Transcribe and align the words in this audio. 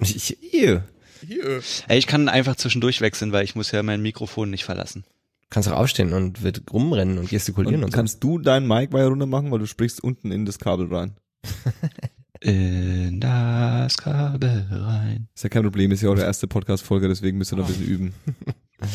Ich, 0.00 0.36
ew. 0.52 0.80
Hier. 1.26 1.62
Ey, 1.88 1.98
ich 1.98 2.06
kann 2.06 2.28
einfach 2.28 2.56
zwischendurch 2.56 3.00
wechseln, 3.00 3.32
weil 3.32 3.44
ich 3.44 3.54
muss 3.54 3.70
ja 3.72 3.82
mein 3.82 4.02
Mikrofon 4.02 4.50
nicht 4.50 4.64
verlassen. 4.64 5.04
Kannst 5.48 5.68
auch 5.68 5.76
aufstehen 5.76 6.12
und 6.12 6.42
wird 6.42 6.62
rumrennen 6.72 7.18
und 7.18 7.28
gestikulieren 7.30 7.76
und, 7.80 7.84
Und 7.84 7.90
so. 7.92 7.96
kannst 7.96 8.22
du 8.22 8.38
deinen 8.38 8.66
Mic 8.66 8.92
weiter 8.92 9.08
runter 9.08 9.26
machen, 9.26 9.50
weil 9.50 9.60
du 9.60 9.66
sprichst 9.66 10.02
unten 10.02 10.30
in 10.32 10.44
das 10.44 10.58
Kabel 10.58 10.92
rein. 10.94 11.16
In 12.40 13.18
das 13.18 13.96
Kabel 13.96 14.66
rein. 14.70 15.26
Ist 15.34 15.42
ja 15.44 15.48
kein 15.48 15.62
Problem, 15.62 15.90
ist 15.90 16.02
ja 16.02 16.10
auch 16.10 16.14
der 16.14 16.26
erste 16.26 16.46
Podcast-Folge, 16.46 17.08
deswegen 17.08 17.38
müsst 17.38 17.52
ihr 17.52 17.56
noch 17.56 17.66
ein 17.66 17.72
bisschen 17.72 17.86
üben. 17.88 18.14
Das 18.78 18.90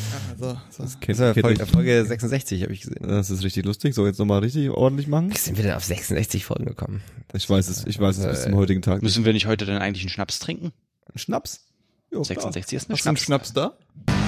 So, 0.77 0.85
so. 0.85 0.97
kennt, 0.99 1.19
Das 1.19 1.33
kennt 1.33 1.43
Folge, 1.47 1.63
euch- 1.63 1.69
Folge 1.71 2.05
66, 2.05 2.61
habe 2.61 2.71
ich 2.71 2.81
gesehen. 2.81 2.97
das 3.01 3.31
ist 3.31 3.43
richtig 3.43 3.65
lustig. 3.65 3.95
So, 3.95 4.05
jetzt 4.05 4.19
nochmal 4.19 4.41
richtig 4.41 4.69
ordentlich 4.69 5.07
machen. 5.07 5.31
Wie 5.33 5.37
sind 5.39 5.57
wir 5.57 5.63
denn 5.63 5.73
auf 5.73 5.83
66 5.83 6.45
Folgen 6.45 6.65
gekommen? 6.65 7.01
Ich 7.33 7.49
weiß 7.49 7.67
es, 7.67 7.87
ich 7.87 7.99
weiß 7.99 8.19
es 8.19 8.27
bis 8.27 8.39
Äh, 8.41 8.43
zum 8.43 8.55
heutigen 8.57 8.83
Tag. 8.83 9.01
Müssen 9.01 9.25
wir 9.25 9.33
nicht 9.33 9.47
heute 9.47 9.65
dann 9.65 9.81
eigentlich 9.81 10.03
einen 10.03 10.11
Schnaps 10.11 10.37
trinken? 10.37 10.71
Schnaps? 11.19 11.65
Jo, 12.11 12.23
66 12.23 12.75
ist 12.77 12.89
eine 12.89 12.97
Hast 12.97 13.05
du 13.05 13.09
einen 13.09 13.17
Schnaps. 13.17 13.49
Schnaps 13.49 13.77
da? 14.07 14.20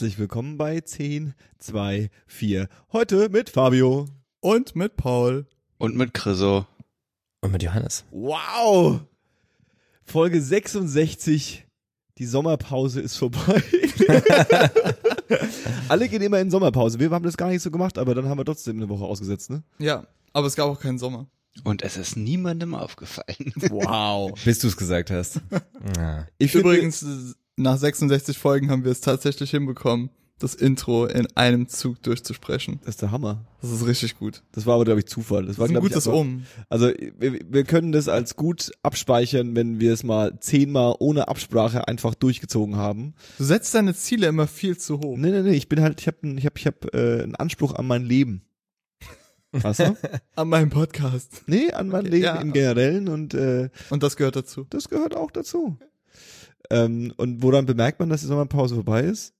Herzlich 0.00 0.18
willkommen 0.18 0.56
bei 0.56 0.80
10, 0.80 1.34
2, 1.58 2.08
4. 2.26 2.68
Heute 2.90 3.28
mit 3.28 3.50
Fabio. 3.50 4.06
Und 4.40 4.74
mit 4.74 4.96
Paul. 4.96 5.44
Und 5.76 5.94
mit 5.94 6.14
Chriso. 6.14 6.64
Und 7.42 7.52
mit 7.52 7.62
Johannes. 7.62 8.06
Wow! 8.10 9.02
Folge 10.06 10.40
66. 10.40 11.66
Die 12.16 12.24
Sommerpause 12.24 13.02
ist 13.02 13.18
vorbei. 13.18 13.62
Alle 15.90 16.08
gehen 16.08 16.22
immer 16.22 16.40
in 16.40 16.50
Sommerpause. 16.50 16.98
Wir 16.98 17.10
haben 17.10 17.22
das 17.22 17.36
gar 17.36 17.50
nicht 17.50 17.60
so 17.60 17.70
gemacht, 17.70 17.98
aber 17.98 18.14
dann 18.14 18.26
haben 18.26 18.38
wir 18.38 18.46
trotzdem 18.46 18.78
eine 18.78 18.88
Woche 18.88 19.04
ausgesetzt, 19.04 19.50
ne? 19.50 19.62
Ja, 19.78 20.06
aber 20.32 20.46
es 20.46 20.56
gab 20.56 20.70
auch 20.70 20.80
keinen 20.80 20.98
Sommer. 20.98 21.26
Und 21.64 21.82
es 21.82 21.98
ist 21.98 22.16
niemandem 22.16 22.74
aufgefallen. 22.74 23.52
Wow. 23.68 24.32
Bis 24.46 24.60
du 24.60 24.68
es 24.68 24.78
gesagt 24.78 25.10
hast. 25.10 25.42
Ja. 25.98 26.26
Ich 26.38 26.52
finde- 26.52 26.68
Übrigens, 26.70 27.04
nach 27.56 27.76
66 27.78 28.38
Folgen 28.38 28.70
haben 28.70 28.84
wir 28.84 28.92
es 28.92 29.00
tatsächlich 29.00 29.50
hinbekommen, 29.50 30.10
das 30.38 30.54
Intro 30.54 31.04
in 31.04 31.26
einem 31.36 31.68
Zug 31.68 32.02
durchzusprechen. 32.02 32.78
das 32.80 32.94
ist 32.94 33.02
der 33.02 33.10
Hammer. 33.10 33.44
Das 33.60 33.70
ist 33.70 33.86
richtig 33.86 34.18
gut. 34.18 34.42
Das 34.52 34.64
war 34.64 34.76
aber, 34.76 34.86
glaube 34.86 35.00
ich, 35.00 35.06
Zufall. 35.06 35.44
Das 35.44 35.58
war, 35.58 35.68
Das 35.68 35.72
ist 35.72 35.76
ein 35.76 35.84
ich, 35.86 35.92
gutes 35.92 36.06
einfach- 36.08 36.18
Um. 36.18 36.44
Also 36.70 36.86
wir, 37.18 37.40
wir 37.46 37.64
können 37.64 37.92
das 37.92 38.08
als 38.08 38.36
gut 38.36 38.70
abspeichern, 38.82 39.54
wenn 39.54 39.80
wir 39.80 39.92
es 39.92 40.02
mal 40.02 40.40
zehnmal 40.40 40.94
ohne 40.98 41.28
Absprache 41.28 41.86
einfach 41.88 42.14
durchgezogen 42.14 42.76
haben. 42.76 43.12
Du 43.36 43.44
setzt 43.44 43.74
deine 43.74 43.94
Ziele 43.94 44.28
immer 44.28 44.46
viel 44.46 44.78
zu 44.78 45.00
hoch. 45.00 45.18
Nee, 45.18 45.30
nee, 45.30 45.42
nee, 45.42 45.52
ich 45.56 45.68
bin 45.68 45.82
halt, 45.82 46.00
ich 46.00 46.06
habe 46.06 46.16
ich 46.38 46.46
hab, 46.46 46.56
ich 46.58 46.66
hab, 46.66 46.94
äh, 46.94 47.22
einen 47.22 47.34
Anspruch 47.34 47.74
an 47.74 47.86
mein 47.86 48.04
Leben. 48.06 48.40
Weißt 49.52 49.80
du? 49.80 49.96
An 50.36 50.48
meinem 50.48 50.70
Podcast. 50.70 51.42
Nee, 51.46 51.72
an 51.72 51.88
mein 51.88 52.02
Okay, 52.02 52.10
Leben 52.10 52.24
ja. 52.24 52.34
im 52.40 52.52
Generellen 52.52 53.08
und 53.08 53.34
äh, 53.34 53.68
Und 53.90 54.04
das 54.04 54.16
gehört 54.16 54.36
dazu. 54.36 54.64
das 54.70 54.88
gehört 54.88 55.16
auch 55.16 55.32
dazu. 55.32 55.76
Ähm, 56.70 57.12
und 57.16 57.42
woran 57.42 57.66
bemerkt 57.66 58.00
man, 58.00 58.08
dass 58.08 58.20
die 58.20 58.26
Sommerpause 58.26 58.76
vorbei 58.76 59.02
ist? 59.02 59.34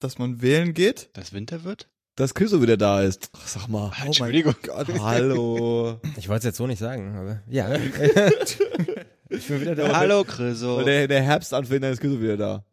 Dass 0.00 0.18
man 0.18 0.42
wählen 0.42 0.74
geht. 0.74 1.08
Dass 1.14 1.32
Winter 1.32 1.64
wird? 1.64 1.88
Dass 2.16 2.34
Chriso 2.34 2.62
wieder 2.62 2.76
da 2.76 3.02
ist. 3.02 3.30
Ach, 3.36 3.46
sag 3.48 3.68
mal. 3.68 3.88
Oh 3.88 3.92
mein 3.98 4.06
Entschuldigung. 4.08 4.54
Gott. 4.62 4.88
Hallo. 5.00 6.00
Ich 6.16 6.28
wollte 6.28 6.40
es 6.40 6.44
jetzt 6.44 6.56
so 6.56 6.66
nicht 6.66 6.78
sagen, 6.78 7.14
aber 7.16 7.42
ja. 7.48 7.74
ich 9.28 9.46
bin 9.48 9.60
wieder 9.60 9.74
da. 9.74 9.96
Hallo 9.96 10.24
Chriso. 10.24 10.78
Weil 10.78 10.84
der, 10.84 11.08
der 11.08 11.22
Herbst 11.22 11.52
anfängt, 11.52 11.84
dann 11.84 11.92
ist 11.92 12.00
Chriso 12.00 12.20
wieder 12.20 12.36
da. 12.36 12.64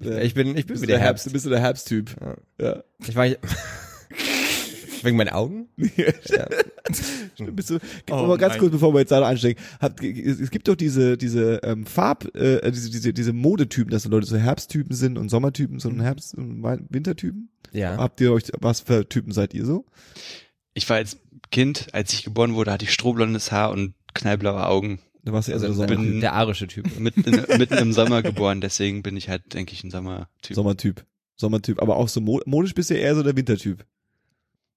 Ich 0.00 0.34
bin, 0.34 0.56
ich 0.56 0.66
bin 0.66 0.74
Bist 0.74 0.82
wieder 0.82 0.94
der 0.94 1.00
Herbst, 1.00 1.24
Herbst. 1.24 1.32
bist 1.32 1.46
du 1.46 1.50
der 1.50 1.60
Herbsttyp. 1.60 2.14
Ja. 2.60 2.82
Ich 3.06 3.16
war 3.16 3.26
wegen 5.02 5.16
meinen 5.16 5.28
Augen. 5.30 5.68
Ja. 5.78 6.46
Bist 7.52 7.70
du, 7.70 7.78
Oh 8.10 8.14
aber 8.14 8.38
ganz 8.38 8.52
mein. 8.54 8.60
kurz, 8.60 8.72
bevor 8.72 8.94
wir 8.94 9.00
jetzt 9.00 9.10
da 9.10 9.26
einsteigen, 9.26 9.62
habt, 9.80 10.02
es 10.02 10.50
gibt 10.50 10.66
doch 10.68 10.74
diese, 10.74 11.16
diese 11.18 11.60
ähm, 11.62 11.84
Farb, 11.86 12.34
äh, 12.34 12.70
diese, 12.70 12.90
diese, 12.90 13.12
diese 13.12 13.32
Modetypen, 13.32 13.90
dass 13.90 14.04
so 14.04 14.08
Leute 14.08 14.26
so 14.26 14.36
Herbsttypen 14.36 14.94
sind 14.94 15.18
und 15.18 15.28
Sommertypen, 15.28 15.78
so 15.78 15.88
ein 15.88 16.00
Herbst- 16.00 16.34
und 16.34 16.62
Wintertypen. 16.88 17.50
ja. 17.72 17.96
Habt 17.98 18.20
ihr 18.20 18.32
euch, 18.32 18.44
was 18.60 18.80
für 18.80 19.08
Typen 19.08 19.32
seid 19.32 19.54
ihr 19.54 19.64
so? 19.66 19.84
Ich 20.74 20.88
war 20.88 20.96
als 20.96 21.18
Kind, 21.50 21.88
als 21.92 22.12
ich 22.12 22.24
geboren 22.24 22.54
wurde, 22.54 22.72
hatte 22.72 22.84
ich 22.84 22.92
strohblondes 22.92 23.52
Haar 23.52 23.70
und 23.70 23.94
knallblaue 24.14 24.66
Augen. 24.66 25.00
Da 25.24 25.32
warst 25.32 25.48
du 25.48 25.52
eher 25.52 25.58
so 25.60 25.66
Also 25.66 25.84
der 25.84 25.96
Sommertyp. 25.96 26.20
der 26.20 26.32
arische 26.32 26.66
Typ. 26.68 26.86
Mitten, 26.98 27.30
mitten 27.58 27.74
im 27.74 27.92
Sommer 27.92 28.22
geboren, 28.22 28.60
deswegen 28.60 29.02
bin 29.02 29.16
ich 29.16 29.28
halt, 29.28 29.52
denke 29.54 29.72
ich, 29.74 29.84
ein 29.84 29.90
Sommertyp. 29.90 30.54
Sommertyp. 30.54 31.04
Sommertyp. 31.36 31.82
Aber 31.82 31.96
auch 31.96 32.08
so 32.08 32.20
mo- 32.20 32.40
modisch 32.46 32.74
bist 32.74 32.90
du 32.90 32.94
eher 32.94 33.14
so 33.14 33.22
der 33.22 33.36
Wintertyp. 33.36 33.84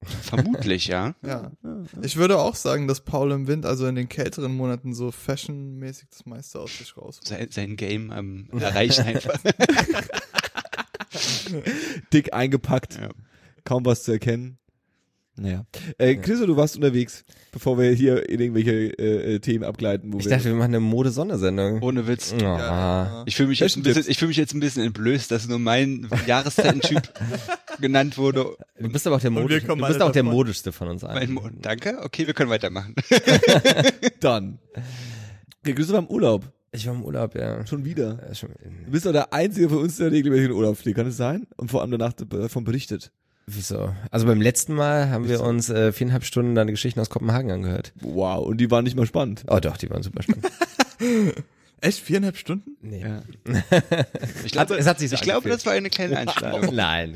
Vermutlich, 0.03 0.87
ja. 0.87 1.13
Ja. 1.25 1.51
Ich 2.01 2.17
würde 2.17 2.39
auch 2.39 2.55
sagen, 2.55 2.87
dass 2.87 3.01
Paul 3.01 3.31
im 3.31 3.47
Wind, 3.47 3.65
also 3.65 3.85
in 3.87 3.95
den 3.95 4.09
kälteren 4.09 4.55
Monaten, 4.55 4.93
so 4.93 5.11
fashionmäßig 5.11 6.07
das 6.09 6.25
meiste 6.25 6.59
aus 6.59 6.75
sich 6.77 6.97
raus. 6.97 7.19
Sein, 7.23 7.47
sein 7.51 7.75
Game 7.75 8.11
ähm, 8.15 8.47
erreichen 8.59 9.05
einfach. 9.05 9.39
Dick 12.13 12.33
eingepackt. 12.33 12.95
Ja. 12.95 13.09
Kaum 13.63 13.85
was 13.85 14.03
zu 14.03 14.11
erkennen. 14.13 14.57
Naja. 15.37 15.65
Äh, 15.97 16.15
Chriso, 16.15 16.45
du 16.45 16.57
warst 16.57 16.75
unterwegs, 16.75 17.23
bevor 17.51 17.77
wir 17.79 17.91
hier 17.91 18.27
in 18.29 18.39
irgendwelche 18.41 18.71
äh, 18.99 19.35
äh, 19.35 19.39
Themen 19.39 19.63
abgleiten, 19.63 20.11
wo 20.11 20.19
Ich 20.19 20.25
wir. 20.25 20.31
dachte, 20.31 20.45
wir 20.45 20.53
machen 20.55 20.71
eine 20.71 20.81
Mode-Sondersendung. 20.81 21.81
Ohne 21.81 22.05
Witz. 22.05 22.33
Oh. 22.37 22.41
Ja. 22.43 23.23
Ich 23.25 23.35
fühle 23.37 23.49
mich 23.49 23.59
jetzt 23.59 23.77
ein 23.77 23.83
bisschen, 23.83 24.05
ich 24.07 24.17
fühle 24.17 24.27
mich 24.29 24.37
jetzt 24.37 24.53
ein 24.53 24.59
bisschen 24.59 24.83
entblößt, 24.83 25.31
dass 25.31 25.47
nur 25.47 25.57
mein 25.59 26.07
Jahreszeitentyp 26.27 27.01
genannt 27.81 28.17
wurde. 28.17 28.55
Du 28.79 28.89
bist 28.89 29.05
aber 29.07 29.17
auch 29.17 29.21
der 29.21 29.31
kommen 29.31 29.81
Du 29.81 29.87
bist 29.87 30.01
auch 30.01 30.11
der 30.11 30.23
modischste 30.23 30.71
von 30.71 30.87
uns 30.87 31.03
allen. 31.03 31.31
Mo 31.33 31.49
Danke. 31.61 31.99
Okay, 32.03 32.27
wir 32.27 32.33
können 32.33 32.49
weitermachen. 32.49 32.95
dann. 34.19 34.59
Okay, 35.63 35.73
Chriso 35.75 35.93
war 35.93 35.99
im 35.99 36.07
Urlaub. 36.07 36.45
Ich 36.71 36.87
war 36.87 36.93
im 36.93 37.03
Urlaub, 37.03 37.35
ja. 37.35 37.65
Schon 37.65 37.83
wieder. 37.83 38.19
Ja, 38.27 38.33
schon, 38.33 38.49
Du 38.85 38.91
bist 38.91 39.05
doch 39.05 39.11
der 39.11 39.33
Einzige 39.33 39.67
von 39.69 39.79
uns, 39.79 39.97
der 39.97 40.11
regelmäßig 40.11 40.45
in 40.45 40.51
den 40.51 40.57
Urlaub 40.57 40.77
fliegt. 40.77 40.97
Kann 40.97 41.07
es 41.07 41.17
sein? 41.17 41.47
Und 41.57 41.69
vor 41.69 41.81
allem 41.81 41.91
danach 41.91 42.13
davon 42.13 42.63
berichtet. 42.63 43.11
wieso? 43.45 43.93
Also 44.09 44.25
beim 44.25 44.39
letzten 44.39 44.73
Mal 44.75 45.09
haben 45.09 45.27
wir 45.27 45.41
uns 45.41 45.69
äh, 45.69 45.91
viereinhalb 45.91 46.23
Stunden 46.23 46.55
deine 46.55 46.71
Geschichten 46.71 46.99
aus 47.01 47.09
Kopenhagen 47.09 47.51
angehört. 47.51 47.91
Wow. 47.99 48.47
Und 48.47 48.57
die 48.57 48.71
waren 48.71 48.85
nicht 48.85 48.95
mal 48.95 49.05
spannend. 49.05 49.43
Oh 49.47 49.59
doch, 49.59 49.75
die 49.75 49.89
waren 49.89 50.01
super 50.03 50.23
spannend. 50.23 50.47
Echt? 51.81 51.99
Viereinhalb 51.99 52.37
Stunden? 52.37 52.77
Nee. 52.81 53.01
Ja. 53.01 53.23
Ich 54.45 54.51
glaube, 54.51 54.75
es 54.75 54.85
hat 54.85 54.99
sich 54.99 55.09
so 55.09 55.15
ich 55.15 55.21
glaube, 55.21 55.49
das 55.49 55.65
war 55.65 55.73
eine 55.73 55.89
kleine 55.89 56.17
Einstellung. 56.17 56.69
Nein. 56.75 57.13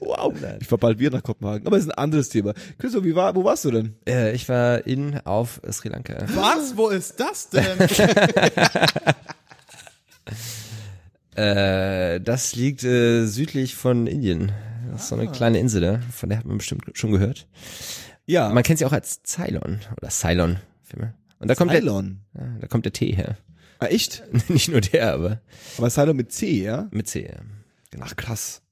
Wow. 0.00 0.32
Ich 0.60 0.68
fahr 0.68 0.78
bald 0.78 0.98
wieder 0.98 1.16
nach 1.16 1.22
Kopenhagen. 1.22 1.66
Aber 1.66 1.76
es 1.76 1.84
ist 1.84 1.90
ein 1.90 1.98
anderes 1.98 2.28
Thema. 2.28 2.54
Chriso, 2.78 3.04
wie 3.04 3.14
war, 3.14 3.34
wo 3.34 3.44
warst 3.44 3.64
du 3.64 3.70
denn? 3.72 3.96
äh, 4.08 4.32
ich 4.32 4.48
war 4.48 4.86
in 4.86 5.18
auf 5.20 5.60
Sri 5.70 5.88
Lanka. 5.88 6.24
Was? 6.34 6.76
Wo 6.76 6.88
ist 6.88 7.18
das 7.20 7.50
denn? 7.50 7.64
Äh, 11.34 12.18
das 12.22 12.56
liegt 12.56 12.82
äh, 12.82 13.26
südlich 13.26 13.74
von 13.74 14.06
Indien. 14.06 14.52
Das 14.90 15.02
ist 15.02 15.08
so 15.08 15.16
eine 15.16 15.30
kleine 15.30 15.58
Insel 15.58 15.82
da, 15.82 16.00
von 16.10 16.30
der 16.30 16.38
hat 16.38 16.46
man 16.46 16.56
bestimmt 16.56 16.84
schon 16.94 17.10
gehört. 17.10 17.46
Ja. 18.24 18.48
Man 18.48 18.62
kennt 18.62 18.78
sie 18.78 18.86
auch 18.86 18.92
als 18.92 19.22
Ceylon 19.22 19.80
oder 19.98 20.08
Ceylon. 20.08 20.56
Und 21.38 21.48
da 21.48 21.54
kommt 21.54 21.72
Ceylon. 21.72 22.20
der, 22.34 22.42
ja, 22.42 22.50
da 22.60 22.66
kommt 22.68 22.86
der 22.86 22.94
Tee 22.94 23.12
her. 23.12 23.36
Ah, 23.78 23.86
echt? 23.86 24.22
Nicht 24.48 24.68
nur 24.68 24.80
der, 24.80 25.12
aber 25.14 25.40
Aber 25.78 25.90
Ceylon 25.90 26.16
mit 26.16 26.32
C, 26.32 26.62
ja? 26.62 26.88
mit 26.90 27.08
C. 27.08 27.26
Ja. 27.26 28.00
Ach, 28.00 28.16
krass. 28.16 28.62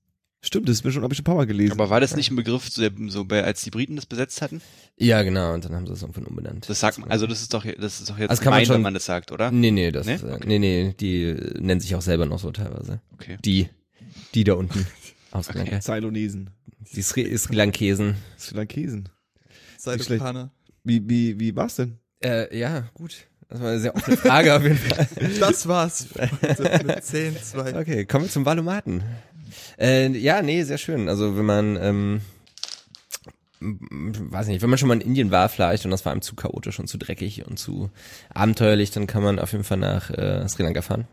Stimmt, 0.42 0.68
das 0.68 0.76
ist 0.76 0.84
mir 0.84 0.92
schon, 0.92 1.02
hab 1.02 1.10
ich 1.10 1.16
schon 1.16 1.22
ein 1.22 1.24
paar 1.24 1.36
Mal 1.36 1.46
gelesen. 1.46 1.72
Aber 1.72 1.88
war 1.88 2.00
das 2.00 2.16
nicht 2.16 2.30
ein 2.30 2.36
Begriff, 2.36 2.68
so, 2.68 2.86
so 3.08 3.24
bei, 3.24 3.42
als 3.42 3.62
die 3.64 3.70
Briten 3.70 3.96
das 3.96 4.04
besetzt 4.04 4.42
hatten? 4.42 4.60
Ja, 4.98 5.22
genau. 5.22 5.54
Und 5.54 5.64
dann 5.64 5.74
haben 5.74 5.86
sie 5.86 5.94
es 5.94 6.02
irgendwann 6.02 6.26
umbenannt. 6.26 6.68
Das 6.68 6.80
sagt 6.80 6.98
man, 6.98 7.10
also 7.10 7.26
das 7.26 7.40
ist 7.40 7.54
doch, 7.54 7.64
das 7.64 8.00
ist 8.00 8.10
doch 8.10 8.18
jetzt 8.18 8.28
Also 8.28 8.42
kann 8.42 8.50
man 8.50 8.58
gemein, 8.58 8.66
schon- 8.66 8.74
wenn 8.76 8.82
man 8.82 8.92
das 8.94 9.06
sagt, 9.06 9.32
oder? 9.32 9.50
Nee, 9.50 9.70
nee, 9.70 9.90
das 9.90 10.06
Nee? 10.06 10.14
Äh, 10.16 10.38
nee, 10.44 10.58
nee, 10.58 10.94
die 11.00 11.22
äh, 11.22 11.58
nennen 11.60 11.80
sich 11.80 11.94
auch 11.94 12.02
selber 12.02 12.26
noch 12.26 12.38
so 12.38 12.50
teilweise. 12.52 13.00
Okay. 13.14 13.38
Die, 13.42 13.70
die 14.34 14.44
da 14.44 14.52
unten 14.54 14.86
aus 15.30 15.46
Sri 15.46 15.56
Lanka. 15.56 15.80
Ceylonesen. 15.80 16.50
Die 16.94 17.00
Sri, 17.02 17.38
Sri 17.38 17.54
Lankesen. 17.54 18.16
Sri 18.38 18.54
Lankesen. 18.54 19.08
Wie, 20.82 21.08
wie, 21.08 21.40
wie 21.40 21.56
war's 21.56 21.76
denn? 21.76 21.98
Äh, 22.22 22.54
ja, 22.58 22.90
gut. 22.92 23.16
Das 23.48 23.60
war 23.60 23.70
eine 23.70 23.80
sehr 23.80 23.94
offene 23.94 24.16
Frage 24.16 24.54
auf 24.54 24.62
jeden 24.62 24.78
Fall. 24.78 25.06
Das 25.40 25.68
war's. 25.68 26.08
Mit 26.84 27.04
10, 27.04 27.36
2. 27.42 27.78
Okay, 27.78 28.04
kommen 28.04 28.24
wir 28.24 28.30
zum 28.30 28.44
Valomaten. 28.44 29.02
Äh, 29.78 30.08
ja, 30.08 30.42
nee, 30.42 30.62
sehr 30.64 30.78
schön. 30.78 31.08
Also 31.08 31.36
wenn 31.36 31.44
man, 31.44 31.76
ähm, 31.80 32.20
weiß 33.60 34.48
nicht, 34.48 34.62
wenn 34.62 34.70
man 34.70 34.78
schon 34.78 34.88
mal 34.88 34.94
in 34.94 35.00
Indien 35.00 35.30
war 35.30 35.48
vielleicht 35.48 35.84
und 35.84 35.90
das 35.90 36.04
war 36.04 36.12
einem 36.12 36.22
zu 36.22 36.34
chaotisch 36.34 36.78
und 36.78 36.88
zu 36.88 36.98
dreckig 36.98 37.46
und 37.46 37.58
zu 37.58 37.90
abenteuerlich, 38.32 38.90
dann 38.90 39.06
kann 39.06 39.22
man 39.22 39.38
auf 39.38 39.52
jeden 39.52 39.64
Fall 39.64 39.78
nach 39.78 40.10
äh, 40.10 40.46
Sri 40.48 40.62
Lanka 40.62 40.82
fahren. 40.82 41.06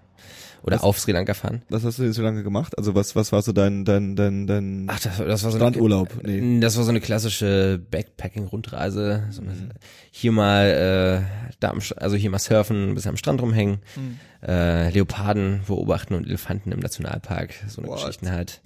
Oder 0.64 0.76
Was- 0.78 0.84
auf 0.84 1.00
Sri 1.00 1.12
Lanka 1.12 1.34
fahren. 1.34 1.64
Was 1.70 1.84
hast 1.84 1.98
du 2.00 2.04
denn 2.04 2.14
so 2.14 2.22
lange 2.22 2.44
gemacht? 2.44 2.78
Also 2.78 2.94
was, 2.94 3.16
was 3.16 3.32
war 3.32 3.42
so 3.42 3.52
dein, 3.52 3.84
dein, 3.86 4.16
dein, 4.16 4.46
dein 4.48 4.86
Ach, 4.90 5.00
das, 5.00 5.18
das 5.18 5.44
war 5.44 5.52
so 5.52 5.58
Strandurlaub? 5.58 6.10
Eine, 6.24 6.34
Nee. 6.42 6.60
Das 6.60 6.78
war 6.78 6.84
so 6.84 6.90
eine 6.92 7.02
klassische 7.02 7.82
Backpacking-Rundreise. 7.92 9.24
So 9.32 9.42
Mhm. 9.42 9.70
Hier 10.12 10.32
mal, 10.32 11.24
äh, 11.26 11.52
da 11.60 11.70
am, 11.72 11.80
also 11.98 12.16
hier 12.16 12.30
mal 12.30 12.40
surfen, 12.40 12.90
ein 12.92 12.96
bisschen 12.96 13.10
am 13.12 13.18
Strand 13.18 13.42
rumhängen, 13.42 13.80
Hm. 13.96 14.18
äh, 14.48 14.90
Leoparden 14.92 15.62
beobachten 15.68 16.14
und 16.14 16.26
Elefanten 16.28 16.72
im 16.72 16.80
Nationalpark. 16.80 17.54
So 17.68 17.82
eine 17.82 17.90
What? 17.92 18.00
Geschichten 18.02 18.30
halt. 18.32 18.62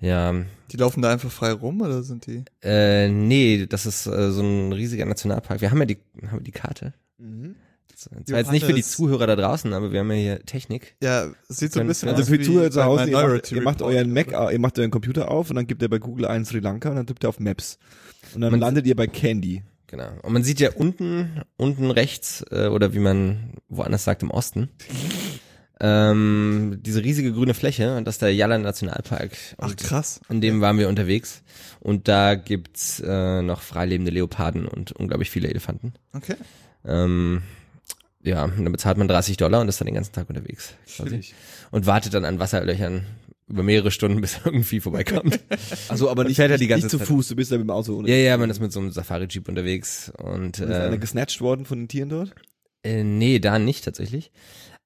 Ja, 0.00 0.34
Die 0.72 0.76
laufen 0.76 1.00
da 1.02 1.12
einfach 1.12 1.30
frei 1.30 1.52
rum 1.52 1.80
oder 1.80 2.02
sind 2.02 2.26
die? 2.26 2.44
Äh, 2.62 3.08
nee, 3.08 3.66
das 3.66 3.86
ist 3.86 4.06
äh, 4.06 4.32
so 4.32 4.42
ein 4.42 4.72
riesiger 4.72 5.04
Nationalpark. 5.04 5.60
Wir 5.60 5.70
haben 5.70 5.78
ja 5.78 5.84
die, 5.86 5.98
haben 6.26 6.38
wir 6.38 6.44
die 6.44 6.50
Karte. 6.50 6.92
Mhm. 7.18 7.54
Das 8.10 8.30
war 8.32 8.38
jetzt 8.38 8.52
nicht 8.52 8.64
für 8.66 8.72
die. 8.72 8.82
Zuhörer 8.82 9.26
da 9.26 9.36
draußen, 9.36 9.72
aber 9.72 9.92
wir 9.92 10.00
haben 10.00 10.10
ja 10.10 10.16
hier 10.16 10.44
Technik. 10.44 10.96
Ja, 11.02 11.28
sieht 11.48 11.72
so 11.72 11.80
ein 11.80 11.86
bisschen 11.86 12.08
Also 12.08 12.22
aus 12.22 12.28
für 12.28 12.38
die 12.38 12.44
wie 12.44 12.46
Zuhörer 12.48 12.70
zu 12.70 12.84
Hause, 12.84 13.10
ihr 13.10 13.18
macht, 13.28 13.52
ihr 13.52 13.62
macht 13.62 13.82
euren 13.82 14.12
Mac, 14.12 14.32
ihr 14.32 14.58
macht 14.58 14.78
euren 14.78 14.90
Computer 14.90 15.30
auf 15.30 15.50
und 15.50 15.56
dann 15.56 15.66
gibt 15.66 15.82
ihr 15.82 15.88
bei 15.88 15.98
Google 15.98 16.26
ein 16.26 16.44
Sri 16.44 16.58
Lanka 16.60 16.90
und 16.90 16.96
dann 16.96 17.06
tippt 17.06 17.24
ihr 17.24 17.28
auf 17.28 17.40
Maps. 17.40 17.78
Und 18.34 18.40
dann 18.40 18.50
Man- 18.52 18.60
landet 18.60 18.86
ihr 18.86 18.96
bei 18.96 19.06
Candy. 19.06 19.62
Genau. 19.86 20.08
Und 20.22 20.32
man 20.32 20.42
sieht 20.42 20.58
ja 20.58 20.70
unten, 20.72 21.42
unten 21.58 21.90
rechts, 21.90 22.42
äh, 22.50 22.68
oder 22.68 22.94
wie 22.94 22.98
man 22.98 23.52
woanders 23.68 24.04
sagt, 24.04 24.22
im 24.22 24.30
Osten, 24.30 24.70
ähm, 25.80 26.78
diese 26.80 27.02
riesige 27.02 27.32
grüne 27.32 27.54
Fläche 27.54 27.96
und 27.96 28.06
das 28.06 28.14
ist 28.16 28.22
der 28.22 28.32
Yala 28.34 28.56
Nationalpark. 28.58 29.32
Ach 29.58 29.74
krass. 29.76 30.20
In 30.28 30.40
dem 30.40 30.60
waren 30.60 30.78
wir 30.78 30.88
unterwegs. 30.88 31.42
Und 31.80 32.06
da 32.08 32.36
gibt's 32.36 33.00
äh, 33.04 33.42
noch 33.42 33.60
freilebende 33.62 34.12
Leoparden 34.12 34.66
und 34.68 34.92
unglaublich 34.92 35.28
viele 35.30 35.48
Elefanten. 35.48 35.92
Okay. 36.12 36.36
Ähm, 36.86 37.42
ja, 38.22 38.44
und 38.44 38.64
dann 38.64 38.72
bezahlt 38.72 38.98
man 38.98 39.08
30 39.08 39.36
Dollar 39.36 39.60
und 39.60 39.68
ist 39.68 39.80
dann 39.80 39.86
den 39.86 39.94
ganzen 39.94 40.12
Tag 40.12 40.28
unterwegs. 40.28 40.74
Und 41.70 41.86
wartet 41.86 42.14
dann 42.14 42.24
an 42.24 42.38
Wasserlöchern 42.38 43.04
über 43.48 43.62
mehrere 43.62 43.90
Stunden, 43.90 44.20
bis 44.20 44.40
irgendwie 44.44 44.80
vorbeikommt. 44.80 45.40
Also 45.88 46.10
aber 46.10 46.24
nicht, 46.24 46.36
fährt 46.36 46.50
ja 46.50 46.54
nicht, 46.54 46.62
die 46.62 46.68
ganze 46.68 46.86
nicht 46.86 46.90
zu 46.90 46.98
Zeit. 46.98 47.08
Fuß, 47.08 47.28
du 47.28 47.36
bist 47.36 47.50
da 47.52 47.56
mit 47.56 47.64
dem 47.64 47.70
Auto. 47.70 48.02
ja, 48.06 48.14
ja, 48.14 48.36
man 48.36 48.48
ist 48.50 48.60
mit 48.60 48.72
so 48.72 48.80
einem 48.80 48.92
Safari-Jeep 48.92 49.48
unterwegs 49.48 50.12
und 50.18 50.58
Ist 50.58 50.70
einer 50.70 50.92
äh, 50.92 50.98
gesnatcht 50.98 51.40
worden 51.40 51.66
von 51.66 51.80
den 51.80 51.88
Tieren 51.88 52.08
dort? 52.08 52.34
äh, 52.84 53.04
nee, 53.04 53.38
da 53.38 53.58
nicht 53.58 53.84
tatsächlich. 53.84 54.32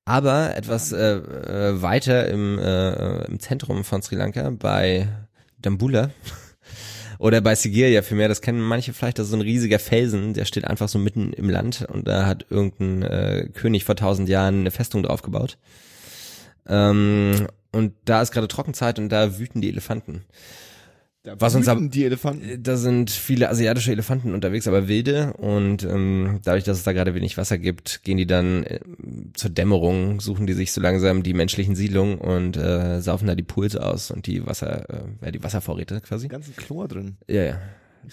Aber 0.05 0.55
etwas 0.57 0.93
äh, 0.93 1.17
äh, 1.17 1.83
weiter 1.83 2.29
im, 2.29 2.59
äh, 2.59 3.25
im 3.25 3.41
Zentrum 3.41 3.83
von 3.85 4.03
Sri 4.03 4.15
Lanka 4.15 4.51
bei 4.51 5.09
Dambula 5.59 6.11
oder 7.19 7.41
bei 7.41 7.55
Sigiriya 7.55 8.03
vielmehr, 8.03 8.29
das 8.29 8.41
kennen 8.41 8.61
manche 8.61 8.93
vielleicht, 8.93 9.19
das 9.19 9.27
ist 9.27 9.31
so 9.31 9.37
ein 9.37 9.43
riesiger 9.43 9.79
Felsen, 9.79 10.35
der 10.35 10.45
steht 10.45 10.67
einfach 10.67 10.89
so 10.89 10.99
mitten 10.99 11.33
im 11.33 11.51
Land 11.51 11.87
und 11.93 12.07
da 12.07 12.27
hat 12.27 12.47
irgendein 12.51 13.03
äh, 13.03 13.49
König 13.53 13.85
vor 13.85 13.97
tausend 13.97 14.29
Jahren 14.29 14.61
eine 14.61 14.71
Festung 14.71 15.03
drauf 15.03 15.23
gebaut. 15.23 15.59
Ähm, 16.69 17.47
und 17.73 17.93
da 18.05 18.23
ist 18.23 18.33
gerade 18.33 18.49
Trockenzeit 18.49 18.99
und 18.99 19.11
da 19.11 19.39
wüten 19.39 19.61
die 19.61 19.69
Elefanten. 19.69 20.25
Da 21.27 21.35
Was 21.41 21.57
uns 21.57 21.67
wüten 21.67 21.87
ab- 21.87 21.91
die 21.93 22.05
Elefanten. 22.05 22.63
Da 22.63 22.77
sind 22.77 23.11
viele 23.11 23.49
asiatische 23.51 23.91
Elefanten 23.91 24.33
unterwegs, 24.33 24.69
aber 24.69 24.87
wilde. 24.87 25.33
Und 25.39 25.83
ähm, 25.83 26.39
dadurch, 26.45 26.63
dass 26.63 26.79
es 26.79 26.85
da 26.85 26.93
gerade 26.93 27.15
wenig 27.17 27.37
Wasser 27.37 27.59
gibt, 27.59 28.05
gehen 28.05 28.17
die 28.17 28.29
dann 28.29 28.63
äh, 28.63 28.79
zur 29.35 29.51
Dämmerung, 29.51 30.21
suchen 30.21 30.47
die 30.47 30.53
sich 30.53 30.71
so 30.71 30.81
langsam 30.81 31.25
die 31.25 31.35
menschlichen 31.35 31.75
Siedlungen 31.75 32.19
und 32.19 32.57
äh, 32.57 33.01
saufen 33.01 33.27
da 33.27 33.35
die 33.35 33.43
Pools 33.43 33.75
aus 33.75 34.13
und 34.13 34.29
die 34.29 34.47
Wasser, 34.47 34.89
äh, 34.89 35.25
ja, 35.25 35.31
die 35.33 35.43
Wasservorräte 35.43 36.01
quasi. 36.01 36.29
Ganzen 36.29 36.55
Chlor 36.55 36.87
drin. 36.87 37.17
Ja, 37.27 37.43
ja. 37.43 37.61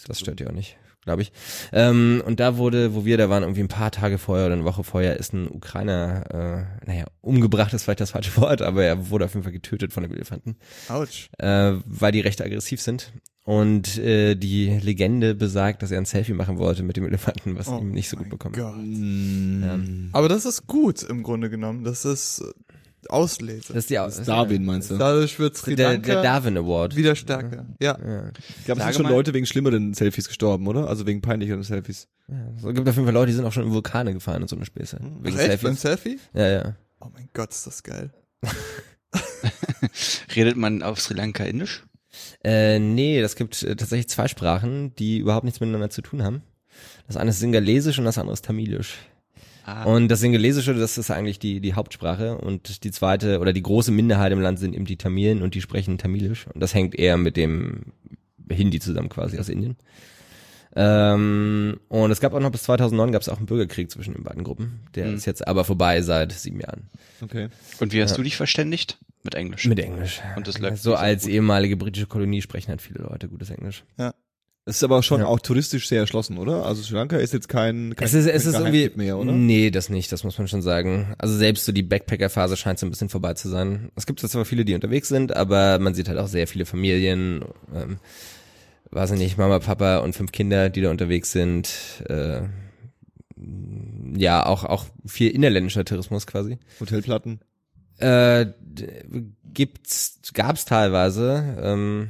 Das 0.08 0.20
stört 0.20 0.40
ja 0.42 0.48
auch 0.48 0.54
nicht, 0.54 0.76
glaube 1.04 1.22
ich. 1.22 1.32
Ähm, 1.72 2.22
und 2.26 2.40
da 2.40 2.58
wurde, 2.58 2.96
wo 2.96 3.06
wir 3.06 3.18
da 3.18 3.30
waren, 3.30 3.44
irgendwie 3.44 3.62
ein 3.62 3.68
paar 3.68 3.92
Tage 3.92 4.18
vorher 4.18 4.46
oder 4.46 4.56
eine 4.56 4.66
Woche 4.66 4.84
vorher, 4.84 5.18
ist 5.18 5.34
ein 5.34 5.50
Ukrainer, 5.50 6.68
äh, 6.84 6.88
naja, 6.88 7.06
umgebracht 7.22 7.74
ist 7.74 7.84
vielleicht 7.84 8.02
das 8.02 8.12
falsche 8.12 8.36
Wort, 8.38 8.62
aber 8.62 8.84
er 8.84 9.10
wurde 9.10 9.26
auf 9.26 9.34
jeden 9.34 9.44
Fall 9.44 9.54
getötet 9.54 9.94
von 9.94 10.04
dem 10.04 10.14
Elefanten 10.14 10.56
Autsch. 10.90 11.30
äh, 11.38 11.74
weil 11.86 12.12
die 12.12 12.22
recht 12.22 12.42
aggressiv 12.42 12.82
sind. 12.82 13.12
Und 13.46 13.98
äh, 13.98 14.36
die 14.36 14.70
Legende 14.70 15.36
besagt, 15.36 15.84
dass 15.84 15.92
er 15.92 15.98
ein 15.98 16.06
Selfie 16.06 16.32
machen 16.32 16.58
wollte 16.58 16.82
mit 16.82 16.96
dem 16.96 17.06
Elefanten, 17.06 17.58
was 17.58 17.68
Oh 17.68 17.78
ihm 17.78 17.92
nicht 17.92 18.08
so 18.08 18.16
gut 18.16 18.30
bekommen. 18.30 18.56
Gott. 18.56 18.76
Mm. 18.78 20.10
Aber 20.14 20.30
das 20.30 20.46
ist 20.46 20.66
gut 20.66 21.04
im 21.04 21.24
Grunde 21.24 21.50
genommen. 21.50 21.84
Das 21.84 22.06
ist 22.06 22.42
Auslese. 23.10 23.68
Das 23.70 23.78
ist 23.78 23.90
die 23.90 23.96
Das 23.96 24.20
ist 24.20 24.28
Darwin, 24.28 24.66
meinst 24.66 24.92
du? 24.92 24.98
Dadurch 24.98 25.38
wird 25.40 25.56
Sri 25.58 25.76
der, 25.76 25.94
Lanka 25.94 26.14
der 26.14 26.22
Darwin 26.24 26.58
Award. 26.58 26.96
wieder 26.96 27.16
stärker. 27.16 27.66
Ja. 27.82 27.98
Ja. 28.00 28.32
Ich 28.60 28.66
glaube, 28.66 28.82
es 28.82 28.86
sind 28.88 28.96
schon 28.96 29.12
Leute 29.12 29.34
wegen 29.34 29.46
schlimmeren 29.46 29.94
Selfies 29.94 30.28
gestorben, 30.28 30.68
oder? 30.68 30.88
Also 30.88 31.06
wegen 31.06 31.22
peinlicheren 31.22 31.64
Selfies. 31.64 32.08
Ja. 32.28 32.36
So 32.62 32.74
gibt 32.74 32.88
auf 32.88 32.96
jeden 32.96 33.06
Fall 33.06 33.14
Leute, 33.14 33.28
die 33.28 33.34
sind 33.34 33.46
auch 33.46 33.52
schon 33.52 33.64
in 33.64 33.72
Vulkane 33.72 34.14
gefahren 34.14 34.42
und 34.42 34.48
so 34.48 34.56
eine 34.56 34.66
Späße. 34.66 35.00
Wegen 35.22 35.38
Ach, 35.38 35.42
echt? 35.42 35.64
Beim 35.64 35.76
Selfies. 35.76 36.22
Selfie? 36.34 36.40
Ja, 36.40 36.48
ja. 36.50 36.76
Oh 37.00 37.08
mein 37.14 37.30
Gott, 37.34 37.52
ist 37.52 37.68
das 37.68 37.84
geil. 37.84 38.12
Redet 40.36 40.56
man 40.58 40.82
auf 40.84 41.00
Sri 41.02 41.14
Lanka 41.16 41.44
Indisch? 41.44 41.84
Äh, 42.44 42.80
nee, 42.80 43.22
das 43.22 43.36
gibt 43.36 43.62
äh, 43.64 43.76
tatsächlich 43.76 44.10
zwei 44.10 44.28
Sprachen, 44.28 44.96
die 44.96 45.18
überhaupt 45.18 45.46
nichts 45.46 45.60
miteinander 45.60 45.90
zu 45.90 46.02
tun 46.02 46.24
haben. 46.24 46.44
Das 47.08 47.18
eine 47.18 47.32
ist 47.32 47.40
Singalesisch 47.40 48.00
und 48.00 48.06
das 48.06 48.18
andere 48.18 48.34
ist 48.34 48.46
Tamilisch. 48.46 48.98
Ah, 49.66 49.84
Und 49.86 50.10
das 50.10 50.20
Singalesische, 50.20 50.74
das 50.74 50.98
ist 50.98 51.10
eigentlich 51.12 51.40
die, 51.40 51.60
die 51.62 51.74
Hauptsprache 51.74 52.38
und 52.38 52.84
die 52.84 52.92
zweite 52.92 53.40
oder 53.40 53.54
die 53.54 53.64
große 53.64 53.92
Minderheit 53.92 54.32
im 54.34 54.42
Land 54.42 54.60
sind 54.60 54.76
eben 54.76 54.86
die 54.86 54.98
Tamilen 54.98 55.42
und 55.42 55.56
die 55.56 55.62
sprechen 55.62 55.98
Tamilisch 55.98 56.48
und 56.54 56.60
das 56.62 56.74
hängt 56.74 56.96
eher 56.96 57.18
mit 57.18 57.38
dem 57.38 57.94
Hindi 58.52 58.80
zusammen 58.80 59.10
quasi 59.10 59.40
aus 59.40 59.48
Indien. 59.50 59.78
Ähm, 60.76 61.80
und 61.88 62.12
es 62.12 62.20
gab 62.20 62.34
auch 62.34 62.40
noch 62.40 62.52
bis 62.52 62.64
2009 62.64 63.12
gab 63.12 63.22
es 63.22 63.30
auch 63.30 63.38
einen 63.38 63.46
Bürgerkrieg 63.46 63.92
zwischen 63.92 64.14
den 64.16 64.24
beiden 64.24 64.44
Gruppen. 64.44 64.80
Der 64.96 65.06
Mhm. 65.08 65.16
ist 65.16 65.26
jetzt 65.26 65.48
aber 65.48 65.64
vorbei 65.66 66.02
seit 66.02 66.32
sieben 66.32 66.60
Jahren. 66.60 66.90
Okay. 67.22 67.50
und 67.80 67.94
wie 67.94 68.02
hast 68.02 68.12
ja. 68.12 68.18
du 68.18 68.24
dich 68.24 68.36
verständigt? 68.36 68.98
Mit 69.24 69.36
Englisch. 69.36 69.66
Mit 69.66 69.80
Englisch. 69.80 70.22
Und 70.36 70.48
das 70.48 70.58
läuft 70.60 70.82
so 70.84 70.96
als 70.96 71.24
gut. 71.24 71.32
ehemalige 71.32 71.78
britische 71.78 72.08
Kolonie 72.08 72.42
sprechen 72.42 72.70
halt 72.70 72.82
viele 72.82 73.04
Leute 73.04 73.30
gutes 73.30 73.50
Englisch. 73.52 73.84
Es 74.66 74.78
ist 74.78 74.84
aber 74.84 75.04
schon 75.04 75.20
Ja. 75.20 75.28
auch 75.28 75.40
touristisch 75.42 75.90
sehr 75.90 76.00
erschlossen, 76.00 76.38
oder? 76.38 76.66
Also 76.66 76.82
Sri 76.84 76.96
Lanka 76.96 77.18
ist 77.18 77.34
jetzt 77.34 77.50
kein, 77.50 77.96
kein 77.98 78.06
Es 78.06 78.14
ist, 78.14 78.28
es 78.28 78.46
ist 78.46 78.54
irgendwie, 78.56 78.90
mehr, 78.96 79.18
oder? 79.18 79.34
nee, 79.34 79.72
das 79.72 79.90
nicht, 79.90 80.10
das 80.12 80.24
muss 80.24 80.38
man 80.38 80.48
schon 80.48 80.62
sagen. 80.62 81.14
Also 81.18 81.36
selbst 81.38 81.66
so 81.66 81.74
die 81.74 81.84
Backpacker-Phase 81.84 82.56
scheint 82.56 82.80
so 82.80 82.86
ein 82.86 82.90
bisschen 82.90 83.10
vorbei 83.10 83.34
zu 83.34 83.50
sein. 83.50 83.92
Es 83.98 84.06
gibt 84.06 84.22
zwar 84.22 84.46
viele, 84.46 84.64
die 84.64 84.74
unterwegs 84.74 85.10
sind, 85.10 85.36
aber 85.36 85.80
man 85.80 85.94
sieht 85.96 86.08
halt 86.08 86.18
auch 86.18 86.28
sehr 86.28 86.48
viele 86.48 86.66
Familien, 86.66 87.44
ähm, 87.76 87.98
weiß 88.92 89.12
ich 89.12 89.18
nicht, 89.20 89.38
Mama, 89.38 89.60
Papa 89.60 89.98
und 89.98 90.16
fünf 90.16 90.32
Kinder, 90.32 90.70
die 90.70 90.82
da 90.82 90.92
unterwegs 90.92 91.34
sind. 91.34 91.70
Äh, 92.08 92.44
ja, 94.16 94.46
auch, 94.46 94.64
auch 94.64 94.86
viel 95.06 95.32
innerländischer 95.32 95.84
Tourismus 95.84 96.26
quasi. 96.26 96.58
Hotelplatten. 96.80 97.42
Äh, 97.98 98.46
gibt's, 99.54 100.20
gab's 100.34 100.64
teilweise. 100.66 101.58
Ähm, 101.62 102.10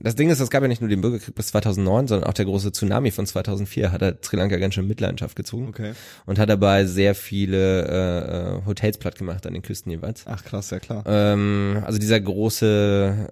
das 0.00 0.14
Ding 0.14 0.30
ist, 0.30 0.38
es 0.40 0.50
gab 0.50 0.62
ja 0.62 0.68
nicht 0.68 0.80
nur 0.80 0.88
den 0.88 1.00
Bürgerkrieg 1.00 1.34
bis 1.34 1.48
2009, 1.48 2.06
sondern 2.06 2.28
auch 2.30 2.34
der 2.34 2.44
große 2.44 2.70
Tsunami 2.72 3.10
von 3.10 3.26
2004 3.26 3.90
hat 3.92 4.02
halt 4.02 4.24
Sri 4.24 4.36
Lanka 4.36 4.56
ganz 4.56 4.74
schön 4.74 4.86
Mitleidenschaft 4.86 5.34
gezogen 5.36 5.68
Okay. 5.68 5.92
und 6.26 6.38
hat 6.38 6.48
dabei 6.48 6.84
sehr 6.84 7.14
viele 7.14 7.84
äh, 7.88 8.58
äh, 8.58 8.66
Hotels 8.66 8.98
platt 8.98 9.16
gemacht 9.18 9.46
an 9.46 9.54
den 9.54 9.62
Küsten 9.62 9.90
jeweils. 9.90 10.22
Ach 10.26 10.44
krass, 10.44 10.70
ja 10.70 10.78
klar. 10.78 11.02
Ähm, 11.06 11.82
also 11.84 11.98
dieser 11.98 12.20
große, 12.20 13.28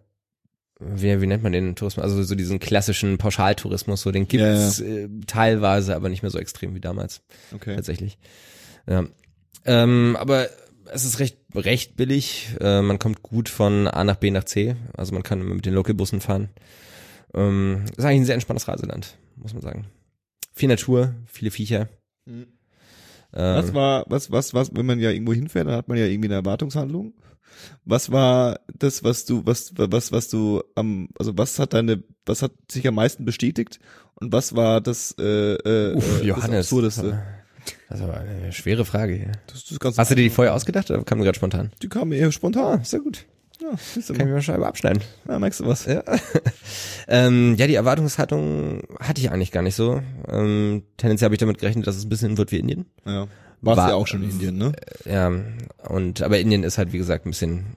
wie, 0.80 1.20
wie 1.20 1.26
nennt 1.26 1.42
man 1.42 1.52
den 1.52 1.76
Tourismus? 1.76 2.02
Also 2.04 2.22
so 2.22 2.34
diesen 2.34 2.58
klassischen 2.58 3.16
Pauschaltourismus, 3.16 4.02
so 4.02 4.10
den 4.10 4.26
gibt's 4.28 4.80
Äh, 4.80 5.08
teilweise, 5.26 5.94
aber 5.94 6.08
nicht 6.08 6.22
mehr 6.22 6.30
so 6.30 6.38
extrem 6.38 6.74
wie 6.74 6.80
damals 6.80 7.22
Okay. 7.54 7.76
tatsächlich. 7.76 8.18
Ja. 8.88 9.04
Ähm, 9.64 10.16
aber 10.18 10.48
es 10.92 11.04
ist 11.04 11.18
recht 11.18 11.38
recht 11.54 11.96
billig. 11.96 12.48
Äh, 12.60 12.82
man 12.82 12.98
kommt 12.98 13.22
gut 13.22 13.48
von 13.48 13.88
A 13.88 14.04
nach 14.04 14.16
B 14.16 14.30
nach 14.30 14.44
C. 14.44 14.76
Also 14.96 15.12
man 15.12 15.22
kann 15.22 15.42
mit 15.42 15.66
den 15.66 15.74
Localbussen 15.74 16.20
fahren. 16.20 16.50
Ähm, 17.34 17.84
ist 17.96 18.04
eigentlich 18.04 18.20
ein 18.20 18.24
sehr 18.24 18.34
entspanntes 18.34 18.68
Reiseland, 18.68 19.16
muss 19.36 19.52
man 19.52 19.62
sagen. 19.62 19.86
Viel 20.52 20.68
Natur, 20.68 21.14
viele 21.26 21.50
Viecher. 21.50 21.88
Mhm. 22.24 22.46
Ähm, 23.34 23.56
Was 23.56 23.74
war, 23.74 24.04
was, 24.08 24.30
was, 24.30 24.54
was, 24.54 24.74
wenn 24.74 24.86
man 24.86 25.00
ja 25.00 25.10
irgendwo 25.10 25.32
hinfährt, 25.32 25.66
dann 25.66 25.74
hat 25.76 25.88
man 25.88 25.98
ja 25.98 26.06
irgendwie 26.06 26.28
eine 26.28 26.36
Erwartungshandlung. 26.36 27.14
Was 27.84 28.10
war 28.12 28.60
das, 28.78 29.02
was 29.02 29.24
du, 29.24 29.44
was, 29.44 29.72
was, 29.76 30.12
was 30.12 30.28
du 30.28 30.62
am, 30.74 31.08
also 31.18 31.36
was 31.36 31.58
hat 31.58 31.74
deine, 31.74 32.02
was 32.24 32.42
hat 32.42 32.52
sich 32.70 32.86
am 32.86 32.94
meisten 32.94 33.24
bestätigt 33.24 33.78
und 34.14 34.32
was 34.32 34.54
war 34.54 34.80
das, 34.80 35.14
äh, 35.18 35.54
äh, 35.54 35.94
Uff, 35.94 36.22
äh, 36.22 36.24
Johannes. 36.24 36.50
das 36.50 36.66
Absurdeste? 36.66 37.22
Das 37.88 38.00
aber 38.00 38.18
eine 38.20 38.52
schwere 38.52 38.84
Frage 38.84 39.14
hier. 39.14 39.32
Das 39.46 39.78
ganz 39.78 39.98
Hast 39.98 40.10
du 40.10 40.14
dir 40.14 40.22
die 40.22 40.30
vorher 40.30 40.54
ausgedacht 40.54 40.90
oder 40.90 41.02
kam 41.04 41.18
mir 41.18 41.24
gerade 41.24 41.36
spontan? 41.36 41.72
Die 41.82 41.88
kam 41.88 42.12
eher 42.12 42.32
spontan. 42.32 42.84
Sehr 42.84 43.00
gut. 43.00 43.24
Ja, 43.60 43.68
Kann 43.70 43.76
ich 44.02 44.08
mir 44.10 44.22
eine 44.24 44.42
Scheibe 44.42 44.66
abschneiden. 44.66 45.02
ja, 45.28 45.38
merkst 45.38 45.60
du 45.60 45.66
was? 45.66 45.86
Ja. 45.86 46.02
ähm, 47.08 47.54
ja, 47.56 47.66
die 47.66 47.74
Erwartungshaltung 47.74 48.82
hatte 49.00 49.20
ich 49.20 49.30
eigentlich 49.30 49.50
gar 49.50 49.62
nicht 49.62 49.74
so. 49.74 50.02
Ähm, 50.28 50.82
tendenziell 50.98 51.26
habe 51.26 51.34
ich 51.34 51.40
damit 51.40 51.58
gerechnet, 51.58 51.86
dass 51.86 51.96
es 51.96 52.04
ein 52.04 52.08
bisschen 52.10 52.36
wird 52.36 52.52
wie 52.52 52.58
Indien. 52.58 52.84
Ja. 53.06 53.26
Warst 53.62 53.78
War- 53.78 53.88
ja 53.88 53.94
auch 53.94 54.06
schon 54.06 54.22
in 54.22 54.30
Indien, 54.30 54.58
ne? 54.58 54.72
Ja, 55.06 55.32
und 55.88 56.20
aber 56.22 56.38
Indien 56.38 56.64
ist 56.64 56.76
halt 56.76 56.92
wie 56.92 56.98
gesagt 56.98 57.24
ein 57.24 57.30
bisschen 57.30 57.76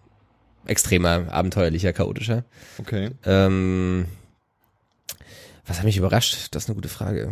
extremer, 0.66 1.32
abenteuerlicher, 1.32 1.94
chaotischer. 1.94 2.44
Okay. 2.80 3.12
Ähm, 3.26 4.06
was 5.66 5.78
hat 5.78 5.86
mich 5.86 5.98
überrascht? 5.98 6.50
Das 6.52 6.64
ist 6.64 6.70
eine 6.70 6.76
gute 6.76 6.90
Frage. 6.90 7.32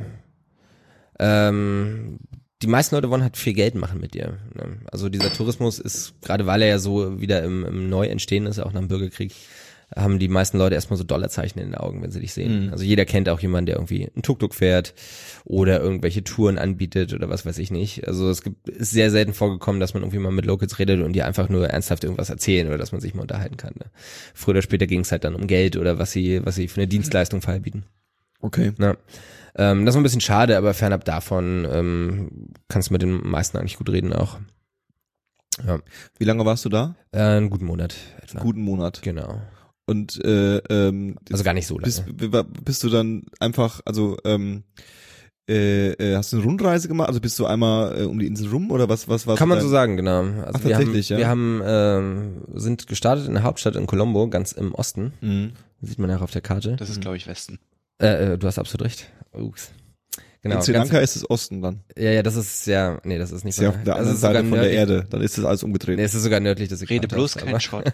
Ähm, 1.19 2.19
die 2.61 2.67
meisten 2.67 2.95
Leute 2.95 3.09
wollen 3.09 3.23
halt 3.23 3.37
viel 3.37 3.53
Geld 3.53 3.75
machen 3.75 3.99
mit 3.99 4.13
dir. 4.13 4.37
Ne? 4.55 4.79
Also 4.91 5.09
dieser 5.09 5.31
Tourismus 5.31 5.79
ist, 5.79 6.13
gerade 6.21 6.45
weil 6.45 6.61
er 6.63 6.69
ja 6.69 6.79
so 6.79 7.21
wieder 7.21 7.43
im, 7.43 7.63
im 7.65 7.89
Neuentstehen 7.89 8.45
ist, 8.45 8.59
auch 8.59 8.73
nach 8.73 8.81
dem 8.81 8.87
Bürgerkrieg, 8.87 9.33
haben 9.95 10.19
die 10.19 10.27
meisten 10.27 10.57
Leute 10.57 10.75
erstmal 10.75 10.97
so 10.97 11.05
Dollarzeichen 11.05 11.61
in 11.61 11.69
den 11.69 11.75
Augen, 11.75 12.01
wenn 12.01 12.11
sie 12.11 12.19
dich 12.19 12.33
sehen. 12.33 12.65
Mhm. 12.65 12.71
Also 12.73 12.83
jeder 12.83 13.05
kennt 13.05 13.29
auch 13.29 13.39
jemanden, 13.39 13.67
der 13.67 13.75
irgendwie 13.75 14.09
einen 14.13 14.21
Tuk-Tuk 14.21 14.53
fährt 14.53 14.93
oder 15.45 15.79
irgendwelche 15.79 16.23
Touren 16.23 16.57
anbietet 16.57 17.13
oder 17.13 17.29
was 17.29 17.45
weiß 17.45 17.57
ich 17.59 17.71
nicht. 17.71 18.05
Also 18.05 18.29
es 18.29 18.41
gibt, 18.41 18.67
ist 18.67 18.91
sehr 18.91 19.11
selten 19.11 19.33
vorgekommen, 19.33 19.79
dass 19.79 19.93
man 19.93 20.03
irgendwie 20.03 20.19
mal 20.19 20.31
mit 20.31 20.45
Locals 20.45 20.77
redet 20.79 21.01
und 21.01 21.13
die 21.13 21.23
einfach 21.23 21.47
nur 21.47 21.69
ernsthaft 21.69 22.03
irgendwas 22.03 22.29
erzählen 22.29 22.67
oder 22.67 22.77
dass 22.77 22.91
man 22.91 22.99
sich 22.99 23.13
mal 23.13 23.21
unterhalten 23.21 23.55
kann. 23.55 23.75
Ne? 23.79 23.85
Früher 24.33 24.55
oder 24.55 24.61
später 24.61 24.87
ging 24.87 25.01
es 25.01 25.11
halt 25.11 25.23
dann 25.23 25.35
um 25.35 25.47
Geld 25.47 25.77
oder 25.77 25.99
was 25.99 26.11
sie, 26.11 26.45
was 26.45 26.55
sie 26.55 26.67
für 26.67 26.81
eine 26.81 26.87
Dienstleistung 26.87 27.41
verbieten. 27.41 27.85
Okay. 28.41 28.73
Ja. 28.79 28.97
Ähm, 29.57 29.85
das 29.85 29.95
ist 29.95 29.97
ein 29.97 30.03
bisschen 30.03 30.21
schade, 30.21 30.57
aber 30.57 30.73
fernab 30.73 31.03
davon 31.05 31.67
ähm, 31.69 32.29
kannst 32.67 32.89
du 32.89 32.93
mit 32.93 33.01
den 33.01 33.27
meisten 33.27 33.57
eigentlich 33.57 33.77
gut 33.77 33.89
reden 33.89 34.13
auch. 34.13 34.37
Ja. 35.65 35.79
Wie 36.19 36.25
lange 36.25 36.45
warst 36.45 36.63
du 36.65 36.69
da? 36.69 36.95
Äh, 37.11 37.21
einen 37.21 37.49
guten 37.49 37.65
Monat 37.65 37.95
etwa. 38.21 38.39
Guten 38.39 38.61
Monat. 38.61 39.01
Genau. 39.01 39.41
Und 39.87 40.23
äh, 40.23 40.57
ähm, 40.57 41.17
Also 41.31 41.43
gar 41.43 41.53
nicht 41.53 41.65
so 41.65 41.79
lange. 41.79 41.85
bist, 41.85 42.03
bist 42.63 42.83
du 42.83 42.89
dann 42.89 43.23
einfach, 43.39 43.81
also 43.85 44.17
ähm, 44.25 44.63
äh, 45.49 45.93
äh, 45.93 46.15
hast 46.15 46.33
du 46.33 46.37
eine 46.37 46.45
Rundreise 46.45 46.87
gemacht? 46.89 47.07
Also 47.07 47.21
bist 47.21 47.39
du 47.39 47.45
einmal 47.45 48.01
äh, 48.01 48.03
um 48.03 48.19
die 48.19 48.27
Insel 48.27 48.49
rum 48.49 48.69
oder 48.69 48.89
was? 48.89 49.07
Was 49.07 49.25
war 49.25 49.37
Kann 49.37 49.47
man 49.47 49.61
so 49.61 49.69
sagen, 49.69 49.95
genau. 49.95 50.19
Also 50.19 50.43
Ach, 50.43 50.63
wir 50.65 50.75
haben, 50.75 50.83
tatsächlich, 50.83 51.09
ja. 51.09 51.17
wir 51.17 51.27
haben 51.27 51.61
ähm, 51.65 52.41
sind 52.53 52.87
gestartet 52.87 53.27
in 53.27 53.33
der 53.33 53.43
Hauptstadt 53.43 53.77
in 53.77 53.87
Colombo, 53.87 54.27
ganz 54.29 54.51
im 54.51 54.75
Osten. 54.75 55.13
Mhm. 55.21 55.53
Sieht 55.81 55.99
man 55.99 56.09
ja 56.09 56.17
auch 56.17 56.21
auf 56.21 56.31
der 56.31 56.41
Karte. 56.41 56.75
Das 56.75 56.89
ist, 56.89 56.99
glaube 56.99 57.15
ich, 57.17 57.27
Westen. 57.27 57.59
Äh, 58.01 58.33
äh, 58.33 58.37
du 58.37 58.45
hast 58.45 58.59
absolut 58.59 58.85
recht. 58.85 59.09
Ups. 59.43 59.71
Genau. 60.43 60.55
in 60.57 60.61
Sri 60.61 60.73
ganz- 60.73 60.89
Lanka 60.89 61.03
ist 61.03 61.15
es 61.15 61.29
Osten 61.29 61.61
dann. 61.61 61.81
ja, 61.97 62.11
ja, 62.11 62.23
das 62.23 62.35
ist 62.35 62.67
ja, 62.67 62.99
nee, 63.03 63.17
das 63.17 63.31
ist 63.31 63.43
nicht 63.43 63.57
Ist 63.57 63.63
ja 63.63 63.69
auf 63.69 63.75
der 63.75 63.85
das 63.85 63.95
anderen 63.97 64.17
Seite 64.17 64.39
von 64.39 64.51
der 64.51 64.59
nördlich- 64.61 64.77
Erde. 64.77 65.07
Dann 65.09 65.21
ist 65.21 65.37
das 65.37 65.45
alles 65.45 65.63
umgedreht. 65.63 65.97
Nee, 65.97 66.03
es 66.03 66.13
ist 66.13 66.23
sogar 66.23 66.39
nördlich 66.39 66.69
des 66.69 66.81
Rede 66.83 67.07
Äquators, 67.07 67.33
bloß 67.33 67.37
aber- 67.37 67.51
kein 67.51 67.59
Schrott. 67.61 67.93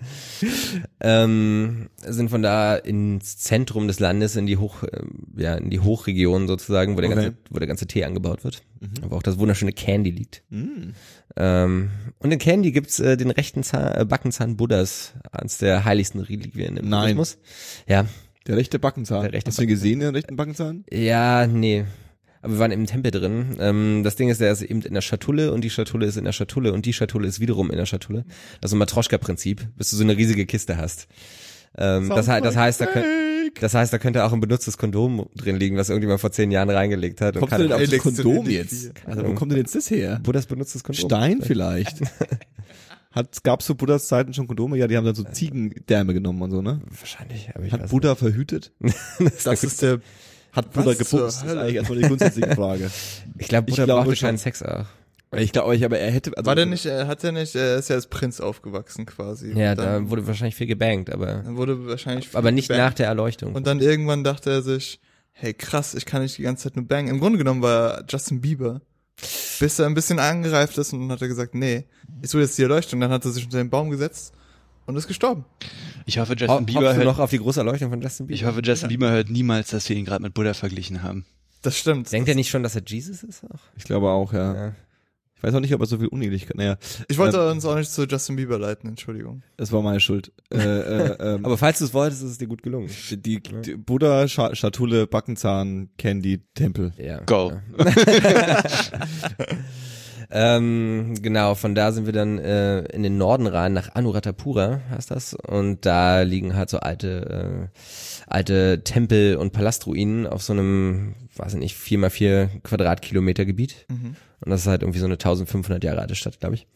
ähm, 1.00 1.88
sind 2.06 2.30
von 2.30 2.42
da 2.42 2.76
ins 2.76 3.38
Zentrum 3.38 3.88
des 3.88 3.98
Landes 4.00 4.36
in 4.36 4.46
die 4.46 4.56
Hoch, 4.56 4.82
äh, 4.84 5.00
ja, 5.36 5.54
in 5.56 5.70
die 5.70 5.80
Hochregion 5.80 6.46
sozusagen, 6.46 6.96
wo 6.96 7.00
der 7.00 7.10
Okay. 7.10 7.22
ganze, 7.22 7.38
wo 7.50 7.58
der 7.58 7.66
ganze 7.68 7.86
Tee 7.86 8.04
angebaut 8.04 8.44
wird, 8.44 8.62
wo 9.02 9.16
auch 9.16 9.22
das 9.22 9.38
wunderschöne 9.38 9.72
Candy 9.72 10.10
liegt. 10.10 10.42
Mhm. 10.50 10.94
Ähm, 11.36 11.90
und 12.20 12.30
in 12.32 12.38
Candy 12.38 12.70
gibt's 12.72 13.00
äh, 13.00 13.16
den 13.16 13.30
rechten 13.30 13.62
Zahn, 13.64 14.00
äh, 14.00 14.04
Backenzahn 14.04 14.56
Buddhas, 14.56 15.14
eines 15.32 15.58
der 15.58 15.84
heiligsten 15.84 16.20
Reliquien 16.20 16.76
im 16.76 16.88
Nein. 16.88 17.16
Buddhismus. 17.16 17.38
Ja, 17.88 18.06
Der 18.48 18.56
rechte 18.56 18.78
Backenzahn. 18.78 19.22
Der 19.22 19.32
rechte 19.32 19.48
Hast 19.50 19.58
du 19.58 19.62
ihn 19.62 19.68
gesehen, 19.68 20.00
den 20.00 20.14
rechten 20.14 20.36
Backenzahn? 20.36 20.84
ja, 20.90 21.46
nee. 21.46 21.84
Aber 22.40 22.52
wir 22.52 22.58
waren 22.60 22.70
im 22.70 22.86
Tempel 22.86 23.10
drin. 23.10 23.56
Ähm, 23.58 24.02
das 24.04 24.14
Ding 24.14 24.28
ist, 24.28 24.40
der 24.40 24.52
ist 24.52 24.62
eben 24.62 24.80
in 24.82 24.94
der 24.94 25.00
Schatulle 25.00 25.52
und 25.52 25.62
die 25.62 25.70
Schatulle 25.70 26.06
ist 26.06 26.16
in 26.16 26.24
der 26.24 26.32
Schatulle 26.32 26.72
und 26.72 26.86
die 26.86 26.92
Schatulle 26.92 27.26
ist 27.26 27.40
wiederum 27.40 27.68
in 27.70 27.76
der 27.76 27.84
Schatulle. 27.86 28.24
Das 28.60 28.70
ist 28.70 28.76
ein 28.76 28.78
Matroschka-Prinzip, 28.78 29.66
bis 29.76 29.90
du 29.90 29.96
so 29.96 30.04
eine 30.04 30.16
riesige 30.16 30.46
Kiste 30.46 30.76
hast. 30.76 31.08
Ähm, 31.76 32.08
das, 32.08 32.26
das 32.26 32.56
heißt, 32.56 32.80
da 32.80 32.86
könnt, 32.86 33.06
das 33.60 33.74
heißt, 33.74 33.92
da 33.92 33.98
könnte 33.98 34.24
auch 34.24 34.32
ein 34.32 34.38
benutztes 34.40 34.78
Kondom 34.78 35.28
drin 35.34 35.56
liegen, 35.56 35.76
was 35.76 35.88
irgendjemand 35.88 36.20
vor 36.20 36.30
zehn 36.30 36.52
Jahren 36.52 36.70
reingelegt 36.70 37.20
hat. 37.20 37.34
kann- 37.34 37.60
denn 37.60 37.72
auf 37.72 37.82
das 37.82 37.98
Kondom 37.98 38.48
jetzt? 38.48 38.92
Also- 39.04 39.26
Wo 39.26 39.34
kommt 39.34 39.50
denn 39.50 39.58
jetzt 39.58 39.74
das 39.74 39.90
her? 39.90 40.20
Buddhas 40.22 40.46
benutztes 40.46 40.84
Kondom. 40.84 41.08
Stein 41.08 41.42
vielleicht. 41.42 41.98
Hat, 43.10 43.42
gab's 43.42 43.64
zu 43.66 43.74
Buddhas 43.74 44.06
Zeiten 44.08 44.34
schon 44.34 44.46
Kondome? 44.46 44.76
Ja, 44.76 44.86
die 44.86 44.96
haben 44.96 45.04
dann 45.04 45.14
so 45.14 45.24
Ziegendärme 45.24 46.12
genommen 46.14 46.42
und 46.42 46.50
so, 46.50 46.60
ne? 46.62 46.80
Wahrscheinlich, 46.90 47.50
aber 47.54 47.64
ich 47.64 47.72
Hat 47.72 47.82
weiß 47.82 47.90
Buddha 47.90 48.14
verhütet? 48.14 48.72
Das 49.44 49.64
ist 49.64 49.80
der. 49.82 50.00
Hat 50.52 50.72
Buddha 50.72 50.92
gepupst? 50.92 51.12
Das 51.12 51.42
ist 51.42 51.56
eigentlich 51.56 51.74
erstmal 51.76 51.98
die 51.98 52.06
grundsätzliche 52.08 52.54
Frage. 52.54 52.84
nicht. 52.84 52.94
Ich 53.38 53.48
glaube, 53.48 53.70
Ich 53.70 53.74
Buddha 53.76 53.84
glaube 53.86 54.02
brauchte 54.04 54.16
schon. 54.16 54.26
keinen 54.28 54.38
Sex 54.38 54.62
auch. 54.62 54.84
Ich 55.36 55.52
glaube 55.52 55.68
euch, 55.68 55.84
aber 55.84 55.98
er 55.98 56.10
hätte, 56.10 56.32
also 56.36 56.46
War 56.46 56.54
der 56.54 56.64
nicht, 56.64 56.86
er 56.86 57.06
hat 57.06 57.22
er 57.22 57.32
nicht, 57.32 57.54
er 57.54 57.76
ist 57.76 57.90
ja 57.90 57.96
als 57.96 58.06
Prinz 58.06 58.40
aufgewachsen 58.40 59.04
quasi. 59.04 59.52
Ja, 59.52 59.74
dann, 59.74 60.04
da 60.04 60.10
wurde 60.10 60.26
wahrscheinlich 60.26 60.54
viel 60.54 60.66
gebankt, 60.66 61.10
aber, 61.12 61.26
dann 61.44 61.56
wurde 61.58 61.86
wahrscheinlich. 61.86 62.34
aber 62.34 62.50
nicht 62.50 62.68
gebankt. 62.68 62.86
nach 62.90 62.94
der 62.94 63.08
Erleuchtung. 63.08 63.54
Und 63.54 63.66
dann 63.66 63.80
irgendwann 63.80 64.24
dachte 64.24 64.50
er 64.50 64.62
sich, 64.62 65.00
hey 65.32 65.52
krass, 65.52 65.94
ich 65.94 66.06
kann 66.06 66.22
nicht 66.22 66.38
die 66.38 66.42
ganze 66.42 66.64
Zeit 66.64 66.76
nur 66.76 66.86
bangen. 66.86 67.08
Im 67.08 67.20
Grunde 67.20 67.36
genommen 67.38 67.60
war 67.60 68.04
Justin 68.08 68.40
Bieber. 68.40 68.80
Bis 69.58 69.78
er 69.78 69.86
ein 69.86 69.94
bisschen 69.94 70.18
angereift 70.18 70.78
ist 70.78 70.92
und 70.92 71.00
dann 71.00 71.12
hat 71.12 71.22
er 71.22 71.28
gesagt, 71.28 71.54
nee, 71.54 71.84
ich 72.22 72.32
will 72.34 72.42
jetzt 72.42 72.56
die 72.58 72.62
Erleuchtung. 72.62 73.00
Dann 73.00 73.10
hat 73.10 73.24
er 73.24 73.32
sich 73.32 73.44
unter 73.44 73.58
den 73.58 73.70
Baum 73.70 73.90
gesetzt 73.90 74.32
und 74.86 74.96
ist 74.96 75.08
gestorben. 75.08 75.44
Ich 76.06 76.18
hoffe, 76.18 76.32
Ho 76.32 76.34
Justin 76.34 76.48
hoffst 76.48 76.66
Bieber 76.66 76.94
hört, 76.94 77.04
noch 77.04 77.18
auf 77.18 77.30
die 77.30 77.38
große 77.38 77.60
Erleuchtung 77.60 77.90
von 77.90 78.00
Justin 78.00 78.26
Bieber? 78.26 78.34
ich 78.34 78.44
hoffe, 78.44 78.60
Justin 78.62 78.88
Bieber 78.88 79.10
hört 79.10 79.28
niemals, 79.30 79.70
dass 79.70 79.88
wir 79.88 79.96
ihn 79.96 80.04
gerade 80.04 80.22
mit 80.22 80.34
Buddha 80.34 80.54
verglichen 80.54 81.02
haben. 81.02 81.26
Das 81.62 81.76
stimmt. 81.76 82.10
Denkt 82.12 82.28
er 82.28 82.34
nicht 82.36 82.50
schon, 82.50 82.62
dass 82.62 82.76
er 82.76 82.82
Jesus 82.86 83.22
ist 83.22 83.44
auch? 83.44 83.60
ich 83.76 83.84
glaube 83.84 84.08
auch, 84.08 84.32
ja. 84.32 84.54
Ja. 84.54 84.74
Ich 85.38 85.42
weiß 85.44 85.54
auch 85.54 85.60
nicht, 85.60 85.72
ob 85.72 85.80
er 85.80 85.86
so 85.86 85.98
viel 85.98 86.08
Unehelichkeit, 86.08 86.56
naja, 86.56 86.76
Ich 87.08 87.16
wollte 87.16 87.38
Ähm, 87.38 87.52
uns 87.52 87.64
auch 87.64 87.76
nicht 87.76 87.90
zu 87.92 88.04
Justin 88.06 88.34
Bieber 88.36 88.58
leiten, 88.58 88.88
Entschuldigung. 88.90 89.42
das 89.56 89.70
war 89.70 89.82
meine 89.82 90.00
Schuld. 90.00 90.32
äh, 90.52 90.58
äh, 90.58 91.16
ähm, 91.36 91.44
Aber 91.44 91.56
falls 91.56 91.78
du 91.78 91.84
es 91.84 91.94
wolltest, 91.94 92.22
ist 92.24 92.30
es 92.32 92.38
dir 92.38 92.48
gut 92.48 92.62
gelungen. 92.64 92.90
die, 93.10 93.40
die 93.40 93.76
Buddha, 93.76 94.26
Scha 94.26 94.54
Schatulle, 94.56 95.06
Backenzahn, 95.06 95.90
Candy, 95.96 96.42
Tempel. 96.54 96.92
Ja. 96.98 97.20
Go. 97.20 97.52
Ja. 97.78 98.62
ähm, 100.30 101.14
genau, 101.22 101.54
von 101.54 101.74
da 101.74 101.92
sind 101.92 102.06
wir 102.06 102.12
dann 102.12 102.38
äh, 102.38 102.80
in 102.92 103.02
den 103.02 103.16
Norden 103.16 103.46
rein, 103.46 103.72
nach 103.72 103.94
Anuradhapura 103.94 104.80
heißt 104.90 105.10
das. 105.10 105.34
Und 105.34 105.86
da 105.86 106.22
liegen 106.22 106.54
halt 106.54 106.68
so 106.70 106.78
alte, 106.80 107.68
äh, 107.72 107.78
alte 108.26 108.82
Tempel- 108.84 109.36
und 109.36 109.52
Palastruinen 109.52 110.26
auf 110.26 110.42
so 110.42 110.52
einem, 110.52 111.14
weiß 111.36 111.54
ich 111.54 111.60
nicht, 111.60 111.76
vier 111.76 111.98
mal 111.98 112.10
vier 112.10 112.50
Quadratkilometer 112.62 113.44
Gebiet. 113.44 113.86
Mhm. 113.88 114.16
Und 114.40 114.50
das 114.50 114.60
ist 114.62 114.66
halt 114.66 114.82
irgendwie 114.82 114.98
so 115.00 115.04
eine 115.06 115.14
1500 115.14 115.82
Jahre 115.84 116.00
alte 116.00 116.14
Stadt, 116.14 116.38
glaube 116.40 116.54
ich. 116.54 116.66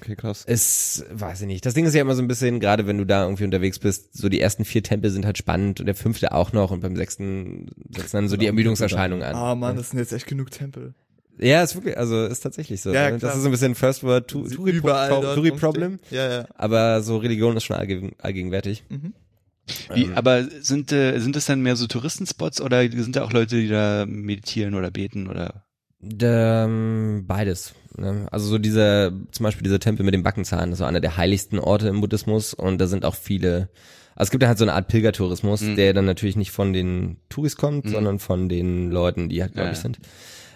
Okay, 0.00 0.16
krass. 0.16 0.42
Es, 0.46 1.04
weiß 1.12 1.42
ich 1.42 1.46
nicht. 1.46 1.64
Das 1.64 1.74
Ding 1.74 1.84
ist 1.86 1.94
ja 1.94 2.00
immer 2.00 2.16
so 2.16 2.22
ein 2.22 2.26
bisschen, 2.28 2.58
gerade 2.58 2.86
wenn 2.88 2.98
du 2.98 3.04
da 3.06 3.22
irgendwie 3.22 3.44
unterwegs 3.44 3.78
bist, 3.78 4.16
so 4.16 4.28
die 4.28 4.40
ersten 4.40 4.64
vier 4.64 4.82
Tempel 4.82 5.10
sind 5.10 5.24
halt 5.24 5.38
spannend 5.38 5.78
und 5.78 5.86
der 5.86 5.94
fünfte 5.94 6.32
auch 6.32 6.52
noch 6.52 6.72
und 6.72 6.80
beim 6.80 6.96
sechsten 6.96 7.68
setzen 7.94 8.16
dann 8.16 8.28
so 8.28 8.36
die 8.36 8.46
Ermüdungserscheinungen 8.46 9.22
an. 9.24 9.36
Ah 9.36 9.54
man, 9.54 9.76
das 9.76 9.90
sind 9.90 10.00
jetzt 10.00 10.12
echt 10.12 10.26
genug 10.26 10.50
Tempel. 10.50 10.94
Ja, 11.38 11.62
ist 11.62 11.74
wirklich, 11.76 11.96
also 11.96 12.26
ist 12.26 12.40
tatsächlich 12.40 12.80
so. 12.80 12.92
Ja, 12.92 13.08
klar. 13.08 13.18
das 13.20 13.36
ist 13.36 13.42
so 13.42 13.48
ein 13.48 13.52
bisschen 13.52 13.74
First 13.76 14.02
World 14.02 14.26
Tu- 14.28 14.48
Touri 14.48 14.72
überall 14.72 15.08
Pro- 15.08 15.34
Touri. 15.34 15.50
Problem, 15.52 15.98
Ja, 16.10 16.30
ja. 16.30 16.46
aber 16.56 17.00
so 17.02 17.16
Religion 17.18 17.56
ist 17.56 17.64
schon 17.64 17.76
allge 17.76 18.10
allgegenwärtig. 18.18 18.84
Mhm. 18.88 19.12
Wie, 19.94 20.10
aber 20.14 20.44
sind, 20.60 20.90
äh, 20.92 21.18
sind 21.20 21.36
es 21.36 21.46
dann 21.46 21.62
mehr 21.62 21.76
so 21.76 21.86
Touristenspots 21.86 22.60
oder 22.60 22.82
sind 22.90 23.14
da 23.16 23.22
auch 23.24 23.32
Leute, 23.32 23.56
die 23.60 23.68
da 23.68 24.04
meditieren 24.06 24.74
oder 24.74 24.90
beten 24.90 25.28
oder? 25.28 25.64
Ähm, 26.20 27.24
beides. 27.26 27.74
Ne? 27.96 28.26
Also 28.30 28.46
so 28.46 28.58
dieser, 28.58 29.12
zum 29.30 29.44
Beispiel 29.44 29.62
dieser 29.62 29.80
Tempel 29.80 30.04
mit 30.04 30.14
dem 30.14 30.22
Backenzahn, 30.22 30.70
das 30.70 30.78
so 30.78 30.84
einer 30.84 31.00
der 31.00 31.16
heiligsten 31.16 31.58
Orte 31.58 31.88
im 31.88 32.00
Buddhismus 32.00 32.54
und 32.54 32.78
da 32.78 32.86
sind 32.86 33.04
auch 33.04 33.14
viele, 33.14 33.68
also 34.14 34.28
es 34.28 34.30
gibt 34.30 34.42
ja 34.42 34.48
halt 34.48 34.58
so 34.58 34.64
eine 34.64 34.72
Art 34.74 34.88
Pilgertourismus, 34.88 35.60
Mhm. 35.62 35.76
der 35.76 35.92
dann 35.92 36.04
natürlich 36.06 36.36
nicht 36.36 36.50
von 36.50 36.72
den 36.72 37.18
Touris 37.28 37.56
kommt, 37.56 37.84
Mhm. 37.86 37.90
sondern 37.90 38.18
von 38.18 38.48
den 38.48 38.90
Leuten, 38.90 39.28
die 39.28 39.42
halt, 39.42 39.52
glaube 39.52 39.66
Ja, 39.68 39.72
ich, 39.72 39.78
sind. 39.78 39.98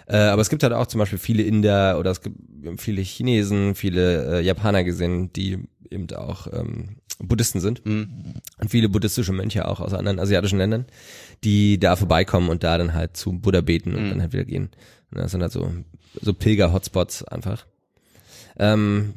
Äh, 0.07 0.17
aber 0.17 0.41
es 0.41 0.49
gibt 0.49 0.63
halt 0.63 0.73
auch 0.73 0.87
zum 0.87 0.99
Beispiel 0.99 1.19
viele 1.19 1.43
Inder 1.43 1.99
oder 1.99 2.11
es 2.11 2.21
gibt 2.21 2.37
viele 2.77 3.01
Chinesen, 3.01 3.75
viele 3.75 4.39
äh, 4.39 4.41
Japaner 4.41 4.83
gesehen, 4.83 5.31
die 5.33 5.59
eben 5.89 6.09
auch 6.15 6.47
ähm, 6.53 6.97
Buddhisten 7.19 7.59
sind. 7.59 7.81
Hm. 7.85 8.33
und 8.59 8.69
viele 8.69 8.89
buddhistische 8.89 9.33
Mönche 9.33 9.67
auch 9.67 9.79
aus 9.79 9.93
anderen 9.93 10.19
asiatischen 10.19 10.57
Ländern, 10.59 10.85
die 11.43 11.79
da 11.79 11.95
vorbeikommen 11.95 12.49
und 12.49 12.63
da 12.63 12.77
dann 12.77 12.93
halt 12.93 13.17
zu 13.17 13.33
Buddha 13.33 13.61
beten 13.61 13.95
und 13.95 14.05
Mhm. 14.05 14.09
dann 14.09 14.21
halt 14.21 14.33
wieder 14.33 14.45
gehen. 14.45 14.69
Und 15.11 15.17
das 15.19 15.31
sind 15.31 15.41
halt 15.41 15.51
so, 15.51 15.71
so 16.21 16.33
Pilger-Hotspots 16.33 17.23
einfach. 17.23 17.65
Ähm, 18.59 19.15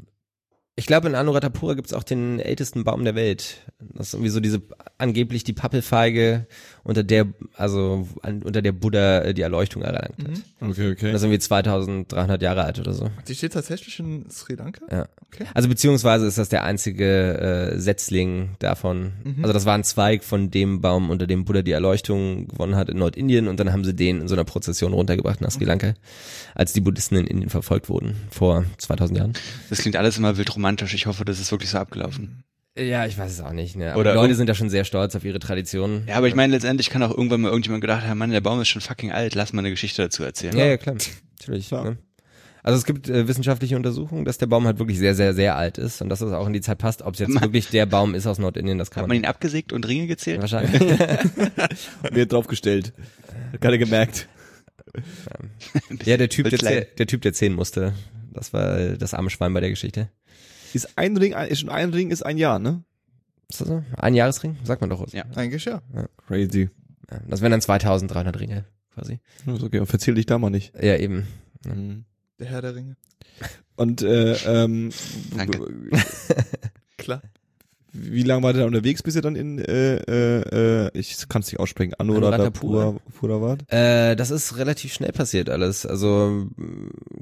ich 0.80 0.87
glaube, 0.87 1.08
in 1.08 1.14
Anuradhapura 1.14 1.75
gibt's 1.75 1.92
auch 1.92 2.02
den 2.02 2.40
ältesten 2.40 2.84
Baum 2.84 3.04
der 3.04 3.14
Welt. 3.14 3.58
Das 3.92 4.08
ist 4.08 4.14
irgendwie 4.14 4.30
so 4.30 4.40
diese, 4.40 4.62
angeblich 4.96 5.44
die 5.44 5.52
Pappelfeige, 5.52 6.46
unter 6.84 7.02
der, 7.02 7.26
also 7.54 8.08
an, 8.22 8.42
unter 8.42 8.62
der 8.62 8.72
Buddha 8.72 9.20
äh, 9.20 9.34
die 9.34 9.42
Erleuchtung 9.42 9.82
erlangt 9.82 10.16
hat. 10.18 10.28
Mhm. 10.60 10.70
Okay, 10.70 10.90
okay. 10.92 11.12
Das 11.12 11.20
ist 11.20 11.25
irgendwie 11.25 11.38
2300 11.38 12.40
Jahre 12.40 12.64
alt 12.64 12.80
oder 12.80 12.94
so. 12.94 13.10
Die 13.28 13.34
steht 13.34 13.52
tatsächlich 13.52 13.99
in 13.99 14.25
Sri 14.30 14.54
Lanka? 14.54 14.80
Ja. 14.90 15.06
Okay. 15.26 15.44
Also 15.52 15.68
beziehungsweise 15.68 16.26
ist 16.26 16.38
das 16.38 16.49
der 16.49 16.64
einzige 16.64 17.75
äh, 17.75 17.78
Setzling 17.78 18.56
davon. 18.58 19.12
Mhm. 19.22 19.42
Also 19.42 19.52
das 19.52 19.66
war 19.66 19.75
ein 19.75 19.84
Zweig 19.84 20.25
von 20.25 20.50
dem 20.50 20.80
Baum, 20.80 21.10
unter 21.10 21.26
dem 21.26 21.44
Buddha 21.44 21.60
die 21.60 21.72
Erleuchtung 21.72 22.49
gewonnen 22.49 22.75
hat 22.75 22.88
in 22.88 22.96
Nordindien 22.96 23.49
und 23.49 23.60
dann 23.60 23.70
haben 23.70 23.84
sie 23.84 23.94
den 23.94 24.22
in 24.22 24.28
so 24.28 24.34
einer 24.34 24.44
Prozession 24.44 24.94
runtergebracht 24.94 25.42
nach 25.42 25.50
Sri 25.50 25.64
Lanka, 25.64 25.92
als 26.54 26.72
die 26.72 26.80
Buddhisten 26.80 27.16
in 27.16 27.26
Indien 27.26 27.50
verfolgt 27.50 27.90
wurden 27.90 28.16
vor 28.30 28.64
2000 28.78 29.18
Jahren. 29.18 29.32
Das 29.68 29.80
klingt 29.80 29.96
alles 29.96 30.16
immer 30.16 30.38
wild 30.38 30.54
romantisch, 30.54 30.69
romantisch. 30.70 30.94
Ich 30.94 31.06
hoffe, 31.06 31.24
das 31.24 31.40
ist 31.40 31.50
wirklich 31.50 31.70
so 31.70 31.78
abgelaufen. 31.78 32.44
Ja, 32.78 33.04
ich 33.04 33.18
weiß 33.18 33.32
es 33.32 33.40
auch 33.40 33.52
nicht. 33.52 33.76
Ne? 33.76 33.90
Aber 33.90 34.00
Oder 34.00 34.12
die 34.12 34.18
Leute 34.18 34.34
sind 34.36 34.48
da 34.48 34.54
schon 34.54 34.70
sehr 34.70 34.84
stolz 34.84 35.16
auf 35.16 35.24
ihre 35.24 35.40
Traditionen. 35.40 36.04
Ja, 36.06 36.16
aber 36.16 36.28
ich 36.28 36.34
meine, 36.36 36.52
letztendlich 36.54 36.88
kann 36.88 37.02
auch 37.02 37.10
irgendwann 37.10 37.40
mal 37.40 37.48
irgendjemand 37.48 37.80
gedacht 37.80 38.06
haben, 38.06 38.18
Mann, 38.18 38.30
der 38.30 38.40
Baum 38.40 38.60
ist 38.60 38.68
schon 38.68 38.80
fucking 38.80 39.10
alt, 39.10 39.34
lass 39.34 39.52
mal 39.52 39.60
eine 39.60 39.70
Geschichte 39.70 40.02
dazu 40.02 40.22
erzählen. 40.22 40.56
Ja, 40.56 40.66
ja, 40.66 40.76
klar. 40.76 40.96
Natürlich. 41.40 41.68
Klar. 41.68 41.84
Ne? 41.84 41.98
Also 42.62 42.78
es 42.78 42.84
gibt 42.84 43.08
äh, 43.08 43.26
wissenschaftliche 43.26 43.74
Untersuchungen, 43.74 44.24
dass 44.24 44.38
der 44.38 44.46
Baum 44.46 44.66
halt 44.66 44.78
wirklich 44.78 44.98
sehr, 44.98 45.14
sehr, 45.14 45.34
sehr 45.34 45.56
alt 45.56 45.78
ist 45.78 46.00
und 46.02 46.10
dass 46.10 46.20
es 46.20 46.32
auch 46.32 46.46
in 46.46 46.52
die 46.52 46.60
Zeit 46.60 46.78
passt. 46.78 47.02
Ob 47.02 47.14
es 47.14 47.20
jetzt 47.20 47.30
Man- 47.30 47.42
wirklich 47.42 47.68
der 47.70 47.86
Baum 47.86 48.14
ist 48.14 48.26
aus 48.26 48.38
Nordindien, 48.38 48.78
das 48.78 48.90
kann 48.90 49.02
Hat 49.02 49.08
man, 49.08 49.16
man 49.16 49.24
ihn 49.24 49.28
abgesägt 49.28 49.72
und 49.72 49.88
Ringe 49.88 50.06
gezählt? 50.06 50.40
wahrscheinlich. 50.40 50.80
Mir 52.12 52.26
draufgestellt. 52.26 52.92
Hat 53.52 53.60
keiner 53.60 53.78
gemerkt. 53.78 54.28
ja, 56.04 56.16
der 56.16 56.28
Typ, 56.28 56.50
der, 56.50 56.82
der 56.84 57.06
Typ, 57.06 57.22
der 57.22 57.32
zehn 57.32 57.54
musste. 57.54 57.94
Das 58.32 58.52
war 58.52 58.78
das 58.90 59.14
arme 59.14 59.30
Schwein 59.30 59.52
bei 59.54 59.60
der 59.60 59.70
Geschichte. 59.70 60.08
Ist 60.72 60.96
ein 60.96 61.16
Ring, 61.16 61.32
ist 61.32 61.60
schon 61.60 61.70
ein 61.70 61.90
Ring 61.90 62.10
ist 62.10 62.24
ein 62.24 62.38
Jahr, 62.38 62.58
ne? 62.58 62.82
Ist 63.50 63.60
das 63.60 63.68
so? 63.68 63.82
Ein 63.96 64.14
Jahresring? 64.14 64.56
Sagt 64.64 64.80
man 64.80 64.90
doch. 64.90 65.12
Ja. 65.12 65.24
Eigentlich 65.34 65.64
ja. 65.64 65.82
Crazy. 66.26 66.70
Ja, 67.10 67.20
das 67.28 67.40
wären 67.40 67.50
dann 67.50 67.60
2300 67.60 68.38
Ringe, 68.38 68.64
quasi. 68.94 69.18
Ist 69.46 69.62
okay, 69.62 69.84
verzähl 69.86 70.14
dich 70.14 70.26
da 70.26 70.38
mal 70.38 70.50
nicht. 70.50 70.72
Ja, 70.80 70.96
eben. 70.96 71.26
Der 72.38 72.46
Herr 72.46 72.62
der 72.62 72.74
Ringe. 72.74 72.96
Und 73.76 74.02
äh, 74.02 74.34
ähm, 74.46 74.90
Danke. 75.36 75.60
Klar. 76.98 77.22
wie 77.92 78.22
lange 78.22 78.42
war 78.42 78.52
der 78.52 78.66
unterwegs, 78.66 79.02
bis 79.02 79.16
er 79.16 79.22
dann 79.22 79.36
in 79.36 79.58
äh, 79.58 79.96
äh, 79.96 80.86
äh, 80.86 80.90
ich 80.94 81.28
kann 81.28 81.40
es 81.42 81.48
nicht 81.48 81.58
aussprechen, 81.58 81.94
Anuradhapura. 81.94 82.96
Wart? 83.22 83.72
Äh, 83.72 84.16
das 84.16 84.30
ist 84.30 84.56
relativ 84.58 84.92
schnell 84.92 85.12
passiert 85.12 85.48
alles. 85.48 85.86
Also 85.86 86.46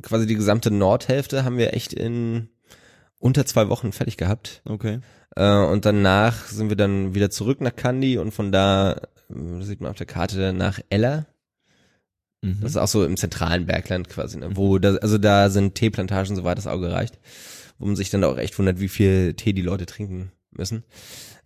quasi 0.02 0.26
die 0.26 0.34
gesamte 0.34 0.70
Nordhälfte 0.70 1.44
haben 1.44 1.58
wir 1.58 1.74
echt 1.74 1.92
in 1.92 2.48
unter 3.18 3.46
zwei 3.46 3.68
Wochen 3.68 3.92
fertig 3.92 4.16
gehabt. 4.16 4.62
Okay. 4.64 5.00
Äh, 5.36 5.64
und 5.64 5.84
danach 5.84 6.46
sind 6.46 6.68
wir 6.68 6.76
dann 6.76 7.14
wieder 7.14 7.30
zurück 7.30 7.60
nach 7.60 7.74
Kandy 7.74 8.18
und 8.18 8.32
von 8.32 8.52
da, 8.52 8.92
äh, 8.92 8.98
das 9.58 9.66
sieht 9.66 9.80
man 9.80 9.90
auf 9.90 9.96
der 9.96 10.06
Karte, 10.06 10.52
nach 10.52 10.80
Ella. 10.90 11.26
Mhm. 12.42 12.58
Das 12.60 12.72
ist 12.72 12.76
auch 12.76 12.88
so 12.88 13.04
im 13.04 13.16
zentralen 13.16 13.66
Bergland 13.66 14.08
quasi, 14.08 14.38
ne? 14.38 14.50
wo 14.56 14.78
da, 14.78 14.96
also 14.96 15.18
da 15.18 15.50
sind 15.50 15.74
Teeplantagen, 15.74 16.36
soweit 16.36 16.58
das 16.58 16.66
Auge 16.66 16.92
reicht, 16.92 17.18
wo 17.78 17.86
man 17.86 17.96
sich 17.96 18.10
dann 18.10 18.24
auch 18.24 18.38
echt 18.38 18.58
wundert, 18.58 18.80
wie 18.80 18.88
viel 18.88 19.34
Tee 19.34 19.52
die 19.52 19.62
Leute 19.62 19.86
trinken 19.86 20.32
müssen. 20.50 20.84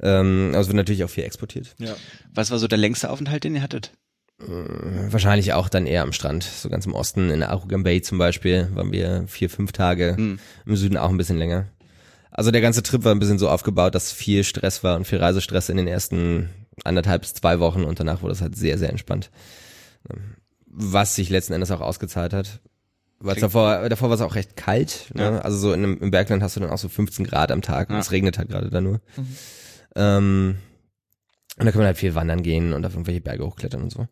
Ähm, 0.01 0.55
es 0.55 0.67
wird 0.67 0.77
natürlich 0.77 1.05
auch 1.05 1.11
viel 1.11 1.25
exportiert. 1.25 1.75
ja. 1.79 1.95
Was 2.35 2.51
war 2.51 2.59
so 2.59 2.69
der 2.69 2.79
längste 2.79 3.11
Aufenthalt, 3.11 3.45
den 3.45 3.55
ihr 3.55 3.63
hattet? 3.63 3.93
Äh, 4.41 5.13
Wahrscheinlich 5.13 5.53
auch 5.53 5.69
dann 5.69 5.87
eher 5.87 6.03
am 6.03 6.13
Strand, 6.13 6.43
so 6.45 6.69
ganz 6.69 6.87
im 6.87 6.95
Osten, 6.95 7.31
in 7.31 7.43
Arugam 7.43 7.83
Bay 7.85 8.03
zum 8.03 8.19
Beispiel, 8.19 8.69
waren 8.75 8.93
wir 8.93 9.25
vier, 9.29 9.51
fünf 9.51 9.73
Tage, 9.73 10.17
Hm. 10.17 10.39
im 10.67 10.77
Süden 10.77 10.97
auch 10.97 11.11
ein 11.11 11.17
bisschen 11.17 11.39
länger. 11.39 11.67
Also 12.31 12.51
der 12.51 12.63
ganze 12.63 12.83
Trip 12.83 13.05
war 13.05 13.13
ein 13.15 13.19
bisschen 13.19 13.39
so 13.39 13.49
aufgebaut, 13.49 13.95
dass 13.95 14.11
viel 14.11 14.43
Stress 14.43 14.83
war 14.83 14.97
und 14.97 15.07
viel 15.07 15.19
Reisestress 15.19 15.69
in 15.69 15.77
den 15.77 15.87
ersten 15.87 16.49
anderthalb 16.85 17.23
bis 17.23 17.35
zwei 17.35 17.61
Wochen 17.61 17.85
und 17.85 18.01
danach 18.01 18.23
wurde 18.23 18.33
es 18.33 18.41
halt 18.41 18.57
sehr, 18.57 18.79
sehr 18.79 18.89
entspannt. 18.89 19.31
Was 20.67 21.15
sich 21.15 21.29
letzten 21.29 21.53
Endes 21.53 21.71
auch 21.71 21.83
ausgezahlt 21.83 22.33
hat. 22.33 22.61
Weil 23.21 23.37
davor, 23.37 23.89
davor 23.89 24.09
war 24.09 24.17
es 24.17 24.23
auch 24.23 24.35
recht 24.35 24.57
kalt. 24.57 25.11
Ne? 25.15 25.23
Ja. 25.23 25.39
Also 25.41 25.59
so 25.59 25.73
in, 25.75 25.99
im 25.99 26.11
Bergland 26.11 26.43
hast 26.43 26.57
du 26.57 26.61
dann 26.61 26.71
auch 26.71 26.79
so 26.79 26.89
15 26.89 27.25
Grad 27.27 27.53
am 27.53 27.61
Tag 27.63 27.89
und 27.91 27.97
Ja. 27.97 28.01
es 28.01 28.11
regnet 28.11 28.39
halt 28.39 28.49
gerade 28.49 28.71
da 28.71 28.81
nur. 28.81 29.01
Mhm. 29.17 29.37
Ähm, 29.95 30.57
und 31.59 31.67
da 31.67 31.71
kann 31.73 31.81
man 31.81 31.87
halt 31.87 31.99
viel 31.99 32.15
wandern 32.15 32.43
gehen 32.43 32.73
und 32.73 32.85
auf 32.87 32.93
irgendwelche 32.95 33.21
Berge 33.21 33.47
hochklettern 33.47 33.83
und 33.83 33.91
so. 33.91 34.07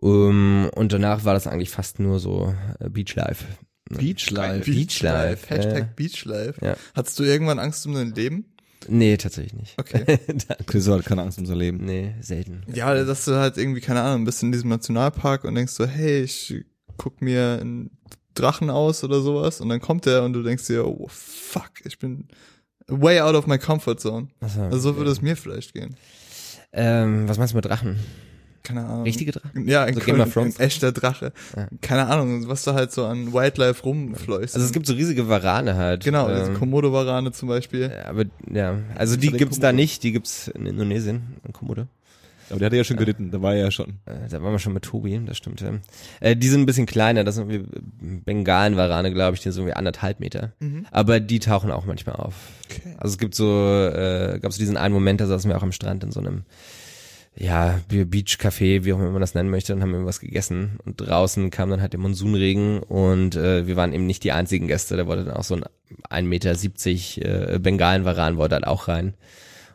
Um, 0.00 0.70
und 0.74 0.92
danach 0.92 1.24
war 1.24 1.34
das 1.34 1.46
eigentlich 1.46 1.70
fast 1.70 1.98
nur 1.98 2.20
so 2.20 2.54
Beachlife. 2.78 3.44
Beachlife. 3.90 4.70
Beachlife, 4.70 5.48
Hashtag 5.48 5.78
ja. 5.78 5.88
Beachlife. 5.96 6.54
Ja. 6.64 6.76
Hattest 6.94 7.18
du 7.18 7.24
irgendwann 7.24 7.58
Angst 7.58 7.84
um 7.86 7.94
dein 7.94 8.14
Leben? 8.14 8.44
Nee, 8.86 9.16
tatsächlich 9.16 9.54
nicht. 9.54 9.74
Okay. 9.78 10.18
Chris 10.66 10.88
hat 10.88 11.04
keine 11.04 11.22
Angst 11.22 11.38
um 11.38 11.46
sein 11.46 11.58
Leben. 11.58 11.84
nee, 11.84 12.14
selten. 12.20 12.62
Ja, 12.72 12.94
dass 13.04 13.24
du 13.24 13.34
halt 13.34 13.56
irgendwie, 13.56 13.80
keine 13.80 14.02
Ahnung, 14.02 14.24
bist 14.24 14.42
in 14.42 14.52
diesem 14.52 14.70
Nationalpark 14.70 15.44
und 15.44 15.54
denkst 15.54 15.72
so, 15.72 15.84
hey, 15.86 16.22
ich 16.22 16.64
guck 16.96 17.20
mir 17.20 17.58
einen 17.60 17.90
Drachen 18.34 18.70
aus 18.70 19.02
oder 19.02 19.20
sowas 19.20 19.60
und 19.60 19.68
dann 19.68 19.80
kommt 19.80 20.06
der 20.06 20.22
und 20.22 20.32
du 20.32 20.42
denkst 20.42 20.66
dir, 20.68 20.86
oh 20.86 21.08
fuck, 21.10 21.72
ich 21.84 21.98
bin 21.98 22.28
way 22.86 23.20
out 23.20 23.34
of 23.34 23.46
my 23.46 23.58
comfort 23.58 23.96
zone. 23.98 24.28
Achso, 24.40 24.62
Also 24.62 24.78
so 24.78 24.96
würde 24.96 25.10
es 25.10 25.20
mir 25.22 25.36
vielleicht 25.36 25.74
gehen. 25.74 25.96
Ähm, 26.78 27.28
was 27.28 27.38
meinst 27.38 27.52
du 27.52 27.56
mit 27.56 27.64
Drachen? 27.64 27.96
Keine 28.62 28.84
Ahnung. 28.84 29.04
Richtige 29.04 29.32
Drachen? 29.32 29.66
Ja, 29.66 29.84
ein, 29.84 29.94
So 29.94 30.00
Game 30.00 30.20
of 30.20 30.26
ein, 30.26 30.32
Thrones? 30.32 30.58
ein 30.58 30.66
echter 30.66 30.92
Drache. 30.92 31.32
Ja. 31.56 31.68
Keine 31.80 32.06
Ahnung, 32.06 32.48
was 32.48 32.64
da 32.64 32.74
halt 32.74 32.92
so 32.92 33.06
an 33.06 33.32
Wildlife 33.32 33.82
rumfleußt. 33.82 34.54
Also 34.54 34.66
es 34.66 34.72
gibt 34.72 34.86
so 34.86 34.92
riesige 34.94 35.28
Warane 35.28 35.76
halt. 35.76 36.04
genau, 36.04 36.26
also 36.26 36.50
ähm, 36.52 36.58
Komodo-Warane 36.58 37.32
zum 37.32 37.48
Beispiel. 37.48 37.90
aber 38.06 38.24
ja, 38.52 38.78
also 38.96 39.16
die 39.16 39.30
gibt's 39.30 39.58
da 39.58 39.68
Komodo. 39.68 39.76
nicht, 39.82 40.02
die 40.02 40.12
gibt's 40.12 40.48
in 40.48 40.66
Indonesien, 40.66 41.36
in 41.46 41.52
Komodo. 41.52 41.86
Aber 42.50 42.58
der 42.58 42.66
hatte 42.66 42.76
ja 42.76 42.84
schon 42.84 42.96
geritten, 42.96 43.30
da 43.30 43.42
war 43.42 43.54
er 43.54 43.64
ja 43.64 43.70
schon. 43.70 43.98
Äh, 44.06 44.28
da 44.30 44.42
waren 44.42 44.52
wir 44.52 44.58
schon 44.58 44.72
mit 44.72 44.84
Tobi, 44.84 45.20
das 45.24 45.36
stimmt. 45.36 45.62
Äh, 46.20 46.36
die 46.36 46.48
sind 46.48 46.60
ein 46.62 46.66
bisschen 46.66 46.86
kleiner, 46.86 47.24
das 47.24 47.34
sind 47.34 47.50
irgendwie 47.50 47.80
Bengalenwarane, 48.24 49.12
glaube 49.12 49.36
ich, 49.36 49.42
die 49.42 49.50
sind 49.50 49.62
irgendwie 49.62 49.76
anderthalb 49.76 50.20
Meter. 50.20 50.52
Mhm. 50.60 50.86
Aber 50.90 51.20
die 51.20 51.38
tauchen 51.40 51.70
auch 51.70 51.84
manchmal 51.84 52.16
auf. 52.16 52.34
Okay. 52.64 52.94
Also 52.98 53.14
es 53.14 53.18
gibt 53.18 53.34
so, 53.34 53.46
äh, 53.46 54.38
gab 54.40 54.50
es 54.50 54.58
diesen 54.58 54.76
einen 54.76 54.94
Moment, 54.94 55.20
da 55.20 55.26
saßen 55.26 55.50
wir 55.50 55.56
auch 55.56 55.62
am 55.62 55.72
Strand 55.72 56.04
in 56.04 56.12
so 56.12 56.20
einem, 56.20 56.44
ja, 57.36 57.80
Beach-Café, 57.88 58.84
wie 58.84 58.92
auch 58.92 58.98
immer 58.98 59.10
man 59.10 59.20
das 59.20 59.34
nennen 59.34 59.50
möchte, 59.50 59.72
und 59.72 59.80
haben 59.80 59.92
irgendwas 59.92 60.20
gegessen. 60.20 60.78
Und 60.84 61.00
draußen 61.00 61.50
kam 61.50 61.70
dann 61.70 61.80
halt 61.80 61.92
der 61.92 62.00
Monsunregen 62.00 62.80
und 62.80 63.36
äh, 63.36 63.66
wir 63.66 63.76
waren 63.76 63.92
eben 63.92 64.06
nicht 64.06 64.24
die 64.24 64.32
einzigen 64.32 64.66
Gäste. 64.66 64.96
Da 64.96 65.06
wollte 65.06 65.24
dann 65.24 65.36
auch 65.36 65.44
so 65.44 65.54
ein 65.54 65.64
1,70 66.10 67.18
Meter 67.20 67.54
äh, 67.54 67.58
Bengalenwaran 67.58 68.36
wollte 68.36 68.56
halt 68.56 68.66
auch 68.66 68.88
rein 68.88 69.14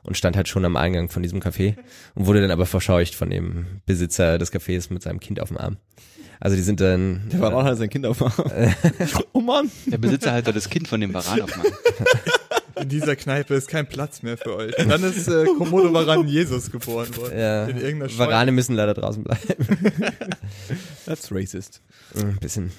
und 0.04 0.18
stand 0.18 0.36
halt 0.36 0.48
schon 0.48 0.66
am 0.66 0.76
Eingang 0.76 1.10
von 1.10 1.24
diesem 1.24 1.40
Café 1.42 1.76
und 2.16 2.26
wurde 2.26 2.42
dann 2.42 2.52
aber 2.52 2.66
verscheucht 2.66 3.16
von 3.16 3.30
dem 3.30 3.66
Besitzer 3.86 4.38
des 4.38 4.52
Cafés 4.52 4.92
mit 4.94 5.02
seinem 5.04 5.20
Kind 5.20 5.40
auf 5.40 5.50
dem 5.50 5.58
Arm. 5.58 5.78
Also 6.40 6.56
die 6.58 6.62
sind 6.62 6.82
dann 6.82 7.30
Der 7.32 7.40
war 7.40 7.54
auch 7.56 7.64
halt 7.64 7.78
sein 7.78 7.90
Kind 7.90 8.06
auf 8.06 8.18
dem 8.18 8.28
Arm. 8.28 8.76
Oh 9.34 9.40
Mann. 9.40 9.72
Der 9.86 9.98
Besitzer 9.98 10.32
halt 10.32 10.48
das 10.48 10.70
Kind 10.70 10.88
von 10.88 11.00
dem 11.00 11.14
Varan 11.14 11.42
aufmachen. 11.42 11.72
In 12.82 12.90
dieser 12.90 13.16
Kneipe 13.16 13.54
ist 13.54 13.68
kein 13.68 13.88
Platz 13.88 14.24
mehr 14.24 14.36
für 14.38 14.56
euch. 14.58 14.74
Dann 14.76 15.04
ist 15.04 15.28
äh, 15.28 15.46
Komodo-Waran 15.58 16.28
Jesus 16.28 16.72
geboren 16.72 17.16
worden. 17.16 17.38
ja, 17.40 17.66
In 17.66 17.78
irgendeiner. 17.80 18.18
Warane 18.18 18.52
müssen 18.52 18.76
leider 18.76 18.94
draußen 18.96 19.24
bleiben. 19.24 19.42
That's 21.06 21.32
racist. 21.32 21.82
Ein 22.16 22.38
bisschen. 22.42 22.72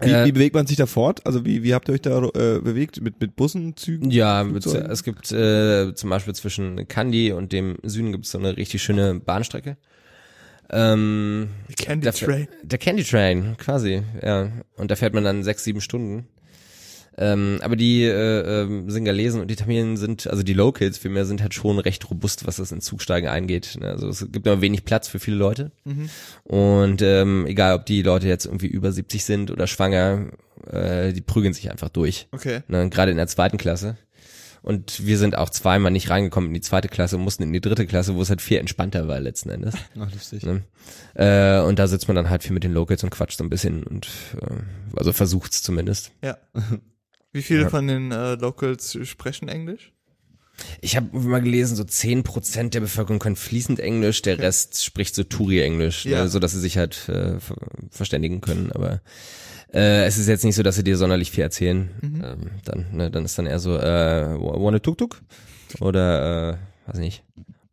Wie, 0.00 0.10
Äh, 0.10 0.26
wie 0.26 0.32
bewegt 0.32 0.54
man 0.54 0.66
sich 0.66 0.76
da 0.76 0.86
fort? 0.86 1.26
Also 1.26 1.44
wie, 1.44 1.62
wie 1.62 1.74
habt 1.74 1.88
ihr 1.88 1.94
euch 1.94 2.02
da 2.02 2.18
äh, 2.18 2.60
bewegt? 2.60 3.00
Mit, 3.00 3.20
mit 3.20 3.36
Bussen, 3.36 3.76
Zügen? 3.76 4.10
Ja, 4.10 4.44
Flugzeugen? 4.44 4.90
es 4.90 5.02
gibt 5.02 5.32
äh, 5.32 5.94
zum 5.94 6.10
Beispiel 6.10 6.34
zwischen 6.34 6.86
Kandy 6.88 7.32
und 7.32 7.52
dem 7.52 7.76
Süden 7.82 8.12
gibt 8.12 8.26
es 8.26 8.32
so 8.32 8.38
eine 8.38 8.56
richtig 8.56 8.82
schöne 8.82 9.14
Bahnstrecke. 9.14 9.76
Ähm, 10.70 11.48
Candy 11.76 12.04
der, 12.04 12.12
Train. 12.12 12.48
Der 12.62 12.78
Candy 12.78 13.04
Train, 13.04 13.56
quasi, 13.56 14.02
ja. 14.22 14.50
Und 14.76 14.90
da 14.90 14.96
fährt 14.96 15.14
man 15.14 15.24
dann 15.24 15.44
sechs, 15.44 15.64
sieben 15.64 15.80
Stunden. 15.80 16.26
Ähm, 17.18 17.58
aber 17.62 17.76
die 17.76 18.04
äh, 18.04 18.62
ähm, 18.62 18.90
Singalesen 18.90 19.40
und 19.40 19.50
die 19.50 19.56
Tamilen 19.56 19.96
sind, 19.96 20.26
also 20.26 20.42
die 20.42 20.52
Locals 20.52 20.98
vielmehr, 20.98 21.24
sind 21.24 21.40
halt 21.42 21.54
schon 21.54 21.78
recht 21.78 22.08
robust, 22.10 22.46
was 22.46 22.56
das 22.56 22.72
in 22.72 22.80
Zugsteigen 22.80 23.28
eingeht. 23.28 23.78
ne? 23.80 23.88
Also 23.88 24.08
es 24.08 24.20
gibt 24.30 24.46
immer 24.46 24.60
wenig 24.60 24.84
Platz 24.84 25.08
für 25.08 25.18
viele 25.18 25.36
Leute. 25.36 25.72
Mhm. 25.84 26.10
Und 26.44 27.02
ähm, 27.02 27.46
egal, 27.46 27.74
ob 27.74 27.86
die 27.86 28.02
Leute 28.02 28.28
jetzt 28.28 28.44
irgendwie 28.44 28.66
über 28.66 28.92
70 28.92 29.24
sind 29.24 29.50
oder 29.50 29.66
schwanger, 29.66 30.26
äh, 30.70 31.12
die 31.12 31.22
prügeln 31.22 31.54
sich 31.54 31.70
einfach 31.70 31.88
durch. 31.88 32.28
Okay. 32.32 32.60
Ne, 32.68 32.88
gerade 32.90 33.10
in 33.10 33.16
der 33.16 33.28
zweiten 33.28 33.56
Klasse. 33.56 33.96
Und 34.62 35.06
wir 35.06 35.16
sind 35.16 35.38
auch 35.38 35.48
zweimal 35.48 35.92
nicht 35.92 36.10
reingekommen 36.10 36.48
in 36.50 36.54
die 36.54 36.60
zweite 36.60 36.88
Klasse 36.88 37.16
und 37.16 37.22
mussten 37.22 37.44
in 37.44 37.52
die 37.52 37.60
dritte 37.60 37.86
Klasse, 37.86 38.16
wo 38.16 38.22
es 38.22 38.30
halt 38.30 38.42
viel 38.42 38.58
entspannter 38.58 39.06
war 39.06 39.20
letzten 39.20 39.48
Endes. 39.50 39.74
Ach, 39.98 40.12
lustig. 40.12 40.44
Ne? 40.44 40.64
Äh, 41.14 41.64
und 41.64 41.78
da 41.78 41.86
sitzt 41.86 42.08
man 42.08 42.16
dann 42.16 42.30
halt 42.30 42.42
viel 42.42 42.52
mit 42.52 42.64
den 42.64 42.72
Locals 42.72 43.04
und 43.04 43.10
quatscht 43.10 43.38
so 43.38 43.44
ein 43.44 43.50
bisschen 43.50 43.84
und 43.84 44.08
äh, 44.40 44.96
also 44.96 45.12
versucht's 45.12 45.62
zumindest. 45.62 46.10
Ja. 46.22 46.36
Wie 47.36 47.42
viele 47.42 47.62
Ja. 47.64 47.68
von 47.68 47.86
den 47.86 48.12
äh, 48.12 48.34
Locals 48.36 48.98
sprechen 49.04 49.48
Englisch? 49.48 49.92
Ich 50.80 50.96
habe 50.96 51.14
mal 51.18 51.42
gelesen, 51.42 51.76
so 51.76 51.82
10% 51.82 52.70
der 52.70 52.80
Bevölkerung 52.80 53.18
können 53.18 53.36
fließend 53.36 53.78
Englisch, 53.78 54.22
der 54.22 54.38
Rest 54.38 54.82
spricht 54.82 55.14
so 55.14 55.22
Touri-Englisch, 55.22 56.06
Ja. 56.06 56.22
ne, 56.22 56.28
so 56.30 56.38
dass 56.38 56.52
sie 56.52 56.60
sich 56.60 56.78
halt 56.78 57.08
äh, 57.10 57.38
ver 57.38 57.56
verständigen 57.90 58.40
können. 58.40 58.72
Aber 58.72 59.02
äh, 59.74 60.06
es 60.06 60.16
ist 60.16 60.28
jetzt 60.28 60.44
nicht 60.46 60.54
so, 60.54 60.62
dass 60.62 60.76
sie 60.76 60.82
dir 60.84 60.96
sonderlich 60.96 61.30
viel 61.30 61.42
erzählen. 61.44 61.90
Mhm. 62.00 62.24
Ähm, 62.24 62.50
dann, 62.64 62.86
ne, 62.92 63.10
dann 63.10 63.26
ist 63.26 63.38
dann 63.38 63.44
eher 63.46 63.58
so, 63.58 63.76
äh, 63.76 64.26
wanna 64.40 64.78
tuk-tuk? 64.78 65.20
Oder, 65.80 66.54
äh, 66.54 66.88
weiß 66.90 66.98
nicht, 67.00 67.22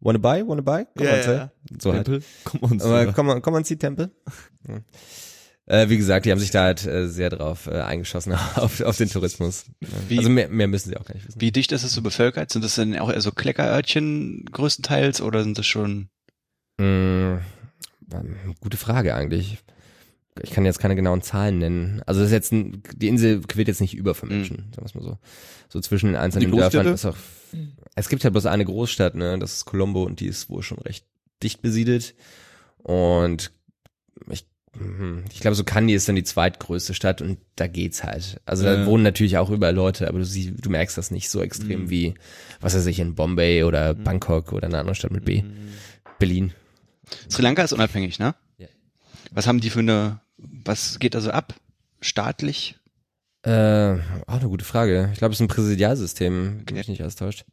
wanna 0.01 0.19
buy, 0.19 0.43
wanna 0.45 0.61
buy? 0.61 0.83
Komm 0.97 1.05
Ja, 1.07 1.13
on, 1.13 1.19
ja. 1.37 1.51
So 1.81 1.93
halt. 1.93 2.03
Tempel? 2.03 2.23
Komm 2.43 2.59
uns. 2.69 2.83
Aber 2.83 3.13
komm, 3.13 3.29
on- 3.29 3.41
komm 3.41 3.53
on, 3.53 3.63
see 3.63 3.77
Tempel. 3.77 4.11
Äh, 5.65 5.87
wie 5.89 5.97
gesagt, 5.97 6.25
die 6.25 6.31
haben 6.31 6.39
sich 6.39 6.51
da 6.51 6.63
halt 6.63 6.85
äh, 6.85 7.07
sehr 7.07 7.29
drauf 7.29 7.67
äh, 7.67 7.79
eingeschossen 7.81 8.33
auf, 8.55 8.81
auf 8.81 8.97
den 8.97 9.09
Tourismus. 9.09 9.65
Wie- 10.09 10.17
also 10.17 10.29
mehr, 10.29 10.49
mehr 10.49 10.67
müssen 10.67 10.89
sie 10.89 10.97
auch 10.97 11.05
gar 11.05 11.15
nicht 11.15 11.25
wissen. 11.27 11.39
Wie 11.39 11.51
dicht 11.51 11.71
ist 11.71 11.83
es 11.83 11.93
so 11.93 12.01
bevölkert? 12.01 12.51
Sind 12.51 12.63
das 12.65 12.75
denn 12.75 12.97
auch 12.99 13.09
eher 13.11 13.21
so 13.21 13.31
Kleckerörtchen 13.31 14.45
größtenteils 14.51 15.21
oder 15.21 15.43
sind 15.43 15.57
das 15.57 15.65
schon 15.65 16.09
Mm, 16.79 17.37
ähm, 18.11 18.35
gute 18.59 18.77
Frage 18.77 19.13
eigentlich. 19.15 19.59
ich 20.41 20.49
kann 20.49 20.65
jetzt 20.65 20.79
keine 20.79 20.95
genauen 20.95 21.21
Zahlen 21.21 21.59
nennen. 21.59 22.01
Also 22.07 22.19
das 22.21 22.29
ist 22.29 22.33
jetzt 22.33 22.51
ein, 22.51 22.81
die 22.95 23.07
Insel 23.07 23.41
quillt 23.41 23.67
jetzt 23.67 23.79
nicht 23.79 23.93
über 23.93 24.15
von 24.15 24.29
Menschen, 24.29 24.57
sagen 24.75 24.77
wir 24.81 24.85
es 24.85 24.95
mal 24.95 25.03
so. 25.03 25.17
So 25.69 25.79
zwischen 25.81 26.07
den 26.07 26.15
einzelnen 26.15 26.49
Dörfern 26.71 26.87
ist 26.95 27.05
auch. 27.05 27.15
Es 27.95 28.09
gibt 28.09 28.23
halt 28.23 28.33
bloß 28.33 28.47
eine 28.47 28.65
Großstadt, 28.65 29.13
ne? 29.13 29.37
Das 29.37 29.53
ist 29.53 29.65
Colombo 29.65 30.03
und 30.03 30.19
die 30.19 30.25
ist 30.27 30.49
wohl 30.49 30.63
schon 30.63 30.79
recht 30.79 31.05
dicht 31.43 31.61
besiedelt. 31.61 32.15
Und 32.79 33.51
ich, 34.31 34.45
mhm, 34.45 34.52
ich 35.31 35.39
glaube, 35.39 35.53
so 35.55 35.63
Kandy 35.63 35.93
ist 35.93 36.07
dann 36.09 36.15
die 36.15 36.23
zweitgrößte 36.23 36.95
Stadt 36.95 37.21
und 37.21 37.37
da 37.55 37.67
geht's 37.67 38.03
halt. 38.03 38.41
Also 38.45 38.63
da 38.63 38.73
Ja. 38.79 38.85
wohnen 38.87 39.03
natürlich 39.03 39.37
auch 39.37 39.51
überall 39.51 39.75
Leute, 39.75 40.07
aber 40.07 40.17
du, 40.17 40.25
siehst, 40.25 40.53
du 40.65 40.69
merkst 40.71 40.97
das 40.97 41.11
nicht 41.11 41.29
so 41.29 41.41
extrem 41.43 41.91
wie, 41.91 42.15
was 42.59 42.73
weiß 42.75 42.87
ich, 42.87 42.99
in 42.99 43.13
Bombay 43.13 43.63
oder 43.63 43.93
Bangkok 43.93 44.51
oder 44.51 44.65
einer 44.67 44.79
anderen 44.79 44.95
Stadt 44.95 45.11
mit 45.11 45.25
B. 45.25 45.43
Berlin. 46.17 46.53
Sri 47.29 47.43
Lanka 47.43 47.63
ist 47.63 47.73
unabhängig, 47.73 48.17
ne? 48.17 48.33
Ja. 48.57 48.67
Was 49.31 49.45
haben 49.45 49.61
die 49.61 49.69
für 49.69 49.79
eine, 49.79 50.21
was 50.37 50.97
geht 50.97 51.13
da 51.13 51.21
so 51.21 51.29
ab? 51.29 51.53
Staatlich? 52.01 52.75
Äh, 53.43 53.95
auch 54.25 54.39
eine 54.39 54.47
gute 54.47 54.65
Frage. 54.65 55.09
Ich 55.13 55.19
glaube, 55.19 55.33
es 55.33 55.37
ist 55.39 55.41
ein 55.41 55.49
Präsidialsystem, 55.49 56.63
wenn 56.65 56.75
mich 56.75 56.87
nicht 56.87 57.01
alles 57.01 57.15
täuscht. 57.15 57.45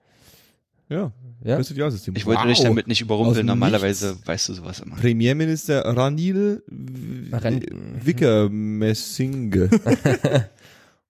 Ja, 0.90 1.12
Ja? 1.42 1.56
Präsidialsystem. 1.56 2.14
Ich 2.16 2.26
wollte 2.26 2.42
Wow. 2.42 2.48
dich 2.48 2.60
damit 2.60 2.86
nicht 2.86 3.00
überrumpeln. 3.00 3.46
Normalerweise 3.46 4.18
weißt 4.26 4.50
du 4.50 4.54
sowas 4.54 4.80
immer. 4.80 4.96
Premierminister 4.96 5.82
Ranil 5.86 6.62
W- 6.66 7.34
Ran- 7.34 7.62
Wickremesinghe. 8.04 9.70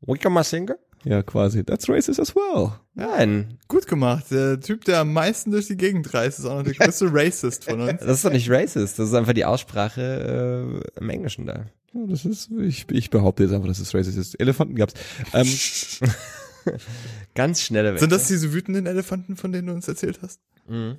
Wickermasinge? 0.02 0.76
ja, 1.04 1.22
quasi. 1.22 1.64
That's 1.64 1.88
racist 1.88 2.20
as 2.20 2.34
well. 2.36 2.72
Nein, 2.94 3.58
Gut 3.68 3.86
gemacht. 3.86 4.26
Der 4.30 4.60
Typ, 4.60 4.84
der 4.84 5.00
am 5.00 5.12
meisten 5.14 5.50
durch 5.50 5.66
die 5.66 5.76
Gegend 5.76 6.12
reist, 6.12 6.38
ist 6.38 6.44
auch 6.44 6.56
noch 6.58 6.62
der 6.64 6.74
größte 6.74 7.08
Racist 7.12 7.64
von 7.64 7.80
uns. 7.80 8.00
das 8.00 8.18
ist 8.18 8.24
doch 8.24 8.32
nicht 8.32 8.50
racist. 8.50 8.98
Das 8.98 9.08
ist 9.08 9.14
einfach 9.14 9.32
die 9.32 9.44
Aussprache 9.46 10.82
äh, 10.94 11.00
im 11.00 11.08
Englischen 11.10 11.46
da. 11.46 11.64
Ja, 11.94 12.06
das 12.06 12.24
ist, 12.26 12.50
ich, 12.60 12.86
ich 12.90 13.08
behaupte 13.10 13.42
jetzt 13.44 13.52
einfach, 13.52 13.68
dass 13.68 13.78
es 13.80 13.94
racist 13.94 14.18
ist. 14.18 14.38
Elefanten 14.40 14.74
gab's. 14.76 14.92
Ähm, 15.32 15.46
Ganz 17.34 17.62
schnelle 17.62 17.98
Sind 17.98 18.12
das 18.12 18.28
diese 18.28 18.52
wütenden 18.52 18.86
Elefanten, 18.86 19.36
von 19.36 19.52
denen 19.52 19.68
du 19.68 19.72
uns 19.72 19.86
erzählt 19.88 20.20
hast? 20.22 20.40
Mhm. 20.68 20.98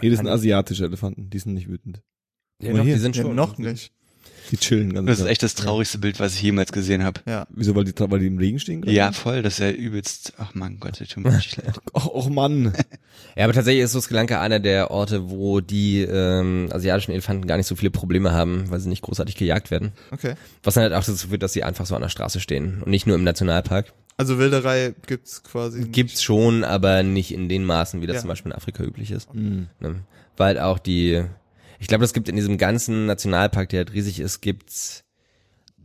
nee, 0.00 0.10
das 0.10 0.18
sind 0.18 0.28
asiatische 0.28 0.84
Elefanten, 0.84 1.30
die 1.30 1.38
sind 1.38 1.54
nicht 1.54 1.68
wütend. 1.68 2.02
Ja, 2.60 2.72
doch, 2.72 2.82
hier. 2.84 2.94
die 2.94 3.00
sind 3.00 3.16
Ja, 3.16 3.22
schon. 3.22 3.34
noch 3.34 3.58
nicht. 3.58 3.92
Die 4.50 4.56
chillen 4.58 4.92
ganz 4.92 5.06
Das 5.06 5.20
ist 5.20 5.26
echt 5.26 5.42
das 5.42 5.54
traurigste 5.54 5.98
Bild, 5.98 6.20
was 6.20 6.34
ich 6.34 6.42
jemals 6.42 6.70
gesehen 6.70 7.02
habe. 7.02 7.20
Ja. 7.26 7.46
Wieso, 7.50 7.74
weil 7.74 7.84
die, 7.84 7.92
weil 7.96 8.18
die 8.20 8.26
im 8.26 8.36
Regen 8.38 8.58
stehen? 8.58 8.82
gerade? 8.82 8.94
Ja, 8.94 9.12
voll, 9.12 9.42
das 9.42 9.54
ist 9.54 9.58
ja 9.60 9.70
übelst. 9.70 10.34
Ach 10.36 10.52
mein 10.54 10.78
Gott, 10.80 11.00
das 11.00 11.08
tut 11.08 11.24
mir 11.24 11.30
leid. 11.30 11.80
Och, 11.94 12.14
och 12.14 12.28
Mann. 12.30 12.72
Ja, 13.36 13.44
aber 13.44 13.52
tatsächlich 13.52 13.82
ist 13.84 13.92
so 13.92 14.00
Sri 14.00 14.14
Lanka 14.14 14.40
einer 14.40 14.60
der 14.60 14.90
Orte, 14.90 15.30
wo 15.30 15.60
die 15.60 16.02
ähm, 16.02 16.68
asiatischen 16.72 17.12
Elefanten 17.12 17.46
gar 17.46 17.56
nicht 17.56 17.66
so 17.66 17.74
viele 17.74 17.90
Probleme 17.90 18.32
haben, 18.32 18.70
weil 18.70 18.80
sie 18.80 18.88
nicht 18.88 19.02
großartig 19.02 19.34
gejagt 19.36 19.70
werden. 19.70 19.92
Okay. 20.10 20.34
Was 20.62 20.74
dann 20.74 20.82
halt 20.84 20.92
auch 20.92 21.04
dazu 21.04 21.28
führt, 21.28 21.42
dass 21.42 21.52
sie 21.52 21.62
einfach 21.64 21.86
so 21.86 21.94
an 21.96 22.02
der 22.02 22.08
Straße 22.10 22.38
stehen 22.40 22.82
und 22.82 22.90
nicht 22.90 23.06
nur 23.06 23.16
im 23.16 23.24
Nationalpark. 23.24 23.92
Also 24.16 24.38
Wilderei 24.38 24.94
gibt's 25.06 25.42
quasi. 25.42 25.80
nicht. 25.80 25.92
Gibt's 25.92 26.22
schon, 26.22 26.62
aber 26.64 27.02
nicht 27.02 27.32
in 27.32 27.48
den 27.48 27.64
Maßen, 27.64 28.00
wie 28.00 28.06
das 28.06 28.16
Ja. 28.16 28.20
zum 28.22 28.28
Beispiel 28.28 28.52
in 28.52 28.56
Afrika 28.56 28.82
üblich 28.84 29.10
ist. 29.10 29.32
Hm. 29.32 29.68
Ne? 29.80 29.96
Weil 30.36 30.58
auch 30.58 30.78
die, 30.78 31.24
ich 31.80 31.88
glaube, 31.88 32.04
es 32.04 32.12
gibt 32.12 32.28
in 32.28 32.36
diesem 32.36 32.58
ganzen 32.58 33.06
Nationalpark, 33.06 33.68
der 33.68 33.78
halt 33.78 33.92
riesig 33.92 34.20
ist, 34.20 34.40
gibt's 34.40 35.03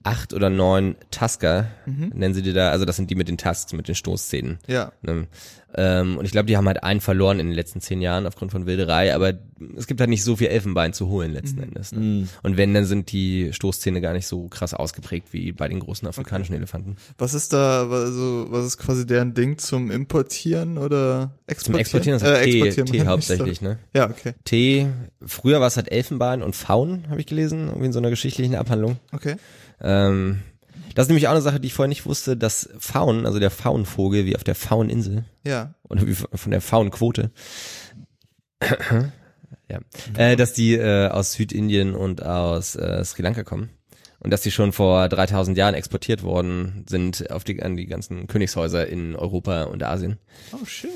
acht 0.03 0.33
oder 0.33 0.49
neun 0.49 0.95
Tusker, 1.11 1.67
nennen 1.85 2.33
sie 2.33 2.41
die 2.41 2.53
da, 2.53 2.69
also 2.69 2.85
das 2.85 2.95
sind 2.95 3.09
die 3.09 3.15
mit 3.15 3.27
den 3.27 3.37
Tusks, 3.37 3.73
mit 3.73 3.87
den 3.87 3.95
Stoßzähnen. 3.95 4.59
Ja. 4.67 4.91
Ne? 5.01 5.27
Ähm, 5.75 6.17
und 6.17 6.25
ich 6.25 6.31
glaube, 6.31 6.47
die 6.47 6.57
haben 6.57 6.65
halt 6.65 6.83
einen 6.83 6.99
verloren 6.99 7.39
in 7.39 7.47
den 7.47 7.55
letzten 7.55 7.79
zehn 7.79 8.01
Jahren 8.01 8.25
aufgrund 8.25 8.51
von 8.51 8.65
Wilderei, 8.65 9.13
aber 9.13 9.33
es 9.77 9.85
gibt 9.85 9.99
halt 9.99 10.09
nicht 10.09 10.23
so 10.23 10.35
viel 10.35 10.47
Elfenbein 10.47 10.93
zu 10.93 11.09
holen 11.09 11.31
letzten 11.31 11.61
Endes. 11.61 11.91
Ne? 11.91 11.99
Hm. 11.99 12.29
Und 12.41 12.57
wenn, 12.57 12.73
dann 12.73 12.85
sind 12.85 13.11
die 13.11 13.53
Stoßzähne 13.53 14.01
gar 14.01 14.13
nicht 14.13 14.25
so 14.25 14.47
krass 14.47 14.73
ausgeprägt 14.73 15.27
wie 15.31 15.51
bei 15.51 15.67
den 15.67 15.79
großen 15.79 16.07
afrikanischen 16.07 16.55
Elefanten. 16.55 16.95
Was 17.19 17.35
ist 17.35 17.53
da, 17.53 17.87
also, 17.87 18.47
was 18.49 18.65
ist 18.65 18.77
quasi 18.77 19.05
deren 19.05 19.35
Ding 19.35 19.59
zum 19.59 19.91
Importieren 19.91 20.79
oder 20.79 21.31
Zum 21.45 21.75
Exportieren? 21.75 21.79
Exportieren 21.79 22.17
ist 22.17 22.23
halt 22.23 22.37
Äh, 22.37 22.43
Tee, 22.45 22.61
exportieren 22.61 22.87
Tee 22.87 23.07
hauptsächlich, 23.07 23.61
ne? 23.61 23.77
Ja, 23.93 24.09
okay. 24.09 24.33
Tee, 24.45 24.87
früher 25.23 25.59
war 25.59 25.67
es 25.67 25.75
halt 25.75 25.91
Elfenbein 25.91 26.41
und 26.41 26.55
Faun, 26.55 27.03
habe 27.09 27.19
ich 27.19 27.27
gelesen, 27.27 27.67
irgendwie 27.67 27.87
in 27.87 27.93
so 27.93 27.99
einer 27.99 28.09
geschichtlichen 28.09 28.55
Abhandlung. 28.55 28.97
Okay. 29.11 29.35
Ähm, 29.81 30.41
das 30.95 31.05
ist 31.05 31.09
nämlich 31.09 31.27
auch 31.27 31.31
eine 31.31 31.41
Sache, 31.41 31.59
die 31.59 31.67
ich 31.67 31.73
vorher 31.73 31.87
nicht 31.89 32.05
wusste, 32.05 32.35
dass 32.35 32.69
Faun, 32.79 33.25
also 33.25 33.39
der 33.39 33.51
Faunvogel, 33.51 34.25
wie 34.25 34.35
auf 34.35 34.43
der 34.43 34.55
Fauninsel, 34.55 35.23
Ja. 35.45 35.73
oder 35.87 36.05
wie 36.07 36.13
von 36.15 36.51
der 36.51 36.61
Faunquote, 36.61 37.31
ja, 39.69 39.79
äh, 40.17 40.35
dass 40.35 40.53
die 40.53 40.73
äh, 40.75 41.07
aus 41.07 41.33
Südindien 41.33 41.95
und 41.95 42.23
aus 42.23 42.75
äh, 42.75 43.03
Sri 43.05 43.21
Lanka 43.21 43.43
kommen. 43.43 43.69
Und 44.21 44.31
dass 44.31 44.41
die 44.41 44.51
schon 44.51 44.73
vor 44.73 45.07
3000 45.07 45.57
Jahren 45.57 45.75
exportiert 45.75 46.23
worden 46.23 46.83
sind 46.89 47.31
auf 47.31 47.45
die, 47.45 47.63
an 47.63 47.77
die 47.77 47.85
ganzen 47.85 48.27
Königshäuser 48.27 48.85
in 48.85 49.15
Europa 49.15 49.63
und 49.63 49.81
Asien. 49.81 50.17
Oh, 50.51 50.65
shit. 50.65 50.89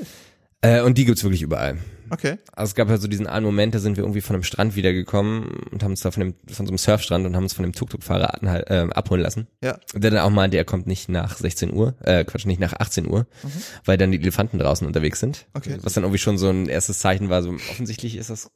Äh, 0.60 0.82
und 0.82 0.98
die 0.98 1.06
gibt's 1.06 1.22
wirklich 1.24 1.40
überall. 1.40 1.78
Okay. 2.10 2.38
Also 2.52 2.70
es 2.70 2.74
gab 2.74 2.88
halt 2.88 3.00
so 3.00 3.08
diesen 3.08 3.26
einen 3.26 3.44
Moment, 3.44 3.74
da 3.74 3.78
sind 3.78 3.96
wir 3.96 4.04
irgendwie 4.04 4.20
von 4.20 4.34
einem 4.34 4.42
Strand 4.42 4.76
wiedergekommen 4.76 5.48
und 5.70 5.82
haben 5.82 5.92
uns 5.92 6.00
da 6.00 6.10
von 6.10 6.20
dem, 6.20 6.34
von 6.52 6.66
so 6.66 6.70
einem 6.70 6.78
Surfstrand 6.78 7.26
und 7.26 7.36
haben 7.36 7.44
uns 7.44 7.54
von 7.54 7.62
dem 7.62 7.72
Tuk-Tuk-Fahrer 7.72 8.70
äh, 8.70 8.88
abholen 8.92 9.22
lassen. 9.22 9.46
Ja. 9.62 9.78
Der 9.94 10.10
dann 10.10 10.20
auch 10.20 10.30
meinte, 10.30 10.56
er 10.56 10.64
kommt 10.64 10.86
nicht 10.86 11.08
nach 11.08 11.36
16 11.36 11.72
Uhr, 11.72 11.94
äh, 12.02 12.24
Quatsch, 12.24 12.46
nicht 12.46 12.60
nach 12.60 12.74
18 12.74 13.08
Uhr, 13.08 13.26
weil 13.84 13.96
dann 13.96 14.12
die 14.12 14.20
Elefanten 14.20 14.58
draußen 14.58 14.86
unterwegs 14.86 15.20
sind. 15.20 15.46
Mhm. 15.48 15.58
Okay. 15.58 15.78
Was 15.82 15.94
dann 15.94 16.04
irgendwie 16.04 16.18
schon 16.18 16.38
so 16.38 16.48
ein 16.48 16.68
erstes 16.68 16.98
Zeichen 16.98 17.28
war, 17.28 17.42
so 17.42 17.50
offensichtlich 17.70 18.16
ist 18.16 18.30
das 18.30 18.50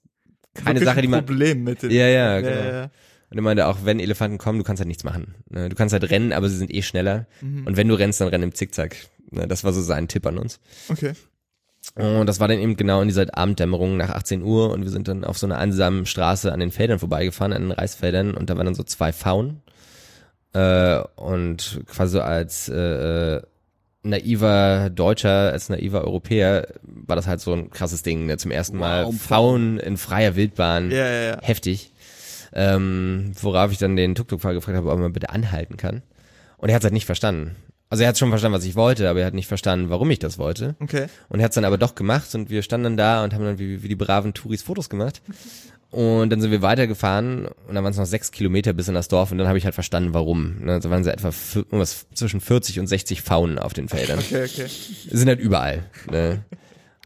keine 0.55 0.85
Sache, 0.85 1.03
die 1.03 1.09
man, 1.09 1.25
Problem 1.25 1.65
mit. 1.65 1.83
Ja, 1.83 1.89
ja, 1.91 2.09
ja, 2.09 2.41
genau. 2.41 2.57
ja, 2.57 2.73
ja. 2.73 2.91
und 3.31 3.39
er 3.39 3.43
meinte 3.43 3.67
auch, 3.67 3.79
wenn 3.85 4.01
Elefanten 4.01 4.39
kommen, 4.39 4.59
du 4.59 4.65
kannst 4.65 4.81
halt 4.81 4.89
nichts 4.89 5.05
machen. 5.05 5.35
Ne? 5.51 5.69
Du 5.69 5.77
kannst 5.77 5.93
halt 5.93 6.09
rennen, 6.11 6.33
aber 6.33 6.49
sie 6.49 6.57
sind 6.57 6.73
eh 6.73 6.83
schneller. 6.83 7.27
Mhm. 7.41 7.67
Und 7.67 7.77
wenn 7.77 7.89
du 7.89 7.95
rennst, 7.95 8.21
dann 8.21 8.29
renn 8.29 8.43
im 8.43 8.55
Zickzack. 8.55 8.97
Ne? 9.31 9.47
Das 9.47 9.65
war 9.65 9.73
so 9.73 9.83
sein 9.83 10.09
Tipp 10.09 10.27
an 10.27 10.39
uns. 10.39 10.61
Okay. 10.89 11.13
Und 11.99 12.27
das 12.27 12.39
war 12.39 12.47
dann 12.47 12.61
eben 12.61 12.77
genau 12.77 13.01
in 13.03 13.09
dieser 13.09 13.27
Abenddämmerung 13.37 13.97
nach 13.97 14.11
18 14.11 14.43
Uhr 14.43 14.71
und 14.71 14.85
wir 14.85 14.91
sind 14.91 15.09
dann 15.09 15.25
auf 15.25 15.37
so 15.37 15.47
einer 15.47 15.59
einsamen 15.59 16.07
Straße 16.07 16.53
an 16.53 16.61
den 16.61 16.71
Feldern 16.71 17.01
vorbeigefahren, 17.01 17.53
an 17.53 17.63
den 17.63 17.73
Reisfeldern 17.73 18.35
und 18.35 18.51
da 18.51 18.57
waren 18.57 18.67
dann 18.67 18.77
so 18.77 18.85
zwei 18.85 19.13
Pfauen 19.13 19.63
äh, 20.53 21.01
und 21.17 21.81
quasi 21.87 22.19
als 22.21 22.69
äh, 22.69 23.37
äh, 23.37 23.43
naiver 24.03 24.91
Deutscher, 24.91 25.51
als 25.53 25.69
naiver 25.71 26.05
Europäer 26.05 26.69
war 26.83 27.17
das 27.17 27.27
halt 27.27 27.41
so 27.41 27.53
ein 27.53 27.71
krasses 27.71 28.03
Ding, 28.03 28.27
ne? 28.27 28.37
zum 28.37 28.51
ersten 28.53 28.79
Mal 28.79 29.07
Wow, 29.07 29.15
Pfauen 29.15 29.79
in 29.79 29.97
freier 29.97 30.37
Wildbahn, 30.37 30.91
Ja, 30.91 31.07
ja, 31.07 31.23
ja. 31.31 31.39
heftig. 31.43 31.93
Ähm, 32.53 33.33
worauf 33.43 33.73
ich 33.73 33.79
dann 33.79 33.97
den 33.97 34.15
Tuk-Tuk-Fahrer 34.15 34.55
gefragt 34.55 34.77
habe, 34.77 34.91
ob 34.91 34.99
mal 34.99 35.11
bitte 35.11 35.31
anhalten 35.31 35.77
kann. 35.77 36.03
Und 36.57 36.71
er 36.71 36.77
hat 36.77 36.83
es 36.83 36.85
halt 36.85 36.95
nicht 36.95 37.07
verstanden. 37.07 37.57
Also 37.91 38.03
er 38.03 38.09
hat 38.11 38.19
schon 38.19 38.29
verstanden, 38.29 38.57
was 38.57 38.65
ich 38.65 38.75
wollte, 38.77 39.09
aber 39.09 39.21
er 39.21 39.27
hat 39.27 39.35
nicht 39.35 39.47
verstanden, 39.47 39.89
warum 39.89 40.11
ich 40.11 40.19
das 40.19 40.39
wollte. 40.39 40.77
Okay. 40.81 41.07
Und 41.29 41.41
er 41.41 41.45
hat's 41.47 41.55
dann 41.55 41.65
aber 41.65 41.79
doch 41.79 41.95
gemacht 41.95 42.35
und 42.35 42.51
wir 42.51 42.63
standen 42.63 42.85
dann 42.85 42.97
da 42.99 43.25
und 43.25 43.33
haben 43.35 43.45
dann 43.45 43.59
wie, 43.59 43.83
wie 43.83 43.89
die 43.89 43.97
braven 43.97 44.35
Touris 44.35 44.63
Fotos 44.63 44.91
gemacht. 44.91 45.23
Und 45.91 46.29
dann 46.29 46.43
sind 46.43 46.51
wir 46.51 46.61
weitergefahren 46.61 47.47
und 47.47 47.75
dann 47.75 47.83
waren 47.83 47.93
es 47.93 47.97
noch 47.97 48.05
sechs 48.05 48.31
Kilometer 48.31 48.75
bis 48.75 48.89
in 48.89 48.95
das 48.95 49.09
Dorf 49.09 49.33
und 49.33 49.39
dann 49.39 49.49
habe 49.49 49.57
ich 49.57 49.65
halt 49.65 49.75
verstanden, 49.75 50.13
warum. 50.13 50.59
Ne, 50.65 50.73
Also 50.75 50.91
waren 50.91 51.03
sie 51.03 51.11
etwa 51.11 51.31
irgendwas 51.55 52.05
zwischen 52.13 52.43
40 52.43 52.79
und 52.81 52.89
60 52.89 53.23
Faunen 53.23 53.59
auf 53.59 53.73
den 53.73 53.89
Feldern. 53.89 54.19
Okay, 54.19 54.45
okay. 54.45 54.67
Die 55.11 55.17
sind 55.17 55.29
halt 55.29 55.41
überall. 55.41 55.85
Ne? 56.11 56.45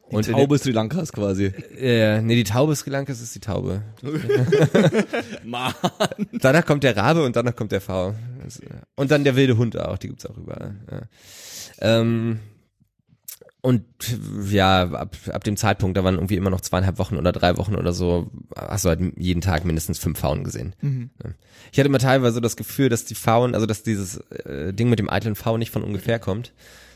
Und 0.09 0.27
in 0.27 0.35
Taube 0.35 0.59
Sri 0.59 0.73
Lankas 0.73 1.13
quasi. 1.13 1.53
äh, 1.79 2.21
nee, 2.23 2.35
die 2.35 2.43
Taube 2.45 2.75
Sri 2.75 2.91
Lankas 2.91 3.21
ist 3.21 3.35
die 3.37 3.41
Taube. 3.41 3.83
Mann. 5.45 5.73
Danach 6.33 6.67
kommt 6.67 6.83
der 6.85 6.97
Rabe 6.97 7.25
und 7.25 7.37
danach 7.37 7.55
kommt 7.55 7.73
der 7.73 7.81
V. 7.81 8.15
Das, 8.45 8.61
äh, 8.61 8.69
Und 8.97 9.11
dann 9.11 9.25
der 9.25 9.37
wilde 9.37 9.57
Hund 9.57 9.79
auch, 9.79 9.99
die 9.99 10.09
gibt's 10.09 10.27
auch 10.27 10.37
überall. 10.37 10.77
Ja. 10.91 11.03
Ähm, 11.81 12.41
und 13.65 13.85
ja, 14.51 14.91
ab, 14.91 15.17
ab 15.31 15.45
dem 15.45 15.57
Zeitpunkt, 15.57 15.97
da 15.97 16.03
waren 16.03 16.17
irgendwie 16.17 16.35
immer 16.35 16.51
noch 16.51 16.61
zweieinhalb 16.61 16.99
Wochen 16.99 17.17
oder 17.17 17.31
drei 17.31 17.57
Wochen 17.59 17.77
oder 17.77 17.93
so, 17.93 18.29
hast 18.57 18.85
du 18.85 18.89
halt 18.89 19.01
jeden 19.17 19.41
Tag 19.41 19.65
mindestens 19.65 20.01
fünf 20.01 20.19
Pfauen 20.19 20.43
gesehen. 20.43 20.75
Mhm. 20.81 21.11
Ich 21.71 21.79
hatte 21.79 21.89
immer 21.89 22.01
teilweise 22.01 22.35
so 22.35 22.41
das 22.41 22.57
Gefühl, 22.57 22.89
dass 22.89 23.05
die 23.05 23.15
Pfauen, 23.15 23.55
also 23.55 23.67
dass 23.67 23.85
dieses 23.85 24.17
äh, 24.17 24.73
Ding 24.73 24.91
mit 24.91 24.99
dem 24.99 25.09
eitlen 25.09 25.37
V 25.37 25.59
nicht 25.59 25.71
von 25.71 25.85
ungefähr 25.85 26.19
kommt, 26.19 26.53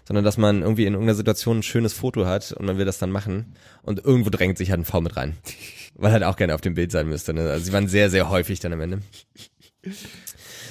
sondern 0.06 0.24
dass 0.24 0.38
man 0.38 0.62
irgendwie 0.62 0.86
in 0.86 0.94
irgendeiner 0.94 1.14
Situation 1.14 1.58
ein 1.58 1.62
schönes 1.62 1.92
Foto 1.92 2.26
hat 2.26 2.50
und 2.50 2.66
man 2.66 2.78
will 2.78 2.84
das 2.84 2.98
dann 2.98 3.12
machen 3.12 3.54
und 3.82 4.04
irgendwo 4.04 4.30
drängt 4.30 4.58
sich 4.58 4.70
halt 4.70 4.80
ein 4.80 4.84
V 4.84 5.00
mit 5.00 5.16
rein. 5.16 5.36
Weil 5.94 6.10
halt 6.10 6.24
auch 6.24 6.36
gerne 6.36 6.54
auf 6.56 6.60
dem 6.60 6.74
Bild 6.74 6.90
sein 6.90 7.08
müsste. 7.08 7.32
Ne? 7.32 7.48
Also 7.48 7.64
sie 7.64 7.72
waren 7.72 7.86
sehr, 7.86 8.10
sehr 8.10 8.28
häufig 8.28 8.58
dann 8.58 8.72
am 8.72 8.80
Ende. 8.80 8.98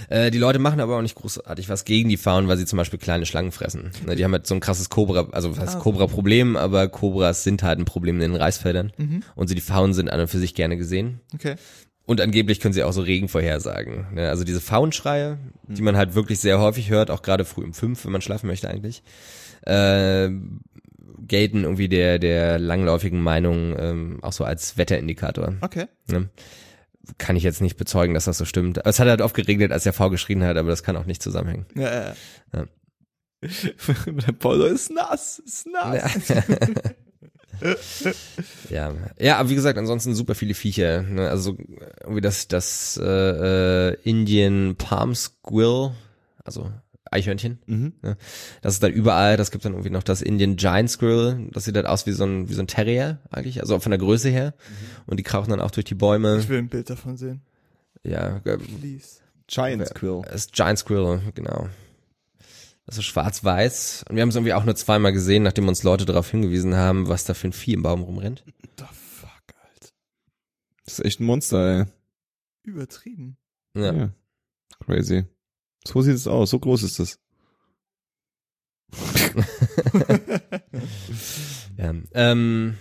Äh, 0.09 0.31
die 0.31 0.37
Leute 0.37 0.59
machen 0.59 0.79
aber 0.79 0.97
auch 0.97 1.01
nicht 1.01 1.15
großartig 1.15 1.69
was 1.69 1.85
gegen 1.85 2.09
die 2.09 2.17
Pfauen, 2.17 2.47
weil 2.47 2.57
sie 2.57 2.65
zum 2.65 2.77
Beispiel 2.77 2.99
kleine 2.99 3.25
Schlangen 3.25 3.51
fressen. 3.51 3.91
Ne, 4.05 4.15
die 4.15 4.23
haben 4.23 4.31
halt 4.31 4.47
so 4.47 4.55
ein 4.55 4.59
krasses 4.59 4.89
Cobra, 4.89 5.27
also 5.31 5.51
was 5.51 5.59
heißt 5.59 5.79
Cobra-Problem, 5.79 6.55
aber 6.55 6.87
Cobras 6.87 7.43
sind 7.43 7.63
halt 7.63 7.79
ein 7.79 7.85
Problem 7.85 8.15
in 8.15 8.31
den 8.31 8.35
Reisfeldern. 8.35 8.91
Und 9.35 9.47
so 9.47 9.55
die 9.55 9.61
Pfauen 9.61 9.93
sind 9.93 10.09
an 10.09 10.19
und 10.19 10.27
für 10.27 10.39
sich 10.39 10.55
gerne 10.55 10.77
gesehen. 10.77 11.21
Okay. 11.33 11.55
Und 12.05 12.21
angeblich 12.21 12.59
können 12.59 12.73
sie 12.73 12.83
auch 12.83 12.93
so 12.93 13.01
Regen 13.01 13.29
vorhersagen. 13.29 14.13
Ne? 14.13 14.29
Also 14.29 14.43
diese 14.43 14.61
Faunschreie, 14.61 15.39
die 15.67 15.81
man 15.81 15.97
halt 15.97 16.13
wirklich 16.13 16.39
sehr 16.39 16.59
häufig 16.59 16.89
hört, 16.89 17.09
auch 17.09 17.23
gerade 17.23 17.45
früh 17.45 17.63
um 17.63 17.73
fünf, 17.73 18.05
wenn 18.05 18.11
man 18.11 18.21
schlafen 18.21 18.47
möchte 18.47 18.69
eigentlich, 18.69 19.01
äh, 19.63 20.29
gelten 21.27 21.63
irgendwie 21.63 21.89
der, 21.89 22.19
der 22.19 22.59
langläufigen 22.59 23.21
Meinung 23.21 23.75
ähm, 23.79 24.19
auch 24.21 24.33
so 24.33 24.43
als 24.43 24.77
Wetterindikator. 24.77 25.55
Okay. 25.61 25.85
Ne? 26.07 26.29
Kann 27.17 27.35
ich 27.35 27.43
jetzt 27.43 27.61
nicht 27.61 27.77
bezeugen, 27.77 28.13
dass 28.13 28.25
das 28.25 28.37
so 28.37 28.45
stimmt. 28.45 28.85
Es 28.85 28.99
hat 28.99 29.07
halt 29.07 29.21
oft 29.21 29.35
geregnet, 29.35 29.71
als 29.71 29.83
der 29.83 29.93
V 29.93 30.09
geschrien 30.09 30.43
hat, 30.43 30.57
aber 30.57 30.69
das 30.69 30.83
kann 30.83 30.97
auch 30.97 31.05
nicht 31.05 31.21
zusammenhängen. 31.21 31.65
Ja, 31.75 32.13
ja. 32.53 32.65
Der 33.41 34.31
Polo 34.39 34.65
ist 34.65 34.91
nass, 34.91 35.39
ist 35.39 35.67
nass. 35.67 36.33
Ja, 38.69 38.93
ja, 39.17 39.37
aber 39.37 39.49
wie 39.49 39.55
gesagt, 39.55 39.77
ansonsten 39.77 40.13
super 40.13 40.35
viele 40.35 40.53
Viecher. 40.53 41.03
Ne? 41.03 41.29
Also 41.29 41.55
irgendwie 42.01 42.19
das 42.19 42.49
das 42.49 42.99
äh, 43.01 43.91
äh, 43.91 43.97
Indian 44.03 44.75
Palm 44.75 45.15
Squill, 45.15 45.91
also 46.43 46.71
Eichhörnchen. 47.15 47.59
Mhm. 47.65 47.93
Ne? 48.01 48.17
Das 48.61 48.73
ist 48.73 48.83
dann 48.83 48.91
überall. 48.91 49.37
Das 49.37 49.51
gibt 49.51 49.65
dann 49.65 49.73
irgendwie 49.73 49.89
noch 49.89 50.03
das 50.03 50.21
Indian 50.21 50.55
Giant 50.55 50.89
Squirrel. 50.89 51.49
Das 51.51 51.65
sieht 51.65 51.75
halt 51.75 51.85
aus 51.85 52.05
wie 52.05 52.11
so 52.11 52.25
ein 52.25 52.49
wie 52.49 52.53
so 52.53 52.61
ein 52.61 52.67
Terrier 52.67 53.19
eigentlich, 53.31 53.61
also 53.61 53.79
von 53.79 53.91
der 53.91 53.99
Größe 53.99 54.29
her. 54.29 54.53
Und 55.05 55.17
die 55.17 55.23
krauchen 55.23 55.49
dann 55.49 55.61
auch 55.61 55.71
durch 55.71 55.85
die 55.85 55.95
Bäume. 55.95 56.37
Ich 56.39 56.49
will 56.49 56.59
ein 56.59 56.69
Bild 56.69 56.89
davon 56.89 57.17
sehen. 57.17 57.41
Ja, 58.03 58.37
äh, 58.37 58.57
Please. 58.57 59.19
Giant 59.47 59.81
das 59.81 60.35
ist 60.35 60.53
Giant 60.53 60.79
Squirrel, 60.79 61.21
genau. 61.35 61.69
Das 62.85 62.97
ist 62.97 63.05
schwarz-weiß. 63.05 64.05
Und 64.09 64.15
wir 64.15 64.21
haben 64.21 64.29
es 64.29 64.35
irgendwie 64.35 64.53
auch 64.53 64.63
nur 64.63 64.75
zweimal 64.75 65.11
gesehen, 65.11 65.43
nachdem 65.43 65.67
uns 65.67 65.83
Leute 65.83 66.05
darauf 66.05 66.29
hingewiesen 66.29 66.75
haben, 66.75 67.07
was 67.07 67.25
da 67.25 67.33
für 67.33 67.47
ein 67.47 67.53
Vieh 67.53 67.73
im 67.73 67.83
Baum 67.83 68.03
rumrennt. 68.03 68.43
The 68.77 68.85
fuck, 68.85 69.29
Alter. 69.61 69.93
Das 70.83 70.99
ist 70.99 71.05
echt 71.05 71.19
ein 71.19 71.25
Monster, 71.25 71.79
ey. 71.79 71.85
Übertrieben. 72.63 73.37
Ja. 73.75 74.09
Crazy. 74.85 75.25
So 75.87 76.01
sieht 76.01 76.15
es 76.15 76.27
aus, 76.27 76.49
so 76.49 76.59
groß 76.59 76.83
ist 76.83 76.99
es. 76.99 77.19
Ja, 81.77 81.93
ähm, 82.13 82.77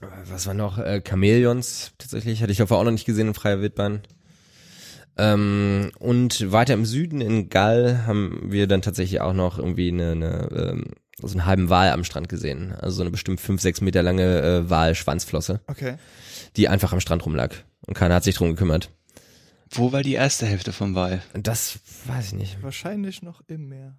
was 0.00 0.46
war 0.46 0.52
noch? 0.52 0.76
Äh, 0.78 1.02
Chamäleons 1.06 1.92
tatsächlich, 1.96 2.42
hatte 2.42 2.52
ich 2.52 2.58
davor 2.58 2.78
auch 2.78 2.84
noch 2.84 2.90
nicht 2.90 3.06
gesehen 3.06 3.28
in 3.28 3.34
freier 3.34 3.60
Wildbahn. 3.62 4.02
Ähm, 5.16 5.90
und 5.98 6.52
weiter 6.52 6.74
im 6.74 6.84
Süden 6.84 7.22
in 7.22 7.48
Gall 7.48 8.06
haben 8.06 8.52
wir 8.52 8.66
dann 8.66 8.82
tatsächlich 8.82 9.20
auch 9.22 9.32
noch 9.32 9.58
irgendwie 9.58 9.88
eine, 9.88 10.10
eine 10.12 10.48
ähm, 10.52 10.84
so 11.20 11.28
einen 11.28 11.46
halben 11.46 11.70
Wal 11.70 11.90
am 11.90 12.04
Strand 12.04 12.28
gesehen. 12.28 12.72
Also 12.72 12.96
so 12.96 13.02
eine 13.02 13.10
bestimmt 13.10 13.40
fünf, 13.40 13.62
sechs 13.62 13.80
Meter 13.80 14.02
lange 14.02 14.40
äh, 14.42 14.68
Wal-Schwanzflosse, 14.70 15.60
Okay. 15.66 15.96
die 16.56 16.68
einfach 16.68 16.92
am 16.92 17.00
Strand 17.00 17.24
rumlag. 17.24 17.54
Und 17.86 17.94
keiner 17.94 18.16
hat 18.16 18.24
sich 18.24 18.36
drum 18.36 18.50
gekümmert. 18.50 18.90
Wo 19.70 19.92
war 19.92 20.02
die 20.02 20.14
erste 20.14 20.46
Hälfte 20.46 20.72
vom 20.72 20.94
Wal? 20.94 21.22
Das 21.34 21.78
weiß 22.06 22.28
ich 22.28 22.32
nicht. 22.34 22.62
Wahrscheinlich 22.62 23.22
noch 23.22 23.42
im 23.48 23.68
Meer. 23.68 23.96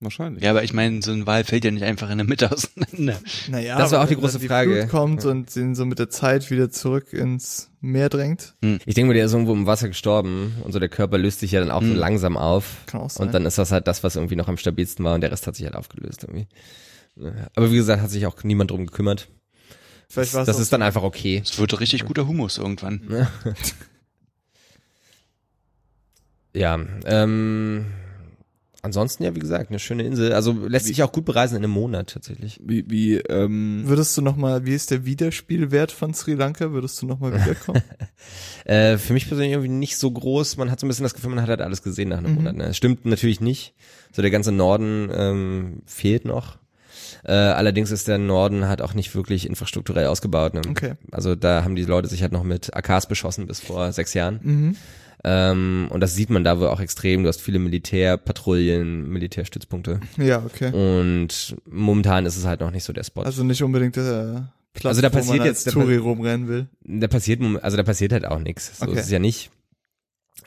Wahrscheinlich. 0.00 0.42
Ja, 0.44 0.50
aber 0.50 0.64
ich 0.64 0.72
meine, 0.74 1.00
so 1.00 1.12
ein 1.12 1.26
Wal 1.26 1.44
fällt 1.44 1.64
ja 1.64 1.70
nicht 1.70 1.84
einfach 1.84 2.10
in 2.10 2.18
der 2.18 2.26
Mitte 2.26 2.50
auseinander. 2.52 3.18
Naja, 3.48 3.78
Das 3.78 3.92
war 3.92 4.02
auch 4.02 4.06
die 4.08 4.14
wenn 4.16 4.20
große 4.20 4.38
die 4.38 4.48
Frage. 4.48 4.80
Flut 4.80 4.90
kommt 4.90 5.24
und 5.24 5.54
den 5.56 5.74
so 5.74 5.86
mit 5.86 5.98
der 5.98 6.10
Zeit 6.10 6.50
wieder 6.50 6.68
zurück 6.68 7.12
ins 7.12 7.70
Meer 7.80 8.08
drängt. 8.10 8.54
Ich 8.84 8.94
denke 8.94 9.06
mal, 9.08 9.14
der 9.14 9.24
ist 9.26 9.32
irgendwo 9.32 9.52
im 9.54 9.66
Wasser 9.66 9.88
gestorben 9.88 10.56
und 10.62 10.72
so 10.72 10.78
der 10.78 10.88
Körper 10.90 11.16
löst 11.16 11.40
sich 11.40 11.52
ja 11.52 11.60
dann 11.60 11.70
auch 11.70 11.80
so 11.82 11.88
Hm. 11.88 11.96
langsam 11.96 12.36
auf. 12.36 12.82
Kann 12.86 13.00
auch 13.00 13.10
sein. 13.10 13.26
Und 13.28 13.32
dann 13.32 13.46
ist 13.46 13.56
das 13.56 13.72
halt 13.72 13.86
das, 13.86 14.02
was 14.02 14.16
irgendwie 14.16 14.36
noch 14.36 14.48
am 14.48 14.58
stabilsten 14.58 15.04
war 15.04 15.14
und 15.14 15.20
der 15.22 15.30
Rest 15.30 15.46
hat 15.46 15.56
sich 15.56 15.64
halt 15.64 15.76
aufgelöst 15.76 16.24
irgendwie. 16.24 16.48
Ja. 17.16 17.32
Aber 17.54 17.70
wie 17.70 17.76
gesagt, 17.76 18.02
hat 18.02 18.10
sich 18.10 18.26
auch 18.26 18.42
niemand 18.42 18.72
drum 18.72 18.86
gekümmert. 18.86 19.28
Vielleicht 20.14 20.34
das 20.34 20.48
auch 20.56 20.60
ist 20.60 20.72
dann 20.72 20.82
einfach 20.82 21.02
okay. 21.02 21.42
Es 21.44 21.58
wird 21.58 21.78
richtig 21.80 22.04
guter 22.04 22.26
Humus 22.26 22.58
irgendwann. 22.58 23.26
Ja, 26.54 26.78
ähm, 27.06 27.86
ansonsten 28.82 29.24
ja, 29.24 29.34
wie 29.34 29.40
gesagt, 29.40 29.70
eine 29.70 29.80
schöne 29.80 30.04
Insel. 30.04 30.32
Also 30.32 30.52
lässt 30.52 30.86
sich 30.86 31.02
auch 31.02 31.10
gut 31.10 31.24
bereisen 31.24 31.56
in 31.56 31.64
einem 31.64 31.72
Monat 31.72 32.10
tatsächlich. 32.10 32.60
Wie, 32.62 32.88
wie, 32.88 33.16
ähm, 33.16 33.82
Würdest 33.86 34.16
du 34.16 34.22
noch 34.22 34.36
mal, 34.36 34.64
wie 34.64 34.74
ist 34.74 34.92
der 34.92 35.04
Wiederspielwert 35.04 35.90
von 35.90 36.14
Sri 36.14 36.34
Lanka? 36.34 36.70
Würdest 36.70 37.02
du 37.02 37.06
noch 37.06 37.18
mal 37.20 37.32
wiederkommen? 37.34 37.82
Äh, 38.64 38.96
für 38.96 39.12
mich 39.12 39.26
persönlich 39.28 39.52
irgendwie 39.52 39.68
nicht 39.68 39.98
so 39.98 40.10
groß. 40.10 40.56
Man 40.56 40.70
hat 40.70 40.80
so 40.80 40.86
ein 40.86 40.88
bisschen 40.88 41.02
das 41.02 41.12
Gefühl, 41.12 41.28
man 41.28 41.42
hat 41.42 41.50
halt 41.50 41.60
alles 41.60 41.82
gesehen 41.82 42.08
nach 42.08 42.16
einem 42.16 42.30
Mhm. 42.30 42.36
Monat. 42.36 42.56
Ne? 42.56 42.64
Das 42.68 42.76
Stimmt 42.78 43.04
natürlich 43.04 43.42
nicht. 43.42 43.74
So 44.10 44.22
der 44.22 44.30
ganze 44.30 44.52
Norden 44.52 45.10
ähm, 45.12 45.82
fehlt 45.84 46.24
noch. 46.24 46.56
Äh, 47.26 47.32
allerdings 47.32 47.90
ist 47.90 48.06
der 48.08 48.18
Norden 48.18 48.68
halt 48.68 48.82
auch 48.82 48.92
nicht 48.94 49.14
wirklich 49.14 49.46
infrastrukturell 49.48 50.06
ausgebaut. 50.08 50.54
Ne? 50.54 50.60
Okay. 50.68 50.94
Also 51.10 51.34
da 51.34 51.64
haben 51.64 51.74
die 51.74 51.84
Leute 51.84 52.08
sich 52.08 52.22
halt 52.22 52.32
noch 52.32 52.44
mit 52.44 52.74
AKs 52.76 53.06
beschossen 53.06 53.46
bis 53.46 53.60
vor 53.60 53.92
sechs 53.92 54.12
Jahren. 54.14 54.40
Mhm. 54.42 54.76
Ähm, 55.26 55.86
und 55.90 56.00
das 56.02 56.14
sieht 56.14 56.28
man 56.28 56.44
da 56.44 56.58
wohl 56.60 56.68
auch 56.68 56.80
extrem. 56.80 57.22
Du 57.22 57.28
hast 57.30 57.40
viele 57.40 57.58
Militärpatrouillen, 57.58 59.08
Militärstützpunkte. 59.08 60.00
Ja, 60.18 60.42
okay. 60.44 60.70
Und 60.72 61.56
momentan 61.66 62.26
ist 62.26 62.36
es 62.36 62.44
halt 62.44 62.60
noch 62.60 62.70
nicht 62.70 62.84
so 62.84 62.92
der 62.92 63.04
Spot. 63.04 63.22
Also 63.22 63.42
nicht 63.42 63.62
unbedingt 63.62 63.96
der 63.96 64.52
Platz, 64.74 64.90
Also 64.90 65.00
da 65.00 65.10
wo 65.12 65.16
passiert 65.16 65.38
man 65.38 65.46
jetzt- 65.46 65.70
Touri 65.70 65.96
rumrennen 65.96 66.48
will. 66.48 66.66
da 66.84 67.06
passiert, 67.08 67.40
also 67.62 67.76
da 67.76 67.82
passiert 67.84 68.12
halt 68.12 68.26
auch 68.26 68.38
nichts. 68.38 68.78
So 68.78 68.86
Okay. 68.86 68.98
ist 68.98 69.06
es 69.06 69.10
ja 69.10 69.18
nicht. 69.18 69.50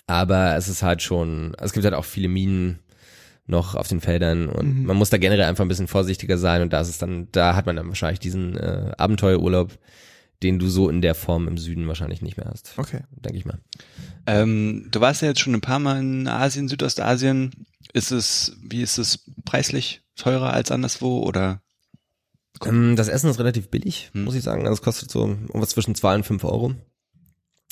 Aber 0.06 0.56
es 0.56 0.68
ist 0.68 0.84
halt 0.84 1.02
schon, 1.02 1.54
es 1.60 1.74
gibt 1.74 1.84
halt 1.86 1.96
auch 1.96 2.06
viele 2.06 2.28
Minen 2.28 2.80
noch 3.48 3.76
auf 3.76 3.88
den 3.88 4.02
Feldern 4.02 4.50
und 4.50 4.80
Mhm. 4.80 4.86
man 4.86 4.98
muss 4.98 5.10
da 5.10 5.18
generell 5.18 5.46
einfach 5.46 5.64
ein 5.66 5.70
bisschen 5.70 5.88
vorsichtiger 5.88 6.38
sein 6.38 6.62
und 6.62 6.74
da 6.74 6.82
ist 6.82 6.90
es 6.90 6.98
dann, 6.98 7.28
da 7.32 7.56
hat 7.56 7.66
man 7.66 7.76
dann 7.78 7.88
wahrscheinlich 7.88 8.20
diesen 8.20 8.56
äh, 8.58 8.92
Abenteuerurlaub, 8.98 9.78
den 10.44 10.60
du 10.60 10.68
so 10.68 10.90
in 10.90 11.02
der 11.02 11.16
Form 11.16 11.48
im 11.48 11.58
Süden 11.58 11.88
wahrscheinlich 11.88 12.22
nicht 12.22 12.38
mehr 12.38 12.48
hast. 12.52 12.74
Okay. 12.78 13.02
Denke 13.12 13.38
ich 13.40 13.46
mal. 13.46 13.60
Ähm, 14.28 14.88
du 14.92 15.00
warst 15.02 15.22
ja 15.22 15.30
jetzt 15.30 15.40
schon 15.40 15.56
ein 15.56 15.62
paar 15.62 15.80
Mal 15.80 16.00
in 16.00 16.28
Asien, 16.28 16.68
Südostasien. 16.68 17.52
Ist 17.94 18.12
es, 18.12 18.58
wie 18.62 18.82
ist 18.82 18.98
es 18.98 19.32
preislich 19.46 20.02
teurer 20.16 20.52
als 20.54 20.70
anderswo 20.72 21.24
oder? 21.24 21.62
Ähm, 22.66 22.96
das 22.96 23.08
Essen 23.08 23.30
ist 23.30 23.40
relativ 23.40 23.70
billig, 23.70 24.10
Hm. 24.14 24.26
muss 24.26 24.36
ich 24.36 24.44
sagen. 24.44 24.64
Also 24.64 24.74
es 24.74 24.82
kostet 24.82 25.10
so 25.10 25.28
irgendwas 25.28 25.70
zwischen 25.70 25.96
zwei 25.96 26.14
und 26.16 26.26
fünf 26.26 26.44
Euro. 26.44 26.74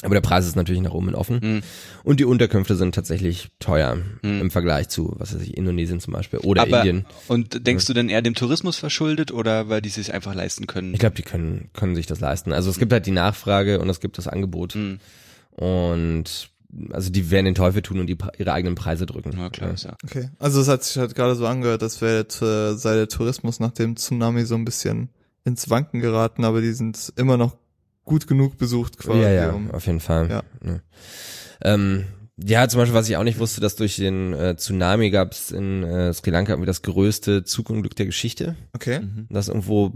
Aber 0.04 0.14
der 0.14 0.22
Preis 0.22 0.46
ist 0.46 0.56
natürlich 0.58 0.82
nach 0.82 0.92
oben 0.94 1.16
offen. 1.16 1.40
Hm. 1.42 1.62
Und 2.04 2.20
die 2.20 2.26
Unterkünfte 2.26 2.76
sind 2.76 2.94
tatsächlich 2.94 3.48
teuer 3.60 3.98
Hm. 4.24 4.42
im 4.42 4.52
Vergleich 4.52 4.90
zu, 4.90 5.14
was 5.18 5.34
weiß 5.34 5.42
ich, 5.42 5.56
Indonesien 5.58 6.00
zum 6.02 6.14
Beispiel 6.14 6.40
oder 6.40 6.64
Aber- 6.64 6.80
Indien. 6.80 7.06
Und 7.30 7.66
denkst 7.66 7.86
du 7.86 7.94
denn 7.94 8.10
eher 8.10 8.22
dem 8.22 8.36
Tourismus 8.36 8.76
verschuldet 8.78 9.32
oder 9.32 9.70
weil 9.70 9.82
die 9.82 9.90
sich 9.90 10.14
einfach 10.14 10.36
leisten 10.36 10.68
können? 10.68 10.94
Ich 10.94 11.00
glaube, 11.00 11.16
die 11.16 11.22
können, 11.24 11.70
können 11.74 11.96
sich 11.96 12.06
das 12.08 12.20
leisten. 12.20 12.52
Also 12.52 12.70
es 12.70 12.78
gibt 12.78 12.92
halt 12.92 13.06
die 13.06 13.12
Nachfrage 13.12 13.80
und 13.80 13.90
es 13.90 14.02
gibt 14.02 14.18
das 14.18 14.28
Angebot. 14.28 14.74
Hm. 14.74 15.00
Und 15.52 16.50
also 16.92 17.10
die 17.10 17.32
werden 17.32 17.46
den 17.46 17.56
Teufel 17.56 17.82
tun 17.82 18.00
und 18.02 18.08
die, 18.08 18.18
ihre 18.38 18.52
eigenen 18.52 18.76
Preise 18.76 19.06
drücken. 19.06 19.32
Na 19.36 19.50
klar, 19.50 19.74
ist 19.74 19.86
ja. 19.86 19.96
Okay. 20.04 20.30
Also 20.40 20.60
es 20.60 20.68
hat 20.68 20.84
sich 20.84 20.98
halt 20.98 21.16
gerade 21.16 21.36
so 21.36 21.46
angehört, 21.48 21.82
dass 21.82 22.02
wäre 22.02 22.18
jetzt, 22.18 22.42
äh, 22.42 22.74
sei 22.76 22.96
der 22.96 23.08
Tourismus 23.08 23.62
nach 23.62 23.72
dem 23.72 23.96
Tsunami 23.96 24.44
so 24.46 24.56
ein 24.56 24.66
bisschen 24.66 25.10
ins 25.46 25.70
Wanken 25.70 26.02
geraten, 26.02 26.44
aber 26.44 26.60
die 26.60 26.74
sind 26.74 27.14
immer 27.16 27.38
noch 27.38 27.56
gut 28.06 28.28
genug 28.28 28.58
besucht 28.58 28.98
quasi. 28.98 29.20
Ja, 29.22 29.32
ja, 29.32 29.50
um- 29.52 29.72
auf 29.72 29.86
jeden 29.88 30.00
Fall. 30.00 30.30
Ja. 30.30 30.44
Ja. 30.66 30.80
Ähm, 31.64 32.06
ja, 32.38 32.68
zum 32.68 32.80
Beispiel, 32.82 32.94
was 32.96 33.08
ich 33.08 33.16
auch 33.16 33.24
nicht 33.24 33.40
wusste, 33.40 33.62
dass 33.62 33.78
durch 33.78 33.96
den 33.96 34.34
äh, 34.34 34.58
Tsunami 34.58 35.10
gab 35.10 35.32
es 35.32 35.52
in 35.52 35.84
äh, 35.84 36.12
Sri 36.14 36.32
Lanka 36.32 36.52
irgendwie 36.52 36.68
das 36.68 36.82
größte 36.82 37.46
Zugunglück 37.46 37.96
der 37.96 38.06
Geschichte. 38.08 38.58
Okay. 38.74 39.00
Das 39.30 39.48
irgendwo 39.48 39.94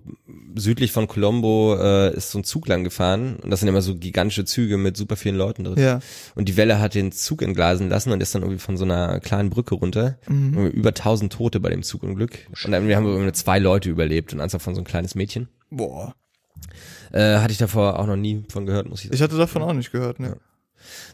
südlich 0.55 0.93
von 0.93 1.07
Colombo 1.09 1.75
äh, 1.77 2.15
ist 2.15 2.31
so 2.31 2.39
ein 2.39 2.45
Zug 2.45 2.69
lang 2.69 2.85
gefahren 2.85 3.35
und 3.43 3.49
das 3.49 3.59
sind 3.59 3.67
immer 3.67 3.81
so 3.81 3.93
gigantische 3.97 4.45
Züge 4.45 4.77
mit 4.77 4.95
super 4.95 5.17
vielen 5.17 5.35
Leuten 5.35 5.65
drin. 5.65 5.77
Ja. 5.77 5.99
Und 6.33 6.47
die 6.47 6.55
Welle 6.55 6.79
hat 6.79 6.95
den 6.95 7.11
Zug 7.11 7.41
entgleisen 7.41 7.89
lassen 7.89 8.13
und 8.13 8.23
ist 8.23 8.33
dann 8.33 8.43
irgendwie 8.43 8.59
von 8.61 8.77
so 8.77 8.85
einer 8.85 9.19
kleinen 9.19 9.49
Brücke 9.49 9.75
runter. 9.75 10.17
Mhm. 10.29 10.67
Über 10.67 10.89
1000 10.89 11.33
Tote 11.33 11.59
bei 11.59 11.69
dem 11.69 11.83
Zugunglück. 11.83 12.47
Und 12.63 12.71
dann 12.71 12.87
wir 12.87 12.95
haben 12.95 13.03
wir 13.05 13.11
irgendwie 13.11 13.33
zwei 13.33 13.59
Leute 13.59 13.89
überlebt 13.89 14.31
und 14.33 14.39
eins 14.39 14.53
davon 14.53 14.75
so 14.75 14.81
ein 14.81 14.85
kleines 14.85 15.13
Mädchen. 15.13 15.49
Boah. 15.69 16.15
Äh, 17.11 17.37
hatte 17.37 17.51
ich 17.51 17.57
davor 17.57 17.99
auch 17.99 18.07
noch 18.07 18.15
nie 18.15 18.43
von 18.49 18.65
gehört, 18.65 18.87
muss 18.87 18.99
ich 18.99 19.05
sagen. 19.05 19.15
Ich 19.15 19.21
hatte 19.21 19.37
davon 19.37 19.61
auch 19.61 19.73
nicht 19.73 19.91
gehört, 19.91 20.19
ne? 20.19 20.37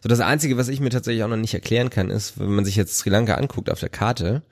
So 0.01 0.10
das 0.10 0.19
Einzige, 0.19 0.58
was 0.58 0.67
ich 0.67 0.79
mir 0.79 0.89
tatsächlich 0.89 1.23
auch 1.23 1.29
noch 1.29 1.38
nicht 1.38 1.53
erklären 1.53 1.89
kann, 1.89 2.10
ist, 2.10 2.39
wenn 2.39 2.53
man 2.53 2.65
sich 2.65 2.75
jetzt 2.75 2.97
Sri 2.97 3.10
Lanka 3.10 3.36
anguckt 3.36 3.69
auf 3.69 3.79
der 3.79 3.89
Karte, 3.89 4.43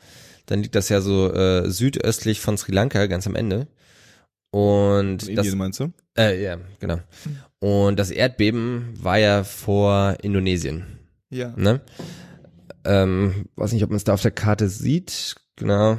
dann 0.45 0.61
liegt 0.61 0.75
das 0.75 0.89
ja 0.89 1.01
so 1.01 1.31
äh, 1.31 1.69
südöstlich 1.69 2.39
von 2.39 2.57
Sri 2.57 2.71
Lanka, 2.71 3.05
ganz 3.07 3.27
am 3.27 3.35
Ende. 3.35 3.67
Und 4.51 5.17
das, 5.17 5.29
Indien 5.29 5.57
meinst 5.57 5.79
du? 5.79 5.91
äh, 6.17 6.41
ja, 6.43 6.57
genau. 6.79 6.99
Und 7.59 7.97
das 7.97 8.11
Erdbeben 8.11 8.93
war 9.01 9.17
ja 9.17 9.43
vor 9.43 10.17
Indonesien. 10.21 10.99
Ja. 11.29 11.53
Ne? 11.55 11.81
Ähm, 12.85 13.45
weiß 13.55 13.71
nicht, 13.71 13.83
ob 13.83 13.89
man 13.89 13.97
es 13.97 14.03
da 14.03 14.13
auf 14.13 14.21
der 14.21 14.31
Karte 14.31 14.69
sieht. 14.69 15.35
Genau. 15.55 15.97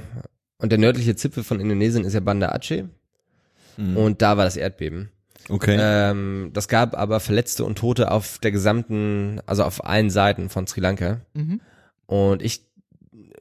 Und 0.59 0.71
der 0.71 0.79
nördliche 0.79 1.17
Zipfel 1.17 1.43
von 1.43 1.59
Indonesien 1.59 2.05
ist 2.05 2.13
ja 2.15 2.21
Banda 2.21 2.51
Aceh. 2.51 2.85
Mhm. 3.77 3.97
Und 3.97 4.23
da 4.23 4.37
war 4.37 4.45
das 4.45 4.57
Erdbeben. 4.57 5.11
Okay. 5.49 5.77
Ähm, 5.79 6.51
das 6.55 6.69
gab 6.69 6.97
aber 6.97 7.21
Verletzte 7.21 7.65
und 7.65 7.77
Tote 7.79 8.11
auf 8.11 8.39
der 8.39 8.51
gesamten, 8.51 9.41
also 9.47 9.63
auf 9.65 9.85
allen 9.85 10.09
Seiten 10.11 10.49
von 10.49 10.67
Sri 10.67 10.81
Lanka. 10.81 11.21
Mhm. 11.35 11.61
Und 12.07 12.43
ich 12.43 12.63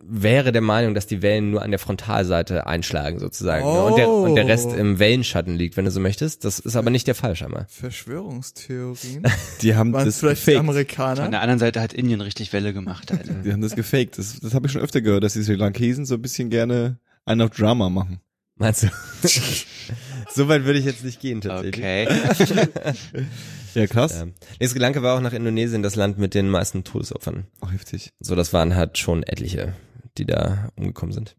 wäre 0.06 0.52
der 0.52 0.62
Meinung, 0.62 0.96
dass 0.96 1.08
die 1.08 1.22
Wellen 1.22 1.52
nur 1.52 1.62
an 1.62 1.70
der 1.72 1.80
Frontalseite 1.80 2.68
einschlagen 2.68 3.20
sozusagen. 3.20 3.64
ne? 3.64 3.84
Und, 3.84 3.98
der, 3.98 4.10
und 4.10 4.36
der 4.36 4.48
Rest 4.48 4.68
Oh. 4.70 4.76
im 4.76 5.00
Wellenschatten 5.00 5.56
liegt, 5.56 5.78
wenn 5.78 5.86
du 5.86 5.92
so 5.92 6.02
möchtest. 6.02 6.44
Das 6.44 6.60
ist 6.60 6.76
aber 6.76 6.90
nicht 6.90 7.08
der 7.08 7.16
Fall 7.16 7.38
scheinbar. 7.38 7.68
Verschwörungstheorien. 7.70 9.24
die 9.62 9.76
haben 9.76 9.94
Waren 9.94 10.06
das 10.06 10.20
vielleicht 10.20 10.42
die 10.42 10.52
gefaked. 10.52 10.60
Amerikaner? 10.60 11.30
der 11.30 11.42
anderen 11.42 11.60
Seite 11.60 11.80
hat 11.82 11.94
Indien 11.94 12.22
richtig 12.22 12.52
Welle 12.54 12.74
gemacht, 12.74 13.12
Alter. 13.12 13.34
Die 13.34 13.52
haben 13.54 13.62
das 13.62 13.76
gefaked. 13.76 14.18
Das, 14.18 14.40
das 14.40 14.54
habe 14.54 14.68
ich 14.68 14.74
schon 14.74 14.82
öfter 14.82 15.02
gehört, 15.02 15.24
dass 15.24 15.34
die 15.34 15.44
Sri 15.44 15.56
Lankesen 15.56 16.06
so 16.06 16.16
ein 16.16 16.22
bisschen 16.22 16.50
gerne 16.50 16.98
einen 17.26 17.42
auf 17.42 17.52
Drama 17.52 17.90
machen. 17.90 18.20
Meinst 18.56 18.84
du? 18.84 18.88
so 20.34 20.48
weit 20.48 20.66
würde 20.66 20.80
ich 20.80 20.86
jetzt 20.86 21.04
nicht 21.04 21.20
gehen 21.20 21.42
tatsächlich. 21.42 21.84
Okay. 21.84 23.26
Ja, 23.76 23.88
krass. 23.88 24.14
Ja. 24.14 24.28
Nee, 24.60 24.68
Sri 24.68 24.80
Lanka 24.80 25.02
war 25.02 25.18
auch 25.18 25.22
nach 25.22 25.34
Indonesien 25.34 25.82
das 25.82 25.96
Land 25.96 26.18
mit 26.20 26.36
den 26.36 26.48
meisten 26.50 26.84
Todesopfern. 26.84 27.48
Oh, 27.62 27.70
heftig. 27.70 28.12
So, 28.20 28.36
das 28.36 28.54
waren 28.54 28.76
halt 28.76 28.98
schon 29.00 29.24
etliche, 29.24 29.74
die 30.18 30.26
da 30.26 30.70
umgekommen 30.76 31.12
sind. 31.12 31.36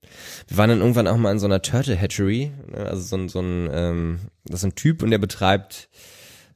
Wir 0.48 0.56
waren 0.56 0.70
dann 0.70 0.80
irgendwann 0.80 1.06
auch 1.06 1.16
mal 1.16 1.30
in 1.30 1.38
so 1.38 1.46
einer 1.46 1.62
Turtle 1.62 1.96
Hatchery, 1.96 2.50
ne, 2.66 2.86
also 2.86 3.02
so 3.02 3.16
ein, 3.16 3.28
so 3.28 3.40
ein, 3.40 3.70
ähm, 3.72 4.18
das 4.46 4.60
ist 4.60 4.64
ein 4.64 4.74
Typ 4.74 5.02
und 5.02 5.10
der 5.12 5.18
betreibt 5.18 5.88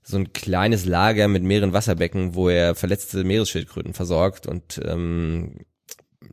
so 0.02 0.16
ein 0.16 0.32
kleines 0.32 0.84
Lager 0.84 1.28
mit 1.28 1.42
mehreren 1.42 1.72
Wasserbecken, 1.74 2.34
wo 2.34 2.48
er 2.48 2.74
verletzte 2.74 3.24
Meeresschildkröten 3.24 3.94
versorgt 3.94 4.46
und 4.46 4.80
ähm, 4.84 5.58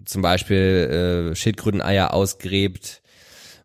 zum 0.05 0.21
Beispiel 0.21 1.31
äh, 1.31 1.35
Schildkröteneier 1.35 2.13
ausgräbt, 2.13 3.01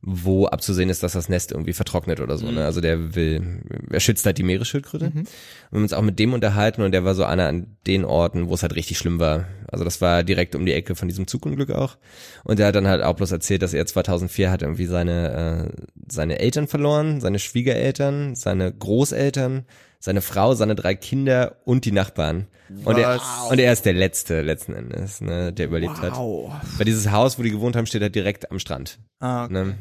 wo 0.03 0.47
abzusehen 0.47 0.89
ist, 0.89 1.03
dass 1.03 1.13
das 1.13 1.29
Nest 1.29 1.53
irgendwie 1.53 1.75
vertrocknet 1.75 2.21
oder 2.21 2.39
so. 2.39 2.51
Ne? 2.51 2.65
Also 2.65 2.81
der 2.81 3.15
will, 3.15 3.61
er 3.91 4.01
schützt 4.01 4.25
halt 4.25 4.39
die 4.39 4.43
Meeresschildkröte. 4.43 5.11
Mhm. 5.11 5.25
Wir 5.25 5.77
haben 5.77 5.83
uns 5.83 5.93
auch 5.93 6.03
mit 6.03 6.19
dem 6.19 6.33
unterhalten 6.33 6.81
und 6.83 6.93
der 6.93 7.05
war 7.05 7.15
so 7.15 7.25
einer 7.25 7.49
an 7.49 7.77
den 7.87 8.07
Orten, 8.07 8.49
wo 8.49 8.55
es 8.55 8.63
halt 8.63 8.75
richtig 8.77 8.97
schlimm 8.97 9.19
war. 9.19 9.47
Also 9.69 9.85
das 9.85 10.01
war 10.01 10.23
direkt 10.25 10.55
um 10.55 10.65
die 10.65 10.73
Ecke 10.73 10.95
von 10.95 11.09
diesem 11.09 11.27
Zugunglück 11.27 11.71
auch. 11.73 11.99
Und 12.45 12.59
der 12.59 12.69
hat 12.69 12.77
dann 12.77 12.89
halt 12.89 13.03
auch 13.03 13.15
bloß 13.15 13.31
erzählt, 13.31 13.61
dass 13.61 13.75
er 13.75 13.85
2004 13.85 14.51
hat 14.51 14.63
irgendwie 14.63 14.87
seine, 14.87 15.69
äh, 15.69 15.83
seine 16.09 16.39
Eltern 16.39 16.67
verloren, 16.67 17.21
seine 17.21 17.39
Schwiegereltern, 17.39 18.35
seine 18.35 18.73
Großeltern, 18.73 19.67
seine 20.01 20.23
Frau, 20.23 20.55
seine 20.55 20.75
drei 20.75 20.95
Kinder 20.95 21.57
und 21.65 21.85
die 21.85 21.93
Nachbarn. 21.93 22.47
Und 22.85 22.99
er, 22.99 23.21
und 23.51 23.59
er 23.59 23.73
ist 23.73 23.85
der 23.85 23.93
Letzte 23.93 24.41
letzten 24.43 24.75
Endes, 24.75 25.21
ne, 25.21 25.53
der 25.53 25.67
überlebt 25.67 26.01
hat. 26.01 26.17
Wow. 26.17 26.53
Weil 26.77 26.87
dieses 26.87 27.11
Haus, 27.11 27.39
wo 27.39 27.43
die 27.43 27.51
gewohnt 27.51 27.77
haben, 27.77 27.87
steht 27.87 28.03
halt 28.03 28.15
direkt 28.15 28.51
am 28.51 28.59
Strand. 28.59 28.99
Ah, 29.19 29.45
okay. 29.45 29.53
Ne? 29.53 29.79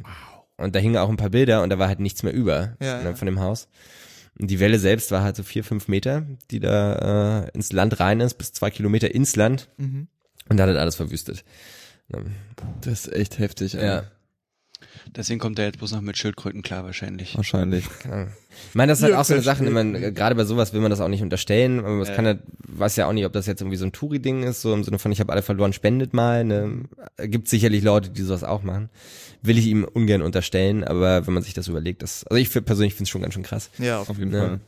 Und 0.58 0.76
da 0.76 0.80
hingen 0.80 0.98
auch 0.98 1.10
ein 1.10 1.16
paar 1.18 1.30
Bilder 1.30 1.64
und 1.64 1.70
da 1.70 1.80
war 1.80 1.88
halt 1.88 2.00
nichts 2.02 2.22
mehr 2.24 2.34
über 2.34 2.76
Ja, 2.82 2.98
ne, 3.02 3.10
ja. 3.10 3.16
von 3.16 3.26
dem 3.28 3.40
Haus. 3.40 3.70
Und 4.38 4.50
die 4.52 4.60
Welle 4.60 4.80
selbst 4.80 5.12
war 5.12 5.22
halt 5.24 5.36
so 5.36 5.44
vier, 5.44 5.64
fünf 5.64 5.88
Meter, 5.88 6.26
die 6.52 6.60
da 6.60 7.46
äh, 7.46 7.50
ins 7.54 7.72
Land 7.72 8.00
rein 8.00 8.20
ist, 8.20 8.36
bis 8.36 8.52
zwei 8.54 8.70
Kilometer 8.72 9.14
ins 9.14 9.36
Land. 9.36 9.70
Mhm. 9.78 10.08
Und 10.50 10.58
da 10.58 10.64
hat 10.64 10.70
halt 10.70 10.80
alles 10.80 10.96
verwüstet. 10.96 11.44
Ne? 12.10 12.26
Das 12.82 13.06
ist 13.08 13.14
echt 13.14 13.40
heftig. 13.40 13.76
ey. 13.76 13.86
Ja. 13.86 14.04
Deswegen 15.16 15.40
kommt 15.40 15.58
er 15.60 15.66
jetzt 15.66 15.80
bloß 15.80 15.92
noch 15.94 16.02
mit 16.02 16.18
Schildkröten 16.18 16.62
klar 16.62 16.84
wahrscheinlich. 16.84 17.36
Wahrscheinlich. 17.36 17.86
Ja. 18.08 18.28
Ich 18.70 18.76
meine, 18.76 18.92
das 18.92 19.00
ist 19.00 19.04
halt 19.04 19.14
Ja, 19.14 19.22
auch 19.22 19.26
so 19.26 19.34
eine 19.34 19.42
Sache, 19.44 19.64
man, 19.70 19.96
äh, 19.96 20.12
gerade 20.12 20.36
bei 20.36 20.44
sowas 20.46 20.72
will 20.74 20.82
man 20.82 20.90
das 20.92 21.02
auch 21.02 21.08
nicht 21.08 21.22
unterstellen, 21.24 21.80
aber 21.80 22.02
es 22.02 22.10
Ja. 22.10 22.16
kann 22.16 22.26
halt, 22.26 22.40
weiß 22.68 22.96
ja 22.98 23.08
auch 23.08 23.14
nicht, 23.14 23.26
ob 23.26 23.34
das 23.34 23.48
jetzt 23.48 23.62
irgendwie 23.62 23.78
so 23.78 23.86
ein 23.86 23.92
Touri-Ding 23.92 24.44
ist, 24.44 24.62
so 24.62 24.74
im 24.74 24.84
Sinne 24.84 25.00
von, 25.00 25.12
ich 25.12 25.20
habe 25.20 25.32
alle 25.32 25.42
verloren, 25.42 25.74
spendet 25.74 26.14
mal, 26.14 26.44
ne? 26.44 26.84
Gibt 27.18 27.48
sicherlich 27.48 27.84
Leute, 27.84 28.10
die 28.10 28.22
sowas 28.22 28.44
auch 28.44 28.62
machen. 28.64 28.90
Will 29.42 29.58
ich 29.58 29.66
ihm 29.68 29.84
ungern 29.86 30.22
unterstellen, 30.22 30.84
aber 30.84 31.26
wenn 31.26 31.34
man 31.34 31.44
sich 31.44 31.54
das 31.54 31.68
überlegt, 31.68 32.04
das, 32.04 32.26
also 32.28 32.40
ich 32.40 32.50
persönlich 32.66 32.94
finde 32.94 33.04
es 33.04 33.10
schon 33.10 33.22
ganz 33.22 33.34
schön 33.34 33.44
krass. 33.44 33.70
Ja, 33.80 34.00
Auf 34.02 34.18
jeden 34.20 34.32
Ja. 34.34 34.40
Fall. 34.48 34.60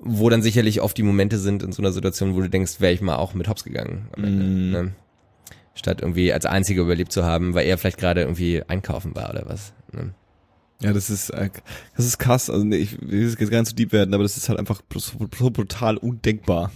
Wo 0.00 0.28
dann 0.30 0.42
sicherlich 0.42 0.80
oft 0.80 0.96
die 0.96 1.02
Momente 1.02 1.38
sind 1.38 1.62
in 1.62 1.72
so 1.72 1.82
einer 1.82 1.90
Situation, 1.92 2.34
wo 2.36 2.40
du 2.40 2.48
denkst, 2.48 2.80
wäre 2.80 2.92
ich 2.92 3.00
mal 3.00 3.16
auch 3.16 3.34
mit 3.34 3.48
Hops 3.48 3.64
gegangen 3.64 4.08
am 4.16 4.24
Ende, 4.24 4.44
Mhm. 4.44 4.70
ne? 4.70 4.92
Statt 5.78 6.00
irgendwie 6.00 6.32
als 6.32 6.44
Einziger 6.44 6.82
überlebt 6.82 7.12
zu 7.12 7.24
haben, 7.24 7.54
weil 7.54 7.66
er 7.66 7.78
vielleicht 7.78 7.98
gerade 7.98 8.22
irgendwie 8.22 8.62
einkaufen 8.66 9.14
war 9.14 9.30
oder 9.30 9.44
was. 9.46 9.72
Ne? 9.92 10.12
Ja, 10.80 10.92
das 10.92 11.08
ist, 11.08 11.30
äh, 11.30 11.50
das 11.96 12.04
ist 12.04 12.18
krass. 12.18 12.50
Also 12.50 12.64
nee, 12.64 12.76
ich 12.76 13.00
will 13.00 13.22
jetzt 13.22 13.38
gar 13.50 13.60
nicht 13.60 13.70
so 13.70 13.76
deep 13.76 13.92
werden, 13.92 14.12
aber 14.14 14.22
das 14.24 14.36
ist 14.36 14.48
halt 14.48 14.58
einfach 14.58 14.80
so, 14.96 15.12
brutal 15.18 15.96
undenkbar, 15.96 16.72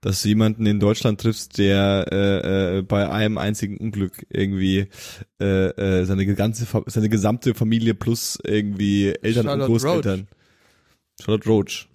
dass 0.00 0.22
du 0.22 0.28
jemanden 0.28 0.64
in 0.66 0.80
Deutschland 0.80 1.20
triffst, 1.20 1.58
der 1.58 2.06
äh, 2.10 2.78
äh, 2.78 2.82
bei 2.82 3.08
einem 3.10 3.36
einzigen 3.38 3.76
Unglück 3.78 4.24
irgendwie 4.30 4.88
äh, 5.40 5.66
äh, 5.68 6.04
seine 6.04 6.26
ganze, 6.26 6.66
seine 6.86 7.08
gesamte 7.08 7.54
Familie 7.54 7.94
plus 7.94 8.38
irgendwie 8.44 9.14
Eltern 9.22 9.44
Charlotte 9.44 9.72
und 9.72 9.78
Großeltern. 9.78 10.28
Charlotte 11.20 11.48
Roach. 11.48 11.88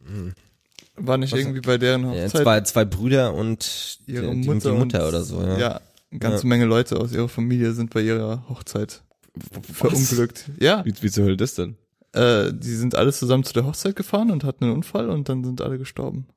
war 0.97 1.17
nicht 1.17 1.33
Was- 1.33 1.39
irgendwie 1.39 1.61
bei 1.61 1.77
deren 1.77 2.03
Ja, 2.13 2.25
Hochzeit 2.25 2.41
zwei, 2.43 2.61
zwei 2.61 2.85
Brüder 2.85 3.33
und 3.33 3.99
ihre 4.05 4.31
die, 4.35 4.41
die, 4.41 4.47
Mutter, 4.49 4.71
die 4.71 4.77
Mutter 4.77 5.03
und, 5.03 5.07
oder 5.09 5.23
so. 5.23 5.41
Ja. 5.41 5.57
Ja, 5.57 5.81
eine 6.13 6.19
ganze 6.19 6.43
Ja. 6.43 6.47
Menge 6.49 6.65
Leute 6.65 6.99
aus 6.99 7.11
ihrer 7.11 7.27
Familie 7.29 7.73
sind 7.73 7.89
bei 7.89 8.01
ihrer 8.01 8.47
Hochzeit 8.49 9.03
verunglückt. 9.73 10.49
Ja, 10.59 10.85
Wie, 10.85 10.93
wie 11.01 11.09
zur 11.11 11.25
Hölle 11.25 11.37
das 11.37 11.55
denn? 11.55 11.75
äh, 12.13 12.53
die 12.53 12.75
sind 12.75 12.95
alle 12.95 13.11
zusammen 13.11 13.43
zu 13.43 13.53
der 13.53 13.65
Hochzeit 13.65 13.95
gefahren 13.95 14.29
und 14.31 14.43
hatten 14.43 14.65
einen 14.65 14.73
Unfall 14.73 15.09
und 15.09 15.27
dann 15.29 15.43
sind 15.43 15.61
alle 15.61 15.77
gestorben. 15.79 16.27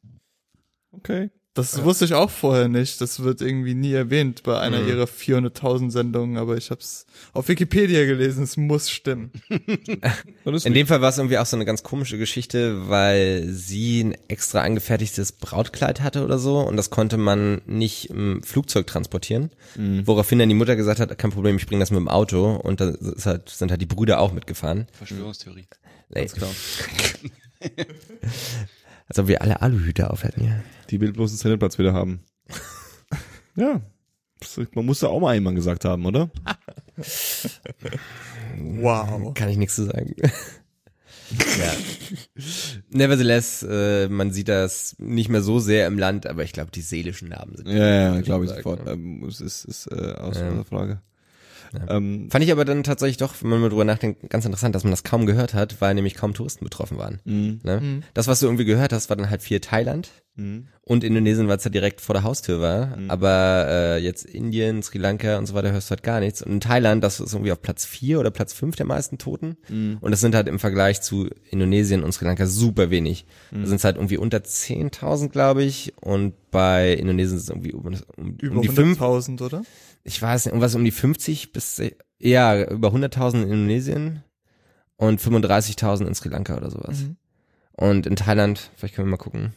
Okay. 0.93 1.31
Das 1.57 1.83
wusste 1.83 2.05
ich 2.05 2.15
auch 2.15 2.31
vorher 2.31 2.69
nicht. 2.69 3.01
Das 3.01 3.21
wird 3.25 3.41
irgendwie 3.41 3.75
nie 3.75 3.93
erwähnt 3.93 4.43
bei 4.45 4.61
einer 4.61 4.81
Mhm. 4.83 4.89
ihrer 4.89 5.07
400.000 5.07 5.91
Sendungen, 5.91 6.37
aber 6.37 6.57
ich 6.57 6.71
habe 6.71 6.81
es 6.81 7.07
auf 7.33 7.49
Wikipedia 7.49 8.05
gelesen. 8.05 8.45
Es 8.45 8.57
muss 8.57 8.91
stimmen. 8.91 9.33
In 10.65 10.75
dem 10.75 10.87
Fall 10.87 11.01
war 11.01 11.09
es 11.11 11.19
irgendwie 11.19 11.39
auch 11.39 11.47
so 11.47 11.57
eine 11.57 11.65
ganz 11.65 11.83
komische 11.83 12.19
Geschichte, 12.19 12.89
weil 12.89 13.47
sie 13.49 14.05
ein 14.05 14.17
extra 14.29 14.61
angefertigtes 14.61 15.33
Brautkleid 15.33 16.03
hatte 16.03 16.25
oder 16.25 16.39
so 16.39 16.61
und 16.61 16.77
das 16.77 16.91
konnte 16.91 17.17
man 17.17 17.63
nicht 17.67 18.11
im 18.11 18.43
Flugzeug 18.43 18.87
transportieren. 18.87 19.51
Mhm. 19.77 20.07
Woraufhin 20.07 20.39
dann 20.39 20.49
die 20.49 20.55
Mutter 20.55 20.77
gesagt 20.77 21.01
hat, 21.01 21.17
kein 21.19 21.31
Problem, 21.33 21.57
ich 21.57 21.67
bringe 21.67 21.81
das 21.81 21.91
mit 21.91 21.99
dem 21.99 22.09
Auto 22.09 22.55
und 22.55 22.81
da 22.81 22.91
ist 22.91 23.27
halt, 23.27 23.49
sind 23.49 23.71
halt 23.71 23.81
die 23.81 23.87
Brüder 23.87 24.21
auch 24.21 24.33
mitgefahren. 24.33 24.87
Verschwörungstheorie. 24.93 25.67
Ey. 26.11 26.29
Als 29.09 29.19
ob 29.19 29.29
wir 29.29 29.43
alle 29.43 29.63
Aluhüte 29.63 30.11
auf 30.11 30.25
hätten, 30.25 30.45
ja. 30.45 30.61
Die 30.91 31.01
will 31.01 31.13
bloß 31.13 31.31
einen 31.31 31.39
Sendeplatz 31.39 31.79
wieder 31.79 31.93
haben. 31.93 32.21
ja. 33.57 33.81
Man 34.75 34.85
muss 34.87 35.01
da 35.01 35.07
auch 35.09 35.21
mal 35.21 35.35
einmal 35.35 35.55
gesagt 35.55 35.85
haben, 35.85 36.05
oder? 36.07 36.31
Wow. 38.59 39.35
Kann 39.35 39.49
ich 39.51 39.57
nichts 39.59 39.75
zu 39.77 39.85
sagen. 39.85 40.15
ja. 40.21 41.73
Nevertheless, 42.91 43.63
äh, 43.69 44.09
man 44.09 44.33
sieht 44.33 44.49
das 44.49 44.97
nicht 44.99 45.29
mehr 45.29 45.43
so 45.43 45.59
sehr 45.59 45.87
im 45.87 45.99
Land, 45.99 46.27
aber 46.27 46.43
ich 46.45 46.53
glaube, 46.53 46.71
die 46.71 46.81
seelischen 46.81 47.29
Narben 47.29 47.57
sind. 47.57 47.69
Ja, 47.69 47.87
ja, 47.87 48.15
schon 48.15 48.23
glaube 48.23 48.45
ich 48.47 48.51
sofort. 48.53 48.85
ne? 48.85 48.93
Ähm, 48.93 49.25
es 49.29 49.41
ist, 49.41 49.65
ist 49.65 49.87
äh, 49.93 50.13
aus 50.15 50.39
Ja. 50.39 50.51
der 50.51 50.65
Frage. 50.65 51.03
Ja. 51.73 51.97
Ähm, 51.97 52.29
Fand 52.31 52.45
ich 52.45 52.53
aber 52.53 52.65
dann 52.65 52.83
tatsächlich 52.83 53.17
doch, 53.17 53.35
wenn 53.41 53.51
man 53.51 53.61
mal 53.61 53.69
drüber 53.69 53.85
nachdenkt, 53.85 54.29
ganz 54.31 54.45
interessant, 54.45 54.75
dass 54.75 54.85
man 54.85 54.91
das 54.91 55.05
kaum 55.05 55.27
gehört 55.27 55.55
hat, 55.55 55.81
weil 55.81 55.95
nämlich 55.95 56.15
kaum 56.15 56.35
Touristen 56.35 56.65
betroffen 56.65 56.99
waren. 56.99 57.21
mh, 57.25 57.59
Ne? 57.65 57.81
Mhm. 57.81 58.03
Das, 58.15 58.27
was 58.27 58.41
du 58.41 58.47
irgendwie 58.47 58.65
gehört 58.65 58.93
hast, 58.93 59.09
war 59.09 59.17
dann 59.17 59.31
halt 59.31 59.43
viel 59.43 59.61
Thailand 59.61 60.11
mh. 60.37 60.63
und 60.83 61.05
Indonesien, 61.05 61.49
weil 61.49 61.57
es 61.57 61.65
ja 61.65 61.71
direkt 61.71 62.01
vor 62.01 62.15
der 62.15 62.23
Haustür 62.23 62.61
war. 62.61 62.97
Mhm. 62.97 63.11
Aber 63.11 63.67
äh, 63.69 63.99
jetzt 63.99 64.25
Indien, 64.25 64.83
Sri 64.83 64.99
Lanka 64.99 65.39
und 65.39 65.47
so 65.47 65.55
weiter 65.55 65.73
hörst 65.73 65.89
du 65.89 65.93
halt 65.93 66.03
gar 66.03 66.21
nichts. 66.21 66.43
Und 66.43 66.53
in 66.53 66.61
Thailand, 66.61 67.03
das 67.03 67.21
ist 67.21 67.33
irgendwie 67.33 67.53
auf 67.53 67.61
Platz 67.63 67.85
vier 67.85 68.21
oder 68.21 68.31
Platz 68.31 68.53
fünf 68.53 68.77
der 68.77 68.87
meisten 68.87 69.19
Toten. 69.19 69.57
Mhm. 69.69 69.99
Und 70.01 70.11
das 70.11 70.21
sind 70.21 70.35
halt 70.35 70.49
im 70.49 70.59
Vergleich 70.59 71.01
zu 71.01 71.29
Indonesien 71.51 72.03
und 72.03 72.13
Sri 72.13 72.25
Lanka 72.25 72.47
super 72.47 72.91
wenig. 72.91 73.27
Da 73.51 73.67
sind 73.67 73.77
es 73.77 73.85
halt 73.85 73.97
irgendwie 73.97 74.19
unter 74.19 74.39
10.000, 74.39 75.29
glaube 75.31 75.63
ich. 75.65 75.95
Und 76.01 76.35
bei 76.51 76.93
Indonesien 76.95 77.37
ist 77.37 77.45
es 77.45 77.49
irgendwie 77.51 77.73
um, 77.73 77.85
um, 78.17 78.37
Über 78.41 78.57
um 78.57 78.63
die 78.63 78.69
fünf, 78.69 79.01
100.000, 79.01 79.43
oder? 79.45 79.63
Ich 80.07 80.23
weiß 80.23 80.45
nicht, 80.45 80.53
irgendwas 80.53 80.75
um 80.75 80.85
die 80.85 80.93
50 80.93 81.53
bis, 81.53 81.83
ja, 82.19 82.65
über 82.65 82.89
100.000 82.89 83.43
in 83.43 83.51
Indonesien 83.51 84.23
und 84.97 85.21
35.000 85.21 86.07
in 86.07 86.15
Sri 86.15 86.29
Lanka 86.29 86.57
oder 86.57 86.71
sowas. 86.71 87.01
Mhm. 87.01 87.17
Und 87.73 88.07
in 88.07 88.17
Thailand, 88.17 88.71
vielleicht 88.77 88.95
können 88.95 89.09
wir 89.09 89.13
mal 89.13 89.17
gucken. 89.23 89.53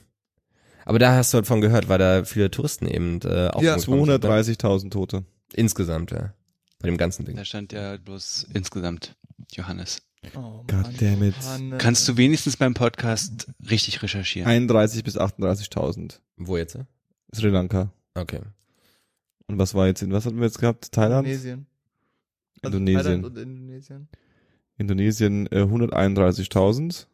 Aber 0.85 0.97
da 0.97 1.15
hast 1.15 1.31
du 1.33 1.35
halt 1.35 1.45
von 1.47 1.62
gehört, 1.62 1.88
weil 1.88 1.99
da 1.99 2.23
viele 2.25 2.49
Touristen 2.49 2.88
eben 2.88 3.21
äh, 3.21 3.49
auch 3.49 3.62
Ja, 3.62 3.75
umgekommen 3.75 4.05
sind, 4.05 4.23
ne? 4.23 4.29
230.000 4.29 4.89
Tote. 4.89 5.23
Insgesamt, 5.53 6.12
ja. 6.12 6.33
Bei 6.79 6.88
dem 6.88 6.97
ganzen 6.97 7.25
Ding. 7.25 7.35
Da 7.35 7.45
stand 7.45 7.71
ja 7.71 7.97
bloß 7.97 8.47
insgesamt, 8.53 9.15
Johannes. 9.53 10.01
Oh, 10.35 10.63
Goddammit. 10.67 11.35
Kannst 11.77 12.07
du 12.07 12.17
wenigstens 12.17 12.57
beim 12.57 12.73
Podcast 12.73 13.47
richtig 13.69 14.01
recherchieren? 14.01 14.49
31 14.49 15.03
bis 15.03 15.17
38.000. 15.17 16.19
Wo 16.38 16.57
jetzt? 16.57 16.75
äh? 16.75 16.85
Sri 17.33 17.49
Lanka. 17.49 17.91
Okay. 18.15 18.41
Und 19.49 19.57
was 19.57 19.73
war 19.73 19.88
jetzt 19.88 20.03
in, 20.03 20.12
was 20.12 20.27
hatten 20.27 20.38
wir 20.38 20.45
jetzt 20.45 20.59
gehabt? 20.59 20.91
Thailand? 20.91 21.27
Indonesien. 21.27 21.65
Also 22.62 22.77
Indonesien. 22.77 23.03
Thailand 23.03 23.25
und 23.25 23.38
Indonesien. 23.38 24.07
Indonesien 24.77 25.47
äh, 25.47 25.63
131.000. 25.63 27.07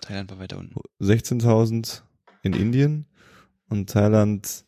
Thailand 0.00 0.30
war 0.30 0.38
weiter 0.38 0.56
unten. 0.56 0.74
16.000 1.02 2.00
in 2.42 2.54
Indien. 2.54 3.04
Und 3.68 3.90
Thailand 3.90 4.64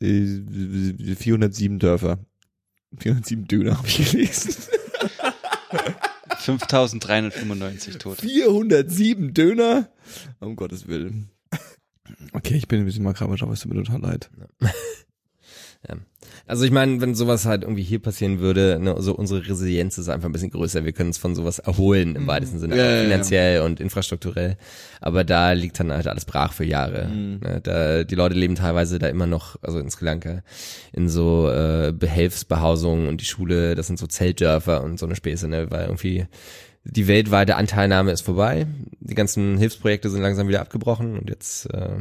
äh, 0.00 1.16
407 1.16 1.80
Dörfer. 1.80 2.20
407 2.96 3.48
Döner 3.48 3.76
habe 3.76 3.88
ich 3.88 4.12
gelesen. 4.12 4.54
5395 6.38 7.98
Tote. 7.98 8.22
407 8.22 9.34
Döner? 9.34 9.90
Um 10.38 10.54
Gottes 10.54 10.86
Willen. 10.86 11.30
Okay, 12.32 12.54
ich 12.54 12.68
bin 12.68 12.78
ein 12.78 12.86
bisschen 12.86 13.02
makaber, 13.02 13.36
aber 13.40 13.52
es 13.52 13.60
tut 13.60 13.74
mir 13.74 13.82
total 13.82 14.02
leid. 14.02 14.30
Also 16.46 16.64
ich 16.64 16.70
meine, 16.70 17.00
wenn 17.00 17.14
sowas 17.14 17.46
halt 17.46 17.62
irgendwie 17.62 17.82
hier 17.82 18.00
passieren 18.00 18.40
würde, 18.40 18.78
ne, 18.80 18.94
so 18.98 19.14
unsere 19.14 19.46
Resilienz 19.46 19.98
ist 19.98 20.08
einfach 20.08 20.28
ein 20.28 20.32
bisschen 20.32 20.50
größer. 20.50 20.84
Wir 20.84 20.92
können 20.92 21.10
uns 21.10 21.18
von 21.18 21.34
sowas 21.34 21.58
erholen 21.58 22.16
im 22.16 22.26
weitesten 22.26 22.58
Sinne, 22.58 22.76
Ja, 22.76 22.96
ja, 22.96 23.02
finanziell 23.02 23.62
und 23.62 23.80
infrastrukturell. 23.80 24.56
Aber 25.00 25.24
da 25.24 25.52
liegt 25.52 25.78
dann 25.80 25.92
halt 25.92 26.08
alles 26.08 26.24
brach 26.24 26.52
für 26.52 26.64
Jahre. 26.64 27.08
Ne, 27.08 27.60
da, 27.62 28.04
die 28.04 28.14
Leute 28.14 28.34
leben 28.34 28.54
teilweise 28.54 28.98
da 28.98 29.08
immer 29.08 29.26
noch, 29.26 29.56
also 29.62 29.78
in 29.78 29.90
Sri 29.90 30.04
Lanka, 30.04 30.42
in 30.92 31.08
so 31.08 31.48
äh, 31.50 31.92
Behelfsbehausungen 31.96 33.08
und 33.08 33.20
die 33.20 33.26
Schule, 33.26 33.74
das 33.74 33.86
sind 33.86 33.98
so 33.98 34.06
Zeltdörfer 34.06 34.82
und 34.82 34.98
so 34.98 35.06
eine 35.06 35.16
Späße, 35.16 35.48
ne, 35.48 35.70
weil 35.70 35.84
irgendwie 35.86 36.26
die 36.84 37.06
weltweite 37.06 37.56
Anteilnahme 37.56 38.10
ist 38.10 38.22
vorbei. 38.22 38.66
Die 39.00 39.14
ganzen 39.14 39.58
Hilfsprojekte 39.58 40.08
sind 40.08 40.22
langsam 40.22 40.48
wieder 40.48 40.60
abgebrochen 40.62 41.18
und 41.18 41.28
jetzt 41.28 41.66
äh, 41.66 41.98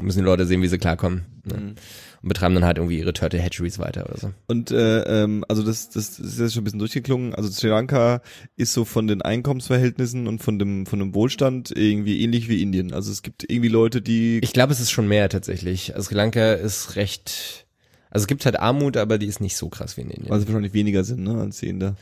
müssen 0.00 0.20
die 0.20 0.24
Leute 0.24 0.46
sehen, 0.46 0.62
wie 0.62 0.68
sie 0.68 0.78
klarkommen. 0.78 1.26
Ne? 1.44 1.74
Und 2.22 2.28
betreiben 2.28 2.54
dann 2.54 2.64
halt 2.64 2.78
irgendwie 2.78 2.98
ihre 2.98 3.12
Turtle 3.12 3.40
Hatcheries 3.40 3.78
weiter 3.78 4.06
oder 4.06 4.16
so. 4.18 4.32
Und 4.46 4.70
äh, 4.70 5.02
ähm, 5.02 5.44
also 5.48 5.62
das, 5.62 5.90
das 5.90 6.18
ist 6.18 6.38
jetzt 6.38 6.54
schon 6.54 6.62
ein 6.62 6.64
bisschen 6.64 6.78
durchgeklungen. 6.78 7.34
Also 7.34 7.50
Sri 7.50 7.68
Lanka 7.68 8.22
ist 8.56 8.72
so 8.72 8.84
von 8.84 9.06
den 9.08 9.22
Einkommensverhältnissen 9.22 10.28
und 10.28 10.42
von 10.42 10.58
dem 10.58 10.86
von 10.86 11.00
dem 11.00 11.14
Wohlstand 11.14 11.72
irgendwie 11.76 12.22
ähnlich 12.22 12.48
wie 12.48 12.62
Indien. 12.62 12.92
Also 12.92 13.10
es 13.10 13.22
gibt 13.22 13.44
irgendwie 13.50 13.68
Leute, 13.68 14.00
die 14.02 14.40
Ich 14.42 14.52
glaube, 14.52 14.72
es 14.72 14.80
ist 14.80 14.90
schon 14.90 15.08
mehr 15.08 15.28
tatsächlich. 15.28 15.94
Also 15.94 16.08
Sri 16.08 16.14
Lanka 16.14 16.52
ist 16.52 16.96
recht, 16.96 17.66
also 18.10 18.24
es 18.24 18.28
gibt 18.28 18.44
halt 18.44 18.58
Armut, 18.58 18.96
aber 18.96 19.18
die 19.18 19.26
ist 19.26 19.40
nicht 19.40 19.56
so 19.56 19.68
krass 19.68 19.96
wie 19.96 20.02
in 20.02 20.10
Indien. 20.10 20.32
also 20.32 20.46
wahrscheinlich 20.46 20.74
weniger 20.74 21.02
sind, 21.04 21.24
ne, 21.24 21.40
als 21.40 21.58
die 21.58 21.68
Inder. 21.68 21.96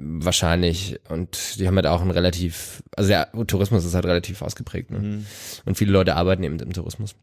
Wahrscheinlich. 0.00 1.00
Und 1.08 1.58
die 1.58 1.66
haben 1.66 1.74
halt 1.74 1.86
auch 1.86 2.02
ein 2.02 2.10
relativ, 2.10 2.82
also 2.96 3.08
der 3.08 3.30
Tourismus 3.46 3.84
ist 3.84 3.94
halt 3.94 4.06
relativ 4.06 4.42
ausgeprägt. 4.42 4.90
Ne? 4.92 5.24
Und 5.64 5.76
viele 5.76 5.90
Leute 5.90 6.14
arbeiten 6.14 6.44
eben 6.44 6.60
im 6.60 6.72
Tourismus. 6.72 7.16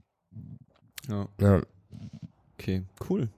Ja. 1.07 1.27
Ja. 1.39 1.61
Okay, 2.57 2.83
cool. 3.09 3.29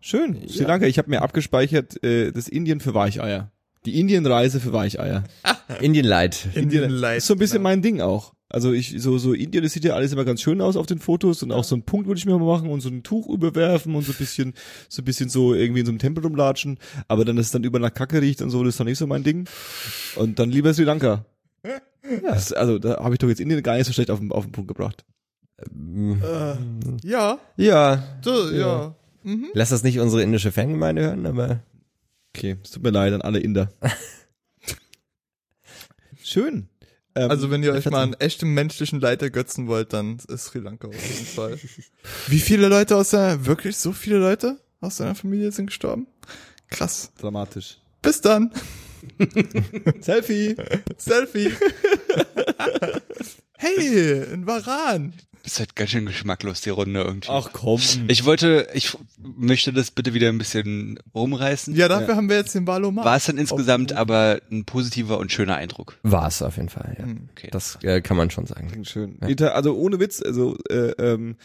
Schön. 0.00 0.48
Sri 0.48 0.64
Lanka, 0.64 0.86
ich 0.86 0.98
habe 0.98 1.10
mir 1.10 1.22
abgespeichert 1.22 2.02
äh, 2.02 2.32
das 2.32 2.48
Indien 2.48 2.80
für 2.80 2.94
Weicheier. 2.94 3.50
Die 3.84 3.98
Indienreise 3.98 4.60
für 4.60 4.72
Weicheier. 4.72 5.24
Indian 5.80 6.06
Light. 6.06 6.48
Indien 6.54 6.90
Light. 6.90 7.18
ist 7.18 7.26
so 7.26 7.34
ein 7.34 7.38
bisschen 7.38 7.58
genau. 7.58 7.70
mein 7.70 7.82
Ding 7.82 8.00
auch. 8.00 8.34
Also 8.48 8.72
ich 8.72 8.96
so 8.98 9.16
so 9.16 9.32
Indien, 9.32 9.62
das 9.62 9.72
sieht 9.72 9.84
ja 9.84 9.94
alles 9.94 10.12
immer 10.12 10.24
ganz 10.24 10.42
schön 10.42 10.60
aus 10.60 10.76
auf 10.76 10.86
den 10.86 10.98
Fotos 10.98 11.42
und 11.44 11.52
auch 11.52 11.62
so 11.62 11.76
ein 11.76 11.82
Punkt 11.84 12.08
würde 12.08 12.18
ich 12.18 12.26
mir 12.26 12.36
mal 12.36 12.44
machen 12.44 12.68
und 12.68 12.80
so 12.80 12.88
ein 12.88 13.04
Tuch 13.04 13.28
überwerfen 13.28 13.94
und 13.94 14.02
so 14.02 14.10
ein 14.10 14.18
bisschen 14.18 14.54
so 14.88 15.02
ein 15.02 15.04
bisschen 15.04 15.28
so 15.28 15.54
irgendwie 15.54 15.80
in 15.80 15.86
so 15.86 15.92
einem 15.92 16.00
Tempel 16.00 16.24
rumlatschen, 16.24 16.78
aber 17.06 17.24
dann 17.24 17.36
dass 17.36 17.46
es 17.46 17.52
dann 17.52 17.62
über 17.62 17.78
nach 17.78 17.94
Kacke 17.94 18.20
riecht 18.20 18.42
und 18.42 18.50
so, 18.50 18.64
das 18.64 18.74
ist 18.74 18.80
doch 18.80 18.84
nicht 18.84 18.98
so 18.98 19.06
mein 19.06 19.22
Ding. 19.22 19.48
Und 20.16 20.40
dann 20.40 20.50
lieber 20.50 20.74
Sri 20.74 20.84
Lanka. 20.84 21.24
Das, 22.22 22.52
also 22.52 22.78
da 22.78 23.04
habe 23.04 23.14
ich 23.14 23.18
doch 23.18 23.28
jetzt 23.28 23.40
Indien 23.40 23.62
gar 23.62 23.76
nicht 23.76 23.86
so 23.86 23.92
schlecht 23.92 24.10
auf 24.10 24.18
den, 24.18 24.32
auf 24.32 24.44
den 24.44 24.52
Punkt 24.52 24.66
gebracht. 24.66 25.04
Äh, 25.62 26.56
ja, 27.02 27.38
Ja. 27.56 28.18
so, 28.22 28.50
ja. 28.50 28.94
Lass 29.54 29.68
das 29.70 29.82
nicht 29.82 29.98
unsere 30.00 30.22
indische 30.22 30.52
Fangemeinde 30.52 31.02
hören, 31.02 31.26
aber 31.26 31.60
Okay, 32.34 32.56
es 32.62 32.70
tut 32.70 32.82
mir 32.84 32.90
leid 32.90 33.12
an 33.12 33.22
alle 33.22 33.40
Inder. 33.40 33.72
Schön. 36.22 36.68
Ähm, 37.16 37.30
Also 37.30 37.50
wenn 37.50 37.62
ihr 37.62 37.72
euch 37.72 37.90
mal 37.90 38.04
einen 38.04 38.14
echten 38.14 38.54
menschlichen 38.54 39.00
Leid 39.00 39.20
ergötzen 39.22 39.66
wollt, 39.66 39.92
dann 39.92 40.18
ist 40.28 40.44
Sri 40.46 40.60
Lanka 40.60 40.88
auf 40.88 40.94
jeden 40.94 41.26
Fall. 41.34 41.58
Wie 42.28 42.38
viele 42.38 42.68
Leute 42.68 42.96
aus 42.96 43.10
der, 43.10 43.46
wirklich 43.46 43.76
so 43.76 43.92
viele 43.92 44.18
Leute 44.18 44.60
aus 44.80 44.98
deiner 44.98 45.14
Familie 45.16 45.50
sind 45.52 45.66
gestorben? 45.66 46.06
Krass. 46.68 47.10
dramatisch. 47.18 47.78
Bis 48.00 48.20
dann. 48.20 48.52
Selfie. 50.00 50.54
Selfie. 50.96 51.50
hey, 53.58 54.22
in 54.32 54.46
Varan. 54.46 55.14
Das 55.42 55.52
ist 55.54 55.58
halt 55.58 55.74
ganz 55.76 55.90
schön 55.90 56.06
geschmacklos, 56.06 56.60
die 56.60 56.70
Runde 56.70 57.00
irgendwie. 57.02 57.28
Ach 57.30 57.50
komm. 57.52 57.80
Ich 58.08 58.24
wollte, 58.24 58.68
ich 58.74 58.96
möchte 59.22 59.72
das 59.72 59.90
bitte 59.90 60.12
wieder 60.14 60.28
ein 60.28 60.38
bisschen 60.38 60.98
rumreißen. 61.14 61.74
Ja, 61.74 61.88
dafür 61.88 62.16
haben 62.16 62.28
wir 62.28 62.36
jetzt 62.36 62.54
den 62.54 62.66
Valomat. 62.66 63.04
War 63.04 63.16
es 63.16 63.24
dann 63.26 63.38
insgesamt 63.38 63.92
aber 63.92 64.40
ein 64.50 64.64
positiver 64.64 65.18
und 65.18 65.32
schöner 65.32 65.56
Eindruck. 65.56 65.98
war 66.02 66.28
es 66.28 66.42
auf 66.42 66.56
jeden 66.56 66.68
Fall. 66.68 66.96
Ja. 66.98 67.04
Okay. 67.32 67.48
Das 67.52 67.78
äh, 67.82 68.00
kann 68.02 68.16
man 68.16 68.30
schon 68.30 68.46
sagen. 68.46 68.68
Klingt 68.68 68.88
schön. 68.88 69.18
Ita- 69.20 69.48
Also 69.52 69.74
ohne 69.76 69.98
Witz, 69.98 70.20
also 70.22 70.56
äh, 70.68 70.90
ähm, 70.98 71.36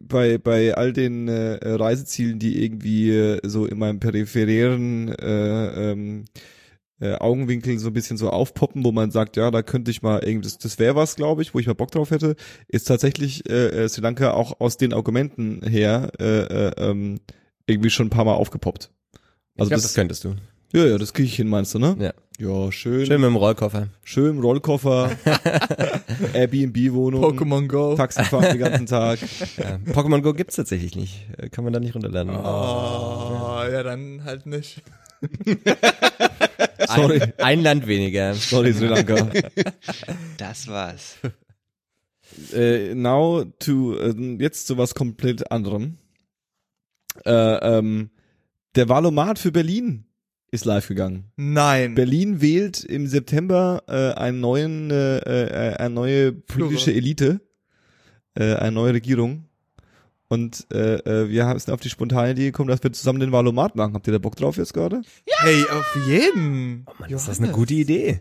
bei 0.00 0.38
bei 0.38 0.74
all 0.74 0.92
den 0.92 1.28
äh, 1.28 1.58
Reisezielen, 1.62 2.38
die 2.38 2.64
irgendwie 2.64 3.10
äh, 3.10 3.40
so 3.42 3.66
in 3.66 3.78
meinem 3.78 4.00
peripheren 4.00 5.08
äh, 5.14 5.90
ähm, 5.92 6.24
äh, 7.00 7.14
Augenwinkel 7.14 7.78
so 7.78 7.88
ein 7.88 7.92
bisschen 7.92 8.16
so 8.16 8.30
aufpoppen, 8.30 8.84
wo 8.84 8.92
man 8.92 9.10
sagt, 9.10 9.36
ja, 9.36 9.50
da 9.50 9.62
könnte 9.62 9.90
ich 9.90 10.02
mal 10.02 10.18
irgendwie, 10.24 10.44
das, 10.48 10.58
das 10.58 10.78
wäre 10.78 10.94
was, 10.96 11.16
glaube 11.16 11.42
ich, 11.42 11.54
wo 11.54 11.58
ich 11.58 11.66
mal 11.66 11.74
Bock 11.74 11.90
drauf 11.90 12.10
hätte, 12.10 12.34
ist 12.68 12.88
tatsächlich 12.88 13.48
äh, 13.48 13.84
äh, 13.84 13.88
Sri 13.88 14.00
Lanka 14.02 14.32
auch 14.32 14.60
aus 14.60 14.76
den 14.78 14.92
Argumenten 14.92 15.62
her 15.68 16.10
äh, 16.20 16.24
äh, 16.40 16.72
ähm, 16.76 17.20
irgendwie 17.66 17.90
schon 17.90 18.06
ein 18.06 18.10
paar 18.10 18.24
Mal 18.24 18.34
aufgepoppt. 18.34 18.90
Ich 19.14 19.20
Also 19.60 19.68
glaub, 19.70 19.76
das, 19.78 19.82
das 19.82 19.94
könntest 19.94 20.24
du. 20.24 20.34
ja, 20.72 20.86
ja, 20.86 20.98
das 20.98 21.12
kriege 21.12 21.26
ich 21.28 21.36
hin, 21.36 21.48
meinst 21.48 21.74
du, 21.74 21.78
ne? 21.78 21.96
Ja. 21.98 22.12
Ja, 22.40 22.70
schön. 22.70 23.04
Schön 23.04 23.20
mit 23.20 23.28
dem 23.30 23.34
Rollkoffer. 23.34 23.88
Schön 24.04 24.38
Rollkoffer, 24.38 25.10
Airbnb-Wohnung, 26.34 27.22
Pokémon 27.24 27.66
Go. 27.66 27.94
Taxi 27.96 28.22
fahren 28.24 28.44
den 28.44 28.58
ganzen 28.58 28.86
Tag. 28.86 29.18
Ja. 29.58 29.78
Pokémon 29.92 30.20
Go 30.22 30.32
gibt's 30.32 30.54
tatsächlich 30.56 30.94
nicht. 30.94 31.26
Kann 31.50 31.64
man 31.64 31.72
da 31.72 31.80
nicht 31.80 31.96
runterladen. 31.96 32.30
Oh, 32.36 33.62
ja, 33.72 33.82
dann 33.82 34.22
halt 34.24 34.46
nicht. 34.46 34.82
Sorry. 36.86 37.20
Ein, 37.20 37.32
ein 37.38 37.62
Land 37.62 37.86
weniger. 37.86 38.34
Sorry, 38.34 38.72
Sri 38.72 38.86
Lanka. 38.86 39.30
Das 40.36 40.68
war's. 40.68 41.16
äh, 42.52 42.94
now 42.94 43.44
to, 43.58 43.98
äh, 43.98 44.14
jetzt 44.38 44.66
zu 44.66 44.78
was 44.78 44.94
komplett 44.94 45.50
anderem. 45.50 45.98
Äh, 47.24 47.32
ähm, 47.32 48.10
der 48.74 48.88
Wahlomat 48.88 49.38
für 49.38 49.50
Berlin 49.50 50.04
ist 50.50 50.64
live 50.64 50.88
gegangen. 50.88 51.24
Nein. 51.36 51.94
Berlin 51.94 52.40
wählt 52.40 52.84
im 52.84 53.06
September 53.06 53.82
äh, 53.86 54.18
einen 54.18 54.40
neuen, 54.40 54.90
äh, 54.90 55.18
äh, 55.18 55.76
eine 55.76 55.94
neue 55.94 56.32
politische 56.32 56.92
Elite, 56.92 57.40
äh, 58.34 58.54
eine 58.54 58.72
neue 58.72 58.94
Regierung. 58.94 59.47
Und 60.28 60.66
äh, 60.72 60.96
äh, 60.96 61.28
wir 61.30 61.46
haben- 61.46 61.58
sind 61.58 61.72
auf 61.72 61.80
die 61.80 61.88
spontane 61.88 62.32
Idee 62.32 62.46
gekommen, 62.46 62.68
dass 62.68 62.82
wir 62.82 62.92
zusammen 62.92 63.20
den 63.20 63.32
Wahlomat 63.32 63.76
machen. 63.76 63.94
Habt 63.94 64.06
ihr 64.06 64.12
da 64.12 64.18
Bock 64.18 64.36
drauf 64.36 64.56
jetzt 64.58 64.74
gerade? 64.74 65.00
Hey, 65.26 65.62
auf 65.70 65.98
jeden. 66.06 66.84
Oh 66.86 66.92
Mann, 66.98 67.10
ist 67.10 67.28
das 67.28 67.38
eine 67.40 67.50
gute 67.50 67.74
Idee. 67.74 68.20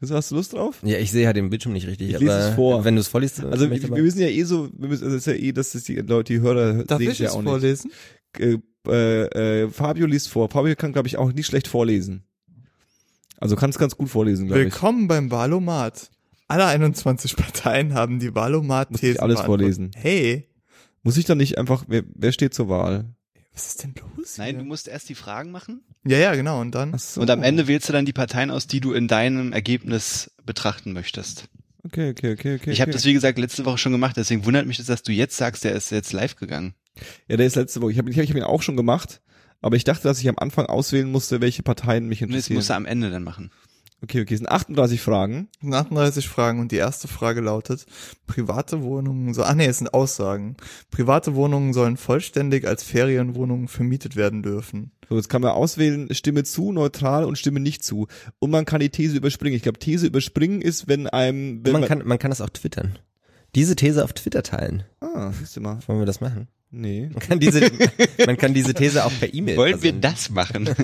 Also 0.00 0.14
Hast 0.16 0.30
du 0.30 0.36
Lust 0.36 0.52
drauf? 0.52 0.78
Ja, 0.84 0.98
ich 0.98 1.10
sehe 1.12 1.26
halt 1.26 1.36
den 1.36 1.50
Bildschirm 1.50 1.72
nicht 1.72 1.86
richtig. 1.86 2.10
Ich 2.10 2.16
aber 2.16 2.24
lese 2.24 2.48
es 2.50 2.54
vor. 2.54 2.84
Wenn 2.84 2.94
du 2.94 3.00
es 3.00 3.08
vorliest, 3.08 3.40
äh, 3.40 3.46
Also 3.46 3.66
ich 3.68 3.82
wir, 3.82 3.96
wir 3.96 4.02
müssen 4.02 4.20
ja 4.20 4.28
eh 4.28 4.42
so, 4.44 4.68
wir 4.76 4.88
müssen, 4.88 5.04
also 5.04 5.16
es 5.16 5.26
ist 5.26 5.32
ja 5.32 5.40
eh, 5.40 5.52
dass 5.52 5.72
das 5.72 5.84
die 5.84 5.96
Leute, 5.96 6.32
die 6.34 6.40
Hörer 6.40 6.84
Darf 6.84 6.98
sehen 6.98 7.10
ich 7.10 7.18
ja 7.18 7.26
es 7.28 7.32
auch 7.32 7.42
vorlesen? 7.42 7.90
nicht. 8.38 8.60
Äh, 8.88 8.90
äh, 8.90 9.62
äh, 9.64 9.68
Fabio 9.68 10.06
liest 10.06 10.28
vor. 10.28 10.48
Fabio 10.50 10.74
kann, 10.76 10.92
glaube 10.92 11.06
ich, 11.08 11.18
auch 11.18 11.32
nicht 11.32 11.46
schlecht 11.46 11.68
vorlesen. 11.68 12.24
Also 13.38 13.56
kann 13.56 13.70
es 13.70 13.78
ganz 13.78 13.96
gut 13.96 14.08
vorlesen, 14.08 14.46
glaube 14.46 14.60
ich. 14.60 14.64
Willkommen 14.72 15.08
beim 15.08 15.30
Valomat. 15.30 16.10
Alle 16.48 16.66
21 16.66 17.36
Parteien 17.36 17.94
haben 17.94 18.18
die 18.20 18.28
ich 18.28 19.22
alles 19.22 19.40
vorlesen. 19.40 19.90
Hey, 19.96 20.48
Muss 21.02 21.16
ich 21.16 21.24
dann 21.24 21.38
nicht 21.38 21.58
einfach, 21.58 21.84
wer, 21.88 22.02
wer 22.14 22.32
steht 22.32 22.54
zur 22.54 22.68
Wahl? 22.68 23.14
was 23.52 23.68
ist 23.68 23.82
denn 23.82 23.94
los? 24.16 24.38
Nein, 24.38 24.58
du 24.58 24.64
musst 24.64 24.88
erst 24.88 25.08
die 25.08 25.14
Fragen 25.14 25.50
machen 25.50 25.82
Ja, 26.06 26.18
ja, 26.18 26.34
genau. 26.34 26.60
Und 26.60 26.74
dann? 26.74 26.96
So. 26.96 27.20
und 27.20 27.30
am 27.30 27.42
Ende 27.42 27.66
wählst 27.66 27.88
du 27.88 27.92
dann 27.92 28.06
die 28.06 28.12
Parteien 28.12 28.50
aus, 28.50 28.66
die 28.66 28.80
du 28.80 28.92
in 28.92 29.08
deinem 29.08 29.52
Ergebnis 29.52 30.30
betrachten 30.44 30.92
möchtest. 30.92 31.48
Okay, 31.84 32.10
okay, 32.10 32.32
okay, 32.32 32.54
okay. 32.56 32.70
ich 32.70 32.80
habe 32.80 32.90
okay. 32.90 32.96
das 32.96 33.04
wie 33.04 33.12
gesagt 33.12 33.38
letzte 33.38 33.64
Woche 33.64 33.78
schon 33.78 33.92
gemacht, 33.92 34.16
deswegen 34.16 34.44
wundert 34.44 34.66
mich 34.66 34.76
das, 34.76 34.86
dass 34.86 35.02
du 35.02 35.12
jetzt 35.12 35.36
sagst, 35.36 35.64
der 35.64 35.72
ist 35.72 35.90
jetzt 35.90 36.12
live 36.12 36.36
gegangen. 36.36 36.74
Ja, 37.28 37.36
der 37.36 37.46
ist 37.46 37.56
letzte 37.56 37.82
Woche. 37.82 37.90
Ich 37.92 37.98
habe 37.98 38.10
ich 38.10 38.16
hab, 38.16 38.24
ich 38.24 38.30
hab 38.30 38.36
ihn 38.36 38.44
auch 38.44 38.62
schon 38.62 38.76
gemacht, 38.76 39.20
aber 39.60 39.76
ich 39.76 39.84
dachte, 39.84 40.04
dass 40.04 40.20
ich 40.20 40.28
am 40.28 40.38
Anfang 40.38 40.66
auswählen 40.66 41.10
musste, 41.10 41.40
welche 41.40 41.62
Parteien 41.62 42.06
mich 42.06 42.22
Und 42.22 42.28
das 42.28 42.36
interessieren. 42.36 42.56
musst 42.56 42.70
du 42.70 42.74
am 42.74 42.86
Ende 42.86 43.10
dann 43.10 43.24
machen. 43.24 43.50
Okay, 44.02 44.20
okay, 44.20 44.34
es 44.34 44.40
sind 44.40 44.48
38 44.48 45.00
Fragen. 45.00 45.48
Es 45.54 45.60
sind 45.60 45.74
38 45.74 46.28
Fragen 46.28 46.58
und 46.58 46.72
die 46.72 46.76
erste 46.76 47.06
Frage 47.06 47.40
lautet, 47.40 47.86
private 48.26 48.82
Wohnungen, 48.82 49.32
so, 49.32 49.44
ah 49.44 49.54
nee, 49.54 49.66
es 49.66 49.78
sind 49.78 49.94
Aussagen. 49.94 50.56
Private 50.90 51.36
Wohnungen 51.36 51.72
sollen 51.72 51.96
vollständig 51.96 52.66
als 52.66 52.82
Ferienwohnungen 52.82 53.68
vermietet 53.68 54.16
werden 54.16 54.42
dürfen. 54.42 54.90
So, 55.08 55.16
jetzt 55.16 55.28
kann 55.28 55.42
man 55.42 55.52
auswählen, 55.52 56.12
Stimme 56.14 56.42
zu, 56.42 56.72
neutral 56.72 57.24
und 57.24 57.38
Stimme 57.38 57.60
nicht 57.60 57.84
zu. 57.84 58.08
Und 58.40 58.50
man 58.50 58.64
kann 58.64 58.80
die 58.80 58.90
These 58.90 59.16
überspringen. 59.16 59.54
Ich 59.56 59.62
glaube, 59.62 59.78
These 59.78 60.08
überspringen 60.08 60.62
ist, 60.62 60.88
wenn 60.88 61.06
einem, 61.06 61.64
wenn 61.64 61.72
man, 61.72 61.84
kann, 61.84 62.02
man 62.04 62.18
kann 62.18 62.32
das 62.32 62.40
auch 62.40 62.50
twittern. 62.50 62.98
Diese 63.54 63.76
These 63.76 64.02
auf 64.02 64.14
Twitter 64.14 64.42
teilen. 64.42 64.82
ah, 65.00 65.30
siehst 65.38 65.56
du 65.56 65.60
mal. 65.60 65.78
Wollen 65.86 66.00
wir 66.00 66.06
das 66.06 66.20
machen? 66.20 66.48
Nee. 66.70 67.10
Man 67.12 67.20
kann 67.20 67.38
diese, 67.38 67.70
man 68.26 68.38
kann 68.38 68.54
diese 68.54 68.72
These 68.72 69.04
auch 69.04 69.12
per 69.20 69.32
E-Mail 69.32 69.58
Wollen 69.58 69.82
wir 69.82 69.92
versenden. 69.92 70.00
das 70.00 70.30
machen? 70.30 70.70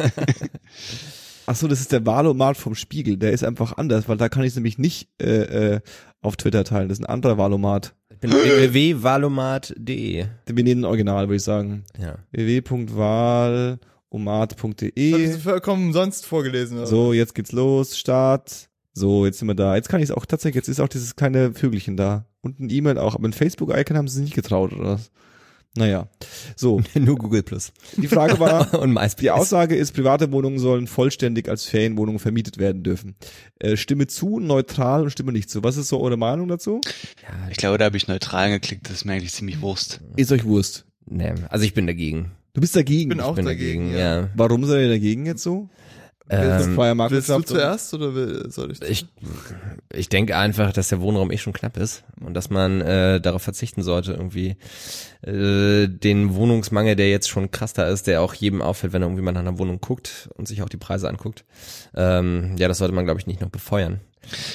Ach 1.50 1.56
so, 1.56 1.66
das 1.66 1.80
ist 1.80 1.92
der 1.92 2.04
Wahlomat 2.04 2.58
vom 2.58 2.74
Spiegel. 2.74 3.16
Der 3.16 3.32
ist 3.32 3.42
einfach 3.42 3.78
anders, 3.78 4.06
weil 4.06 4.18
da 4.18 4.28
kann 4.28 4.42
ich 4.42 4.48
es 4.48 4.56
nämlich 4.56 4.76
nicht 4.76 5.08
äh, 5.18 5.76
äh, 5.76 5.80
auf 6.20 6.36
Twitter 6.36 6.62
teilen. 6.62 6.90
Das 6.90 6.98
ist 6.98 7.04
ein 7.06 7.10
anderer 7.10 7.38
Wahlomat. 7.38 7.94
Ich 8.10 8.18
bin 8.18 8.32
www.valomat.de. 8.32 10.26
Wir 10.44 10.64
nehmen 10.64 10.82
ein 10.82 10.84
Original, 10.84 11.28
würde 11.28 11.36
ich 11.36 11.42
sagen. 11.42 11.84
Ja. 11.98 12.16
Das 12.32 12.44
www.wahlomat.de 12.44 15.24
ist 15.24 15.40
vollkommen 15.40 15.86
umsonst 15.86 16.26
vorgelesen. 16.26 16.76
oder? 16.76 16.86
So, 16.86 17.14
jetzt 17.14 17.34
geht's 17.34 17.52
los, 17.52 17.96
Start. 17.96 18.68
So, 18.92 19.24
jetzt 19.24 19.38
sind 19.38 19.48
wir 19.48 19.54
da. 19.54 19.74
Jetzt 19.74 19.88
kann 19.88 20.00
ich 20.00 20.10
es 20.10 20.14
auch 20.14 20.26
tatsächlich, 20.26 20.56
jetzt 20.56 20.68
ist 20.68 20.80
auch 20.80 20.88
dieses 20.88 21.16
kleine 21.16 21.54
Vögelchen 21.54 21.96
da. 21.96 22.26
Und 22.42 22.60
ein 22.60 22.68
E-Mail 22.68 22.98
auch, 22.98 23.14
aber 23.14 23.26
ein 23.26 23.32
Facebook-Icon 23.32 23.96
haben 23.96 24.08
sie 24.08 24.16
sich 24.16 24.24
nicht 24.24 24.34
getraut, 24.34 24.74
oder 24.74 24.84
was? 24.84 25.10
Naja. 25.76 26.08
So, 26.56 26.80
Nur 26.94 27.16
Google 27.16 27.42
Plus. 27.42 27.72
die 27.96 28.08
Frage 28.08 28.40
war, 28.40 28.74
Und 28.80 28.92
MySpace. 28.92 29.16
die 29.16 29.30
Aussage 29.30 29.76
ist, 29.76 29.92
private 29.92 30.32
Wohnungen 30.32 30.58
sollen 30.58 30.86
vollständig 30.86 31.48
als 31.48 31.64
Ferienwohnungen 31.66 32.18
vermietet 32.18 32.58
werden 32.58 32.82
dürfen. 32.82 33.14
Äh, 33.60 33.76
Stimme 33.76 34.06
zu, 34.06 34.40
neutral 34.40 35.02
und 35.02 35.10
Stimme 35.10 35.32
nicht 35.32 35.50
zu. 35.50 35.62
Was 35.62 35.76
ist 35.76 35.88
so 35.88 36.00
eure 36.00 36.16
Meinung 36.16 36.48
dazu? 36.48 36.80
Ja, 37.22 37.48
Ich 37.50 37.58
glaube, 37.58 37.78
da 37.78 37.84
habe 37.84 37.96
ich 37.96 38.08
neutral 38.08 38.50
geklickt, 38.50 38.86
das 38.88 38.96
ist 38.96 39.04
mir 39.04 39.12
eigentlich 39.12 39.32
ziemlich 39.32 39.60
Wurst. 39.60 40.00
Ist 40.16 40.32
euch 40.32 40.44
Wurst. 40.44 40.84
nee, 41.06 41.32
also 41.48 41.64
ich 41.64 41.74
bin 41.74 41.86
dagegen. 41.86 42.32
Du 42.54 42.60
bist 42.60 42.74
dagegen. 42.74 43.10
bin 43.10 43.20
auch 43.20 43.30
Ich 43.30 43.36
bin 43.36 43.44
dagegen, 43.44 43.82
dagegen, 43.84 43.98
ja. 43.98 44.20
ja. 44.22 44.28
Warum 44.34 44.64
seid 44.64 44.80
ihr 44.80 44.88
dagegen 44.88 45.26
jetzt 45.26 45.42
so? 45.44 45.68
Ähm, 46.30 46.76
Willst 46.76 47.28
du 47.30 47.34
und- 47.34 47.48
zuerst 47.48 47.94
oder 47.94 48.14
will, 48.14 48.50
soll 48.50 48.72
ich? 48.72 48.82
ich, 48.82 49.06
ich 49.92 50.08
denke 50.08 50.36
einfach, 50.36 50.72
dass 50.72 50.88
der 50.88 51.00
Wohnraum 51.00 51.30
eh 51.30 51.38
schon 51.38 51.54
knapp 51.54 51.76
ist 51.78 52.04
und 52.20 52.34
dass 52.34 52.50
man 52.50 52.80
äh, 52.82 53.20
darauf 53.20 53.42
verzichten 53.42 53.82
sollte, 53.82 54.12
irgendwie 54.12 54.56
äh, 55.22 55.88
den 55.88 56.34
Wohnungsmangel, 56.34 56.96
der 56.96 57.10
jetzt 57.10 57.28
schon 57.30 57.50
krass 57.50 57.72
da 57.72 57.86
ist, 57.88 58.06
der 58.06 58.20
auch 58.20 58.34
jedem 58.34 58.60
auffällt, 58.60 58.92
wenn 58.92 59.02
er 59.02 59.06
irgendwie 59.06 59.22
mal 59.22 59.32
nach 59.32 59.40
einer 59.40 59.58
Wohnung 59.58 59.80
guckt 59.80 60.28
und 60.36 60.46
sich 60.46 60.62
auch 60.62 60.68
die 60.68 60.76
Preise 60.76 61.08
anguckt. 61.08 61.44
Ähm, 61.94 62.56
ja, 62.58 62.68
das 62.68 62.78
sollte 62.78 62.94
man, 62.94 63.04
glaube 63.06 63.20
ich, 63.20 63.26
nicht 63.26 63.40
noch 63.40 63.48
befeuern. 63.50 64.00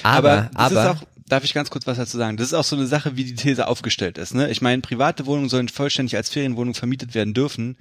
Aber, 0.04 0.50
aber, 0.54 0.80
ist 0.82 0.88
auch, 0.88 1.02
darf 1.26 1.42
ich 1.44 1.54
ganz 1.54 1.70
kurz 1.70 1.86
was 1.86 1.96
dazu 1.96 2.16
sagen? 2.16 2.36
Das 2.36 2.46
ist 2.46 2.54
auch 2.54 2.64
so 2.64 2.76
eine 2.76 2.86
Sache, 2.86 3.16
wie 3.16 3.24
die 3.24 3.34
These 3.34 3.66
aufgestellt 3.66 4.18
ist. 4.18 4.34
Ne? 4.34 4.50
Ich 4.50 4.62
meine, 4.62 4.82
private 4.82 5.26
Wohnungen 5.26 5.48
sollen 5.48 5.68
vollständig 5.68 6.16
als 6.16 6.28
Ferienwohnung 6.28 6.74
vermietet 6.74 7.14
werden 7.14 7.34
dürfen. 7.34 7.76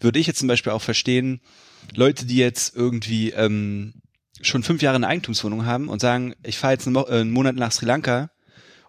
Würde 0.00 0.18
ich 0.18 0.26
jetzt 0.26 0.40
zum 0.40 0.48
Beispiel 0.48 0.72
auch 0.72 0.82
verstehen, 0.82 1.40
Leute, 1.94 2.26
die 2.26 2.36
jetzt 2.36 2.76
irgendwie 2.76 3.30
ähm, 3.30 3.94
schon 4.40 4.62
fünf 4.62 4.82
Jahre 4.82 4.96
eine 4.96 5.08
Eigentumswohnung 5.08 5.66
haben 5.66 5.88
und 5.88 6.00
sagen, 6.00 6.34
ich 6.42 6.58
fahre 6.58 6.74
jetzt 6.74 6.86
einen, 6.86 6.94
Mo 6.94 7.06
äh, 7.08 7.20
einen 7.20 7.30
Monat 7.30 7.56
nach 7.56 7.72
Sri 7.72 7.86
Lanka 7.86 8.30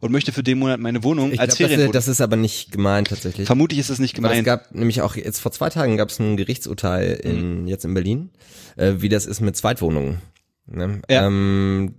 und 0.01 0.11
möchte 0.11 0.31
für 0.31 0.43
den 0.43 0.59
Monat 0.59 0.79
meine 0.79 1.03
Wohnung 1.03 1.31
ich 1.31 1.39
als 1.39 1.55
glaub, 1.55 1.57
das, 1.57 1.67
Ferienwohnung. 1.67 1.93
das 1.93 2.07
ist 2.07 2.21
aber 2.21 2.35
nicht 2.35 2.71
gemeint 2.71 3.09
tatsächlich. 3.09 3.47
Vermutlich 3.47 3.79
ist 3.79 3.89
das 3.89 3.99
nicht 3.99 4.15
Weil 4.21 4.31
es 4.31 4.37
gemeint. 4.37 4.45
gab 4.45 4.73
nämlich 4.73 5.01
auch 5.01 5.15
jetzt 5.15 5.39
vor 5.39 5.51
zwei 5.51 5.69
Tagen 5.69 5.97
gab 5.97 6.09
es 6.09 6.19
ein 6.19 6.37
Gerichtsurteil 6.37 7.13
in 7.13 7.67
jetzt 7.67 7.85
in 7.85 7.93
Berlin, 7.93 8.29
äh, 8.77 8.95
wie 8.97 9.09
das 9.09 9.25
ist 9.25 9.41
mit 9.41 9.57
Zweitwohnungen. 9.57 10.21
Ne? 10.67 11.01
Ja. 11.09 11.25
Ähm, 11.27 11.95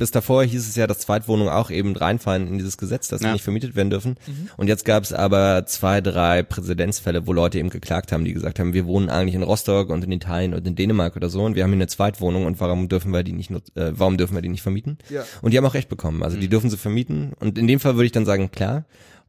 bis 0.00 0.10
davor 0.10 0.42
hieß 0.42 0.66
es 0.66 0.74
ja, 0.76 0.86
dass 0.88 0.98
Zweitwohnungen 0.98 1.52
auch 1.52 1.70
eben 1.70 1.94
reinfallen 1.94 2.48
in 2.48 2.58
dieses 2.58 2.76
Gesetz, 2.78 3.06
dass 3.08 3.20
sie 3.20 3.26
Ja. 3.26 3.32
nicht 3.34 3.44
vermietet 3.44 3.76
werden 3.76 3.90
dürfen. 3.90 4.16
Und 4.56 4.66
jetzt 4.66 4.84
gab 4.84 5.04
es 5.04 5.12
aber 5.12 5.66
zwei, 5.66 6.00
drei 6.00 6.42
Präzedenzfälle, 6.42 7.26
wo 7.26 7.32
Leute 7.32 7.58
eben 7.58 7.70
geklagt 7.70 8.10
haben, 8.10 8.24
die 8.24 8.32
gesagt 8.32 8.58
haben, 8.58 8.72
wir 8.72 8.86
wohnen 8.86 9.10
eigentlich 9.10 9.34
in 9.34 9.42
Rostock 9.42 9.90
und 9.90 10.02
in 10.02 10.10
Italien 10.10 10.54
und 10.54 10.66
in 10.66 10.74
Dänemark 10.74 11.14
oder 11.16 11.28
so 11.28 11.44
und 11.44 11.54
wir 11.54 11.62
haben 11.62 11.70
hier 11.70 11.76
eine 11.76 11.86
Zweitwohnung 11.86 12.46
und 12.46 12.58
warum 12.60 12.88
dürfen 12.88 13.12
wir 13.12 13.22
die 13.22 13.32
nicht, 13.32 13.50
nut- 13.50 13.76
äh, 13.76 13.92
warum 13.98 14.16
dürfen 14.16 14.34
wir 14.34 14.42
die 14.42 14.48
nicht 14.48 14.62
vermieten? 14.62 14.98
Ja. 15.10 15.22
Und 15.42 15.52
die 15.52 15.58
haben 15.58 15.66
auch 15.66 15.74
recht 15.74 15.88
bekommen. 15.90 16.22
Also 16.22 16.36
die 16.38 16.48
dürfen 16.48 16.70
sie 16.70 16.76
vermieten. 16.78 17.34
Und 17.38 17.58
in 17.58 17.66
dem 17.66 17.78
Fall 17.78 17.94
würde 17.94 18.06
ich 18.06 18.12
dann 18.12 18.24
sagen, 18.26 18.50
klar. 18.50 18.86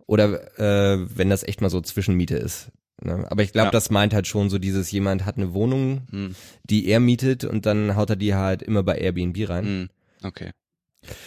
Oder 0.08 0.58
äh, 0.60 1.00
wenn 1.16 1.30
das 1.30 1.44
echt 1.44 1.62
mal 1.62 1.70
so 1.70 1.80
Zwischenmiete 1.82 2.36
ist. 2.36 2.70
Ne? 3.04 3.26
Aber 3.30 3.44
ich 3.44 3.52
glaube, 3.52 3.68
Ja. 3.68 3.72
das 3.72 3.90
meint 3.90 4.14
halt 4.14 4.28
schon 4.28 4.50
so 4.50 4.58
dieses, 4.60 4.92
jemand 4.92 5.26
hat 5.26 5.38
eine 5.38 5.54
Wohnung, 5.54 6.02
Hm. 6.12 6.36
die 6.70 6.88
er 6.88 7.00
mietet 7.00 7.44
und 7.46 7.66
dann 7.66 7.96
haut 7.96 8.10
er 8.12 8.16
die 8.16 8.36
halt 8.36 8.62
immer 8.62 8.84
bei 8.84 8.98
Airbnb 8.98 9.50
rein. 9.50 9.66
Hm. 9.66 9.90
Okay. 10.24 10.52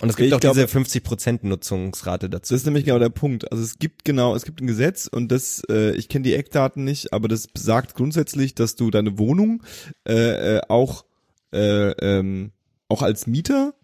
Und 0.00 0.08
es 0.10 0.16
gibt 0.16 0.28
Ich 0.28 0.34
auch 0.34 0.40
glaube- 0.40 0.54
diese 0.54 0.68
50% 0.68 1.44
Nutzungsrate 1.44 2.30
dazu. 2.30 2.54
Das 2.54 2.60
ist 2.60 2.66
nämlich 2.66 2.84
genau 2.84 2.98
der 2.98 3.08
Punkt. 3.08 3.50
Also 3.50 3.62
es 3.64 3.78
gibt 3.78 4.04
genau, 4.04 4.34
es 4.36 4.44
gibt 4.44 4.60
ein 4.60 4.66
Gesetz 4.66 5.06
und 5.08 5.32
das, 5.32 5.62
äh, 5.68 5.94
ich 5.96 6.08
kenne 6.08 6.22
die 6.22 6.34
Eckdaten 6.34 6.84
nicht, 6.84 7.12
aber 7.12 7.26
das 7.28 7.48
besagt 7.48 7.94
grundsätzlich, 7.94 8.54
dass 8.54 8.76
du 8.76 8.90
deine 8.90 9.18
Wohnung 9.18 9.62
äh, 10.08 10.56
äh, 10.58 10.60
auch 10.68 11.04
äh, 11.52 11.90
ähm, 11.90 12.52
auch 12.88 13.02
als 13.02 13.26
Mieter 13.26 13.74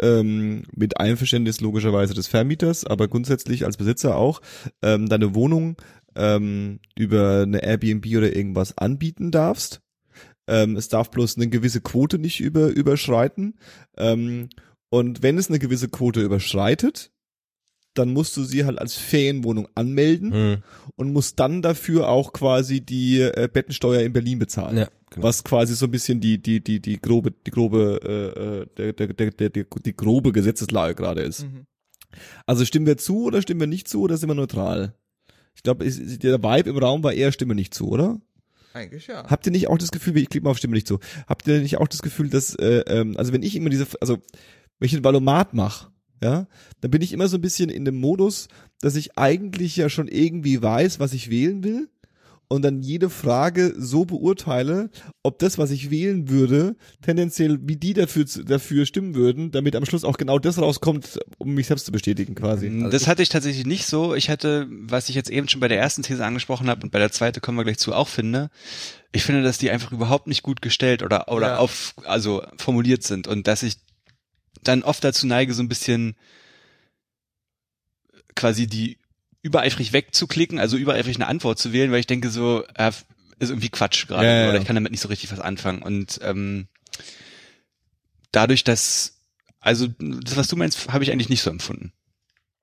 ähm, 0.00 0.64
mit 0.74 1.00
Einverständnis 1.00 1.60
logischerweise 1.60 2.14
des 2.14 2.26
Vermieters, 2.28 2.84
aber 2.84 3.08
grundsätzlich 3.08 3.64
als 3.64 3.76
Besitzer 3.78 4.16
auch 4.16 4.40
ähm, 4.82 5.08
deine 5.08 5.34
Wohnung 5.34 5.76
ähm, 6.14 6.80
über 6.96 7.42
eine 7.42 7.62
Airbnb 7.62 8.06
oder 8.16 8.34
irgendwas 8.34 8.76
anbieten 8.76 9.30
darfst. 9.30 9.80
Ähm, 10.46 10.76
es 10.76 10.88
darf 10.88 11.10
bloß 11.10 11.36
eine 11.36 11.48
gewisse 11.48 11.80
Quote 11.80 12.18
nicht 12.18 12.40
über, 12.40 12.68
überschreiten. 12.68 13.58
Ähm, 13.96 14.48
und 14.90 15.22
wenn 15.22 15.38
es 15.38 15.48
eine 15.48 15.58
gewisse 15.58 15.88
Quote 15.88 16.20
überschreitet, 16.20 17.10
dann 17.94 18.12
musst 18.12 18.36
du 18.36 18.44
sie 18.44 18.64
halt 18.64 18.78
als 18.78 18.94
Ferienwohnung 18.94 19.68
anmelden 19.74 20.32
Hm. 20.32 20.62
und 20.96 21.12
musst 21.12 21.40
dann 21.40 21.62
dafür 21.62 22.08
auch 22.08 22.32
quasi 22.32 22.80
die 22.80 23.20
äh, 23.20 23.48
Bettensteuer 23.52 24.02
in 24.02 24.12
Berlin 24.12 24.38
bezahlen. 24.38 24.76
Ja, 24.76 24.88
genau. 25.10 25.26
Was 25.26 25.42
quasi 25.42 25.74
so 25.74 25.86
ein 25.86 25.90
bisschen 25.90 26.20
die 26.20 26.40
die 26.40 26.62
die 26.62 26.80
die 26.80 27.00
grobe 27.00 27.32
die 27.32 27.50
grobe 27.50 28.00
äh, 28.04 28.40
äh, 28.40 28.66
der, 28.76 28.92
der, 28.92 29.14
der, 29.14 29.30
der, 29.32 29.50
die, 29.50 29.64
die 29.84 29.96
grobe 29.96 30.32
Gesetzeslage 30.32 30.94
gerade 30.94 31.22
ist. 31.22 31.44
Mhm. 31.44 31.66
Also 32.46 32.64
stimmen 32.64 32.86
wir 32.86 32.96
zu 32.98 33.24
oder 33.24 33.42
stimmen 33.42 33.60
wir 33.60 33.66
nicht 33.66 33.88
zu 33.88 34.00
oder 34.02 34.16
sind 34.16 34.28
wir 34.28 34.34
neutral? 34.34 34.94
Ich 35.54 35.62
glaube, 35.62 35.84
der 35.84 36.42
Vibe 36.42 36.70
im 36.70 36.78
Raum 36.78 37.02
war 37.02 37.12
eher 37.12 37.32
Stimme 37.32 37.56
nicht 37.56 37.74
zu, 37.74 37.88
oder? 37.88 38.20
Eigentlich 38.74 39.08
ja. 39.08 39.28
Habt 39.28 39.44
ihr 39.46 39.52
nicht 39.52 39.68
auch 39.68 39.76
das 39.78 39.90
Gefühl, 39.90 40.16
ich 40.18 40.28
klicke 40.28 40.44
mal 40.44 40.50
auf 40.50 40.58
Stimme 40.58 40.74
nicht 40.74 40.86
zu, 40.86 41.00
habt 41.26 41.48
ihr 41.48 41.60
nicht 41.60 41.78
auch 41.78 41.88
das 41.88 42.00
Gefühl, 42.00 42.30
dass, 42.30 42.54
äh, 42.54 42.84
ähm, 42.86 43.16
also 43.16 43.32
wenn 43.32 43.42
ich 43.42 43.56
immer 43.56 43.68
diese, 43.68 43.86
also 44.00 44.18
wenn 44.78 44.86
ich 44.86 44.92
den 44.92 45.04
Valomat 45.04 45.54
mache, 45.54 45.90
ja, 46.22 46.46
dann 46.80 46.90
bin 46.90 47.02
ich 47.02 47.12
immer 47.12 47.28
so 47.28 47.36
ein 47.36 47.42
bisschen 47.42 47.70
in 47.70 47.84
dem 47.84 48.00
Modus, 48.00 48.48
dass 48.80 48.96
ich 48.96 49.16
eigentlich 49.18 49.76
ja 49.76 49.88
schon 49.88 50.08
irgendwie 50.08 50.60
weiß, 50.62 50.98
was 51.00 51.12
ich 51.12 51.30
wählen 51.30 51.62
will 51.62 51.88
und 52.48 52.62
dann 52.62 52.80
jede 52.82 53.10
Frage 53.10 53.74
so 53.76 54.04
beurteile, 54.06 54.90
ob 55.22 55.38
das, 55.38 55.58
was 55.58 55.70
ich 55.70 55.90
wählen 55.90 56.28
würde, 56.30 56.76
tendenziell 57.02 57.58
wie 57.62 57.76
die 57.76 57.92
dafür, 57.92 58.24
dafür 58.46 58.86
stimmen 58.86 59.14
würden, 59.14 59.50
damit 59.50 59.76
am 59.76 59.84
Schluss 59.84 60.02
auch 60.02 60.16
genau 60.16 60.38
das 60.38 60.58
rauskommt, 60.58 61.20
um 61.36 61.54
mich 61.54 61.66
selbst 61.66 61.84
zu 61.86 61.92
bestätigen 61.92 62.34
quasi. 62.34 62.68
Also 62.68 62.88
Das 62.88 63.06
hatte 63.06 63.22
ich 63.22 63.28
tatsächlich 63.28 63.66
nicht 63.66 63.86
so. 63.86 64.14
Ich 64.14 64.30
hatte, 64.30 64.66
was 64.70 65.08
ich 65.10 65.14
jetzt 65.14 65.30
eben 65.30 65.46
schon 65.48 65.60
bei 65.60 65.68
der 65.68 65.78
ersten 65.78 66.02
These 66.02 66.24
angesprochen 66.24 66.68
habe 66.70 66.82
und 66.82 66.90
bei 66.90 66.98
der 66.98 67.12
zweiten 67.12 67.40
kommen 67.42 67.58
wir 67.58 67.64
gleich 67.64 67.78
zu 67.78 67.94
auch 67.94 68.08
finde, 68.08 68.48
ich 69.12 69.24
finde, 69.24 69.42
dass 69.42 69.58
die 69.58 69.70
einfach 69.70 69.92
überhaupt 69.92 70.26
nicht 70.26 70.42
gut 70.42 70.62
gestellt 70.62 71.02
oder 71.02 71.28
oder 71.30 71.46
Ja. 71.48 71.56
auf 71.58 71.94
also 72.04 72.42
formuliert 72.56 73.02
sind 73.02 73.26
und 73.28 73.46
dass 73.46 73.62
ich 73.62 73.76
dann 74.68 74.82
oft 74.82 75.02
dazu 75.02 75.26
neige, 75.26 75.54
so 75.54 75.62
ein 75.62 75.68
bisschen 75.68 76.16
quasi 78.34 78.66
die 78.66 78.98
übereifrig 79.42 79.92
wegzuklicken, 79.92 80.58
also 80.58 80.76
übereifrig 80.76 81.16
eine 81.16 81.26
Antwort 81.26 81.58
zu 81.58 81.72
wählen, 81.72 81.90
weil 81.90 82.00
ich 82.00 82.06
denke 82.06 82.30
so, 82.30 82.64
äh, 82.74 82.92
ist 83.38 83.50
irgendwie 83.50 83.68
Quatsch 83.68 84.06
gerade 84.06 84.26
Ja, 84.26 84.42
ja, 84.42 84.48
oder 84.50 84.58
ich 84.58 84.66
kann 84.66 84.76
damit 84.76 84.92
nicht 84.92 85.00
so 85.00 85.08
richtig 85.08 85.30
was 85.32 85.40
anfangen 85.40 85.82
und 85.82 86.20
ähm, 86.22 86.68
dadurch, 88.32 88.64
dass 88.64 89.18
also 89.60 89.88
das, 89.98 90.36
was 90.36 90.48
du 90.48 90.56
meinst, 90.56 90.88
habe 90.92 91.04
ich 91.04 91.10
eigentlich 91.10 91.28
nicht 91.28 91.42
so 91.42 91.50
empfunden. 91.50 91.92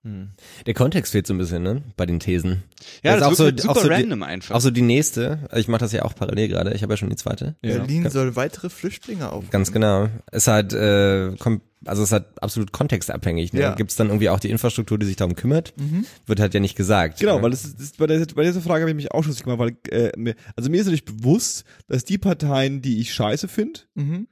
Hm. 0.06 0.30
Der 0.66 0.74
Kontext 0.74 1.12
fehlt 1.12 1.28
so 1.28 1.34
ein 1.34 1.38
bisschen, 1.38 1.62
ne? 1.64 1.82
Bei 1.98 2.06
den 2.06 2.20
Thesen. 2.20 2.64
Ja, 3.04 3.18
Das 3.18 3.20
das, 3.20 3.20
ist 3.20 3.28
auch 3.34 3.36
so- 3.38 3.44
halt 3.46 3.60
auch 3.62 3.64
super 3.76 3.80
so 3.82 3.88
die- 3.90 3.94
random 3.96 4.24
einfach. 4.24 4.56
Auch 4.56 4.62
so 4.62 4.72
die 4.72 4.82
nächste, 4.82 5.40
ich 5.56 5.68
mache 5.68 5.80
das 5.80 5.92
ja 5.92 6.04
auch 6.06 6.16
parallel 6.16 6.48
gerade, 6.48 6.74
ich 6.74 6.84
habe 6.84 6.94
ja 6.94 6.98
schon 6.98 7.10
die 7.10 7.16
zweite. 7.16 7.56
Ja. 7.64 7.80
Berlin 7.80 8.10
soll 8.10 8.36
weitere 8.36 8.70
Flüchtlinge 8.70 9.32
aufnehmen. 9.32 9.50
Ganz 9.52 9.72
genau. 9.72 10.08
Es 10.32 10.48
hat, 10.48 10.72
äh, 10.74 11.32
kom 11.40 11.62
also 11.88 12.02
es 12.02 12.12
hat 12.12 12.42
absolut 12.42 12.72
kontextabhängig. 12.72 13.54
Ne? 13.54 13.60
Ja. 13.62 13.76
Gibt 13.76 13.92
es 13.92 13.96
dann 13.98 14.08
irgendwie 14.08 14.30
auch 14.30 14.40
die 14.40 14.50
Infrastruktur, 14.50 14.98
die 14.98 15.06
sich 15.06 15.18
darum 15.18 15.36
kümmert? 15.36 15.74
Mhm. 15.78 16.06
Wird 16.26 16.40
halt 16.40 16.54
ja 16.56 16.60
nicht 16.60 16.76
gesagt. 16.76 17.20
Genau, 17.20 17.36
ne? 17.38 17.44
weil 17.44 17.52
das 17.52 17.64
ist, 17.64 17.80
das, 17.80 17.92
bei, 17.92 18.08
der, 18.08 18.26
bei 18.34 18.44
dieser 18.44 18.62
Frage 18.62 18.82
habe 18.82 18.90
ich 18.90 18.96
mich 18.96 19.12
auch 19.12 19.24
schon 19.24 19.36
gemacht, 19.36 19.60
weil 19.60 19.76
äh, 19.92 20.12
mir, 20.18 20.34
also 20.56 20.72
mir 20.72 20.78
ist 20.78 20.86
natürlich 20.88 21.06
bewusst, 21.06 21.64
dass 21.88 22.04
die 22.04 22.18
Parteien, 22.18 22.82
die 22.82 23.00
ich 23.02 23.14
scheiße 23.14 23.48
finde, 23.48 23.82
Mhm. 23.94 24.28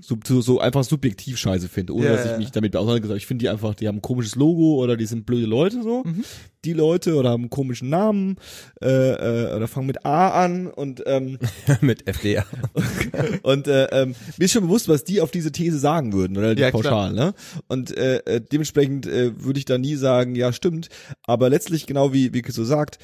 So, 0.00 0.16
so, 0.26 0.40
so 0.40 0.60
einfach 0.60 0.84
subjektiv 0.84 1.38
scheiße 1.38 1.68
finde, 1.68 1.94
ohne 1.94 2.06
Ja, 2.06 2.16
dass 2.16 2.32
ich 2.32 2.38
mich 2.38 2.50
damit 2.50 2.76
auseinandergesetzt 2.76 3.10
habe. 3.10 3.18
Ich 3.18 3.26
finde 3.26 3.42
die 3.44 3.48
einfach, 3.48 3.74
die 3.74 3.88
haben 3.88 3.98
ein 3.98 4.02
komisches 4.02 4.34
Logo 4.36 4.82
oder 4.82 4.96
die 4.96 5.06
sind 5.06 5.26
blöde 5.26 5.46
Leute 5.46 5.82
so. 5.82 6.02
Mhm. 6.04 6.24
Die 6.64 6.72
Leute 6.72 7.16
oder 7.16 7.30
haben 7.30 7.42
einen 7.42 7.50
komischen 7.50 7.90
Namen 7.90 8.36
äh, 8.80 8.88
äh, 8.88 9.54
oder 9.54 9.68
fangen 9.68 9.86
mit 9.86 10.06
A 10.06 10.30
an 10.44 10.66
und 10.66 11.02
ähm, 11.06 11.38
mit 11.82 12.08
FDA. 12.08 12.46
und 13.42 13.68
äh, 13.68 13.84
ähm, 13.92 14.14
mir 14.38 14.44
ist 14.46 14.52
schon 14.52 14.62
bewusst, 14.62 14.88
was 14.88 15.04
die 15.04 15.20
auf 15.20 15.30
diese 15.30 15.52
These 15.52 15.78
sagen 15.78 16.14
würden, 16.14 16.38
oder 16.38 16.54
die 16.54 16.62
Ja, 16.62 16.70
klar. 16.70 16.82
pauschal, 16.82 17.12
ne? 17.12 17.34
Und 17.68 17.94
äh, 17.96 18.16
äh, 18.24 18.40
dementsprechend 18.40 19.06
äh, 19.06 19.32
würde 19.42 19.58
ich 19.58 19.66
da 19.66 19.76
nie 19.76 19.96
sagen, 19.96 20.34
ja, 20.36 20.52
stimmt. 20.52 20.88
Aber 21.24 21.50
letztlich, 21.50 21.86
genau 21.86 22.14
wie 22.14 22.32
wie 22.32 22.42
so 22.50 22.64
sagt, 22.64 22.98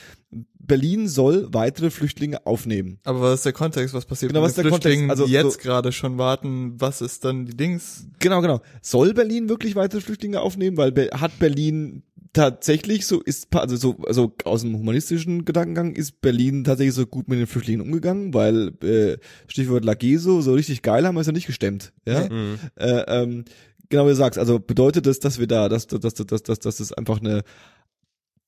Berlin 0.70 1.08
soll 1.08 1.48
weitere 1.52 1.90
Flüchtlinge 1.90 2.46
aufnehmen. 2.46 2.98
Aber 3.04 3.20
was 3.20 3.40
ist 3.40 3.44
der 3.46 3.52
Kontext? 3.52 3.92
Was 3.92 4.06
passiert 4.06 4.30
Genau, 4.30 4.40
mit 4.40 4.48
was 4.48 4.54
den 4.54 4.60
ist 4.60 4.64
der 4.64 4.70
Kontext? 4.70 4.84
Flüchtlingen, 4.86 5.10
Also 5.10 5.26
die 5.26 5.32
jetzt 5.32 5.52
so- 5.54 5.58
gerade 5.60 5.92
schon 5.92 6.16
warten? 6.16 6.80
Was 6.80 7.00
ist 7.02 7.24
dann 7.24 7.44
die 7.46 7.56
Dings? 7.56 8.06
Genau, 8.20 8.40
genau. 8.40 8.60
Soll 8.80 9.12
Berlin 9.12 9.48
wirklich 9.48 9.74
weitere 9.76 10.00
Flüchtlinge 10.00 10.40
aufnehmen? 10.40 10.76
Weil 10.76 10.92
hat 11.12 11.38
Berlin 11.38 12.02
tatsächlich 12.32 13.06
so 13.06 13.20
ist 13.20 13.52
also 13.56 13.74
so 13.76 13.96
also 14.06 14.32
aus 14.44 14.62
dem 14.62 14.76
humanistischen 14.78 15.44
Gedankengang 15.44 15.96
ist 15.96 16.20
Berlin 16.20 16.62
tatsächlich 16.62 16.94
so 16.94 17.04
gut 17.04 17.26
mit 17.26 17.40
den 17.40 17.48
Flüchtlingen 17.48 17.80
umgegangen, 17.84 18.32
weil 18.32 18.68
äh, 18.84 19.18
Stichwort 19.48 19.84
Lageso 19.84 20.40
so 20.40 20.52
richtig 20.54 20.82
geil 20.82 21.04
haben 21.06 21.16
wir 21.16 21.22
es 21.22 21.26
ja 21.26 21.32
nicht 21.32 21.48
gestemmt, 21.48 21.92
ja. 22.06 22.28
Mhm. 22.30 22.58
Äh, 22.76 23.00
ähm, 23.08 23.44
genau 23.88 24.04
wie 24.04 24.10
du 24.10 24.14
sagst, 24.14 24.38
also 24.38 24.60
bedeutet 24.60 25.06
das, 25.06 25.18
dass 25.18 25.40
wir 25.40 25.48
da, 25.48 25.68
dass, 25.68 25.88
dass, 25.88 26.00
dass, 26.14 26.14
dass, 26.14 26.42
dass, 26.44 26.58
dass 26.60 26.78
es 26.78 26.92
einfach 26.92 27.18
eine, 27.20 27.42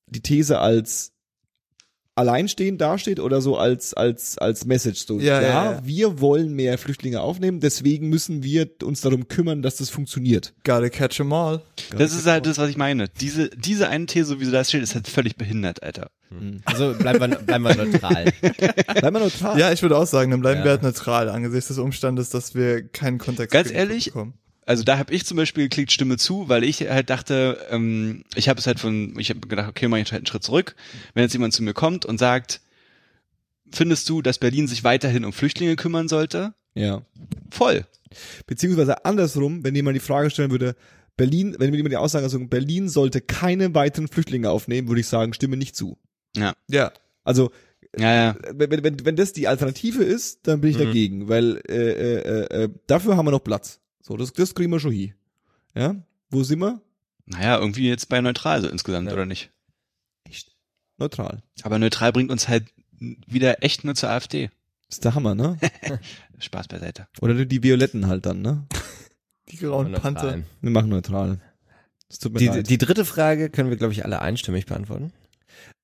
die 0.06 0.20
These 0.20 0.60
als 0.60 1.12
alleinstehend 2.22 2.80
dasteht 2.80 3.20
oder 3.20 3.40
so 3.40 3.56
als, 3.56 3.94
als, 3.94 4.38
als 4.38 4.64
Message, 4.64 5.04
so, 5.06 5.18
Ja, 5.20 5.40
ja, 5.40 5.48
ja, 5.48 5.72
ja. 5.72 5.80
wir 5.84 6.20
wollen 6.20 6.52
mehr 6.54 6.78
Flüchtlinge 6.78 7.20
aufnehmen, 7.20 7.60
deswegen 7.60 8.08
müssen 8.08 8.42
wir 8.42 8.68
uns 8.82 9.00
darum 9.00 9.28
kümmern, 9.28 9.62
dass 9.62 9.76
das 9.76 9.90
funktioniert. 9.90 10.54
Gotta 10.64 10.88
catch 10.88 11.20
'em 11.20 11.32
all. 11.32 11.62
Das 11.96 12.14
ist 12.14 12.26
halt 12.26 12.46
das, 12.46 12.58
was 12.58 12.70
ich 12.70 12.76
meine. 12.76 13.08
Diese, 13.20 13.50
diese 13.50 13.88
eine 13.88 14.06
These, 14.06 14.26
so 14.26 14.40
wie 14.40 14.44
sie 14.46 14.52
da 14.52 14.64
steht, 14.64 14.82
ist 14.82 14.94
halt 14.94 15.08
völlig 15.08 15.36
behindert, 15.36 15.82
Alter. 15.82 16.10
Also 16.64 16.94
bleiben 16.94 17.30
wir, 17.32 17.38
bleiben 17.40 17.64
wir 17.64 17.74
neutral. 17.76 18.32
Bleib 18.40 19.12
mal 19.12 19.20
neutral. 19.20 19.58
Ja, 19.58 19.70
ich 19.70 19.82
würde 19.82 19.98
auch 19.98 20.06
sagen, 20.06 20.30
dann 20.30 20.40
bleiben 20.40 20.60
Ja. 20.60 20.64
wir 20.64 20.70
halt 20.70 20.82
neutral 20.82 21.28
angesichts 21.28 21.68
des 21.68 21.78
Umstandes, 21.78 22.30
dass 22.30 22.54
wir 22.54 22.88
keinen 22.88 23.18
Kontext 23.18 23.52
Ganz 23.52 23.70
ehrlich, 23.70 24.06
bekommen. 24.06 24.32
Also 24.66 24.82
da 24.84 24.98
habe 24.98 25.12
ich 25.12 25.24
zum 25.26 25.36
Beispiel 25.36 25.64
geklickt 25.64 25.92
Stimme 25.92 26.16
zu, 26.18 26.48
weil 26.48 26.64
ich 26.64 26.80
halt 26.82 27.10
dachte, 27.10 27.58
ähm, 27.70 28.24
ich 28.34 28.48
habe 28.48 28.60
es 28.60 28.66
halt 28.66 28.78
von, 28.80 29.18
ich 29.18 29.30
habe 29.30 29.40
gedacht, 29.40 29.68
okay, 29.68 29.88
mach 29.88 29.98
ich 29.98 30.12
halt 30.12 30.20
einen 30.20 30.26
Schritt 30.26 30.42
zurück. 30.44 30.74
Wenn 31.14 31.22
jetzt 31.24 31.32
jemand 31.32 31.52
zu 31.54 31.62
mir 31.62 31.74
kommt 31.74 32.04
und 32.06 32.18
sagt, 32.18 32.60
findest 33.70 34.08
du, 34.08 34.22
dass 34.22 34.38
Berlin 34.38 34.68
sich 34.68 34.84
weiterhin 34.84 35.24
um 35.24 35.32
Flüchtlinge 35.32 35.76
kümmern 35.76 36.08
sollte? 36.08 36.54
ja. 36.74 37.02
Voll. 37.50 37.84
Beziehungsweise 38.46 39.04
andersrum, 39.04 39.62
wenn 39.64 39.74
jemand 39.74 39.94
die 39.96 40.00
Frage 40.00 40.30
stellen 40.30 40.50
würde, 40.50 40.74
Berlin, 41.16 41.54
wenn 41.58 41.72
jemand 41.74 41.92
die 41.92 41.96
Aussage 41.98 42.28
sagt, 42.28 42.48
Berlin 42.50 42.88
sollte 42.88 43.20
keine 43.20 43.74
weiteren 43.74 44.08
Flüchtlinge 44.08 44.48
aufnehmen, 44.50 44.88
würde 44.88 45.00
ich 45.00 45.06
sagen, 45.06 45.32
stimme 45.34 45.56
nicht 45.58 45.76
zu. 45.76 45.98
Ja. 46.36 46.54
Ja, 46.68 46.92
Also 47.24 47.50
Ja, 47.98 48.14
ja. 48.14 48.36
wenn, 48.54 48.70
wenn- 48.70 48.84
wenn, 48.84 49.04
wenn 49.04 49.16
das 49.16 49.34
die 49.34 49.48
Alternative 49.48 50.02
ist, 50.02 50.46
dann 50.46 50.62
bin 50.62 50.70
ich 50.70 50.76
Mhm. 50.78 50.84
dagegen, 50.84 51.28
weil 51.28 51.60
äh, 51.68 51.74
äh, 51.74 52.18
äh, 52.20 52.62
äh, 52.64 52.68
dafür 52.86 53.16
haben 53.18 53.26
wir 53.26 53.32
noch 53.32 53.44
Platz. 53.44 53.80
So, 54.02 54.16
das, 54.16 54.32
das 54.32 54.54
kriegen 54.54 54.70
wir 54.70 54.80
schon 54.80 54.92
hin. 54.92 55.14
Ja, 55.74 55.94
wo 56.30 56.42
sind 56.42 56.58
wir? 56.60 56.80
Naja, 57.24 57.58
irgendwie 57.58 57.88
jetzt 57.88 58.08
bei 58.08 58.20
neutral 58.20 58.60
so 58.60 58.68
insgesamt, 58.68 59.06
Ja. 59.08 59.14
oder 59.14 59.24
nicht? 59.26 59.50
Neutral. 60.98 61.42
Aber 61.62 61.78
neutral 61.78 62.12
bringt 62.12 62.30
uns 62.30 62.48
halt 62.48 62.64
wieder 63.00 63.62
echt 63.64 63.84
nur 63.84 63.94
zur 63.94 64.10
AfD. 64.10 64.50
ist 64.88 65.04
der 65.04 65.14
Hammer, 65.14 65.34
ne? 65.34 65.58
Spaß 66.38 66.68
beiseite. 66.68 67.08
Oder 67.20 67.44
die 67.44 67.62
Violetten 67.62 68.06
halt 68.06 68.26
dann, 68.26 68.42
ne? 68.42 68.66
die 69.48 69.56
grauen 69.56 69.92
Panther. 69.92 70.42
Wir 70.60 70.70
machen 70.70 70.90
neutral. 70.90 71.40
Es 72.08 72.18
tut 72.18 72.32
mir 72.34 72.38
Die, 72.40 72.46
leid. 72.46 72.68
die 72.70 72.78
dritte 72.78 73.04
Frage 73.04 73.50
können 73.50 73.70
wir, 73.70 73.76
glaube 73.76 73.92
ich, 73.94 74.04
alle 74.04 74.20
einstimmig 74.20 74.66
beantworten. 74.66 75.12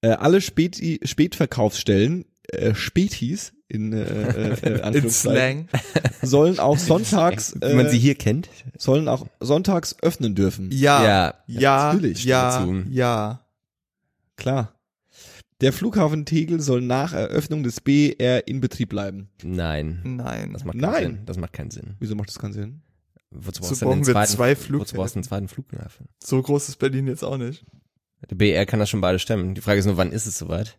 äh, 0.03 0.11
alle 0.11 0.41
Späti, 0.41 1.01
Spätverkaufsstellen, 1.03 2.25
äh, 2.49 2.74
Spätis 2.74 3.53
in, 3.68 3.92
äh, 3.92 4.03
äh, 4.03 4.53
äh, 4.62 4.68
In 4.76 4.80
Anführungszeichen, 4.80 5.68
Slang. 5.68 5.82
sollen 6.22 6.59
auch 6.59 6.78
sonntags, 6.78 7.55
Wie 7.61 7.74
man 7.74 7.88
sie 7.88 7.96
äh, 7.96 8.01
hier 8.01 8.14
kennt. 8.14 8.49
sollen 8.76 9.09
auch 9.09 9.26
sonntags 9.40 9.96
öffnen 10.03 10.34
dürfen. 10.34 10.70
Ja, 10.72 11.05
Ja, 11.05 11.34
ja, 11.46 11.92
natürlich, 11.92 12.24
ja, 12.24 12.66
ja. 12.90 13.40
Klar. 14.36 14.74
Der 15.61 15.72
Flughafen 15.72 16.24
Tegel 16.24 16.61
soll 16.61 16.80
nach 16.80 17.12
Eröffnung 17.12 17.64
des 17.64 17.80
BR 17.80 18.46
in 18.46 18.61
Betrieb 18.61 18.90
bleiben. 18.90 19.28
Nein. 19.42 20.01
Nein. 20.05 20.53
Das 20.53 20.64
macht 20.64 20.76
Nein. 20.76 20.92
keinen 20.92 21.03
Sinn. 21.16 21.26
Das 21.26 21.36
macht 21.36 21.53
keinen 21.53 21.70
Sinn. 21.72 21.96
Wieso 21.99 22.14
macht 22.14 22.28
das 22.28 22.38
keinen 22.38 22.53
Sinn? 22.53 22.82
Wozu 23.30 23.62
So 23.62 23.68
brauchst 23.68 23.82
du 23.82 23.84
denn 23.86 23.88
brauchen 23.90 24.07
wir 24.07 24.12
zweiten, 24.14 24.32
zwei 24.32 24.57
Wozu 24.78 24.94
brauchst 24.94 25.14
du 25.16 25.18
einen 25.18 25.24
zweiten 25.24 25.49
Flughafen? 25.49 26.07
So 26.22 26.40
groß 26.40 26.68
ist 26.68 26.76
Berlin 26.76 27.09
jetzt 27.09 27.24
auch 27.24 27.36
nicht. 27.36 27.64
Der 28.30 28.36
BR 28.36 28.66
kann 28.66 28.78
das 28.78 28.88
schon 28.88 29.01
beide 29.01 29.18
stemmen. 29.18 29.55
Die 29.57 29.61
Frage 29.61 29.80
ist 29.80 29.86
nur, 29.86 29.96
wann 29.96 30.12
ist 30.12 30.26
es 30.26 30.38
soweit? 30.38 30.78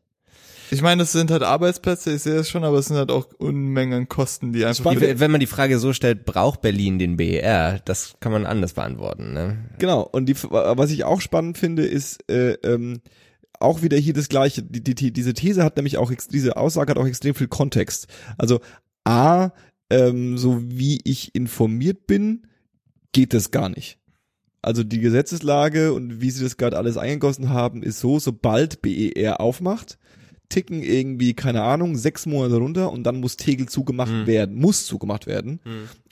Ich 0.72 0.82
meine, 0.82 1.03
es 1.03 1.11
sind 1.11 1.32
halt 1.32 1.43
Arbeitsplätze, 1.43 2.13
ich 2.13 2.22
sehe 2.22 2.36
es 2.36 2.49
schon, 2.49 2.63
aber 2.63 2.78
es 2.78 2.88
sind 2.88 2.97
halt 2.97 3.11
auch 3.11 3.28
Unmengen 3.38 3.93
an 3.93 4.09
Kosten, 4.09 4.53
die 4.53 4.65
einfach 4.65 4.84
Spannend. 4.84 5.01
Die, 5.01 5.20
wenn 5.20 5.32
man 5.32 5.39
die 5.39 5.47
Frage 5.47 5.80
so 5.80 5.93
stellt, 5.93 6.26
braucht 6.26 6.61
Berlin 6.61 6.99
den 6.99 7.17
BR? 7.17 7.80
Das 7.86 8.15
kann 8.20 8.32
man 8.32 8.45
anders 8.45 8.74
beantworten. 8.74 9.34
Ne? 9.34 9.57
Genau. 9.80 10.01
Und 10.01 10.28
die, 10.28 10.36
was 10.36 10.91
ich 10.91 11.03
auch 11.03 11.22
spannend 11.22 11.57
finde, 11.57 11.86
ist 11.86 12.30
äh, 12.30 12.53
ähm, 12.63 13.01
auch 13.59 13.82
wieder 13.82 13.97
hier 13.97 14.13
das 14.13 14.30
Gleiche. 14.30 14.63
Die, 14.63 14.84
die, 14.84 14.95
die, 14.95 15.11
diese 15.11 15.34
These 15.34 15.63
hat 15.63 15.76
nämlich 15.76 15.97
auch, 15.97 16.11
diese 16.32 16.57
Aussage 16.57 16.91
hat 16.91 16.97
auch 16.97 17.07
extrem 17.07 17.36
viel 17.36 17.47
Kontext. 17.47 18.07
Also 18.38 18.59
A, 19.03 19.51
ähm, 19.89 20.38
so 20.38 20.61
wie 20.63 21.01
ich 21.03 21.34
informiert 21.36 22.07
bin, 22.07 22.47
geht 23.11 23.34
das 23.34 23.51
gar 23.51 23.70
nicht. 23.70 23.97
Also 24.61 24.84
die 24.84 24.99
Gesetzeslage 24.99 25.93
und 25.93 26.22
wie 26.22 26.32
sie 26.32 26.43
das 26.43 26.57
gerade 26.57 26.78
alles 26.78 26.97
eingegossen 26.97 27.49
haben, 27.49 27.82
ist 27.82 27.99
so, 27.99 28.20
sobald 28.20 28.82
BER 28.82 29.39
aufmacht, 29.39 29.97
ticken 30.50 30.82
irgendwie, 30.84 31.34
keine 31.34 31.62
Ahnung, 31.62 31.95
sechs 31.95 32.26
Monate 32.26 32.58
runter 32.58 32.91
und 32.91 33.04
dann 33.04 33.20
muss 33.20 33.38
Tegel 33.38 33.70
zugemacht 33.70 34.12
Hm. 34.12 34.28
werden, 34.28 34.56
muss 34.56 34.86
zugemacht 34.86 35.28
werden. 35.28 35.60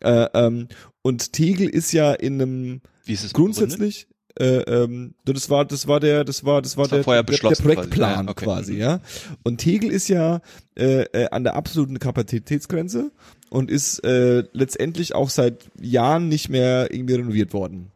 Äh, 0.01 0.27
ähm, 0.33 0.67
und 1.01 1.33
Tegel 1.33 1.67
ist 1.69 1.91
ja 1.91 2.13
in 2.13 2.41
einem 2.41 2.81
Wie 3.05 3.13
ist 3.13 3.23
es 3.23 3.33
grundsätzlich 3.33 4.07
äh, 4.39 4.59
ähm, 4.61 5.15
das 5.25 5.49
war 5.49 5.65
das 5.65 5.87
war 5.87 5.99
der 5.99 6.23
das 6.23 6.45
war 6.45 6.61
das 6.61 6.77
war 6.77 6.83
Das 6.83 6.91
war 6.91 6.97
der, 6.97 7.03
vorher 7.03 7.23
der, 7.23 7.55
Projektplan 7.55 8.27
quasi. 8.27 8.27
Ja, 8.27 8.29
okay. 8.29 8.45
quasi 8.45 8.73
ja 8.77 8.99
und 9.43 9.57
Tegel 9.57 9.91
ist 9.91 10.09
ja 10.09 10.41
äh, 10.77 11.01
äh, 11.03 11.29
an 11.31 11.43
der 11.43 11.55
absoluten 11.55 11.97
Kapazitätsgrenze 11.97 13.11
und 13.49 13.71
ist 13.71 14.03
äh, 14.03 14.43
letztendlich 14.51 15.15
auch 15.15 15.31
seit 15.31 15.65
Jahren 15.81 16.27
nicht 16.27 16.49
mehr 16.49 16.93
irgendwie 16.93 17.15
renoviert 17.15 17.53
worden 17.53 17.91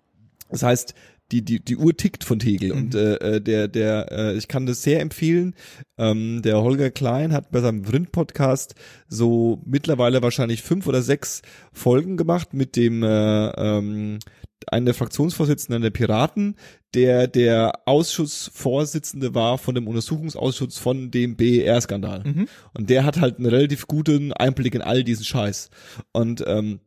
das 0.49 0.63
heißt 0.63 0.95
die 1.31 1.43
die 1.43 1.63
die 1.63 1.77
Uhr 1.77 1.95
tickt 1.95 2.23
von 2.23 2.39
Tegel 2.39 2.71
und 2.71 2.95
äh, 2.95 3.15
äh, 3.15 3.41
der 3.41 3.67
der 3.67 4.11
äh, 4.11 4.37
ich 4.37 4.47
kann 4.47 4.65
das 4.65 4.83
sehr 4.83 4.99
empfehlen 4.99 5.55
ähm, 5.97 6.41
der 6.41 6.61
Holger 6.61 6.91
Klein 6.91 7.33
hat 7.33 7.51
bei 7.51 7.61
seinem 7.61 7.85
Vrind 7.85 8.11
Podcast 8.11 8.75
so 9.07 9.61
mittlerweile 9.65 10.21
wahrscheinlich 10.21 10.61
fünf 10.61 10.87
oder 10.87 11.01
sechs 11.01 11.41
Folgen 11.71 12.17
gemacht 12.17 12.53
mit 12.53 12.75
dem 12.75 13.03
äh, 13.03 13.47
ähm, 13.49 14.19
einen 14.67 14.85
der 14.85 14.95
Fraktionsvorsitzenden 14.95 15.81
der 15.81 15.89
Piraten, 15.89 16.55
der 16.93 17.27
der 17.27 17.73
Ausschussvorsitzende 17.85 19.33
war 19.33 19.57
von 19.57 19.75
dem 19.75 19.87
Untersuchungsausschuss 19.87 20.77
von 20.77 21.11
dem 21.11 21.35
BER-Skandal. 21.35 22.23
Mhm. 22.23 22.47
Und 22.73 22.89
der 22.89 23.05
hat 23.05 23.19
halt 23.19 23.37
einen 23.37 23.47
relativ 23.47 23.87
guten 23.87 24.33
Einblick 24.33 24.75
in 24.75 24.81
all 24.81 25.03
diesen 25.03 25.25
Scheiß. 25.25 25.69
Und 26.11 26.43
ähm, 26.45 26.79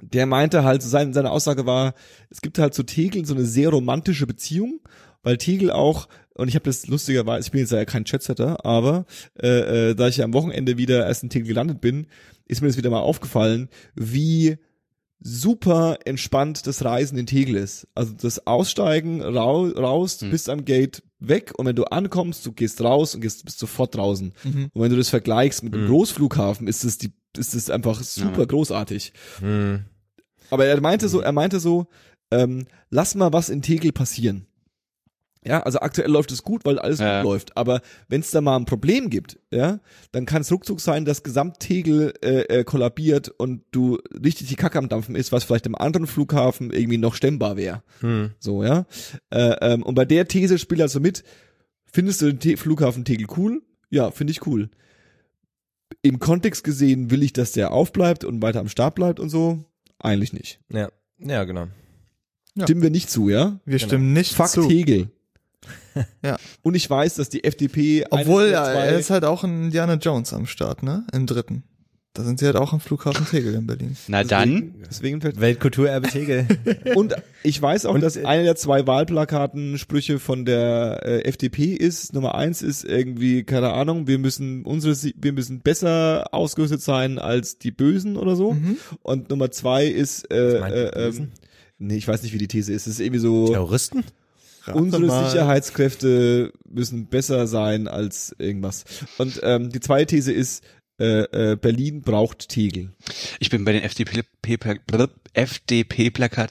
der 0.00 0.26
meinte 0.26 0.64
halt, 0.64 0.82
seine, 0.82 1.12
seine 1.12 1.30
Aussage 1.30 1.66
war, 1.66 1.94
es 2.30 2.40
gibt 2.40 2.58
halt 2.58 2.74
zu 2.74 2.82
Tegel 2.82 3.24
so 3.24 3.34
eine 3.34 3.44
sehr 3.44 3.70
romantische 3.70 4.26
Beziehung, 4.26 4.80
weil 5.22 5.38
Tegel 5.38 5.70
auch, 5.70 6.08
und 6.34 6.48
ich 6.48 6.54
habe 6.54 6.64
das 6.64 6.86
lustigerweise, 6.86 7.46
ich 7.46 7.50
bin 7.50 7.60
jetzt 7.60 7.72
ja 7.72 7.84
kein 7.84 8.04
Chatsetter, 8.04 8.64
aber 8.64 9.06
äh, 9.40 9.90
äh, 9.90 9.94
da 9.94 10.08
ich 10.08 10.18
ja 10.18 10.24
am 10.24 10.34
Wochenende 10.34 10.78
wieder 10.78 11.06
erst 11.06 11.22
in 11.22 11.30
Tegel 11.30 11.48
gelandet 11.48 11.80
bin, 11.80 12.06
ist 12.46 12.62
mir 12.62 12.68
das 12.68 12.76
wieder 12.76 12.90
mal 12.90 13.00
aufgefallen, 13.00 13.68
wie 13.94 14.56
super 15.20 15.98
entspannt 16.04 16.66
das 16.66 16.84
Reisen 16.84 17.18
in 17.18 17.26
Tegel 17.26 17.56
ist. 17.56 17.86
Also 17.94 18.12
das 18.12 18.46
Aussteigen, 18.46 19.20
rau, 19.22 19.66
raus, 19.66 20.20
Hm. 20.20 20.30
bist 20.30 20.48
am 20.48 20.64
Gate 20.64 21.02
weg 21.18 21.52
und 21.56 21.66
wenn 21.66 21.76
du 21.76 21.84
ankommst, 21.84 22.44
du 22.46 22.52
gehst 22.52 22.80
raus 22.80 23.14
und 23.14 23.20
gehst, 23.20 23.44
bist 23.44 23.58
sofort 23.58 23.94
draußen. 23.96 24.32
Mhm. 24.44 24.70
Und 24.72 24.82
wenn 24.82 24.90
du 24.90 24.96
das 24.96 25.08
vergleichst 25.08 25.62
mit 25.64 25.74
dem 25.74 25.84
Mhm. 25.84 25.88
Großflughafen, 25.88 26.68
ist 26.68 26.84
es 26.84 26.98
die, 26.98 27.12
ist 27.36 27.54
es 27.54 27.70
einfach 27.70 28.02
super 28.02 28.40
Ja. 28.40 28.44
großartig. 28.46 29.12
Hm. 29.40 29.84
Aber 30.50 30.66
er 30.66 30.80
meinte 30.80 31.08
so, 31.08 31.20
er 31.20 31.32
meinte 31.32 31.60
so, 31.60 31.86
ähm, 32.30 32.66
lass 32.90 33.14
mal 33.14 33.32
was 33.32 33.48
in 33.48 33.62
Tegel 33.62 33.92
passieren. 33.92 34.46
Ja, 35.48 35.60
also 35.62 35.80
aktuell 35.80 36.10
läuft 36.10 36.30
es 36.30 36.42
gut, 36.42 36.64
weil 36.64 36.78
alles 36.78 36.98
Ja. 36.98 37.22
gut 37.22 37.30
läuft. 37.30 37.56
Aber 37.56 37.80
wenn 38.08 38.20
es 38.20 38.30
da 38.30 38.40
mal 38.40 38.56
ein 38.56 38.66
Problem 38.66 39.08
gibt, 39.08 39.38
ja, 39.50 39.80
dann 40.12 40.26
kann 40.26 40.42
es 40.42 40.52
ruckzuck 40.52 40.80
sein, 40.80 41.04
dass 41.04 41.22
Gesamttegel 41.22 42.12
äh, 42.22 42.40
äh, 42.42 42.64
kollabiert 42.64 43.28
und 43.30 43.62
du 43.70 43.98
richtig 44.12 44.48
die 44.48 44.56
Kacke 44.56 44.78
am 44.78 44.88
Dampfen 44.88 45.16
ist, 45.16 45.32
was 45.32 45.44
vielleicht 45.44 45.66
im 45.66 45.74
anderen 45.74 46.06
Flughafen 46.06 46.70
irgendwie 46.70 46.98
noch 46.98 47.14
stemmbar 47.14 47.56
wäre. 47.56 47.82
Hm. 48.00 48.32
So, 48.38 48.62
ja. 48.62 48.84
Äh, 49.30 49.56
ähm, 49.62 49.82
und 49.82 49.94
bei 49.94 50.04
der 50.04 50.28
These 50.28 50.58
spielt 50.58 50.82
also 50.82 51.00
mit, 51.00 51.24
findest 51.90 52.20
du 52.20 52.26
den 52.26 52.40
Te 52.40 52.56
Flughafen 52.56 53.04
Tegel 53.04 53.26
cool? 53.36 53.62
Ja, 53.90 54.10
finde 54.10 54.32
ich 54.32 54.46
cool. 54.46 54.68
Im 56.02 56.18
Kontext 56.18 56.62
gesehen 56.62 57.10
will 57.10 57.22
ich, 57.22 57.32
dass 57.32 57.52
der 57.52 57.72
aufbleibt 57.72 58.22
und 58.24 58.42
weiter 58.42 58.60
am 58.60 58.68
Start 58.68 58.94
bleibt 58.94 59.18
und 59.18 59.30
so? 59.30 59.64
Eigentlich 59.98 60.32
nicht. 60.34 60.60
Ja. 60.70 60.90
ja, 61.18 61.44
genau. 61.44 61.68
Ja. 62.54 62.64
Stimmen 62.64 62.82
wir 62.82 62.90
nicht 62.90 63.08
zu, 63.10 63.28
ja? 63.28 63.60
Wir 63.64 63.78
stimmen 63.78 64.12
nicht 64.12 64.34
Fuck 64.34 64.48
zu. 64.48 64.68
Tegel. 64.68 65.10
Ja. 66.24 66.36
Und 66.62 66.74
ich 66.74 66.88
weiß, 66.88 67.14
dass 67.14 67.28
die 67.28 67.44
FDP 67.44 68.04
Obwohl, 68.10 68.50
ja, 68.50 68.64
er 68.70 68.98
ist 68.98 69.10
halt 69.10 69.24
auch 69.24 69.44
ein 69.44 69.64
Indiana 69.64 69.94
Jones 69.94 70.32
am 70.32 70.46
Start, 70.46 70.82
ne? 70.82 71.06
Im 71.12 71.26
dritten. 71.26 71.62
Da 72.14 72.24
sind 72.24 72.40
sie 72.40 72.46
halt 72.46 72.56
auch 72.56 72.72
am 72.72 72.80
Flughafen 72.80 73.26
Tegel 73.26 73.54
in 73.54 73.66
Berlin. 73.68 73.96
Na 74.08 74.24
dann, 74.24 74.48
deswegen, 74.50 74.82
deswegen 74.90 75.20
fällt- 75.20 75.40
Weltkulturerbe 75.40 76.08
Tegel. 76.08 76.48
und 76.96 77.14
ich 77.44 77.62
weiß 77.62 77.86
auch, 77.86 77.94
Und, 77.94 78.00
dass 78.00 78.16
äh, 78.16 78.24
eine 78.24 78.42
der 78.42 78.56
zwei 78.56 78.88
Wahlplakatensprüche 78.88 80.18
von 80.18 80.44
der 80.44 81.00
äh, 81.04 81.20
FDP 81.24 81.74
ist, 81.74 82.14
Nummer 82.14 82.34
eins 82.34 82.62
ist 82.62 82.84
irgendwie, 82.84 83.44
keine 83.44 83.72
Ahnung, 83.72 84.06
wir 84.08 84.18
müssen 84.18 84.64
unsere, 84.64 84.96
wir 85.16 85.32
müssen 85.32 85.60
besser 85.60 86.34
ausgerüstet 86.34 86.82
sein 86.82 87.18
als 87.20 87.58
die 87.58 87.70
Bösen 87.70 88.16
oder 88.16 88.34
so. 88.34 88.54
Mhm. 88.54 88.78
Und 89.02 89.30
Nummer 89.30 89.50
zwei 89.52 89.86
ist, 89.86 90.28
äh, 90.32 90.58
äh, 90.58 90.84
ähm, 90.88 91.04
Bösen? 91.10 91.32
nee, 91.78 91.96
ich 91.96 92.08
weiß 92.08 92.22
nicht, 92.24 92.32
wie 92.32 92.38
die 92.38 92.48
These 92.48 92.72
ist. 92.72 92.86
Es 92.88 92.94
ist 92.94 93.00
irgendwie 93.00 93.20
so, 93.20 93.46
Terroristen? 93.48 94.02
Rate 94.68 94.78
unsere 94.78 95.06
mal. 95.06 95.30
Sicherheitskräfte 95.30 96.52
müssen 96.68 97.06
besser 97.06 97.46
sein 97.46 97.88
als 97.88 98.34
irgendwas. 98.38 98.84
Und 99.18 99.40
ähm, 99.42 99.70
die 99.70 99.80
zweite 99.80 100.14
These 100.14 100.32
ist, 100.32 100.64
äh, 101.00 101.52
äh, 101.52 101.56
Berlin 101.56 102.02
braucht 102.02 102.48
Tegel. 102.48 102.92
ich 103.38 103.50
bin 103.50 103.64
bei 103.64 103.72
den 103.72 103.82
FDP-Plakaten 103.82 104.90
FDP 105.32 106.10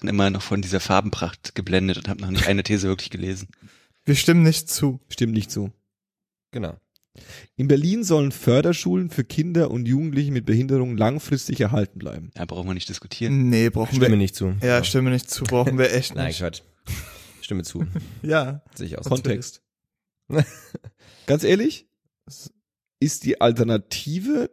immer 0.10 0.30
noch 0.30 0.42
von 0.42 0.62
dieser 0.62 0.80
Farbenpracht 0.80 1.54
geblendet 1.54 1.98
und 1.98 2.08
habe 2.08 2.22
noch 2.22 2.32
nicht 2.32 2.48
eine 2.48 2.64
These 2.64 2.88
wirklich 2.88 3.10
gelesen. 3.10 3.50
Wir 4.06 4.16
stimmen 4.16 4.44
nicht 4.44 4.70
zu. 4.70 5.02
Stimmt 5.10 5.34
nicht 5.34 5.52
zu. 5.52 5.72
Genau. 6.52 6.78
In 7.56 7.68
Berlin 7.68 8.04
sollen 8.04 8.32
Förderschulen 8.32 9.10
für 9.10 9.24
Kinder 9.24 9.72
und 9.72 9.88
Jugendliche 9.88 10.32
mit 10.32 10.46
Behinderung 10.46 10.96
langfristig 10.96 11.60
erhalten 11.60 12.00
bleiben. 12.00 12.32
Da 12.36 12.46
brauchen 12.46 12.68
wir 12.68 12.74
nicht 12.74 12.88
diskutieren. 12.88 13.50
Nee, 13.50 13.70
brauchen 13.70 13.96
Stimme 13.96 14.12
wir. 14.12 14.18
nicht 14.18 14.36
zu. 14.36 14.56
Ja, 14.62 14.84
stimme 14.84 15.10
nicht 15.10 15.30
zu, 15.30 15.44
brauchen 15.44 15.78
wir 15.78 15.94
echt 15.94 16.16
Nein, 16.16 16.28
nicht. 16.28 16.40
Quatsch. 16.40 16.62
Stimme 17.48 17.64
zu. 17.64 17.86
Ja. 18.24 18.62
Sehe 18.76 18.88
ich 18.88 18.98
aus. 19.00 19.06
Kontext. 19.08 19.62
Ganz 21.28 21.46
ehrlich, 21.46 21.88
ist 23.00 23.24
die 23.24 23.40
Alternative, 23.40 24.50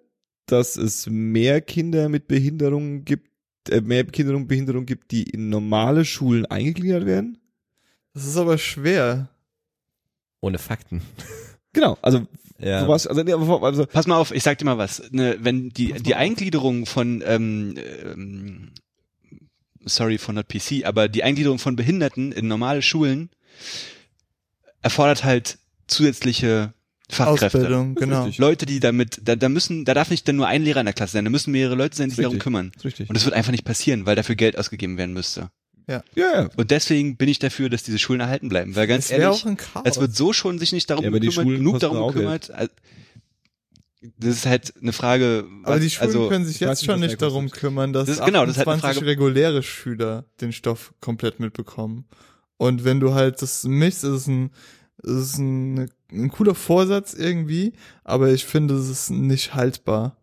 dass 0.47 0.76
es 0.76 1.09
mehr 1.09 1.61
Kinder 1.61 2.09
mit 2.09 2.28
Behinderungen 2.28 3.05
gibt, 3.05 3.28
äh, 3.68 3.80
mehr 3.80 4.05
Kinder 4.05 4.38
mit 4.38 4.47
Behinderung 4.47 4.86
gibt, 4.86 5.11
die 5.11 5.24
in 5.24 5.49
normale 5.49 6.05
Schulen 6.05 6.47
eingegliedert 6.47 7.05
werden? 7.05 7.38
Das 8.12 8.24
ist 8.26 8.36
aber 8.36 8.59
schwer. 8.59 9.28
Ohne 10.40 10.59
Fakten. 10.59 11.03
Genau, 11.72 11.99
also 12.03 12.24
Ja. 12.61 12.82
sowas, 12.82 13.09
also, 13.09 13.24
nee, 13.24 13.32
aber- 13.32 13.61
also 13.64 13.84
Pass 13.86 14.07
mal 14.07 14.16
auf, 14.18 14.30
ich 14.30 14.45
sag 14.45 14.59
dir 14.59 14.64
mal 14.64 14.78
was. 14.78 15.11
Ne, 15.11 15.38
wenn 15.40 15.70
die, 15.70 15.92
die 15.95 16.14
Eingliederung 16.14 16.86
von, 16.86 17.20
ähm, 17.26 17.74
ähm, 17.76 18.70
sorry 19.87 20.18
von 20.18 20.35
not 20.35 20.49
PC, 20.49 20.85
aber 20.85 21.09
die 21.09 21.22
Eingliederung 21.24 21.59
von 21.59 21.76
Behinderten 21.76 22.32
in 22.32 22.49
normale 22.49 22.82
Schulen 22.82 23.30
erfordert 24.82 25.24
halt 25.24 25.59
zusätzliche 25.87 26.72
Fachkräfte. 27.11 27.59
Ausbildung, 27.59 27.95
genau. 27.95 28.28
Leute, 28.39 28.64
die 28.66 28.80
damit, 28.80 29.20
da, 29.22 29.37
da 29.37 29.49
müssen, 29.49 29.85
da 29.85 29.95
darf 29.95 30.11
nicht 30.11 30.26
dann 30.26 30.37
nur 30.37 30.47
ein 30.47 30.62
Lehrer 30.62 30.80
in 30.80 30.87
der 30.87 30.95
Klasse 30.95 31.12
sein, 31.12 31.24
da 31.24 31.30
müssen 31.30 31.53
mehrere 31.53 31.74
Leute 31.74 31.97
sein, 31.97 32.09
die 32.09 32.14
sich 32.14 32.22
darum 32.22 32.39
kümmern. 32.39 32.72
richtig. 32.82 33.09
Und 33.09 33.14
das 33.14 33.24
wird 33.24 33.35
einfach 33.35 33.53
nicht 33.53 33.64
passieren, 33.64 34.07
weil 34.07 34.16
dafür 34.16 34.35
Geld 34.37 34.59
ausgegeben 34.59 34.97
werden 34.97 35.12
müsste. 35.12 35.51
ja, 35.87 36.03
ja. 36.14 36.49
Und 36.57 36.70
deswegen 36.70 37.16
bin 37.16 37.28
ich 37.28 37.39
dafür, 37.39 37.68
dass 37.68 37.82
diese 37.82 37.99
Schulen 37.99 38.20
erhalten 38.20 38.49
bleiben. 38.49 38.74
Weil 38.74 38.87
ganz 38.87 39.07
Es 39.07 39.11
wäre 39.11 39.22
ehrlich, 39.22 39.43
auch 39.43 39.47
ein 39.47 39.57
Chaos. 39.59 39.82
es 39.85 40.01
wird 40.01 40.16
so 40.16 40.32
schon 40.32 40.59
sich 40.59 40.72
nicht 40.72 40.89
darum 40.89 41.05
Ja, 41.05 41.11
gekümmert, 41.11 41.47
genug 41.47 41.78
darum 41.80 42.07
gekümmert. 42.12 42.49
äh, 42.51 42.68
Das 44.18 44.36
ist 44.36 44.46
halt 44.46 44.74
eine 44.80 44.92
Frage. 44.92 45.46
aber 45.62 45.76
was- 45.76 45.80
die 45.82 45.90
Schulen 45.90 46.07
also, 46.09 46.28
können 46.28 46.44
sich 46.44 46.61
jetzt 46.61 46.84
schon 46.84 47.00
nicht 47.00 47.20
darum 47.22 47.50
kümmern, 47.50 47.92
dass 47.92 48.07
Das 48.07 48.18
ist- 48.18 48.24
genau, 48.26 48.44
das 48.44 48.52
ist 48.57 48.59
halt 48.59 48.68
eine 48.68 48.76
28 48.76 48.98
Frage- 48.98 49.07
reguläre 49.11 49.62
Schüler 49.62 50.24
den 50.40 50.52
Stoff 50.52 50.92
komplett 51.00 51.40
mitbekommen. 51.40 52.05
Und 52.57 52.84
wenn 52.84 53.00
du 53.00 53.14
halt 53.14 53.40
das 53.42 53.64
mischst, 53.64 54.05
ist 54.05 54.11
es 54.11 54.26
ein, 54.26 54.50
ist 55.02 55.11
es 55.12 55.38
ein, 55.38 55.90
ein 56.12 56.28
cooler 56.30 56.55
Vorsatz 56.55 57.14
irgendwie, 57.14 57.72
aber 58.05 58.30
ich 58.32 58.44
finde, 58.44 58.74
es 58.74 58.88
ist 58.88 59.11
nicht 59.11 59.55
haltbar. 59.55 60.16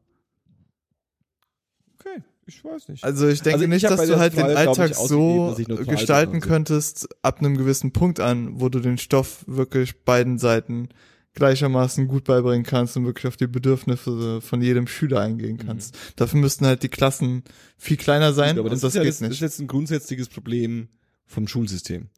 Okay, 2.00 2.24
ich 2.46 2.64
weiß 2.64 2.88
nicht. 2.90 3.04
Also 3.04 3.28
ich 3.28 3.42
denke 3.42 3.56
Also 3.56 3.66
ich 3.66 3.70
nicht, 3.70 3.84
dass 3.84 4.08
du 4.08 4.18
halt 4.18 4.34
den 4.34 4.40
Frage, 4.42 4.54
glaub 4.54 4.80
Alltag 4.80 4.96
so 4.96 5.56
gestalten 5.88 6.40
könntest, 6.40 7.10
ab 7.24 7.40
einem 7.40 7.58
gewissen 7.58 7.92
Punkt 7.92 8.20
an, 8.20 8.60
wo 8.60 8.70
du 8.70 8.80
den 8.80 8.98
Stoff 8.98 9.44
wirklich 9.48 10.04
beiden 10.04 10.38
Seiten 10.38 10.90
gleichermaßen 11.34 12.08
gut 12.08 12.26
beibringen 12.26 12.64
kannst 12.64 12.98
und 12.98 13.06
wirklich 13.06 13.28
auf 13.28 13.38
die 13.38 13.48
Bedürfnisse 13.48 14.42
von 14.42 14.62
jedem 14.62 14.88
Schüler 14.88 15.22
eingehen 15.22 15.58
kannst. 15.58 15.98
Dafür 16.18 16.40
müssten 16.40 16.66
halt 16.66 16.84
die 16.84 16.90
Klassen 16.90 17.44
viel 17.78 17.98
kleiner 17.98 18.34
sein 18.34 18.60
aber 18.60 18.70
das, 18.70 18.84
und 18.84 18.88
ist 18.90 18.96
das 18.96 19.04
ja 19.04 19.04
das, 19.04 19.20
das 19.20 19.30
ist 19.30 19.40
jetzt 19.40 19.60
ein 19.60 19.68
grundsätzliches 19.68 20.28
Problem 20.28 20.90
vom 21.26 21.48
Schulsystem. 21.48 22.10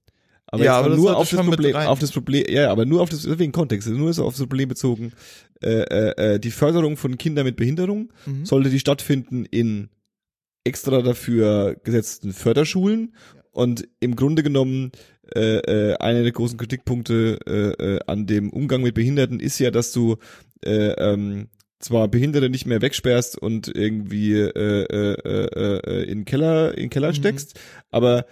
Aber 0.48 0.64
Ja, 0.64 0.78
aber 0.78 0.90
das 0.90 0.98
nur 0.98 1.16
auf 1.16 1.30
das 1.30 1.46
Problem, 1.46 1.76
auf 1.76 2.00
das 2.00 2.12
Problem, 2.12 2.46
ja, 2.48 2.72
aber 2.72 2.86
nur 2.86 3.02
auf 3.02 3.10
das, 3.10 3.28
wegen 3.40 3.52
Kontext, 3.52 3.88
nur 3.90 4.14
so 4.14 4.26
auf 4.26 4.34
das 4.34 4.42
Problem 4.42 4.70
bezogen, 4.70 5.14
äh, 5.62 5.82
äh, 5.82 6.34
äh, 6.36 6.40
die 6.40 6.52
Förderung 6.52 6.98
von 6.98 7.18
Kindern 7.18 7.46
mit 7.46 7.56
Behinderung 7.56 8.12
Mhm. 8.26 8.46
sollte 8.46 8.70
die 8.70 8.80
stattfinden 8.80 9.46
in 9.46 9.90
extra 10.64 11.02
dafür 11.02 11.76
gesetzten 11.84 12.34
Förderschulen 12.34 13.16
und 13.52 13.88
im 14.00 14.16
Grunde 14.16 14.44
genommen 14.44 14.92
äh, 15.36 15.58
äh, 15.92 15.96
einer 15.98 16.24
der 16.24 16.32
großen 16.32 16.58
Kritikpunkte 16.58 17.40
äh, 17.48 17.84
äh, 17.96 18.00
an 18.08 18.26
dem 18.26 18.50
Umgang 18.50 18.82
mit 18.82 18.94
Behinderten 18.96 19.40
ist 19.40 19.60
ja, 19.60 19.72
dass 19.72 19.92
du 19.94 20.18
äh, 20.66 20.92
ähm, 20.92 21.48
zwar 21.80 22.08
Behinderte 22.08 22.50
nicht 22.50 22.66
mehr 22.66 22.82
wegsperrst 22.82 23.38
und 23.38 23.68
irgendwie 23.68 24.34
äh, 24.34 24.84
äh, 24.84 25.14
äh, 25.14 25.80
äh, 25.80 26.04
in 26.10 26.24
Keller 26.26 26.78
in 26.78 26.90
Keller 26.90 27.10
Mhm. 27.10 27.16
steckst, 27.16 27.60
aber 27.92 28.26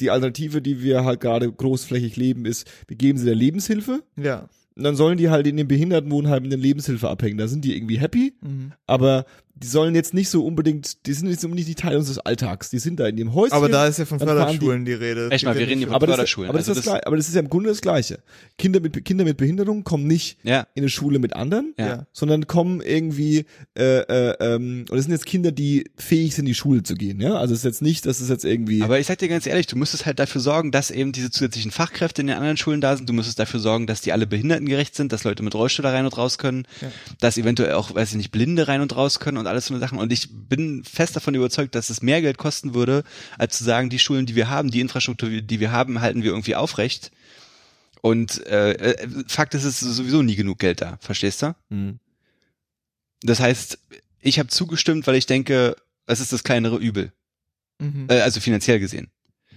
die 0.00 0.10
Alternative, 0.10 0.60
die 0.60 0.82
wir 0.82 1.04
halt 1.04 1.20
gerade 1.20 1.50
großflächig 1.50 2.16
leben, 2.16 2.44
ist, 2.46 2.68
wir 2.88 2.96
geben 2.96 3.18
sie 3.18 3.26
der 3.26 3.34
Lebenshilfe 3.36 4.02
Ja. 4.20 4.48
und 4.76 4.82
dann 4.82 4.96
sollen 4.96 5.18
die 5.18 5.30
halt 5.30 5.46
in 5.46 5.56
den 5.56 5.68
Behindertenwohnheimen 5.68 6.44
in 6.44 6.50
der 6.50 6.58
Lebenshilfe 6.58 7.08
abhängen. 7.08 7.38
Da 7.38 7.46
sind 7.48 7.64
die 7.64 7.76
irgendwie 7.76 7.98
happy, 7.98 8.34
Mhm. 8.42 8.72
aber 8.86 9.24
die 9.56 9.66
sollen 9.66 9.94
jetzt 9.94 10.12
nicht 10.14 10.28
so 10.28 10.44
unbedingt, 10.44 11.06
die 11.06 11.12
sind 11.14 11.28
jetzt 11.30 11.42
nicht 11.46 11.78
Teil 11.78 11.96
unseres 11.96 12.18
Alltags. 12.18 12.68
Die 12.70 12.78
sind 12.78 13.00
da 13.00 13.06
in 13.08 13.16
dem 13.16 13.32
Häuschen. 13.34 13.54
Aber 13.56 13.68
da 13.70 13.86
ist 13.86 13.98
ja 13.98 14.04
von 14.04 14.18
Förderschulen 14.18 14.84
die, 14.84 14.92
Rede. 14.92 15.30
Echt 15.30 15.44
mal, 15.46 15.54
Die 15.54 15.60
wir 15.60 15.68
reden 15.68 15.84
aber 15.90 16.06
das, 16.06 16.16
Förderschulen. 16.16 16.50
aber, 16.50 16.58
das 16.58 16.68
Also 16.68 16.78
ist 16.80 16.86
das, 16.86 16.92
Gleiche- 16.92 17.06
aber 17.06 17.16
das 17.16 17.28
ist 17.28 17.34
ja 17.34 17.40
im 17.40 17.48
Grunde 17.48 17.70
das 17.70 17.80
Gleiche. 17.80 18.18
Kinder 18.58 18.80
mit, 18.80 19.04
Kinder 19.04 19.24
mit 19.24 19.36
Behinderung 19.38 19.82
kommen 19.82 20.06
nicht 20.06 20.38
Ja, 20.42 20.66
in 20.74 20.82
eine 20.82 20.90
Schule 20.90 21.18
mit 21.18 21.34
anderen, 21.34 21.74
ja. 21.78 22.06
Sondern 22.12 22.46
kommen 22.46 22.80
irgendwie, 22.82 23.46
äh, 23.78 24.00
äh, 24.00 24.36
ähm, 24.40 24.84
und 24.90 24.96
das 24.96 25.04
sind 25.04 25.12
jetzt 25.12 25.24
Kinder, 25.26 25.52
die 25.52 25.90
fähig 25.96 26.34
sind, 26.34 26.44
in 26.44 26.48
die 26.48 26.54
Schule 26.54 26.82
zu 26.82 26.94
gehen, 26.94 27.20
ja. 27.20 27.34
Also 27.34 27.54
es 27.54 27.60
ist 27.60 27.64
jetzt 27.64 27.82
nicht, 27.82 28.04
dass 28.06 28.20
es 28.20 28.28
jetzt 28.28 28.44
irgendwie. 28.44 28.82
Aber 28.82 28.98
ich 29.00 29.06
sag 29.06 29.18
dir 29.18 29.28
ganz 29.28 29.46
ehrlich, 29.46 29.66
du 29.66 29.76
müsstest 29.76 30.04
halt 30.04 30.18
dafür 30.18 30.40
sorgen, 30.42 30.70
dass 30.70 30.90
eben 30.90 31.12
diese 31.12 31.30
zusätzlichen 31.30 31.70
Fachkräfte 31.70 32.20
in 32.20 32.26
den 32.26 32.36
anderen 32.36 32.56
Schulen 32.58 32.80
da 32.82 32.94
sind. 32.96 33.08
Du 33.08 33.14
müsstest 33.14 33.38
dafür 33.38 33.60
sorgen, 33.60 33.86
dass 33.86 34.02
die 34.02 34.12
alle 34.12 34.26
behindertengerecht 34.26 34.94
sind, 34.94 35.12
dass 35.12 35.24
Leute 35.24 35.42
mit 35.42 35.54
Rollstuhl 35.54 35.82
da 35.82 35.92
rein 35.92 36.04
und 36.04 36.16
raus 36.16 36.36
können, 36.38 36.66
Ja. 36.82 36.88
dass 37.20 37.38
eventuell 37.38 37.72
auch, 37.72 37.94
weiß 37.94 38.10
ich 38.10 38.16
nicht, 38.16 38.30
Blinde 38.32 38.68
rein 38.68 38.80
und 38.82 38.94
raus 38.94 39.18
können 39.18 39.38
und 39.38 39.45
alles 39.46 39.66
so 39.66 39.74
eine 39.74 39.80
Sachen. 39.80 39.98
Und 39.98 40.12
ich 40.12 40.28
bin 40.30 40.84
fest 40.84 41.16
davon 41.16 41.34
überzeugt, 41.34 41.74
dass 41.74 41.90
es 41.90 42.02
mehr 42.02 42.20
Geld 42.20 42.38
kosten 42.38 42.74
würde, 42.74 43.04
als 43.38 43.58
zu 43.58 43.64
sagen, 43.64 43.90
die 43.90 43.98
Schulen, 43.98 44.26
die 44.26 44.34
wir 44.34 44.48
haben, 44.48 44.70
die 44.70 44.80
Infrastruktur, 44.80 45.28
die 45.28 45.60
wir 45.60 45.72
haben, 45.72 46.00
halten 46.00 46.22
wir 46.22 46.30
irgendwie 46.30 46.54
aufrecht. 46.54 47.10
Und 48.02 48.46
äh, 48.46 48.72
äh, 48.72 49.08
Fakt 49.26 49.54
ist, 49.54 49.64
es 49.64 49.82
ist 49.82 49.96
sowieso 49.96 50.22
nie 50.22 50.36
genug 50.36 50.58
Geld 50.58 50.80
da, 50.80 50.98
verstehst 51.00 51.42
du? 51.42 51.54
Hm. 51.70 51.98
Das 53.22 53.40
heißt, 53.40 53.78
ich 54.20 54.38
habe 54.38 54.48
zugestimmt, 54.48 55.06
weil 55.06 55.16
ich 55.16 55.26
denke, 55.26 55.76
es 56.06 56.20
ist 56.20 56.32
das 56.32 56.44
kleinere 56.44 56.76
Übel. 56.76 57.12
Mhm. 57.78 58.06
Äh, 58.08 58.20
also 58.20 58.40
finanziell 58.40 58.78
gesehen. 58.78 59.10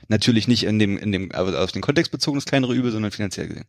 Natürlich 0.07 0.47
nicht 0.47 0.63
in 0.63 0.79
dem, 0.79 0.97
in 0.97 1.11
dem, 1.11 1.31
also 1.31 1.55
auf 1.57 1.71
den 1.71 1.81
Kontext 1.81 2.11
bezogen 2.11 2.37
das 2.37 2.45
kleinere 2.45 2.73
Übel, 2.73 2.91
sondern 2.91 3.11
finanziell 3.11 3.47
gesehen. 3.47 3.67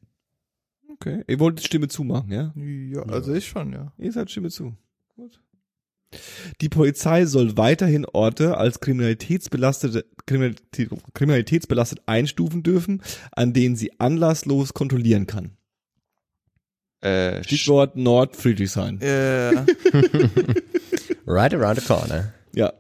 Okay. 0.89 1.25
Ihr 1.27 1.39
wollt 1.39 1.65
Stimme 1.65 1.89
zumachen, 1.89 2.31
ja? 2.31 2.53
Ja, 2.57 3.03
also 3.03 3.35
ich 3.35 3.47
schon, 3.47 3.73
ja. 3.73 3.93
Ihr 3.99 4.13
seid 4.13 4.31
Stimme 4.31 4.51
zu. 4.51 4.75
Gut. 5.17 5.41
Die 6.61 6.69
Polizei 6.69 7.25
soll 7.27 7.57
weiterhin 7.57 8.05
Orte 8.05 8.57
als 8.57 8.81
kriminalitätsbelastete, 8.81 10.05
Kriminalität, 10.27 10.91
kriminalitätsbelastet 11.15 12.01
einstufen 12.07 12.63
dürfen, 12.63 13.03
an 13.33 13.53
denen 13.53 13.77
sie 13.77 13.99
anlasslos 14.01 14.75
kontrollieren 14.75 15.27
kann. 15.27 15.57
Äh, 17.01 17.43
Stichwort 17.45 17.97
Nordfriedrichshain. 17.97 19.01
Ja. 19.01 19.67
Right 21.27 21.55
around 21.55 21.81
the 21.81 21.87
corner. 21.87 22.35
Ja. 22.55 22.73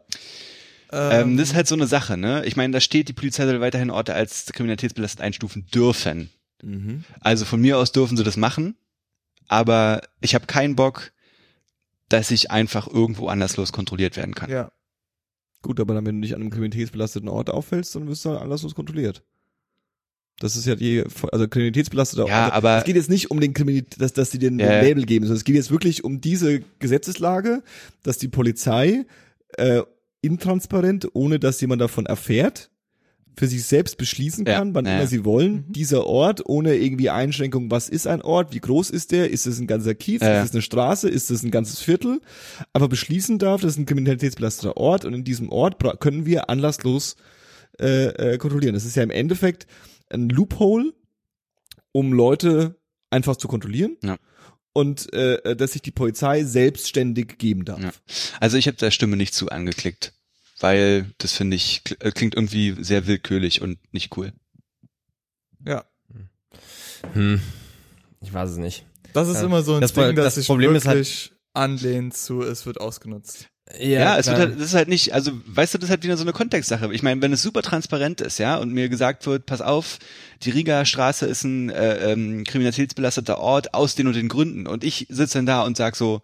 ähm, 0.92 1.36
das 1.36 1.50
ist 1.50 1.54
halt 1.54 1.68
so 1.68 1.76
eine 1.76 1.86
Sache, 1.86 2.16
ne? 2.16 2.44
Ich 2.46 2.56
meine, 2.56 2.72
da 2.72 2.80
steht, 2.80 3.08
die 3.08 3.12
Polizei 3.12 3.46
soll 3.46 3.60
weiterhin 3.60 3.90
Orte 3.90 4.14
als 4.14 4.46
kriminalitätsbelastet 4.46 5.20
einstufen 5.20 5.66
dürfen. 5.72 6.30
Mhm. 6.62 7.04
Also 7.20 7.44
von 7.44 7.60
mir 7.60 7.78
aus 7.78 7.92
dürfen 7.92 8.16
sie 8.16 8.24
das 8.24 8.36
machen, 8.36 8.76
aber 9.46 10.02
ich 10.20 10.34
habe 10.34 10.46
keinen 10.46 10.74
Bock, 10.74 11.12
dass 12.10 12.30
ich 12.30 12.50
einfach 12.50 12.86
irgendwo 12.86 13.28
anderslos 13.28 13.72
kontrolliert 13.72 14.16
werden 14.18 14.34
kann. 14.34 14.50
ja. 14.50 14.70
Gut, 15.62 15.78
aber 15.78 15.92
dann, 15.92 16.06
wenn 16.06 16.14
du 16.14 16.20
nicht 16.20 16.34
an 16.34 16.40
einem 16.40 16.50
kriminalitätsbelasteten 16.50 17.28
Ort 17.28 17.50
auffällst, 17.50 17.94
dann 17.94 18.08
wirst 18.08 18.24
du 18.24 18.30
halt 18.30 18.40
anlasslos 18.40 18.74
kontrolliert. 18.74 19.22
Das 20.38 20.56
ist 20.56 20.64
ja 20.66 20.74
die, 20.74 21.04
also 21.32 21.48
kriminalitätsbelasteter 21.48 22.26
Ja, 22.26 22.46
Ort. 22.46 22.54
aber- 22.54 22.78
Es 22.78 22.84
geht 22.84 22.96
jetzt 22.96 23.10
nicht 23.10 23.30
um 23.30 23.40
den 23.40 23.52
Kriminalität, 23.52 24.00
dass, 24.00 24.14
dass 24.14 24.30
die 24.30 24.38
den 24.38 24.58
ja. 24.58 24.80
Label 24.80 25.04
geben, 25.04 25.26
sondern 25.26 25.36
es 25.36 25.44
geht 25.44 25.56
jetzt 25.56 25.70
wirklich 25.70 26.02
um 26.02 26.22
diese 26.22 26.60
Gesetzeslage, 26.78 27.62
dass 28.02 28.16
die 28.16 28.28
Polizei 28.28 29.04
äh, 29.58 29.82
intransparent, 30.22 31.08
ohne 31.12 31.38
dass 31.38 31.60
jemand 31.60 31.82
davon 31.82 32.06
erfährt, 32.06 32.70
für 33.36 33.46
sich 33.46 33.64
selbst 33.64 33.96
beschließen 33.96 34.44
Ja, 34.46 34.58
kann, 34.58 34.74
wann 34.74 34.84
ja. 34.86 34.96
immer 34.96 35.06
sie 35.06 35.24
wollen, 35.24 35.52
Mhm. 35.68 35.72
dieser 35.72 36.06
Ort, 36.06 36.42
ohne 36.46 36.74
irgendwie 36.76 37.10
Einschränkung, 37.10 37.70
was 37.70 37.88
ist 37.88 38.06
ein 38.06 38.20
Ort, 38.22 38.52
wie 38.54 38.60
groß 38.60 38.90
ist 38.90 39.12
der, 39.12 39.30
ist 39.30 39.46
es 39.46 39.58
ein 39.60 39.66
ganzer 39.66 39.94
Kiez, 39.94 40.20
Ja, 40.22 40.28
ja. 40.30 40.42
ist 40.42 40.50
es 40.50 40.54
eine 40.54 40.62
Straße, 40.62 41.08
ist 41.08 41.30
es 41.30 41.42
ein 41.42 41.50
ganzes 41.50 41.80
Viertel, 41.80 42.20
aber 42.72 42.88
beschließen 42.88 43.38
darf, 43.38 43.60
das 43.62 43.72
ist 43.72 43.78
ein 43.78 43.86
kriminalitätsbelasteter 43.86 44.76
Ort 44.76 45.04
und 45.04 45.14
in 45.14 45.24
diesem 45.24 45.48
Ort 45.50 45.76
können 46.00 46.26
wir 46.26 46.50
anlasslos 46.50 47.16
äh, 47.80 48.34
äh, 48.34 48.38
kontrollieren. 48.38 48.74
Das 48.74 48.84
ist 48.84 48.96
ja 48.96 49.02
im 49.02 49.10
Endeffekt 49.10 49.66
ein 50.10 50.28
Loophole, 50.28 50.92
um 51.92 52.12
Leute 52.12 52.76
einfach 53.10 53.36
zu 53.36 53.48
kontrollieren. 53.48 53.96
Ja. 54.02 54.16
Und 54.72 55.12
äh, 55.12 55.56
dass 55.56 55.72
sich 55.72 55.82
die 55.82 55.90
Polizei 55.90 56.44
selbstständig 56.44 57.38
geben 57.38 57.64
darf. 57.64 57.82
Ja. 57.82 57.90
Also 58.38 58.56
ich 58.56 58.68
habe 58.68 58.76
der 58.76 58.92
Stimme 58.92 59.16
nicht 59.16 59.34
zu 59.34 59.48
angeklickt, 59.48 60.12
weil 60.60 61.06
das 61.18 61.32
finde 61.32 61.56
ich 61.56 61.82
äh, 62.00 62.10
klingt 62.12 62.34
irgendwie 62.34 62.76
sehr 62.82 63.06
willkürlich 63.06 63.62
und 63.62 63.78
nicht 63.92 64.16
cool. 64.16 64.32
Ja. 65.66 65.84
Hm. 67.12 67.40
Ich 68.20 68.32
weiß 68.32 68.50
es 68.50 68.56
nicht. 68.58 68.84
Das 69.12 69.28
ist 69.28 69.36
Ja. 69.36 69.44
immer 69.44 69.62
so 69.62 69.74
ein 69.74 69.80
Das 69.80 69.92
Ding, 69.92 70.14
das, 70.14 70.24
das 70.26 70.34
sich 70.36 70.46
Problem 70.46 70.74
ist 70.74 70.86
halt- 70.86 70.98
wirklich 70.98 71.32
anlehnt 71.52 72.16
zu, 72.16 72.42
es 72.42 72.64
wird 72.66 72.80
ausgenutzt. 72.80 73.48
Ja, 73.78 74.18
es 74.18 74.26
wird 74.26 74.38
halt, 74.38 74.54
das 74.56 74.66
ist 74.68 74.74
halt 74.74 74.88
nicht, 74.88 75.14
also 75.14 75.30
weißt 75.46 75.74
du, 75.74 75.78
das 75.78 75.86
ist 75.86 75.90
halt 75.90 76.02
wieder 76.02 76.16
so 76.16 76.24
eine 76.24 76.32
Kontextsache. 76.32 76.92
Ich 76.92 77.02
meine, 77.04 77.22
wenn 77.22 77.32
es 77.32 77.42
super 77.42 77.62
transparent 77.62 78.20
ist, 78.20 78.38
ja, 78.38 78.56
und 78.56 78.72
mir 78.72 78.88
gesagt 78.88 79.26
wird, 79.26 79.46
pass 79.46 79.60
auf, 79.60 79.98
die 80.42 80.50
Riga 80.50 80.84
Straße 80.84 81.24
ist 81.26 81.44
ein 81.44 81.70
äh, 81.70 82.12
ähm, 82.12 82.42
kriminalitätsbelasteter 82.44 83.38
Ort 83.38 83.72
aus 83.74 83.94
den 83.94 84.08
und 84.08 84.14
den 84.16 84.28
Gründen 84.28 84.66
und 84.66 84.82
ich 84.82 85.06
sitze 85.08 85.38
dann 85.38 85.46
da 85.46 85.62
und 85.62 85.76
sag 85.76 85.94
so, 85.94 86.20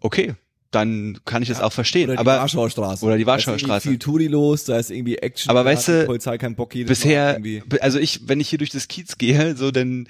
okay, 0.00 0.34
dann 0.70 1.18
kann 1.24 1.42
ich 1.42 1.48
das 1.48 1.60
auch 1.60 1.72
verstehen. 1.72 2.04
Oder 2.04 2.14
die 2.14 2.20
aber 2.20 2.36
Warschauer 2.36 2.70
Straße. 2.70 3.04
oder 3.04 3.16
die 3.16 3.24
Da 3.24 3.34
ist 3.34 3.46
Warschauer 3.46 3.54
irgendwie 3.54 3.66
Straße. 3.66 3.88
viel 3.88 3.98
Touri 3.98 4.26
los, 4.28 4.64
da 4.64 4.78
ist 4.78 4.90
irgendwie 4.90 5.16
Action. 5.16 5.50
Aber 5.50 5.60
da 5.60 5.70
weißt 5.70 5.88
du, 5.88 6.06
Polizei 6.06 6.38
keinen 6.38 6.54
Bock 6.54 6.74
jedes 6.74 6.88
bisher, 6.88 7.40
also 7.80 7.98
ich, 7.98 8.28
wenn 8.28 8.40
ich 8.40 8.48
hier 8.48 8.58
durch 8.58 8.70
das 8.70 8.88
Kiez 8.88 9.18
gehe, 9.18 9.56
so 9.56 9.70
dann 9.70 10.06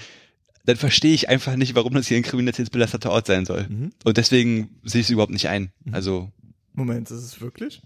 dann 0.66 0.76
verstehe 0.76 1.14
ich 1.14 1.28
einfach 1.28 1.56
nicht, 1.56 1.74
warum 1.74 1.94
das 1.94 2.06
hier 2.06 2.16
ein 2.16 2.22
kriminalitätsbelasteter 2.22 3.10
Ort 3.10 3.26
sein 3.26 3.46
soll. 3.46 3.66
Mhm. 3.68 3.92
Und 4.04 4.16
deswegen 4.16 4.70
sehe 4.84 5.00
ich 5.00 5.06
es 5.06 5.10
überhaupt 5.10 5.32
nicht 5.32 5.48
ein. 5.48 5.72
Also, 5.90 6.30
Moment, 6.74 7.10
ist 7.10 7.22
es 7.22 7.40
wirklich? 7.40 7.82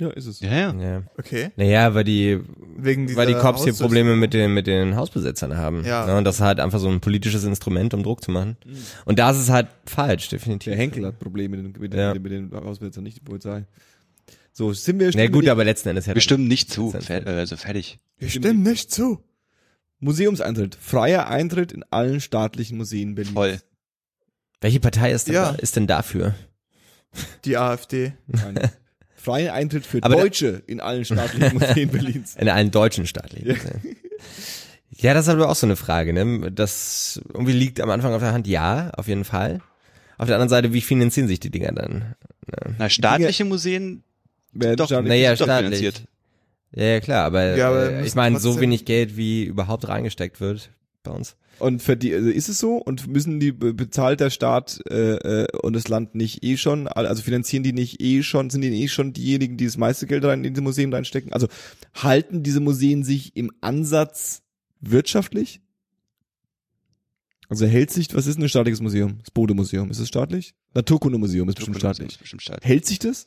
Ja, 0.00 0.10
ist 0.10 0.26
es. 0.26 0.38
ja, 0.40 0.50
ja. 0.50 0.74
Ja. 0.74 1.02
Okay. 1.18 1.50
Naja, 1.56 1.92
weil 1.94 2.04
die, 2.04 2.38
Wegen 2.76 3.14
weil 3.16 3.26
die 3.26 3.34
Cops 3.34 3.64
hier. 3.64 3.72
Probleme 3.72 4.14
mit 4.14 4.32
den, 4.32 4.54
mit 4.54 4.68
den 4.68 4.94
Hausbesitzern 4.94 5.56
haben. 5.56 5.84
Ja. 5.84 6.06
Ne? 6.06 6.16
Und 6.16 6.24
das 6.24 6.36
ist 6.36 6.40
halt 6.40 6.60
einfach 6.60 6.78
so 6.78 6.88
ein 6.88 7.00
politisches 7.00 7.42
Instrument, 7.44 7.94
um 7.94 8.04
Druck 8.04 8.22
zu 8.22 8.30
machen. 8.30 8.56
Und 9.06 9.18
da 9.18 9.30
ist 9.32 9.38
es 9.38 9.50
halt 9.50 9.66
falsch, 9.86 10.28
definitiv. 10.28 10.70
Der 10.70 10.76
Henkel 10.78 11.04
hat 11.04 11.18
Probleme 11.18 11.56
mit 11.56 11.74
den, 11.76 11.82
mit 11.82 11.92
den, 11.92 11.98
Ja. 11.98 12.14
mit 12.14 12.30
den 12.30 12.50
Hausbesitzern, 12.52 13.02
nicht 13.02 13.16
die 13.16 13.22
Polizei. 13.22 13.64
So, 14.52 14.72
sind 14.72 15.00
wir 15.00 15.10
Na 15.14 15.26
gut, 15.28 15.48
aber 15.48 15.64
letzten 15.64 15.88
Endes 15.88 16.06
ja. 16.06 16.14
Wir 16.14 16.20
stimmen 16.22 16.46
nicht 16.48 16.70
zu. 16.72 16.90
Fer 16.92 17.26
also 17.26 17.56
fertig. 17.56 17.98
Wir 18.18 18.28
stimmen 18.28 18.62
nicht 18.62 18.92
zu. 18.92 19.22
Museumseintritt. 20.00 20.76
Freier 20.80 21.28
Eintritt 21.28 21.72
in 21.72 21.84
allen 21.90 22.20
staatlichen 22.20 22.76
Museen 22.78 23.14
Berlins. 23.16 23.34
Voll. 23.34 23.58
Welche 24.60 24.78
Partei 24.80 25.12
ist 25.12 25.26
denn, 25.28 25.34
Ja. 25.34 25.52
da, 25.52 25.58
ist 25.58 25.74
denn 25.76 25.86
dafür? 25.88 26.34
Die 27.44 27.56
AfD. 27.56 28.12
Nein. 28.28 28.58
Freier 29.28 29.52
Eintritt 29.54 29.86
für 29.86 30.02
Aber 30.02 30.14
da- 30.16 30.20
Deutsche 30.22 30.62
in 30.66 30.80
allen 30.80 31.04
staatlichen 31.04 31.52
Museen 31.58 31.88
Berlins. 31.90 32.36
In 32.36 32.48
allen 32.48 32.70
deutschen 32.70 33.06
staatlichen. 33.06 33.48
Museen. 33.48 33.96
Ja, 35.00 35.14
das 35.14 35.26
ist 35.26 35.28
aber 35.32 35.48
auch 35.48 35.54
so 35.54 35.66
eine 35.66 35.76
Frage, 35.76 36.12
ne? 36.12 36.50
Das 36.50 37.20
irgendwie 37.32 37.52
liegt 37.52 37.80
am 37.80 37.90
Anfang 37.90 38.12
auf 38.14 38.20
der 38.22 38.32
Hand, 38.32 38.46
ja, 38.48 38.90
auf 38.96 39.06
jeden 39.06 39.24
Fall. 39.24 39.60
Auf 40.16 40.26
der 40.26 40.36
anderen 40.36 40.48
Seite, 40.48 40.72
wie 40.72 40.80
finanzieren 40.80 41.28
sich 41.28 41.38
die 41.40 41.50
Dinger 41.50 41.70
dann? 41.72 42.14
Na, 42.78 42.88
staatliche 42.88 43.44
Museen, 43.44 44.02
Wer 44.52 44.74
Doch, 44.76 44.86
staatlich- 44.86 45.08
Naja, 45.10 45.34
doch 45.36 45.44
staatlich. 45.44 45.78
finanziert. 45.78 46.02
Ja, 46.72 46.84
ja 46.84 47.00
klar, 47.00 47.24
aber, 47.26 47.54
Ja, 47.56 47.68
aber 47.68 47.90
äh, 47.92 48.06
ich 48.06 48.14
meine, 48.14 48.40
so 48.40 48.60
wenig 48.60 48.84
Geld, 48.86 49.16
wie 49.16 49.44
überhaupt 49.44 49.86
reingesteckt 49.86 50.40
wird 50.40 50.70
bei 51.02 51.10
uns. 51.12 51.36
Und 51.58 51.82
für 51.82 51.96
die, 51.96 52.14
also 52.14 52.28
ist 52.28 52.48
es 52.48 52.58
so? 52.58 52.76
Und 52.76 53.06
müssen 53.08 53.40
die 53.40 53.52
be- 53.52 53.74
bezahlt 53.74 54.20
der 54.20 54.30
Staat 54.30 54.80
äh, 54.90 55.44
äh, 55.44 55.58
und 55.62 55.74
das 55.74 55.88
Land 55.88 56.14
nicht 56.14 56.44
eh 56.44 56.56
schon? 56.56 56.86
Also 56.88 57.22
finanzieren 57.22 57.62
die 57.62 57.72
nicht 57.72 58.00
eh 58.00 58.22
schon? 58.22 58.50
Sind 58.50 58.62
die 58.62 58.82
eh 58.82 58.88
schon 58.88 59.12
diejenigen, 59.12 59.56
die 59.56 59.64
das 59.64 59.76
meiste 59.76 60.06
Geld 60.06 60.24
rein 60.24 60.44
in 60.44 60.54
diese 60.54 60.62
Museen 60.62 60.92
reinstecken? 60.92 61.32
Also 61.32 61.48
halten 61.94 62.42
diese 62.42 62.60
Museen 62.60 63.02
sich 63.02 63.36
im 63.36 63.50
Ansatz 63.60 64.42
wirtschaftlich? 64.80 65.60
Also 67.48 67.66
hält 67.66 67.90
sich, 67.90 68.14
was 68.14 68.26
ist 68.26 68.38
ein 68.38 68.48
staatliches 68.48 68.80
Museum? 68.82 69.18
Das 69.20 69.30
Bode-Museum, 69.30 69.90
ist 69.90 69.98
es 69.98 70.08
staatlich? 70.08 70.54
Naturkundemuseum 70.74 71.48
ist 71.48 71.56
bestimmt 71.56 71.78
staatlich. 71.78 72.10
Ist 72.10 72.20
bestimmt 72.20 72.42
staatlich. 72.42 72.68
Hält 72.68 72.86
sich 72.86 72.98
das? 72.98 73.26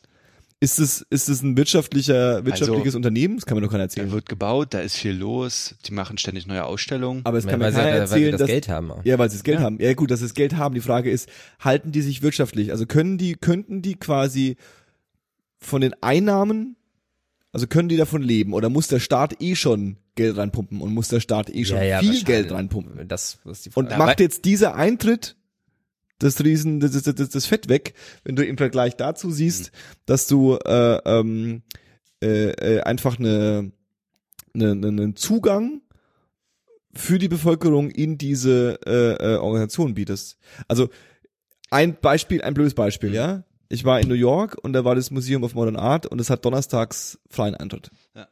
Ist 0.63 0.77
es, 0.77 1.01
ist 1.09 1.27
es 1.27 1.41
ein 1.41 1.57
wirtschaftlicher, 1.57 2.45
wirtschaftliches 2.45 2.93
Unternehmen? 2.93 3.35
Das 3.37 3.47
kann 3.47 3.55
mir 3.57 3.61
doch 3.61 3.71
keiner 3.71 3.79
Da 3.79 3.85
erzählen. 3.85 4.11
wird 4.11 4.29
gebaut, 4.29 4.75
da 4.75 4.79
ist 4.79 4.95
viel 4.95 5.13
los, 5.13 5.73
die 5.87 5.91
machen 5.91 6.19
ständig 6.19 6.45
neue 6.45 6.63
Ausstellungen. 6.65 7.21
Aber 7.25 7.39
es 7.39 7.47
kann 7.47 7.57
mir 7.57 7.65
weil, 7.65 7.73
keiner 7.73 7.85
weil 7.87 8.07
sie 8.07 8.13
erzählen, 8.13 8.31
das 8.33 8.39
dass, 8.41 8.47
Geld 8.47 8.69
haben. 8.69 8.91
Auch. 8.91 9.03
Ja, 9.03 9.17
weil 9.17 9.29
sie 9.31 9.37
das 9.37 9.43
Geld 9.43 9.57
Ja. 9.57 9.65
haben. 9.65 9.79
Ja 9.81 9.93
gut, 9.95 10.11
dass 10.11 10.19
sie 10.19 10.25
das 10.25 10.35
Geld 10.35 10.55
haben. 10.55 10.75
Die 10.75 10.81
Frage 10.81 11.09
ist, 11.09 11.27
halten 11.59 11.91
die 11.91 12.03
sich 12.03 12.21
wirtschaftlich? 12.21 12.71
Also 12.71 12.85
können 12.85 13.17
die, 13.17 13.33
könnten 13.33 13.81
die 13.81 13.95
quasi 13.95 14.55
von 15.57 15.81
den 15.81 15.95
Einnahmen, 16.01 16.75
also 17.51 17.65
können 17.65 17.89
die 17.89 17.97
davon 17.97 18.21
leben? 18.21 18.53
Oder 18.53 18.69
muss 18.69 18.87
der 18.87 18.99
Staat 18.99 19.41
eh 19.41 19.55
schon 19.55 19.97
Geld 20.13 20.37
reinpumpen 20.37 20.79
und 20.79 20.93
muss 20.93 21.07
der 21.07 21.21
Staat 21.21 21.49
eh 21.49 21.65
schon 21.65 21.79
viel 21.79 21.89
wahrscheinlich. 21.89 22.25
Geld 22.25 22.51
reinpumpen? 22.51 23.07
Das 23.07 23.39
ist 23.45 23.65
die 23.65 23.71
Frage. 23.71 23.87
Und 23.89 23.97
macht 23.97 24.19
jetzt 24.19 24.45
dieser 24.45 24.75
Eintritt 24.75 25.35
das 26.21 26.43
Riesen, 26.43 26.79
das, 26.79 26.91
das, 26.91 27.15
das, 27.15 27.29
das 27.29 27.45
Fett 27.45 27.67
weg, 27.67 27.93
wenn 28.23 28.35
du 28.35 28.45
im 28.45 28.57
Vergleich 28.57 28.95
dazu 28.95 29.31
siehst, 29.31 29.71
dass 30.05 30.27
du 30.27 30.55
äh, 30.55 30.97
ähm, 31.05 31.63
äh, 32.23 32.51
äh, 32.51 32.81
einfach 32.81 33.17
eine, 33.19 33.71
eine, 34.53 34.71
eine, 34.71 34.87
einen 34.87 35.15
Zugang 35.15 35.81
für 36.93 37.19
die 37.19 37.27
Bevölkerung 37.27 37.89
in 37.89 38.17
diese 38.17 38.79
äh, 38.85 39.33
äh, 39.33 39.37
Organisation 39.37 39.93
bietest. 39.93 40.37
Also 40.67 40.89
ein 41.69 41.99
Beispiel, 41.99 42.41
ein 42.41 42.53
blödes 42.53 42.73
Beispiel, 42.73 43.13
ja. 43.13 43.43
Ich 43.69 43.85
war 43.85 44.01
in 44.01 44.09
New 44.09 44.15
York 44.15 44.57
und 44.61 44.73
da 44.73 44.83
war 44.83 44.95
das 44.95 45.11
Museum 45.11 45.43
of 45.43 45.55
Modern 45.55 45.77
Art 45.77 46.05
und 46.05 46.19
es 46.19 46.29
hat 46.29 46.43
donnerstags 46.43 47.19
freien 47.29 47.55
Eintritt. 47.55 47.89
Ja. 48.13 48.27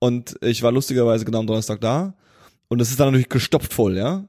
Und 0.00 0.36
ich 0.42 0.62
war 0.62 0.72
lustigerweise 0.72 1.24
genau 1.24 1.38
am 1.38 1.46
Donnerstag 1.46 1.80
da 1.80 2.14
und 2.66 2.80
es 2.80 2.90
ist 2.90 2.98
dann 2.98 3.08
natürlich 3.08 3.28
gestopft 3.28 3.72
voll, 3.72 3.96
ja. 3.96 4.28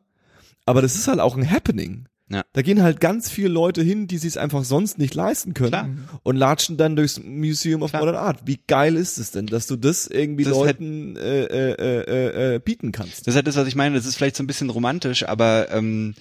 Aber 0.66 0.84
das 0.84 0.94
ist 0.94 1.08
halt 1.08 1.20
auch 1.20 1.36
ein 1.36 1.50
Happening. 1.50 2.08
Ja. 2.32 2.44
Da 2.54 2.62
gehen 2.62 2.84
halt 2.84 3.00
ganz 3.00 3.30
viele 3.30 3.50
Leute 3.50 3.82
hin, 3.82 4.06
die 4.08 4.20
sich 4.20 4.40
einfach 4.40 4.64
sonst 4.64 5.00
nicht 5.00 5.16
leisten 5.16 5.54
können 5.56 5.72
Klar. 5.72 5.90
und 6.24 6.36
latschen 6.36 6.78
dann 6.78 6.96
durchs 6.96 7.20
Museum 7.24 7.82
of 7.82 7.90
Klar. 7.90 8.04
Modern 8.06 8.16
Art. 8.18 8.42
Wie 8.46 8.60
geil 8.68 8.96
ist 8.96 9.18
es 9.18 9.32
denn, 9.32 9.48
dass 9.48 9.66
du 9.66 9.76
das 9.76 10.06
irgendwie 10.06 10.44
Das 10.44 10.54
halt- 10.56 10.80
Leuten 10.80 11.16
äh, 11.16 11.46
äh, 11.46 11.74
äh, 11.74 12.56
äh, 12.56 12.60
bieten 12.60 12.92
kannst? 12.92 13.22
Das 13.22 13.34
ist 13.34 13.36
halt 13.36 13.48
das, 13.48 13.56
was 13.56 13.68
ich 13.68 13.76
meine. 13.76 13.96
Das 13.96 14.06
ist 14.06 14.16
vielleicht 14.16 14.36
so 14.36 14.44
ein 14.44 14.48
bisschen 14.48 14.70
romantisch, 14.70 15.28
aber 15.28 15.72
ähm, 15.72 16.14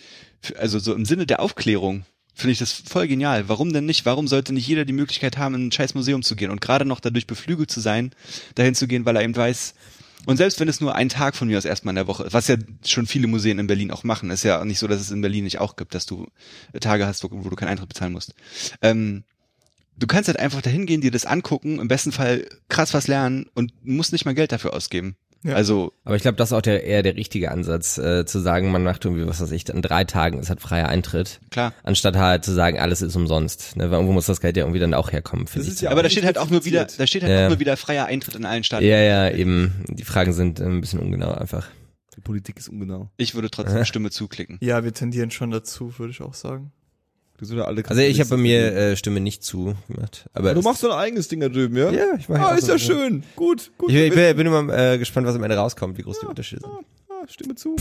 also 0.59 0.79
so 0.79 0.95
im 0.95 1.05
Sinne 1.05 1.27
der 1.27 1.41
Aufklärung 1.41 2.05
finde 2.35 2.53
ich 2.53 2.59
das 2.59 2.73
voll 2.73 3.09
genial. 3.09 3.49
Warum 3.49 3.73
denn 3.73 3.85
nicht? 3.85 4.07
Warum 4.07 4.29
sollte 4.29 4.55
nicht 4.55 4.67
jeder 4.69 4.85
die 4.85 4.93
Möglichkeit 4.93 5.37
haben, 5.37 5.57
in 5.57 5.67
ein 5.67 5.73
scheiß 5.73 5.95
Museum 5.95 6.23
zu 6.23 6.37
gehen 6.37 6.51
und 6.51 6.61
gerade 6.61 6.85
noch 6.85 7.01
dadurch 7.01 7.27
beflügelt 7.27 7.71
zu 7.71 7.81
sein, 7.81 8.13
dahin 8.55 8.75
zu 8.77 8.87
gehen, 8.87 9.05
weil 9.05 9.17
er 9.17 9.25
eben 9.25 9.35
weiß, 9.37 9.75
und 10.27 10.37
selbst 10.37 10.61
wenn 10.61 10.69
es 10.69 10.81
nur 10.81 10.95
ein 10.95 11.09
Tag 11.09 11.37
von 11.37 11.49
mir 11.49 11.59
aus 11.59 11.65
erstmal 11.65 11.93
in 11.93 11.97
der 11.97 12.07
Woche 12.07 12.25
ist, 12.25 12.33
was 12.33 12.49
ja 12.49 12.57
schon 12.85 13.07
viele 13.07 13.29
Museen 13.29 13.59
in 13.59 13.67
Berlin 13.67 13.91
auch 13.91 14.05
machen, 14.05 14.31
ist 14.31 14.43
ja 14.43 14.65
nicht 14.65 14.79
so, 14.79 14.87
dass 14.87 15.01
es 15.01 15.11
in 15.11 15.21
Berlin 15.21 15.45
nicht 15.45 15.59
auch 15.59 15.77
gibt, 15.77 15.95
dass 15.95 16.07
du 16.07 16.27
Tage 16.81 17.07
hast, 17.07 17.25
wo, 17.25 17.29
wo 17.31 17.49
du 17.49 17.57
keinen 17.57 17.69
Eintritt 17.69 17.89
bezahlen 17.89 18.13
musst. 18.13 18.35
Ähm, 18.83 19.25
du 19.97 20.07
kannst 20.07 20.29
halt 20.29 20.39
einfach 20.39 20.61
dahin 20.61 20.87
gehen, 20.87 21.01
dir 21.01 21.11
das 21.11 21.27
angucken, 21.27 21.79
im 21.79 21.89
besten 21.89 22.13
Fall 22.13 22.47
krass 22.69 22.95
was 22.95 23.07
lernen 23.07 23.47
und 23.55 23.73
musst 23.85 24.13
nicht 24.13 24.25
mal 24.25 24.35
Geld 24.35 24.53
dafür 24.53 24.75
ausgeben. 24.75 25.17
Ja. 25.45 25.55
Also 25.55 25.93
Aber 26.05 26.17
ich 26.17 26.23
glaube, 26.23 26.37
das 26.37 26.49
ist 26.51 26.53
auch 26.53 26.63
der, 26.63 26.83
eher 26.85 27.03
der 27.03 27.15
richtige 27.17 27.51
Ansatz, 27.53 27.97
äh, 27.99 28.27
zu 28.27 28.41
sagen, 28.41 28.71
man 28.73 28.83
macht 28.83 29.05
irgendwie, 29.05 29.27
was 29.27 29.41
weiß 29.41 29.53
ich, 29.53 29.69
in 29.69 29.83
drei 29.83 30.05
Tagen, 30.05 30.39
es 30.41 30.51
hat 30.51 30.61
freier 30.61 30.89
Eintritt, 30.89 31.41
klar. 31.51 31.73
anstatt 31.85 32.17
halt 32.17 32.45
zu 32.45 32.53
sagen, 32.53 32.79
alles 32.81 33.03
ist 33.03 33.15
umsonst. 33.15 33.77
Ne? 33.77 33.85
Weil 33.85 33.93
irgendwo 33.99 34.13
muss 34.13 34.27
das 34.27 34.41
Geld 34.41 34.57
ja 34.57 34.65
irgendwie 34.65 34.81
dann 34.81 34.95
auch 34.95 35.13
herkommen, 35.13 35.47
finde 35.47 35.61
Das 35.61 35.69
ich. 35.69 35.75
ist 35.75 35.81
ja 35.83 35.91
aber 35.91 36.03
da 36.03 36.11
steht 36.11 36.25
halt 36.25 36.39
auch 36.39 36.51
nur 36.51 36.65
wieder, 36.65 36.87
da 36.87 37.07
steht 37.07 37.23
halt 37.23 37.33
Ja. 37.33 37.45
auch 37.47 37.51
nur 37.51 37.61
wieder 37.61 37.77
freier 37.77 38.07
Eintritt 38.07 38.35
in 38.35 38.45
allen 38.45 38.65
Staaten. 38.65 38.85
ja, 38.85 38.99
ja, 38.99 39.31
eben. 39.31 39.85
Die 39.89 40.05
Fragen 40.05 40.33
sind 40.33 40.59
äh, 40.61 40.65
ein 40.65 40.81
bisschen 40.81 40.99
ungenau 40.99 41.31
einfach. 41.33 41.69
Die 42.17 42.21
Politik 42.21 42.57
ist 42.59 42.69
ungenau. 42.69 43.11
Ich 43.17 43.37
würde 43.37 43.49
trotzdem 43.49 43.85
Stimme 43.85 44.11
zuklicken. 44.11 44.59
Ja, 44.61 44.83
wir 44.83 44.93
tendieren 44.93 45.31
schon 45.31 45.53
dazu, 45.53 45.97
würde 46.01 46.11
ich 46.11 46.21
auch 46.21 46.35
sagen. 46.35 46.73
Du 47.39 47.45
sind 47.45 47.57
ja 47.59 47.65
alle 47.65 47.85
Also 47.87 48.03
ich 48.03 48.19
habe 48.19 48.31
bei 48.31 48.37
mir 48.37 48.75
äh, 48.75 48.97
Stimme 48.97 49.21
nicht 49.21 49.45
zugemacht. 49.45 50.29
Aber 50.33 50.53
du 50.55 50.59
es- 50.61 50.65
machst 50.65 50.81
so 50.81 50.91
ein 50.91 50.99
eigenes 50.99 51.29
Ding 51.29 51.41
da 51.41 51.49
drüben, 51.49 51.77
ja? 51.77 51.91
Ja, 51.93 52.05
ich 52.19 52.29
mach 52.29 52.39
Ah, 52.41 52.55
ist 52.55 52.67
so- 52.67 52.73
ja 52.73 52.79
schön. 52.79 53.23
Gut, 53.37 53.71
gut. 53.79 53.91
Ich, 53.91 53.97
ich 53.97 54.13
bin, 54.15 54.37
bin 54.37 54.47
immer 54.47 54.69
äh, 54.77 54.99
gespannt, 54.99 55.27
was 55.27 55.37
am 55.37 55.43
Ende 55.45 55.57
rauskommt, 55.57 55.97
wie 55.99 56.03
groß 56.03 56.19
die 56.21 56.27
Unterschiede 56.27 56.63
sind. 56.63 56.73
Ah, 57.09 57.25
stimme 57.29 57.55
zu. 57.55 57.77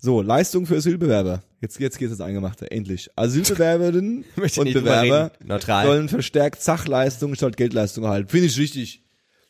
So, 0.00 0.20
Leistung 0.22 0.66
für 0.66 0.76
Asylbewerber. 0.76 1.42
Jetzt, 1.60 1.78
jetzt 1.78 1.98
geht's 1.98 2.12
ins 2.12 2.20
Eingemachte, 2.20 2.70
endlich. 2.70 3.10
Asylbewerberinnen 3.16 4.24
und 4.56 4.72
Bewerber 4.72 5.32
sollen 5.84 6.08
verstärkt 6.08 6.62
Sachleistung 6.62 7.34
statt 7.34 7.56
Geldleistung 7.56 8.04
erhalten. 8.04 8.28
Finde 8.28 8.46
ich 8.46 8.58
richtig. 8.58 9.02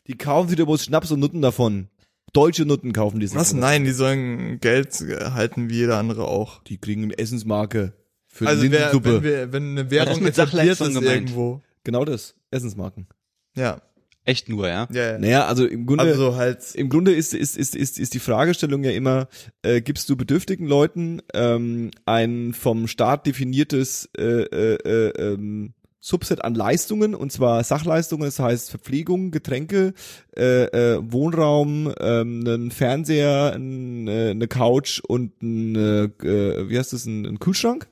Die 0.07 0.17
kaufen 0.17 0.49
sich 0.49 0.57
da 0.57 0.65
bloß 0.65 0.83
Schnaps 0.85 1.11
und 1.11 1.19
Nutten 1.19 1.41
davon. 1.41 1.87
Deutsche 2.33 2.65
Nutten 2.65 2.91
kaufen 2.93 3.19
die 3.19 3.27
sich. 3.27 3.37
Was? 3.37 3.53
Nein, 3.53 3.85
die 3.85 3.91
sollen 3.91 4.59
Geld 4.59 4.99
erhalten 5.01 5.69
wie 5.69 5.75
jeder 5.75 5.97
andere 5.97 6.25
auch. 6.27 6.61
Die 6.63 6.77
kriegen 6.77 7.03
eine 7.03 7.17
Essensmarke 7.17 7.93
für 8.35 8.47
Also 8.47 8.63
eine 8.63 8.71
wer, 8.71 8.79
Linsensuppe. 8.79 9.13
wenn, 9.13 9.23
wir, 9.23 9.53
wenn 9.53 9.63
eine 9.71 9.91
Währung 9.91 10.21
mit 10.21 10.37
etabliert 10.37 10.79
ist 10.79 10.79
gemeint? 10.79 11.05
irgendwo. 11.05 11.61
genau 11.85 12.03
das. 12.03 12.35
Essensmarken. 12.51 13.07
Ja. 13.55 13.81
Echt 14.25 14.49
nur, 14.49 14.67
ja. 14.67 14.87
Ja, 14.91 15.11
ja. 15.11 15.19
Naja, 15.19 15.45
also 15.45 15.65
im 15.65 15.85
Grunde. 15.85 16.03
Also 16.03 16.35
halt, 16.35 16.75
Im 16.75 16.89
Grunde 16.89 17.13
ist, 17.13 17.33
ist, 17.33 17.55
ist, 17.55 17.75
ist, 17.75 17.97
ist 17.97 18.13
die 18.13 18.19
Fragestellung 18.19 18.83
ja 18.83 18.91
immer, 18.91 19.29
äh, 19.61 19.81
gibst 19.81 20.09
du 20.09 20.17
bedürftigen 20.17 20.67
Leuten 20.67 21.21
ähm, 21.33 21.91
ein 22.05 22.53
vom 22.53 22.87
Staat 22.87 23.25
definiertes 23.25 24.09
äh, 24.17 24.23
äh, 24.23 24.75
äh, 24.83 25.33
ähm, 25.33 25.73
Subset 26.01 26.43
an 26.43 26.55
Leistungen, 26.55 27.15
und 27.15 27.31
zwar 27.31 27.63
Sachleistungen, 27.63 28.25
das 28.25 28.39
heißt 28.39 28.69
Verpflegung, 28.69 29.31
Getränke, 29.31 29.93
äh, 30.35 30.65
äh, 30.65 30.99
Wohnraum, 31.01 31.93
ähm, 31.99 32.43
einen 32.45 32.71
Fernseher, 32.71 33.53
ein, 33.55 34.07
äh, 34.07 34.31
eine 34.31 34.47
Couch 34.47 34.99
und 35.07 35.41
ein, 35.41 35.75
äh, 35.75 36.03
äh, 36.27 36.69
wie 36.69 36.77
heißt 36.77 36.93
das, 36.93 37.05
ein, 37.05 37.25
ein 37.25 37.39
Kühlschrank 37.39 37.87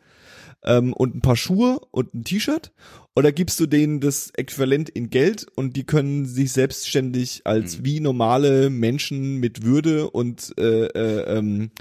ähm, 0.65 0.93
und 0.93 1.15
ein 1.15 1.21
paar 1.21 1.35
Schuhe 1.35 1.79
und 1.91 2.13
ein 2.13 2.23
T-Shirt? 2.23 2.71
Oder 3.15 3.31
gibst 3.31 3.59
du 3.59 3.67
denen 3.67 3.99
das 3.99 4.31
Äquivalent 4.35 4.89
in 4.89 5.09
Geld 5.11 5.45
und 5.55 5.75
die 5.75 5.83
können 5.83 6.25
sich 6.25 6.51
selbstständig 6.51 7.41
als 7.45 7.79
Mhm. 7.79 7.85
wie 7.85 7.99
normale 7.99 8.69
Menschen 8.71 9.37
mit 9.39 9.63
Würde 9.63 10.09
und 10.09 10.53
äh, 10.57 10.85
äh, 10.87 11.37
ähm, 11.37 11.71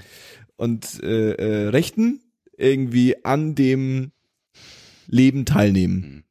und 0.57 1.01
äh, 1.03 1.31
äh, 1.31 1.67
Rechten 1.69 2.21
irgendwie 2.55 3.25
an 3.25 3.55
dem 3.55 4.11
Leben 5.07 5.45
teilnehmen? 5.45 5.95
Mhm. 5.95 6.23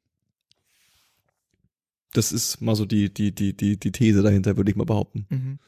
Das 2.12 2.30
ist 2.30 2.60
mal 2.60 2.76
so 2.76 2.84
die 2.84 3.12
die 3.12 3.32
die 3.34 3.56
die 3.56 3.78
die 3.78 3.90
These 3.92 4.22
dahinter, 4.22 4.56
würde 4.56 4.70
ich 4.70 4.76
mal 4.76 4.84
behaupten. 4.84 5.26
mhm. 5.30 5.58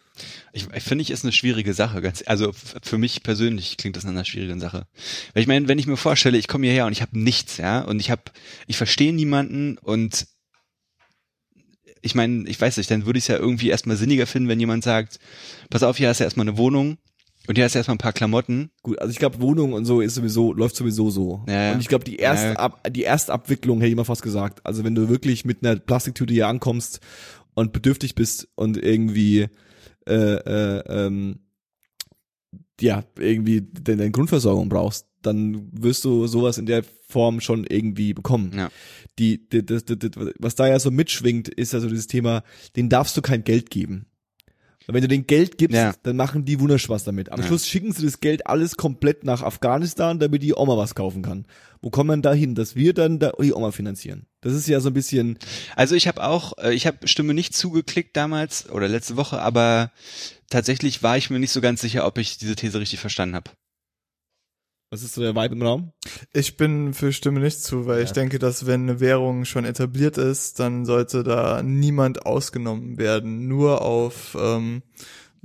Ich, 0.52 0.68
ich 0.72 0.82
finde 0.82 1.02
ich 1.02 1.10
ist 1.10 1.24
eine 1.24 1.32
schwierige 1.32 1.74
Sache. 1.74 2.00
Ganz, 2.00 2.22
also 2.26 2.52
für 2.52 2.98
mich 2.98 3.22
persönlich 3.22 3.76
klingt 3.76 3.96
das 3.96 4.04
nach 4.04 4.12
einer 4.12 4.24
schwierigen 4.24 4.60
Sache. 4.60 4.86
Weil 5.32 5.42
ich 5.42 5.48
meine, 5.48 5.66
wenn 5.68 5.78
ich 5.78 5.86
mir 5.86 5.96
vorstelle, 5.96 6.38
ich 6.38 6.48
komme 6.48 6.66
hierher 6.66 6.86
und 6.86 6.92
ich 6.92 7.02
habe 7.02 7.18
nichts, 7.18 7.56
ja, 7.56 7.80
und 7.80 8.00
ich 8.00 8.10
habe, 8.10 8.22
ich 8.66 8.76
verstehe 8.76 9.12
niemanden 9.12 9.76
und 9.78 10.26
ich 12.02 12.14
meine, 12.14 12.48
ich 12.48 12.60
weiß 12.60 12.76
nicht, 12.76 12.90
dann 12.90 13.06
würde 13.06 13.18
ich 13.18 13.24
es 13.24 13.28
ja 13.28 13.38
irgendwie 13.38 13.70
erstmal 13.70 13.96
sinniger 13.96 14.26
finden, 14.26 14.48
wenn 14.48 14.60
jemand 14.60 14.84
sagt, 14.84 15.18
pass 15.70 15.82
auf, 15.82 15.96
hier 15.96 16.08
hast 16.08 16.20
du 16.20 16.24
erstmal 16.24 16.46
eine 16.46 16.58
Wohnung, 16.58 16.98
Und 17.46 17.56
hier 17.56 17.64
hast 17.64 17.74
du 17.74 17.78
erstmal 17.78 17.96
ein 17.96 17.98
paar 17.98 18.12
Klamotten. 18.12 18.70
Gut, 18.82 18.98
also 18.98 19.10
ich 19.10 19.18
glaube, 19.18 19.40
Wohnung 19.40 19.74
und 19.74 19.84
so 19.84 20.00
ist 20.00 20.14
sowieso, 20.14 20.52
läuft 20.52 20.76
sowieso 20.76 21.10
so. 21.10 21.44
Ja. 21.48 21.72
Und 21.72 21.80
ich 21.80 21.88
glaube, 21.88 22.04
die 22.04 22.16
erste, 22.16 22.48
Ja. 22.48 22.56
Ab, 22.56 22.86
die 22.90 23.02
erste 23.02 23.32
Abwicklung 23.32 23.80
hätte 23.80 23.90
ich 23.90 23.96
mal 23.96 24.04
fast 24.04 24.22
gesagt. 24.22 24.64
Also 24.64 24.84
wenn 24.84 24.94
du 24.94 25.08
wirklich 25.08 25.44
mit 25.44 25.64
einer 25.64 25.76
Plastiktüte 25.76 26.32
hier 26.32 26.48
ankommst 26.48 27.00
und 27.54 27.72
bedürftig 27.72 28.14
bist 28.14 28.48
und 28.54 28.76
irgendwie 28.78 29.48
äh, 30.06 30.14
äh, 30.14 30.82
ähm, 30.86 31.40
ja, 32.80 33.04
irgendwie 33.18 33.62
deine, 33.62 34.10
Grundversorgung 34.10 34.68
brauchst, 34.68 35.06
dann 35.22 35.68
wirst 35.72 36.04
du 36.04 36.26
sowas 36.26 36.58
in 36.58 36.66
der 36.66 36.84
Form 37.08 37.40
schon 37.40 37.64
irgendwie 37.64 38.14
bekommen. 38.14 38.52
Ja. 38.54 38.70
Die, 39.18 39.48
die, 39.48 39.64
das, 39.64 39.84
das, 39.84 39.98
das, 39.98 40.10
was 40.38 40.54
da 40.54 40.66
ja 40.66 40.78
so 40.78 40.90
mitschwingt, 40.90 41.48
ist 41.48 41.74
also 41.74 41.88
dieses 41.88 42.08
Thema, 42.08 42.42
den 42.76 42.88
darfst 42.88 43.16
du 43.16 43.22
kein 43.22 43.44
Geld 43.44 43.70
geben. 43.70 44.06
Wenn 44.86 45.00
du 45.02 45.08
den 45.08 45.26
Geld 45.26 45.56
gibst, 45.56 45.76
Ja. 45.76 45.94
dann 46.02 46.16
machen 46.16 46.44
die 46.44 46.60
Wunderspaß 46.60 47.04
damit. 47.04 47.32
Am 47.32 47.40
Ja. 47.40 47.46
Schluss 47.46 47.66
schicken 47.66 47.92
sie 47.92 48.04
das 48.04 48.20
Geld 48.20 48.46
alles 48.46 48.76
komplett 48.76 49.24
nach 49.24 49.42
Afghanistan, 49.42 50.18
damit 50.18 50.42
die 50.42 50.54
Oma 50.54 50.76
was 50.76 50.94
kaufen 50.94 51.22
kann. 51.22 51.46
Wo 51.80 51.90
kommen 51.90 52.10
wir 52.10 52.22
da 52.22 52.34
hin, 52.34 52.54
dass 52.54 52.76
wir 52.76 52.92
dann 52.94 53.18
da 53.18 53.32
die 53.40 53.52
Oma 53.54 53.70
finanzieren? 53.70 54.26
Das 54.42 54.52
ist 54.52 54.68
ja 54.68 54.80
so 54.80 54.90
ein 54.90 54.94
bisschen, 54.94 55.38
Also 55.76 55.94
ich 55.94 56.06
habe 56.08 56.22
auch, 56.24 56.56
äh, 56.58 56.74
ich 56.74 56.86
habe 56.86 57.06
Stimme 57.08 57.32
nicht 57.34 57.54
zugeklickt 57.54 58.16
damals 58.16 58.68
oder 58.70 58.88
letzte 58.88 59.16
Woche, 59.16 59.40
aber 59.40 59.90
tatsächlich 60.50 61.02
war 61.02 61.16
ich 61.16 61.30
mir 61.30 61.38
nicht 61.38 61.52
so 61.52 61.60
ganz 61.60 61.80
sicher, 61.80 62.06
ob 62.06 62.18
ich 62.18 62.36
diese 62.38 62.54
These 62.56 62.78
richtig 62.80 63.00
verstanden 63.00 63.34
habe. 63.36 63.50
Was 64.94 65.02
ist 65.02 65.14
so 65.14 65.22
der 65.22 65.34
Vibe 65.34 65.56
im 65.56 65.62
Raum? 65.62 65.92
Ich 66.32 66.56
bin 66.56 66.94
für 66.94 67.12
Stimme 67.12 67.40
nicht 67.40 67.60
zu, 67.60 67.86
weil 67.86 68.04
ich 68.04 68.12
denke, 68.12 68.38
dass 68.38 68.64
wenn 68.64 68.82
eine 68.82 69.00
Währung 69.00 69.44
schon 69.44 69.64
etabliert 69.64 70.18
ist, 70.18 70.60
dann 70.60 70.84
sollte 70.84 71.24
da 71.24 71.64
niemand 71.64 72.26
ausgenommen 72.26 72.96
werden. 72.96 73.48
Nur 73.48 73.82
auf, 73.82 74.36
ähm, 74.40 74.82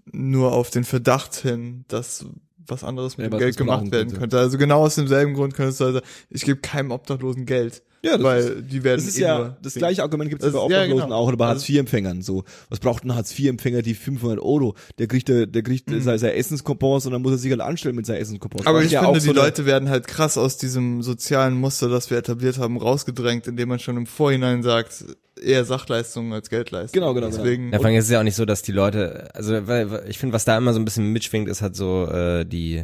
nur 0.05 0.53
auf 0.53 0.69
den 0.69 0.83
Verdacht 0.83 1.35
hin, 1.35 1.83
dass 1.87 2.27
was 2.71 2.83
anderes 2.83 3.17
mit 3.17 3.25
Ja, 3.25 3.29
dem 3.29 3.39
Geld 3.39 3.57
gemacht 3.57 3.83
werden 3.91 4.07
könnte. 4.09 4.19
könnte. 4.19 4.39
Also 4.39 4.57
genau 4.57 4.81
aus 4.83 4.95
demselben 4.95 5.33
Grund 5.33 5.53
könnte 5.53 5.69
es 5.71 5.81
also, 5.81 5.99
ich 6.29 6.43
gebe 6.43 6.59
keinem 6.59 6.91
Obdachlosen 6.91 7.45
Geld. 7.45 7.83
Ja, 8.01 8.13
das 8.13 8.23
weil 8.23 8.39
ist- 8.43 8.71
die 8.71 8.83
werden 8.85 8.99
Das 9.01 9.07
ist 9.09 9.17
eh 9.17 9.23
ja, 9.23 9.57
das 9.61 9.73
gleiche 9.73 10.03
Argument 10.03 10.29
gibt 10.29 10.41
es 10.41 10.53
bei 10.53 10.57
ja, 10.57 10.63
Obdachlosen 10.63 11.03
genau. 11.03 11.15
auch 11.17 11.27
oder 11.27 11.35
bei 11.35 11.47
Also- 11.47 11.59
Hartz-IV-Empfängern. 11.63 12.21
So, 12.21 12.45
was 12.69 12.79
braucht 12.79 13.03
ein 13.03 13.13
Hartz-IV-Empfänger 13.13 13.81
die 13.81 13.93
500 13.93 14.39
Euro? 14.39 14.75
Der 14.99 15.07
kriegt, 15.07 15.27
der, 15.27 15.47
der 15.47 15.63
kriegt 15.63 15.89
Mhm. 15.89 16.01
sein, 16.01 16.17
sein 16.17 16.31
Essenskoupons 16.31 17.05
und 17.07 17.11
dann 17.11 17.21
muss 17.21 17.33
er 17.33 17.37
sich 17.39 17.51
halt 17.51 17.59
anstellen 17.59 17.95
mit 17.97 18.05
seinem 18.05 18.21
Essenskoupons. 18.21 18.65
Aber 18.65 18.81
ich 18.83 18.91
ja 18.91 19.03
finde, 19.03 19.19
die 19.19 19.25
so 19.25 19.33
Leute 19.33 19.65
werden 19.65 19.89
halt 19.89 20.07
krass 20.07 20.37
aus 20.37 20.57
diesem 20.57 21.01
sozialen 21.03 21.55
Muster, 21.55 21.89
das 21.89 22.09
wir 22.09 22.17
etabliert 22.17 22.57
haben, 22.57 22.77
rausgedrängt, 22.77 23.47
indem 23.47 23.67
man 23.67 23.79
schon 23.79 23.97
im 23.97 24.05
Vorhinein 24.05 24.63
sagt, 24.63 25.03
eher 25.41 25.65
Sachleistungen 25.65 26.33
als 26.33 26.49
Geldleistungen. 26.49 27.01
Genau, 27.01 27.13
genau, 27.13 27.29
genau. 27.29 27.43
Deswegen, 27.43 27.71
Ja, 27.71 27.77
vor 27.79 27.87
allem 27.87 27.95
ist 27.95 28.05
es 28.05 28.11
ja 28.11 28.19
auch 28.19 28.23
nicht 28.23 28.35
so, 28.35 28.45
dass 28.45 28.61
die 28.61 28.71
Leute, 28.71 29.29
also 29.33 29.67
weil, 29.67 29.91
weil 29.91 30.09
ich 30.09 30.17
finde, 30.17 30.33
was 30.33 30.45
da 30.45 30.57
immer 30.57 30.73
so 30.73 30.79
ein 30.79 30.85
bisschen 30.85 31.11
mitschwingt, 31.11 31.47
ist 31.49 31.61
halt 31.61 31.75
so 31.75 32.07
äh, 32.07 32.45
die, 32.45 32.83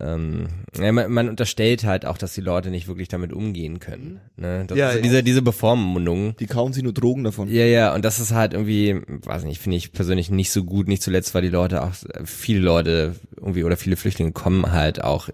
ähm, 0.00 0.48
ja, 0.76 0.90
man, 0.90 1.12
man 1.12 1.28
unterstellt 1.28 1.84
halt 1.84 2.04
auch, 2.04 2.18
dass 2.18 2.34
die 2.34 2.40
Leute 2.40 2.70
nicht 2.70 2.88
wirklich 2.88 3.06
damit 3.06 3.32
umgehen 3.32 3.78
können. 3.78 4.20
Ne? 4.36 4.64
Das 4.66 4.76
Ja, 4.76 4.88
ist 4.88 4.92
so 4.94 4.98
ja. 4.98 5.02
diese 5.04 5.22
diese 5.22 5.42
Bevormundung. 5.42 6.34
die 6.38 6.46
kauen 6.46 6.72
sich 6.72 6.82
nur 6.82 6.92
Drogen 6.92 7.22
davon. 7.22 7.48
Ja, 7.48 7.64
ja, 7.64 7.94
und 7.94 8.04
das 8.04 8.18
ist 8.18 8.32
halt 8.32 8.54
irgendwie, 8.54 9.00
weiß 9.06 9.44
nicht, 9.44 9.60
finde 9.60 9.76
ich 9.76 9.92
persönlich 9.92 10.30
nicht 10.30 10.50
so 10.50 10.64
gut, 10.64 10.88
nicht 10.88 11.02
zuletzt, 11.02 11.32
weil 11.34 11.42
die 11.42 11.48
Leute 11.48 11.82
auch, 11.84 11.92
viele 12.24 12.58
Leute 12.60 13.14
irgendwie 13.36 13.62
oder 13.62 13.76
viele 13.76 13.96
Flüchtlinge 13.96 14.32
kommen 14.32 14.72
halt 14.72 15.02
auch 15.04 15.28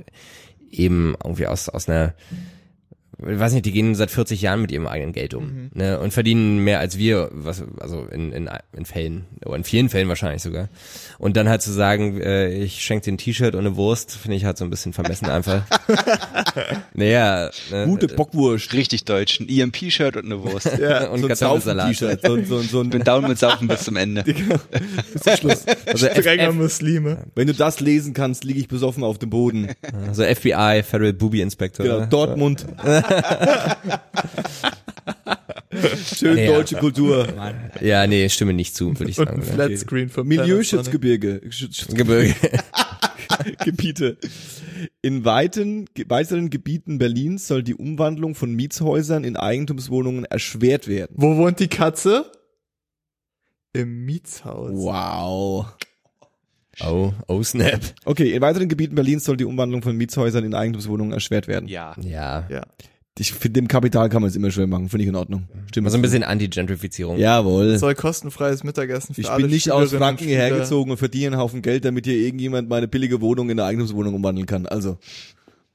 eben 0.71 1.15
irgendwie 1.25 1.47
aus, 1.47 1.69
aus 1.71 1.89
einer, 1.89 2.15
ich 3.29 3.39
weiß 3.39 3.53
nicht, 3.53 3.67
die 3.67 3.73
gehen 3.73 3.95
seit 3.95 4.11
40 4.11 4.41
Jahren 4.41 4.63
mit 4.63 4.73
ihrem 4.73 4.87
eigenen 4.87 5.13
Geld 5.13 5.35
um, 5.35 5.71
ne, 5.75 5.99
und 5.99 6.13
verdienen 6.13 6.65
mehr 6.65 6.81
als 6.81 6.97
wir, 6.99 7.29
was, 7.33 7.63
also 7.79 8.07
in, 8.11 8.33
in, 8.33 8.49
in 8.73 8.85
Fällen, 8.85 9.27
oder 9.45 9.57
in 9.57 9.65
vielen 9.65 9.89
Fällen 9.89 10.09
wahrscheinlich 10.09 10.43
sogar. 10.43 10.69
Und 11.19 11.37
dann 11.37 11.49
halt 11.49 11.63
zu 11.63 11.73
sagen, 11.73 12.21
äh, 12.21 12.51
ich 12.51 12.83
schenke 12.83 13.05
dir 13.05 13.13
ein 13.13 13.19
T-Shirt 13.19 13.55
und 13.55 13.61
eine 13.61 13.77
Wurst, 13.77 14.13
finde 14.13 14.37
ich 14.37 14.45
halt 14.45 14.59
so 14.59 14.65
ein 14.65 14.71
bisschen 14.71 14.93
vermessen 14.93 15.27
einfach. 15.27 15.63
naja, 16.95 17.51
ne, 17.71 17.85
Gute 17.87 18.09
Bockwurst. 18.09 18.73
Richtig 18.73 19.05
deutsch, 19.05 19.41
ein 19.41 19.49
EMP-Shirt 19.49 20.17
und 20.17 20.27
eine 20.27 20.43
Wurst. 20.43 20.71
Ja, 20.81 21.09
und 21.09 21.21
so 21.21 21.27
ein 21.27 21.29
Kartoffelsalat. 21.29 21.95
So, 21.97 22.43
so, 22.45 22.63
so 22.63 22.81
ein, 22.81 22.91
Bin 22.91 23.05
down 23.05 23.29
mit 23.29 23.39
Saufen 23.39 23.69
bis 23.69 23.85
zum 23.85 23.97
Ende. 23.97 24.25
also 25.25 26.07
F, 26.07 26.19
strenger 26.19 26.49
F, 26.49 26.55
Muslime. 26.55 27.19
wenn 27.35 27.49
du 27.49 27.55
das 27.55 27.81
lesen 27.81 28.15
kannst, 28.15 28.45
liege 28.45 28.61
ich 28.61 28.69
besoffen 28.69 29.05
auf 29.05 29.19
dem 29.19 29.29
Boden. 29.29 29.69
also 30.07 30.23
FBI, 30.23 30.83
Federal 30.89 31.13
Booby 31.13 31.43
Inspector. 31.43 31.85
Genau? 31.85 32.07
Dortmund. 32.07 32.67
Schön 36.15 36.39
Ja. 36.39 36.47
deutsche 36.53 36.77
Kultur. 36.77 37.27
Ja, 37.81 38.07
nee, 38.07 38.29
stimme 38.29 38.53
nicht 38.53 38.75
zu, 38.75 38.99
würde 38.99 39.11
ich 39.11 39.17
sagen. 39.17 39.41
ne? 39.41 39.47
Flatscreen 39.47 40.09
für 40.09 40.23
Panasonic. 40.25 40.41
Milieuschutzgebirge. 40.47 41.41
Schutz- 41.51 41.87
Gebirge. 41.89 42.35
Gebiete. 43.65 44.19
In 45.03 45.25
weiten, 45.25 45.87
weiteren 46.09 46.51
Gebieten 46.51 46.99
Berlins 46.99 47.47
soll 47.47 47.63
die 47.63 47.75
Umwandlung 47.75 48.35
von 48.35 48.53
Mietshäusern 48.55 49.25
in 49.25 49.37
Eigentumswohnungen 49.37 50.25
erschwert 50.25 50.89
werden. 50.89 51.15
Wo 51.17 51.37
wohnt 51.37 51.61
die 51.61 51.69
Katze? 51.69 52.31
Im 53.73 54.05
Mietshaus. 54.05 54.73
Wow. 54.75 55.67
Oh, 56.83 57.13
oh 57.29 57.43
snap. 57.43 57.81
Okay, 58.05 58.33
in 58.33 58.41
weiteren 58.43 58.69
Gebieten 58.69 58.95
Berlins 58.97 59.25
soll 59.25 59.37
die 59.37 59.45
Umwandlung 59.45 59.83
von 59.83 59.97
Mietshäusern 59.97 60.45
in 60.45 60.55
Eigentumswohnungen 60.55 61.13
erschwert 61.13 61.47
werden. 61.47 61.69
Ja. 61.69 61.95
Ja. 62.01 62.47
Ja. 62.51 62.67
Ich 63.21 63.33
finde, 63.33 63.61
dem 63.61 63.69
Kapital 63.69 64.09
kann 64.09 64.23
man 64.23 64.31
es 64.31 64.37
immer 64.37 64.51
schwer 64.51 64.67
machen. 64.67 64.89
Finde 64.89 65.05
ich 65.05 65.09
in 65.09 65.15
Ordnung. 65.15 65.47
Stimmt. 65.69 65.87
Also 65.87 65.99
ein 65.99 66.03
bisschen 66.03 66.23
Anti-Gentrifizierung. 66.23 67.19
Jawohl. 67.19 67.77
Soll 67.79 67.95
kostenfreies 67.95 68.65
Mittagessen 68.65 69.15
für 69.15 69.21
Ich 69.21 69.31
alle 69.31 69.43
bin 69.43 69.51
nicht 69.53 69.71
aus 69.71 69.93
und 69.93 69.99
Franken 69.99 70.25
hierher 70.25 70.57
gezogen 70.57 70.91
und 70.91 70.97
verdiene 70.97 71.29
einen 71.29 71.37
Haufen 71.37 71.61
Geld, 71.61 71.85
damit 71.85 72.07
hier 72.07 72.17
irgendjemand 72.17 72.69
meine 72.71 72.89
billige 72.89 73.21
Wohnung 73.21 73.51
in 73.51 73.61
eine 73.61 73.69
Eigentumswohnung 73.69 74.15
umwandeln 74.15 74.47
kann. 74.47 74.67
Also, 74.67 74.99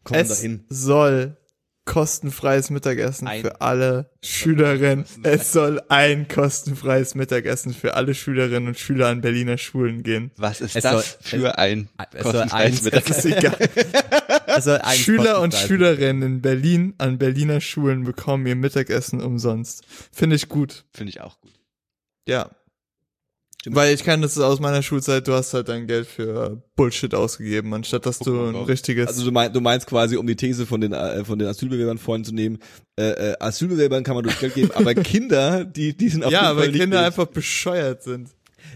komm 0.03 0.17
Es 0.17 0.29
dahin. 0.29 0.63
soll 0.69 1.37
kostenfreies 1.85 2.71
Mittagessen 2.71 3.27
Ein- 3.27 3.41
für 3.41 3.61
alle 3.61 4.09
Schülerinnen. 4.23 5.05
Es 5.23 5.51
soll 5.51 5.81
ein 5.89 6.27
kostenfreies 6.27 7.15
Mittagessen 7.15 7.73
für 7.73 7.93
alle 7.95 8.13
Schülerinnen 8.15 8.67
und 8.69 8.79
Schüler 8.79 9.07
an 9.07 9.21
Berliner 9.21 9.57
Schulen 9.57 10.01
gehen. 10.03 10.31
Was 10.37 10.61
ist 10.61 10.75
Es 10.75 10.83
das 10.83 10.91
soll- 10.91 11.39
für 11.41 11.57
ein 11.57 11.89
es 12.13 12.23
kostenfreies 12.23 12.51
eins- 12.51 12.81
Mittag? 12.81 13.05
Das 13.05 13.17
ist 13.19 13.25
egal. 13.25 13.57
Also 14.47 14.77
Schüler 14.95 15.41
und 15.41 15.53
Schülerinnen 15.53 16.21
in 16.23 16.41
Berlin 16.41 16.93
an 16.97 17.17
Berliner 17.17 17.61
Schulen 17.61 18.03
bekommen 18.03 18.45
ihr 18.47 18.55
Mittagessen 18.55 19.21
umsonst. 19.21 19.83
Finde 20.11 20.35
ich 20.35 20.49
gut. 20.49 20.85
Finde 20.93 21.09
ich 21.11 21.21
auch 21.21 21.39
gut. 21.41 21.53
Ja. 22.27 22.49
Weil 23.73 23.93
ich 23.93 24.03
kann 24.03 24.21
das 24.21 24.37
aus 24.37 24.59
meiner 24.59 24.83
Schulzeit, 24.83 25.27
du 25.27 25.33
hast 25.33 25.53
halt 25.53 25.69
dein 25.69 25.87
Geld 25.87 26.07
für 26.07 26.61
Bullshit 26.75 27.13
ausgegeben, 27.13 27.73
anstatt 27.73 28.05
dass 28.05 28.19
du 28.19 28.47
ein 28.47 28.55
richtiges. 28.55 29.07
Also 29.07 29.25
du, 29.25 29.31
mein, 29.31 29.51
du 29.51 29.61
meinst 29.61 29.87
quasi, 29.87 30.17
um 30.17 30.27
die 30.27 30.35
These 30.35 30.65
von 30.65 30.81
den 30.81 30.93
äh, 30.93 31.23
von 31.25 31.39
den 31.39 31.47
Asylbewerbern 31.47 31.97
vorhin 31.97 32.23
zu 32.25 32.33
nehmen, 32.33 32.59
äh, 32.99 33.31
äh, 33.31 33.35
Asylbewerbern 33.39 34.03
kann 34.03 34.15
man 34.15 34.23
durch 34.23 34.39
Geld 34.39 34.53
geben, 34.53 34.71
aber 34.73 34.93
Kinder, 34.95 35.65
die 35.65 35.95
die 35.95 36.09
sind 36.09 36.23
auf 36.23 36.31
ja, 36.31 36.53
nicht 36.53 36.71
Kinder 36.73 36.97
mit. 36.97 37.05
einfach 37.07 37.25
bescheuert 37.27 38.03
sind. 38.03 38.29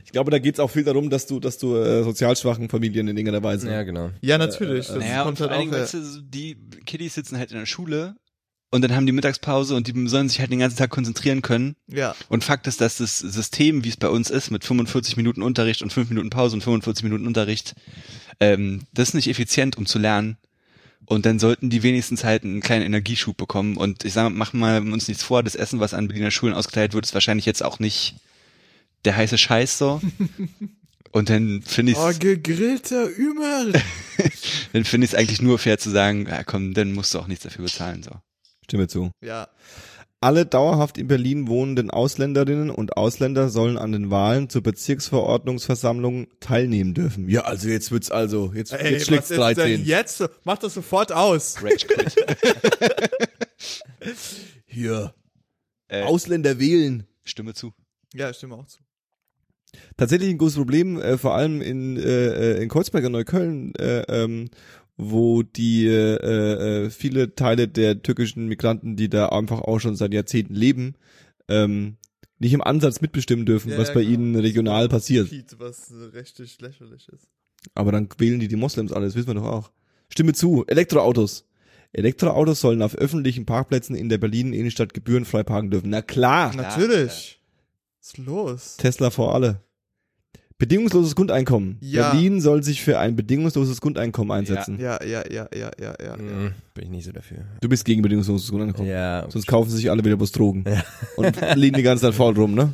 Ich 0.05 0.11
glaube, 0.11 0.31
da 0.31 0.39
geht's 0.39 0.59
auch 0.59 0.69
viel 0.69 0.83
darum, 0.83 1.09
dass 1.09 1.27
du 1.27 1.39
dass 1.39 1.57
du 1.57 1.75
äh, 1.75 2.03
sozial 2.03 2.35
schwachen 2.35 2.69
Familien 2.69 3.07
in 3.07 3.17
irgendeiner 3.17 3.43
Weise. 3.43 3.69
Ja, 3.69 3.83
genau. 3.83 4.11
Ja, 4.21 4.37
natürlich. 4.37 4.87
Das 4.87 4.97
Naja, 4.97 5.21
und 5.21 5.25
kommt 5.25 5.37
vor 5.39 5.49
halt 5.49 5.67
auch. 5.67 5.71
weißt 5.71 5.93
du, 5.95 6.03
so 6.03 6.21
die 6.21 6.57
Kiddies 6.85 7.15
sitzen 7.15 7.37
halt 7.37 7.51
in 7.51 7.57
der 7.59 7.65
Schule 7.65 8.15
und 8.71 8.83
dann 8.83 8.95
haben 8.95 9.05
die 9.05 9.11
Mittagspause 9.11 9.75
und 9.75 9.87
die 9.87 10.07
sollen 10.07 10.29
sich 10.29 10.39
halt 10.39 10.51
den 10.51 10.59
ganzen 10.59 10.77
Tag 10.77 10.91
konzentrieren 10.91 11.41
können. 11.41 11.75
Ja. 11.87 12.15
Und 12.27 12.43
Fakt 12.43 12.67
ist, 12.67 12.81
dass 12.81 12.97
das 12.97 13.17
System, 13.17 13.83
wie 13.83 13.89
es 13.89 13.97
bei 13.97 14.09
uns 14.09 14.29
ist, 14.29 14.51
mit 14.51 14.63
45 14.63 15.17
Minuten 15.17 15.41
Unterricht 15.41 15.81
und 15.81 15.91
5 15.91 16.09
Minuten 16.09 16.29
Pause 16.29 16.55
und 16.55 16.61
45 16.61 17.03
Minuten 17.03 17.25
Unterricht, 17.25 17.75
ähm, 18.39 18.81
das 18.93 19.09
ist 19.09 19.13
nicht 19.15 19.27
effizient, 19.27 19.77
um 19.77 19.85
zu 19.85 19.97
lernen. 19.97 20.37
Und 21.05 21.25
dann 21.25 21.39
sollten 21.39 21.71
die 21.71 21.81
wenigstens 21.81 22.23
halt 22.23 22.43
einen 22.43 22.61
kleinen 22.61 22.85
Energieschub 22.85 23.35
bekommen. 23.35 23.77
Und 23.77 24.05
ich 24.05 24.13
sage, 24.13 24.29
machen 24.29 24.59
wir 24.59 24.93
uns 24.93 25.07
nichts 25.07 25.23
vor, 25.23 25.41
das 25.41 25.55
Essen, 25.55 25.79
was 25.79 25.95
an 25.95 26.07
Berliner 26.07 26.29
Schulen 26.29 26.53
ausgeteilt 26.53 26.93
wird, 26.93 27.05
ist 27.05 27.15
wahrscheinlich 27.15 27.47
jetzt 27.47 27.63
auch 27.63 27.79
nicht 27.79 28.15
der 29.05 29.15
heiße 29.15 29.39
Scheiß 29.39 29.79
so. 29.79 29.99
Und 31.11 31.31
dann 31.31 31.63
finde 31.63 31.93
ich 31.93 31.97
Oh, 31.97 32.11
gegrillter 32.19 33.09
Ümmer. 33.17 33.65
dann 34.73 34.83
finde 34.85 35.05
ich 35.05 35.13
es 35.13 35.15
eigentlich 35.17 35.41
nur 35.41 35.57
fair 35.57 35.79
zu 35.79 35.89
sagen, 35.89 36.27
ja 36.27 36.43
komm, 36.43 36.75
dann 36.75 36.93
musst 36.93 37.15
du 37.15 37.19
auch 37.19 37.25
nichts 37.25 37.43
dafür 37.43 37.65
bezahlen. 37.65 38.03
so. 38.03 38.11
Stimme 38.69 38.87
zu. 38.87 39.11
ja. 39.21 39.47
Alle 40.21 40.45
dauerhaft 40.45 40.97
in 40.97 41.07
Berlin 41.07 41.47
wohnenden 41.47 41.89
Ausländerinnen 41.91 42.69
und 42.71 42.97
Ausländer 42.97 43.47
sollen 43.47 43.77
an 43.77 43.93
den 43.93 44.11
Wahlen 44.11 44.49
zur 44.49 44.61
Bezirksverordnungsversammlung 44.61 46.27
teilnehmen 46.41 46.93
dürfen. 46.93 47.29
Ja, 47.29 47.45
also 47.45 47.69
jetzt 47.69 47.89
wird's 47.93 48.11
also, 48.11 48.51
jetzt, 48.53 48.73
Ey, 48.73 48.91
jetzt 48.95 49.05
schlägt's 49.05 49.29
was 49.29 49.51
ist 49.51 49.57
denn 49.59 49.65
13. 49.77 49.85
jetzt? 49.85 50.29
Mach 50.43 50.57
das 50.57 50.73
sofort 50.73 51.13
aus. 51.13 51.63
Rage 51.63 51.87
quit. 51.87 52.15
Hier. 54.65 55.13
äh, 55.87 56.03
Ausländer 56.03 56.59
wählen. 56.59 57.07
Stimme 57.23 57.53
zu. 57.53 57.71
Ja, 58.13 58.33
stimme 58.33 58.55
auch 58.55 58.65
zu. 58.65 58.79
Tatsächlich 59.97 60.29
ein 60.31 60.37
großes 60.37 60.57
Problem, 60.57 60.99
äh, 60.99 61.17
vor 61.17 61.35
allem 61.35 61.61
in, 61.61 61.95
äh, 61.97 62.57
äh, 62.57 62.61
in 62.63 62.69
Kreuzberg 62.69 63.05
und 63.05 63.11
Neukölln, 63.13 63.73
äh, 63.75 64.01
ähm, 64.09 64.49
wo 65.01 65.43
die 65.43 65.87
äh, 65.87 66.85
äh, 66.85 66.89
viele 66.89 67.33
Teile 67.33 67.69
der 67.69 68.03
türkischen 68.03 68.47
Migranten, 68.47 68.97
die 68.97 69.07
da 69.09 69.29
einfach 69.29 69.61
auch 69.61 69.79
schon 69.79 69.95
seit 69.95 70.13
Jahrzehnten 70.13 70.53
leben, 70.53 70.95
ähm, 71.47 71.95
nicht 72.37 72.53
im 72.53 72.61
Ansatz 72.61 72.99
mitbestimmen 72.99 73.45
dürfen, 73.45 73.71
Ja, 73.71 73.77
was 73.77 73.87
ja, 73.89 73.93
bei 73.93 74.01
genau. 74.01 74.13
ihnen 74.13 74.35
regional 74.35 74.89
passiert. 74.89 75.29
Pete, 75.29 75.57
was 75.57 75.93
richtig 76.13 76.59
lächerlich 76.59 77.07
ist. 77.07 77.29
Aber 77.75 77.93
dann 77.93 78.09
wählen 78.17 78.41
die 78.41 78.49
die 78.49 78.57
Moslems 78.57 78.91
alle, 78.91 79.05
das 79.05 79.15
wissen 79.15 79.27
wir 79.27 79.35
doch 79.35 79.45
auch. 79.45 79.71
Stimme 80.09 80.33
zu. 80.33 80.65
Elektroautos. 80.67 81.45
Elektroautos 81.93 82.59
sollen 82.59 82.81
auf 82.81 82.95
öffentlichen 82.95 83.45
Parkplätzen 83.45 83.95
in 83.95 84.09
der 84.09 84.17
Berlin 84.17 84.51
Innenstadt 84.51 84.93
gebührenfrei 84.93 85.43
parken 85.43 85.71
dürfen. 85.71 85.89
Na 85.89 86.01
klar. 86.01 86.53
Natürlich. 86.55 87.41
Was 88.01 88.07
ist 88.09 88.17
los? 88.17 88.77
Tesla 88.77 89.11
vor 89.11 89.33
alle. 89.33 89.61
Bedingungsloses 90.59 91.15
Grundeinkommen. 91.15 91.77
Ja. 91.79 92.11
Berlin 92.11 92.41
soll 92.41 92.63
sich 92.63 92.81
für 92.83 92.99
ein 92.99 93.15
bedingungsloses 93.15 93.79
Grundeinkommen 93.79 94.37
einsetzen. 94.37 94.77
Ja, 94.77 95.01
ja, 95.01 95.23
ja, 95.31 95.47
ja, 95.53 95.71
ja, 95.79 95.93
ja. 95.97 96.05
ja. 96.05 96.17
Mhm, 96.17 96.51
bin 96.73 96.83
ich 96.83 96.89
nicht 96.89 97.05
so 97.05 97.13
dafür. 97.13 97.37
Du 97.61 97.69
bist 97.69 97.85
gegen 97.85 98.01
bedingungsloses 98.01 98.49
Grundeinkommen. 98.49 98.91
Ja, 98.91 99.25
Sonst 99.29 99.47
kaufen 99.47 99.69
sich 99.69 99.89
alle 99.89 100.03
wieder 100.03 100.17
bloß 100.17 100.33
Drogen. 100.33 100.65
Und 101.15 101.37
liegen 101.55 101.77
die 101.77 101.81
ganze 101.81 102.03
Zeit 102.03 102.13
faul 102.13 102.33
rum, 102.33 102.55
ne? 102.55 102.73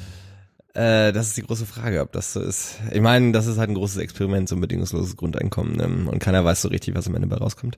Äh, 0.74 1.14
das 1.14 1.28
ist 1.28 1.38
die 1.38 1.44
große 1.44 1.68
Frage, 1.68 2.02
ob 2.02 2.12
das 2.12 2.34
so 2.34 2.42
ist. 2.42 2.80
Ich 2.92 3.02
meine, 3.02 3.32
das 3.32 3.46
ist 3.46 3.60
halt 3.60 3.70
ein 3.70 3.76
großes 3.76 3.98
Experiment, 3.98 4.50
so 4.50 4.56
ein 4.56 4.62
bedingungsloses 4.62 5.16
Grundeinkommen. 5.16 5.80
Ähm, 5.80 6.10
und 6.10 6.18
keiner 6.18 6.44
weiß 6.44 6.64
so 6.64 6.70
richtig, 6.70 6.96
was 6.96 7.08
am 7.08 7.14
Ende 7.14 7.28
bei 7.28 7.38
rauskommt. 7.38 7.78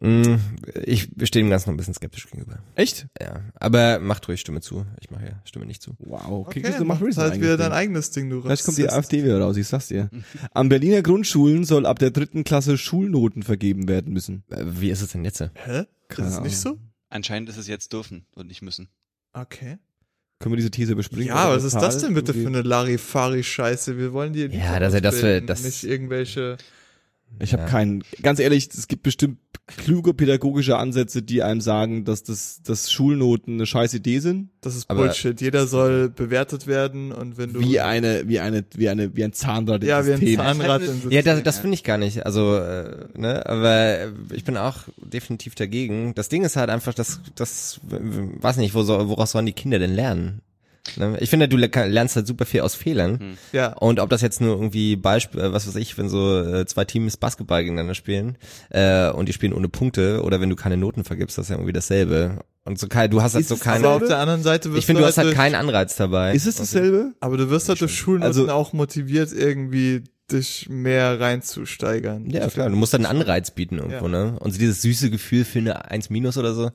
Mm, 0.00 0.36
Ich 0.84 1.08
stehe 1.24 1.44
dem 1.44 1.50
Ganzen 1.50 1.68
noch 1.70 1.74
ein 1.74 1.76
bisschen 1.76 1.94
skeptisch 1.94 2.26
gegenüber. 2.30 2.58
Echt? 2.74 3.06
Ja, 3.20 3.40
aber 3.54 3.98
macht 4.00 4.26
ruhig 4.28 4.40
Stimme 4.40 4.60
zu. 4.60 4.84
Ich 5.00 5.10
mache 5.10 5.24
ja 5.26 5.42
Stimme 5.44 5.66
nicht 5.66 5.82
zu. 5.82 5.94
Wow, 5.98 6.46
Okay, 6.46 6.62
kriegst 6.62 6.80
du 6.80 6.84
mach 6.84 7.00
mach 7.00 7.06
Reason 7.06 7.22
halt 7.22 7.32
eigentlich 7.34 7.42
wieder 7.44 7.56
dein 7.56 7.72
eigenes 7.72 8.10
Ding, 8.10 8.28
du 8.30 8.42
Vielleicht 8.42 8.64
kommt 8.64 8.78
die. 8.78 8.88
AfD 8.88 9.24
wieder 9.24 9.40
raus, 9.40 9.56
ich 9.56 9.66
sag's 9.66 9.88
dir. 9.88 10.10
Am 10.52 10.68
Berliner 10.68 11.02
Grundschulen 11.02 11.64
soll 11.64 11.86
ab 11.86 11.98
der 11.98 12.10
dritten 12.10 12.44
Klasse 12.44 12.76
Schulnoten 12.78 13.42
vergeben 13.42 13.88
werden 13.88 14.12
müssen. 14.12 14.44
Äh, 14.50 14.64
Wie 14.66 14.90
ist 14.90 15.00
es 15.02 15.12
denn 15.12 15.24
jetzt? 15.24 15.40
Hä? 15.40 15.84
Keine 16.08 16.28
ist 16.28 16.34
es 16.34 16.40
nicht 16.40 16.58
so? 16.58 16.78
Anscheinend 17.08 17.48
ist 17.48 17.56
es 17.56 17.66
jetzt 17.68 17.92
dürfen 17.92 18.26
und 18.34 18.48
nicht 18.48 18.62
müssen. 18.62 18.88
Okay. 19.32 19.78
Können 20.40 20.52
wir 20.52 20.56
diese 20.56 20.70
These 20.70 20.92
überspringen? 20.92 21.28
Ja, 21.28 21.48
was 21.50 21.64
ist 21.64 21.74
das 21.76 21.98
denn 21.98 22.12
bitte 22.14 22.34
für 22.34 22.48
eine 22.48 22.62
Larifari-Scheiße? 22.62 23.96
Wir 23.98 24.12
wollen 24.12 24.32
die 24.32 24.46
Ja, 24.46 24.78
dass 24.80 24.92
er 24.94 25.00
das 25.00 25.20
das- 25.46 25.62
nicht 25.62 25.84
irgendwelche. 25.84 26.56
Ich 27.40 27.52
habe 27.52 27.64
Ja. 27.64 27.68
keinen. 27.68 28.02
Ganz 28.22 28.38
ehrlich, 28.38 28.68
es 28.72 28.86
gibt 28.88 29.02
bestimmt 29.02 29.38
kluge 29.66 30.12
pädagogische 30.12 30.76
Ansätze, 30.76 31.22
die 31.22 31.42
einem 31.42 31.60
sagen, 31.62 32.04
dass 32.04 32.22
das, 32.22 32.60
dass 32.62 32.92
Schulnoten 32.92 33.54
eine 33.54 33.66
scheiß 33.66 33.94
Idee 33.94 34.18
sind. 34.18 34.50
Das 34.60 34.76
ist 34.76 34.90
Aber- 34.90 35.04
Bullshit. 35.04 35.40
Jeder 35.40 35.66
soll 35.66 36.10
bewertet 36.10 36.66
werden 36.66 37.12
und 37.12 37.38
wenn 37.38 37.52
du 37.54 37.60
Wie 37.60 37.80
eine, 37.80 38.28
wie 38.28 38.40
eine, 38.40 38.64
wie 38.76 38.88
eine, 38.88 39.16
wie 39.16 39.24
ein 39.24 39.32
Zahnrad 39.32 39.82
im 39.82 39.88
ja 39.88 40.04
wie 40.06 40.12
ein 40.12 40.18
System. 40.20 40.36
Zahnrad 40.36 40.82
im 40.82 40.88
System. 40.92 41.10
Ja, 41.12 41.22
das, 41.22 41.42
das 41.42 41.58
finde 41.60 41.74
ich 41.74 41.82
gar 41.84 41.96
nicht. 41.98 42.26
Also, 42.26 42.56
äh, 42.56 43.06
ne, 43.16 43.44
aber 43.46 44.12
ich 44.32 44.44
bin 44.44 44.56
auch 44.58 44.78
definitiv 45.02 45.54
dagegen. 45.54 46.14
Das 46.14 46.28
Ding 46.28 46.44
ist 46.44 46.56
halt 46.56 46.68
einfach, 46.70 46.92
dass 46.94 47.20
das, 47.34 47.80
weiß 47.88 48.58
nicht, 48.58 48.74
wo 48.74 48.82
soll, 48.82 49.08
woraus 49.08 49.30
sollen 49.32 49.46
die 49.46 49.52
Kinder 49.52 49.78
denn 49.78 49.94
lernen? 49.94 50.40
Ne? 50.96 51.16
Ich 51.20 51.30
finde, 51.30 51.48
du 51.48 51.56
le- 51.56 51.70
lernst 51.86 52.14
halt 52.16 52.26
super 52.26 52.44
viel 52.44 52.60
aus 52.60 52.74
Fehlern. 52.74 53.38
ja. 53.52 53.72
Und 53.72 54.00
ob 54.00 54.10
das 54.10 54.20
jetzt 54.20 54.40
nur 54.40 54.54
irgendwie 54.54 54.96
Beispiel, 54.96 55.40
äh, 55.40 55.52
was 55.52 55.66
weiß 55.66 55.76
ich, 55.76 55.96
wenn 55.96 56.08
so 56.08 56.40
äh, 56.40 56.66
zwei 56.66 56.84
Teams 56.84 57.16
Basketball 57.16 57.62
gegeneinander 57.62 57.94
spielen 57.94 58.36
äh, 58.70 59.08
und 59.10 59.28
die 59.28 59.32
spielen 59.32 59.54
ohne 59.54 59.68
Punkte 59.68 60.22
oder 60.22 60.40
wenn 60.40 60.50
du 60.50 60.56
keine 60.56 60.76
Noten 60.76 61.02
vergibst, 61.04 61.38
das 61.38 61.46
ist 61.46 61.50
ja 61.50 61.56
irgendwie 61.56 61.72
dasselbe. 61.72 62.40
Und 62.66 62.78
so 62.78 62.86
kein, 62.88 63.10
du 63.10 63.22
hast 63.22 63.34
halt 63.34 63.46
so 63.48 63.56
keine. 63.56 63.86
aber 63.86 63.96
auf 63.96 64.06
der 64.08 64.18
anderen 64.18 64.42
Seite 64.42 64.70
wirst 64.70 64.78
Ich 64.80 64.86
finde, 64.86 65.02
du 65.02 65.06
hast 65.06 65.16
halt 65.18 65.28
durch, 65.28 65.36
keinen 65.36 65.54
Anreiz 65.54 65.96
dabei. 65.96 66.34
Ist 66.34 66.46
es 66.46 66.56
dasselbe? 66.56 67.12
aber 67.20 67.36
du 67.38 67.48
wirst 67.50 67.68
halt 67.68 67.80
durch 67.80 67.94
Schulnoten 67.94 68.26
Also- 68.26 68.48
auch 68.50 68.72
motiviert 68.72 69.32
irgendwie 69.32 70.02
dich 70.32 70.68
mehr 70.70 71.20
reinzusteigern. 71.20 72.30
Ja, 72.30 72.46
klar, 72.48 72.70
du 72.70 72.76
musst 72.76 72.94
halt 72.94 73.04
einen 73.04 73.20
Anreiz 73.20 73.50
bieten 73.50 73.76
irgendwo, 73.78 74.06
Ja. 74.06 74.08
ne? 74.08 74.36
Und 74.38 74.52
so 74.52 74.58
dieses 74.58 74.80
süße 74.82 75.10
Gefühl 75.10 75.44
für 75.44 75.58
eine 75.58 75.90
1 75.90 76.08
minus 76.08 76.38
oder 76.38 76.54
so. 76.54 76.70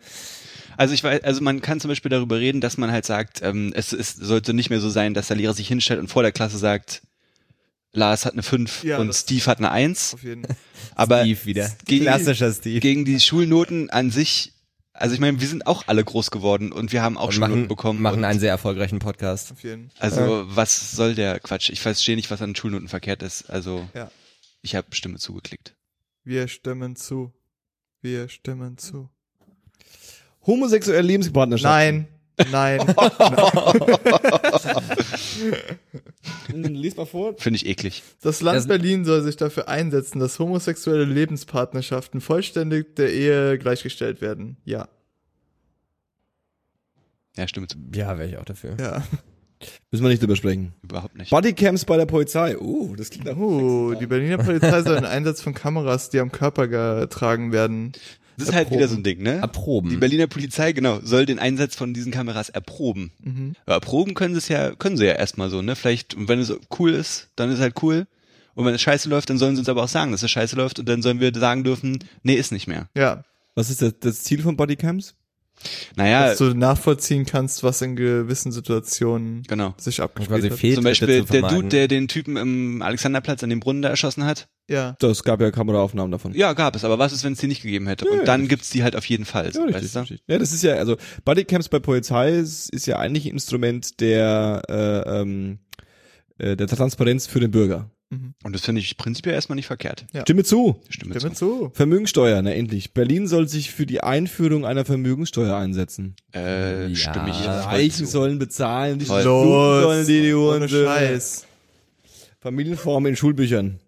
Also 0.80 0.94
ich 0.94 1.04
weiß, 1.04 1.24
also 1.24 1.42
man 1.42 1.62
kann 1.62 1.80
zum 1.82 1.90
Beispiel 1.90 2.10
darüber 2.10 2.40
reden, 2.40 2.62
dass 2.62 2.78
man 2.78 2.90
halt 2.92 3.06
sagt, 3.06 3.42
ähm, 3.42 3.74
es, 3.76 3.92
es 3.92 4.14
sollte 4.16 4.54
nicht 4.54 4.70
mehr 4.70 4.80
so 4.80 4.90
sein, 4.90 5.14
dass 5.14 5.28
der 5.28 5.36
Lehrer 5.36 5.54
sich 5.54 5.68
hinstellt 5.68 6.00
und 6.00 6.08
vor 6.08 6.24
der 6.24 6.32
Klasse 6.32 6.58
sagt, 6.58 7.02
Lars 7.92 8.26
hat 8.26 8.34
eine 8.34 8.44
5 8.44 8.84
Ja, 8.86 8.98
und 9.00 9.14
Steve 9.14 9.46
hat 9.48 9.58
eine 9.58 9.72
1. 9.72 10.14
Auf 10.14 10.24
jeden 10.24 10.48
Aber 10.96 11.22
Steve 11.24 11.46
wieder. 11.46 11.70
gegen- 11.86 12.06
Klassischer 12.06 12.54
Steve. 12.54 12.80
gegen 12.80 13.04
die 13.04 13.20
Schulnoten 13.20 13.90
an 13.90 14.10
sich, 14.10 14.54
also 14.94 15.14
ich 15.14 15.20
meine, 15.20 15.42
wir 15.42 15.48
sind 15.50 15.68
auch 15.68 15.84
alle 15.88 16.04
groß 16.04 16.32
geworden 16.32 16.72
und 16.72 16.94
wir 16.94 17.02
haben 17.02 17.18
auch 17.18 17.28
und 17.28 17.34
Schulnoten 17.34 17.56
machen, 17.64 17.68
bekommen. 17.68 18.02
machen 18.02 18.24
einen 18.24 18.40
sehr 18.40 18.52
erfolgreichen 18.52 19.00
Podcast. 19.00 19.52
auf 19.52 19.64
jeden. 19.64 19.92
also 20.00 20.44
was 20.48 20.92
soll 20.92 21.14
der 21.14 21.40
Quatsch? 21.42 21.70
Ich 21.72 21.82
verstehe 21.82 22.16
nicht, 22.16 22.32
was 22.32 22.42
an 22.42 22.56
Schulnoten 22.56 22.88
verkehrt 22.88 23.22
ist. 23.22 23.50
Also 23.50 23.90
Ja. 23.94 24.10
ich 24.62 24.76
habe 24.76 24.88
Stimme 24.96 25.18
zugeklickt. 25.18 25.76
Wir 26.24 26.48
stimmen 26.48 26.96
zu. 26.96 27.34
Wir 28.02 28.30
stimmen 28.30 28.78
zu. 28.78 29.10
Homosexuelle 30.46 31.02
Lebenspartnerschaft. 31.02 31.72
Nein, 31.72 32.08
nein. 32.52 32.80
Lies 36.54 36.96
mal 36.96 37.06
vor. 37.06 37.36
Finde 37.38 37.58
ich 37.58 37.66
eklig. 37.66 38.04
Das 38.22 38.42
Land 38.42 38.68
Berlin 38.68 39.06
soll 39.06 39.22
sich 39.24 39.38
dafür 39.38 39.68
einsetzen, 39.68 40.20
dass 40.20 40.40
homosexuelle 40.40 41.06
Lebenspartnerschaften 41.06 42.22
vollständig 42.22 42.96
der 42.96 43.12
Ehe 43.12 43.58
gleichgestellt 43.58 44.22
werden. 44.22 44.58
Ja. 44.64 44.88
Ja, 47.36 47.48
Stimme 47.48 47.68
zu. 47.68 47.78
Ja, 47.94 48.18
wäre 48.18 48.30
ich 48.30 48.38
auch 48.38 48.46
dafür. 48.46 48.76
Ja. 48.80 49.04
Müssen 49.92 50.04
wir 50.04 50.10
nicht 50.10 50.22
drüber 50.22 50.36
sprechen. 50.36 50.74
Überhaupt 50.82 51.18
nicht. 51.18 51.32
Bodycams 51.32 51.84
bei 51.86 51.98
der 51.98 52.06
Polizei. 52.06 52.58
Uh, 52.58 52.96
das 52.96 53.10
klingt 53.10 53.26
nach 53.26 53.36
Uh, 53.36 53.94
die 53.96 54.08
Berliner 54.08 54.38
Polizei 54.38 54.82
soll 54.82 54.96
den 54.96 55.06
Einsatz 55.06 55.42
von 55.42 55.54
Kameras, 55.54 56.10
die 56.10 56.20
am 56.20 56.32
Körper 56.32 56.68
getragen 56.68 57.52
werden. 57.52 57.92
Das 58.40 58.50
ist 58.50 58.56
halt 58.56 58.72
wieder 58.72 58.88
so 58.88 58.96
ein 58.96 59.04
Ding, 59.04 59.22
ne? 59.22 59.36
Erproben. 59.36 59.90
Die 59.90 59.98
Berliner 59.98 60.28
Polizei, 60.28 60.72
genau, 60.72 61.00
soll 61.04 61.26
den 61.26 61.40
Einsatz 61.40 61.76
von 61.76 61.94
diesen 61.94 62.12
Kameras 62.12 62.50
erproben. 62.50 63.12
Mhm. 63.24 63.56
Ja, 63.68 63.76
erproben 63.76 64.14
können 64.14 64.34
sie 64.34 64.40
es 64.40 64.48
ja, 64.48 64.76
können 64.76 64.98
sie 64.98 65.06
ja 65.06 65.14
erstmal 65.14 65.50
so, 65.50 65.62
ne? 65.62 65.76
Vielleicht, 65.76 66.16
und 66.16 66.28
wenn 66.28 66.40
es 66.40 66.54
cool 66.80 66.94
ist, 66.94 67.30
dann 67.36 67.50
ist 67.50 67.56
es 67.56 67.62
halt 67.62 67.82
cool. 67.84 68.08
Und 68.56 68.66
wenn 68.66 68.74
es 68.74 68.82
scheiße 68.82 69.08
läuft, 69.08 69.30
dann 69.30 69.38
sollen 69.38 69.56
sie 69.56 69.60
uns 69.62 69.70
aber 69.70 69.84
auch 69.84 69.88
sagen, 69.90 70.12
dass 70.12 70.24
es 70.24 70.32
scheiße 70.32 70.56
läuft 70.56 70.80
und 70.80 70.90
dann 70.90 71.02
sollen 71.02 71.20
wir 71.20 71.32
sagen 71.34 71.64
dürfen, 71.64 72.00
nee, 72.24 72.34
ist 72.34 72.52
nicht 72.52 72.68
mehr. 72.68 72.90
Ja, 72.96 73.24
Was 73.56 73.70
ist 73.70 73.82
das, 73.82 73.94
das 74.00 74.24
Ziel 74.24 74.42
von 74.42 74.58
Bodycams? 74.58 75.16
Naja, 75.96 76.30
dass 76.30 76.38
du 76.38 76.54
nachvollziehen 76.54 77.26
kannst, 77.26 77.64
was 77.64 77.82
in 77.82 77.96
gewissen 77.96 78.52
Situationen 78.52 79.44
genau. 79.44 79.74
sich 79.78 80.02
abgespielt 80.02 80.42
quasi 80.42 80.50
hat. 80.50 80.76
Zum 80.76 80.84
Beispiel 80.84 81.26
zu 81.26 81.34
der. 81.34 81.42
Dude, 81.50 81.68
der 81.68 81.88
den 81.88 82.08
Typen 82.08 82.38
im 82.38 82.82
Alexanderplatz 82.82 83.44
an 83.44 83.50
dem 83.50 83.60
Brunnen 83.60 83.82
da 83.82 83.90
erschossen 83.90 84.26
hat. 84.26 84.48
Ja. 84.70 84.96
Das 85.00 85.24
gab 85.24 85.42
ja 85.42 85.52
Kameraaufnahmen 85.52 86.12
davon. 86.12 86.34
Ja, 86.34 86.54
gab 86.54 86.76
es, 86.76 86.84
aber 86.84 87.00
was 87.00 87.12
ist, 87.12 87.24
wenn 87.24 87.34
es 87.34 87.40
die 87.40 87.48
nicht 87.48 87.64
gegeben 87.64 87.88
hätte? 87.88 88.06
Und 88.08 88.28
dann 88.28 88.48
gibt's 88.48 88.70
die 88.70 88.84
halt 88.84 88.96
auf 88.96 89.06
jeden 89.06 89.26
Fall. 89.26 89.52
Ja, 89.54 89.64
richtig, 89.64 89.84
weißt 89.84 89.96
du? 89.96 90.00
richtig. 90.00 90.22
Ja, 90.28 90.38
das 90.38 90.54
ist 90.54 90.64
ja, 90.64 90.76
also 90.76 90.96
Bodycams 91.26 91.70
bei 91.70 91.80
Polizei 91.80 92.32
ist, 92.32 92.70
ist 92.70 92.86
ja 92.86 92.98
eigentlich 93.00 93.26
ein 93.26 93.34
Instrument 93.34 94.00
der, 94.00 94.62
äh, 94.70 95.22
ähm, 95.22 95.60
äh, 96.38 96.56
der 96.56 96.68
Transparenz 96.68 97.26
für 97.26 97.40
den 97.40 97.52
Bürger. 97.52 97.90
Und 98.44 98.56
das 98.56 98.62
finde 98.66 98.82
ich 98.82 98.98
prinzipiell 98.98 99.36
erstmal 99.36 99.56
nicht 99.56 99.68
verkehrt. 99.68 100.08
Ja. 100.14 100.22
Stimme 100.22 100.44
zu. 100.44 100.82
Stimme 100.90 101.20
Stimme 101.20 101.34
zu. 101.36 101.68
zu. 101.68 101.72
Vermögensteuer, 101.76 102.42
na 102.42 102.52
endlich. 102.52 102.94
Berlin 102.94 103.28
soll 103.28 103.48
sich 103.48 103.70
für 103.72 103.86
die 103.86 104.02
Einführung 104.02 104.66
einer 104.66 104.84
Vermögensteuer 104.84 105.56
einsetzen. 105.56 106.16
Äh, 106.34 106.88
Ja. 106.88 106.96
stimme 106.96 107.30
ich 107.30 107.46
Reichen 107.48 108.06
zu. 108.06 108.12
sollen 108.12 108.40
bezahlen, 108.40 108.98
die 108.98 109.06
Voll. 109.06 109.22
Stunden 109.22 109.82
sollen 109.84 110.08
die, 110.08 110.22
die 110.22 110.34
ohne 110.34 110.62
Hunde. 110.62 110.86
Scheiß. 110.86 111.46
Familienformen 112.40 113.12
in 113.12 113.16
Schulbüchern. 113.16 113.80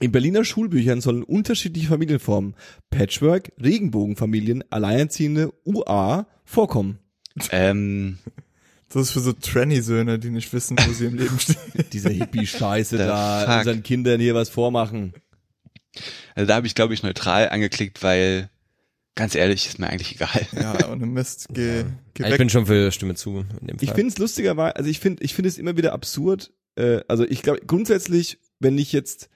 In 0.00 0.12
Berliner 0.12 0.44
Schulbüchern 0.44 1.00
sollen 1.00 1.24
unterschiedliche 1.24 1.88
Familienformen, 1.88 2.54
Patchwork, 2.90 3.50
Regenbogenfamilien, 3.60 4.62
Alleinerziehende, 4.70 5.52
UA 5.64 6.28
vorkommen. 6.44 7.00
Ähm, 7.50 8.18
Das 8.90 9.02
ist 9.02 9.10
für 9.10 9.20
so 9.20 9.32
Tranny-Söhne, 9.32 10.18
die 10.18 10.30
nicht 10.30 10.52
wissen, 10.52 10.76
wo 10.78 10.92
sie 10.92 11.06
im 11.06 11.16
Leben 11.16 11.38
stehen. 11.40 11.56
Diese 11.92 12.08
Hippie-Scheiße 12.10 12.96
da, 12.96 13.44
fuck? 13.46 13.58
unseren 13.58 13.82
Kindern 13.82 14.20
hier 14.20 14.34
was 14.34 14.48
vormachen. 14.48 15.12
also 16.34 16.46
da 16.46 16.54
habe 16.54 16.66
ich, 16.66 16.74
glaube 16.74 16.94
ich, 16.94 17.02
neutral 17.02 17.50
angeklickt, 17.50 18.02
weil, 18.02 18.48
ganz 19.14 19.34
ehrlich, 19.34 19.66
ist 19.66 19.78
mir 19.78 19.88
eigentlich 19.88 20.14
egal. 20.14 20.46
Ja, 20.52 20.88
ohne 20.90 21.06
Mist. 21.06 21.48
Geh, 21.52 21.84
geh 22.14 22.24
ich 22.24 22.30
weg. 22.30 22.38
bin 22.38 22.48
schon 22.48 22.66
für 22.66 22.90
Stimme 22.90 23.14
zu 23.14 23.44
in 23.60 23.66
dem 23.66 23.78
Fall. 23.78 23.88
Ich 23.88 23.92
finde 23.92 24.08
es 24.08 24.18
lustigerweise, 24.18 24.76
also 24.76 24.88
ich 24.88 25.00
finde, 25.00 25.22
ich 25.22 25.34
finde 25.34 25.48
es 25.50 25.58
immer 25.58 25.76
wieder 25.76 25.92
absurd. 25.92 26.52
Äh, 26.76 27.00
also 27.08 27.24
ich 27.24 27.42
glaube 27.42 27.60
grundsätzlich, 27.66 28.38
wenn 28.58 28.78
ich 28.78 28.92
jetzt. 28.92 29.28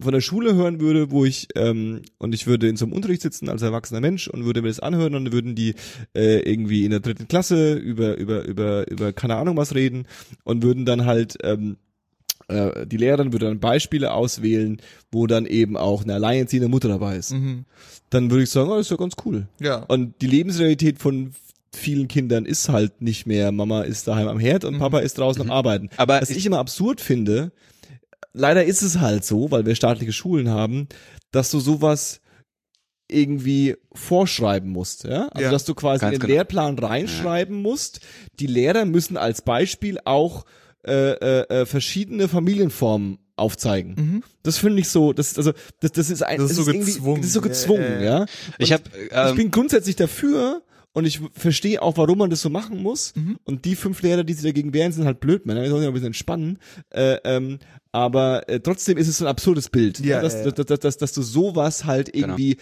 Von 0.00 0.12
der 0.12 0.20
Schule 0.20 0.54
hören 0.54 0.80
würde, 0.80 1.10
wo 1.10 1.24
ich 1.24 1.48
ähm, 1.54 2.02
und 2.18 2.34
ich 2.34 2.46
würde 2.46 2.68
in 2.68 2.76
so 2.76 2.84
einem 2.84 2.94
Unterricht 2.94 3.22
sitzen 3.22 3.48
als 3.48 3.62
erwachsener 3.62 4.00
Mensch 4.00 4.28
und 4.28 4.44
würde 4.44 4.62
mir 4.62 4.68
das 4.68 4.80
anhören 4.80 5.14
und 5.14 5.24
dann 5.26 5.32
würden 5.32 5.54
die 5.54 5.74
äh, 6.14 6.40
irgendwie 6.40 6.84
in 6.84 6.90
der 6.90 7.00
dritten 7.00 7.28
Klasse 7.28 7.74
über 7.74 8.16
über 8.16 8.46
über 8.46 8.90
über 8.90 9.12
keine 9.12 9.36
Ahnung 9.36 9.56
was 9.56 9.74
reden 9.74 10.06
und 10.44 10.62
würden 10.62 10.84
dann 10.84 11.04
halt 11.06 11.36
ähm, 11.42 11.76
äh, 12.48 12.86
die 12.86 12.96
Lehrerin 12.96 13.32
würde 13.32 13.46
dann 13.46 13.60
Beispiele 13.60 14.12
auswählen, 14.12 14.80
wo 15.10 15.26
dann 15.26 15.46
eben 15.46 15.76
auch 15.76 16.02
eine 16.04 16.14
alleinerziehende 16.14 16.68
Mutter 16.68 16.88
dabei 16.88 17.16
ist. 17.16 17.32
Mhm. 17.32 17.64
Dann 18.10 18.30
würde 18.30 18.44
ich 18.44 18.50
sagen, 18.50 18.70
oh, 18.70 18.76
das 18.76 18.86
ist 18.86 18.90
ja 18.90 18.96
ganz 18.96 19.14
cool. 19.24 19.46
Ja. 19.60 19.76
Und 19.84 20.20
die 20.20 20.26
Lebensrealität 20.26 20.98
von 20.98 21.32
vielen 21.74 22.06
Kindern 22.08 22.44
ist 22.46 22.68
halt 22.68 23.02
nicht 23.02 23.26
mehr, 23.26 23.50
Mama 23.50 23.82
ist 23.82 24.06
daheim 24.06 24.28
am 24.28 24.38
Herd 24.38 24.64
und 24.64 24.74
Mhm. 24.74 24.78
Papa 24.78 25.00
ist 25.00 25.18
draußen 25.18 25.42
am 25.42 25.50
Arbeiten. 25.50 25.88
Aber 25.96 26.20
Was 26.20 26.30
ich 26.30 26.46
immer 26.46 26.58
absurd 26.58 27.00
finde, 27.00 27.50
leider 28.34 28.64
ist 28.64 28.82
es 28.82 28.98
halt 28.98 29.24
so, 29.24 29.50
weil 29.50 29.64
wir 29.64 29.74
staatliche 29.74 30.12
Schulen 30.12 30.50
haben, 30.50 30.88
dass 31.30 31.50
du 31.50 31.60
sowas 31.60 32.20
irgendwie 33.10 33.76
vorschreiben 33.92 34.70
musst, 34.70 35.04
ja? 35.04 35.28
Also 35.28 35.44
Ja. 35.44 35.50
dass 35.50 35.64
du 35.64 35.74
quasi 35.74 36.04
in 36.06 36.12
den 36.12 36.20
genau. 36.20 36.32
Lehrplan 36.34 36.78
reinschreiben 36.78 37.56
musst. 37.60 38.00
Die 38.40 38.46
Lehrer 38.46 38.84
müssen 38.86 39.16
als 39.16 39.42
Beispiel 39.42 39.98
auch 40.04 40.44
äh, 40.86 41.12
äh, 41.12 41.40
äh, 41.62 41.66
verschiedene 41.66 42.28
Familienformen 42.28 43.18
aufzeigen. 43.36 43.94
Mhm. 43.96 44.22
Das 44.42 44.58
finde 44.58 44.80
ich 44.80 44.88
so, 44.88 45.12
das 45.12 45.36
also 45.36 45.52
das, 45.80 45.92
das 45.92 46.10
ist 46.10 46.22
ein 46.22 46.38
Das 46.38 46.50
ist 46.50 46.56
so 46.56 46.64
gezwungen. 46.64 47.20
Das 47.20 47.26
ist 47.28 47.32
so 47.34 47.40
gezwungen, 47.40 47.82
Ja, 47.82 48.00
ja. 48.02 48.18
ja, 48.20 48.26
Ich 48.58 48.72
habe 48.72 48.82
ich 49.02 49.10
ähm, 49.12 49.36
bin 49.36 49.50
grundsätzlich 49.50 49.96
dafür 49.96 50.62
und 50.92 51.04
ich 51.06 51.20
verstehe 51.32 51.82
auch, 51.82 51.96
warum 51.96 52.18
man 52.18 52.30
das 52.30 52.40
so 52.42 52.50
machen 52.50 52.82
muss. 52.82 53.14
Mhm. 53.16 53.38
Und 53.44 53.64
die 53.64 53.76
fünf 53.76 54.00
Lehrer, 54.02 54.24
die 54.24 54.32
sich 54.34 54.44
dagegen 54.44 54.72
wehren, 54.72 54.92
sind 54.92 55.04
halt 55.04 55.20
blöd, 55.20 55.44
Männer. 55.46 55.62
Wir 55.62 55.68
sollen 55.70 55.80
sich 55.82 55.88
ein 55.88 55.94
bisschen 55.94 56.06
entspannen. 56.08 56.58
Äh, 56.90 57.16
ähm, 57.24 57.58
aber 57.94 58.48
äh, 58.48 58.58
trotzdem 58.58 58.98
ist 58.98 59.06
es 59.06 59.18
so 59.18 59.24
ein 59.24 59.28
absurdes 59.28 59.68
Bild, 59.68 60.00
Ja, 60.00 60.16
ne? 60.16 60.22
dass, 60.22 60.34
ja, 60.34 60.46
ja. 60.46 60.50
Dass, 60.50 60.80
dass, 60.80 60.96
dass, 60.96 61.12
du 61.12 61.22
sowas 61.22 61.84
halt 61.84 62.12
irgendwie 62.12 62.56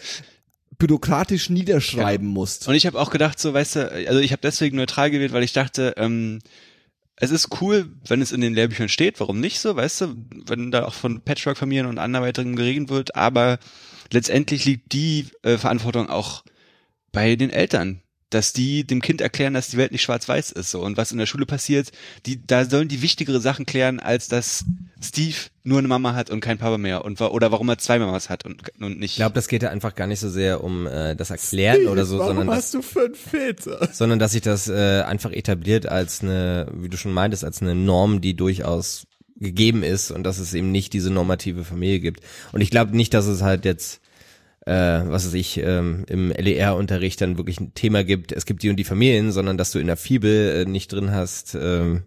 bürokratisch 0.76 1.48
niederschreiben 1.48 2.26
musst. 2.26 2.68
Und 2.68 2.74
ich 2.74 2.84
habe 2.84 3.00
auch 3.00 3.10
gedacht, 3.10 3.38
so, 3.38 3.54
weißt 3.54 3.76
du, 3.76 3.92
also 4.09 4.20
ich 4.20 4.32
habe 4.32 4.42
deswegen 4.42 4.76
neutral 4.76 5.10
gewählt, 5.10 5.32
weil 5.32 5.42
ich 5.42 5.54
dachte, 5.54 5.94
ähm, 5.96 6.40
es 7.16 7.30
ist 7.30 7.62
cool, 7.62 7.88
wenn 8.06 8.20
es 8.20 8.30
in 8.30 8.42
den 8.42 8.52
Lehrbüchern 8.52 8.90
steht, 8.90 9.20
warum 9.20 9.40
nicht 9.40 9.59
so, 9.59 9.74
weißt 9.74 10.02
du, 10.02 10.16
wenn 10.48 10.70
da 10.70 10.84
auch 10.84 10.92
von 10.94 11.22
Patchwork-Familien 11.22 11.86
und 11.86 11.98
anderweitigem 11.98 12.54
geregelt 12.54 12.90
wird, 12.90 13.16
aber 13.16 13.59
letztendlich 14.12 14.66
liegt 14.66 14.92
die 14.92 15.28
äh, 15.44 15.56
Verantwortung 15.56 16.10
auch 16.10 16.44
bei 17.10 17.36
den 17.36 17.48
Eltern, 17.48 18.02
dass 18.34 18.52
die 18.52 18.84
dem 18.84 19.00
Kind 19.00 19.20
erklären, 19.20 19.54
dass 19.54 19.68
die 19.68 19.76
Welt 19.76 19.92
nicht 19.92 20.02
schwarz-weiß 20.02 20.52
ist 20.52 20.70
so 20.70 20.82
und 20.82 20.96
was 20.96 21.12
in 21.12 21.18
der 21.18 21.26
Schule 21.26 21.46
passiert, 21.46 21.92
die 22.26 22.44
da 22.46 22.64
sollen 22.64 22.88
die 22.88 23.02
wichtigere 23.02 23.40
Sachen 23.40 23.66
klären, 23.66 24.00
als 24.00 24.28
dass 24.28 24.64
Steve 25.02 25.36
nur 25.64 25.78
eine 25.78 25.88
Mama 25.88 26.14
hat 26.14 26.30
und 26.30 26.40
kein 26.40 26.59
Papa 26.59 26.78
mehr 26.78 27.04
und 27.04 27.20
oder 27.20 27.52
warum 27.52 27.68
er 27.68 27.78
zwei 27.78 27.98
Mamas 27.98 28.28
hat 28.28 28.44
und, 28.44 28.62
und 28.80 28.98
nicht 28.98 29.12
Ich 29.12 29.16
glaube, 29.16 29.34
das 29.34 29.48
geht 29.48 29.62
da 29.62 29.68
einfach 29.68 29.94
gar 29.94 30.06
nicht 30.06 30.20
so 30.20 30.28
sehr 30.28 30.64
um 30.64 30.86
äh, 30.86 31.14
das 31.14 31.30
Erklären 31.30 31.86
oder 31.88 32.04
so, 32.04 32.18
Warum 32.18 32.36
sondern 32.36 32.46
dass, 32.48 32.56
hast 32.56 32.74
du 32.74 32.82
fünf 32.82 33.18
Väter? 33.18 33.88
sondern 33.92 34.18
dass 34.18 34.32
sich 34.32 34.42
das 34.42 34.68
äh, 34.68 35.02
einfach 35.02 35.32
etabliert 35.32 35.86
als 35.86 36.22
eine, 36.22 36.68
wie 36.74 36.88
du 36.88 36.96
schon 36.96 37.12
meintest, 37.12 37.44
als 37.44 37.62
eine 37.62 37.74
Norm, 37.74 38.20
die 38.20 38.34
durchaus 38.34 39.06
gegeben 39.36 39.82
ist 39.82 40.10
und 40.10 40.22
dass 40.24 40.38
es 40.38 40.54
eben 40.54 40.70
nicht 40.70 40.92
diese 40.92 41.10
normative 41.10 41.64
Familie 41.64 42.00
gibt. 42.00 42.20
Und 42.52 42.60
ich 42.60 42.70
glaube 42.70 42.96
nicht, 42.96 43.12
dass 43.14 43.26
es 43.26 43.42
halt 43.42 43.64
jetzt 43.64 44.01
äh, 44.64 44.72
was 44.72 45.26
weiß 45.26 45.34
ich, 45.34 45.59
ähm, 45.59 46.05
im 46.09 46.30
LER-Unterricht 46.30 47.20
dann 47.20 47.36
wirklich 47.36 47.59
ein 47.60 47.74
Thema 47.74 48.05
gibt, 48.05 48.30
es 48.30 48.47
gibt 48.47 48.62
die 48.62 48.70
und 48.70 48.76
die 48.76 48.84
Familien, 48.84 49.32
sondern 49.32 49.59
dass 49.59 49.72
du 49.72 49.78
in 49.80 49.89
der 49.89 49.97
Fibel 49.97 50.62
äh, 50.62 50.70
nicht 50.70 50.93
drin 50.93 51.10
hast, 51.10 51.56
ähm, 51.60 52.02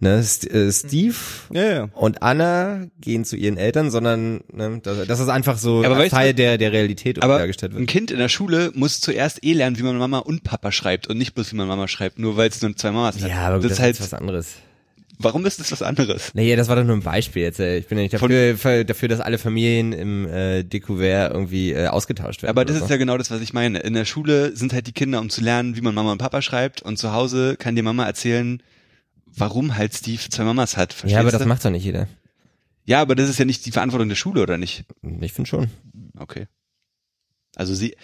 ne, 0.00 0.22
St 0.22 0.50
äh, 0.50 0.72
Steve 0.72 1.14
ja, 1.52 1.64
ja. 1.64 1.88
und 1.94 2.22
Anna 2.22 2.86
gehen 3.00 3.24
zu 3.26 3.36
ihren 3.36 3.58
Eltern, 3.58 3.90
sondern 3.90 4.40
ne, 4.52 4.80
dass, 4.82 5.06
dass 5.06 5.20
es 5.20 5.28
einfach 5.28 5.58
so 5.58 5.84
Aber 5.84 5.98
weißt 5.98 6.12
du- 6.12 6.16
Teil 6.16 6.32
der, 6.34 6.56
der 6.56 6.72
Realität 6.72 7.22
Aber 7.22 7.38
dargestellt 7.38 7.72
ein 7.72 7.80
wird. 7.80 7.90
Kind 7.90 8.10
in 8.10 8.18
der 8.18 8.30
Schule 8.30 8.70
muss 8.74 9.00
zuerst 9.00 9.44
eh 9.44 9.52
lernen, 9.52 9.78
wie 9.78 9.82
man 9.82 9.98
Mama 9.98 10.18
und 10.20 10.44
Papa 10.44 10.72
schreibt 10.72 11.08
und 11.08 11.18
nicht 11.18 11.34
bloß 11.34 11.52
wie 11.52 11.56
man 11.56 11.68
Mama 11.68 11.88
schreibt, 11.88 12.18
nur 12.18 12.36
weil 12.38 12.48
es 12.48 12.62
nur 12.62 12.74
zwei 12.74 12.90
Mamas 12.90 13.20
hat. 13.22 13.28
Ja, 13.28 13.48
aber 13.48 13.56
das 13.56 13.64
das, 13.64 13.72
ist 13.72 13.80
halt, 13.80 13.94
ist 13.96 14.02
was 14.02 14.14
anderes. 14.14 14.54
Warum 15.18 15.46
ist 15.46 15.60
das 15.60 15.70
was 15.72 15.82
anderes? 15.82 16.34
Naja, 16.34 16.56
das 16.56 16.68
war 16.68 16.76
doch 16.76 16.84
nur 16.84 16.96
ein 16.96 17.02
Beispiel 17.02 17.42
jetzt. 17.42 17.60
äh, 17.60 17.78
Ich 17.78 17.86
bin 17.86 17.98
ja 17.98 18.02
nicht 18.02 18.14
dafür, 18.14 18.56
für, 18.56 18.84
dafür 18.84 19.08
dass 19.08 19.20
alle 19.20 19.38
Familien 19.38 19.92
im 19.92 20.26
äh, 20.28 20.62
Découvert 20.62 21.32
irgendwie 21.32 21.72
äh, 21.72 21.86
ausgetauscht 21.88 22.42
werden. 22.42 22.50
Aber 22.50 22.64
das 22.64 22.76
ist 22.76 22.84
so. 22.88 22.90
ja 22.90 22.96
genau 22.96 23.16
das, 23.18 23.30
was 23.30 23.40
ich 23.40 23.52
meine. 23.52 23.78
In 23.80 23.94
der 23.94 24.04
Schule 24.04 24.56
sind 24.56 24.72
halt 24.72 24.86
die 24.86 24.92
Kinder, 24.92 25.20
um 25.20 25.30
zu 25.30 25.40
lernen, 25.42 25.76
wie 25.76 25.80
man 25.80 25.94
Mama 25.94 26.12
und 26.12 26.18
Papa 26.18 26.42
schreibt 26.42 26.82
und 26.82 26.98
zu 26.98 27.12
Hause 27.12 27.56
kann 27.56 27.76
dir 27.76 27.82
Mama 27.82 28.04
erzählen, 28.06 28.62
warum 29.26 29.76
halt 29.76 29.94
Steve 29.94 30.20
zwei 30.28 30.44
Mamas 30.44 30.76
hat. 30.76 30.92
Verstehst 30.92 31.14
Ja, 31.14 31.20
aber 31.20 31.30
das 31.30 31.42
du? 31.42 31.48
macht 31.48 31.64
doch 31.64 31.70
nicht 31.70 31.84
jeder. 31.84 32.08
Ja, 32.84 33.00
aber 33.00 33.14
das 33.14 33.30
ist 33.30 33.38
ja 33.38 33.44
nicht 33.44 33.64
die 33.64 33.70
Verantwortung 33.72 34.08
der 34.08 34.16
Schule, 34.16 34.42
oder 34.42 34.58
nicht? 34.58 34.84
Ich 35.20 35.32
finde 35.32 35.48
schon. 35.48 35.68
Okay. 36.18 36.46
Also 37.54 37.74
sie, 37.74 37.94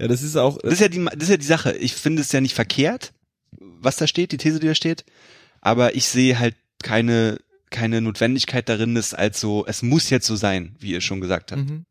Ja, 0.00 0.08
das 0.08 0.22
ist 0.22 0.36
auch, 0.36 0.58
das 0.62 0.74
ist 0.74 0.80
ja 0.80 0.88
die, 0.88 1.04
das 1.04 1.24
ist 1.24 1.28
ja 1.30 1.36
die 1.36 1.44
Sache. 1.46 1.72
Ich 1.76 1.94
finde 1.94 2.22
es 2.22 2.30
ja 2.32 2.40
nicht 2.40 2.54
verkehrt, 2.54 3.12
was 3.58 3.96
da 3.96 4.06
steht, 4.06 4.32
die 4.32 4.36
These, 4.36 4.60
die 4.60 4.66
da 4.68 4.74
steht. 4.74 5.04
Aber 5.64 5.96
ich 5.96 6.06
sehe 6.06 6.38
halt 6.38 6.54
keine, 6.82 7.38
keine 7.70 8.00
Notwendigkeit 8.00 8.68
darin, 8.68 8.94
das 8.94 9.14
als 9.14 9.40
so, 9.40 9.64
es 9.66 9.82
muss 9.82 10.10
jetzt 10.10 10.26
so 10.26 10.36
sein, 10.36 10.76
wie 10.78 10.92
ihr 10.92 11.00
schon 11.00 11.20
gesagt 11.20 11.50
habt. 11.50 11.68
Mhm. 11.68 11.86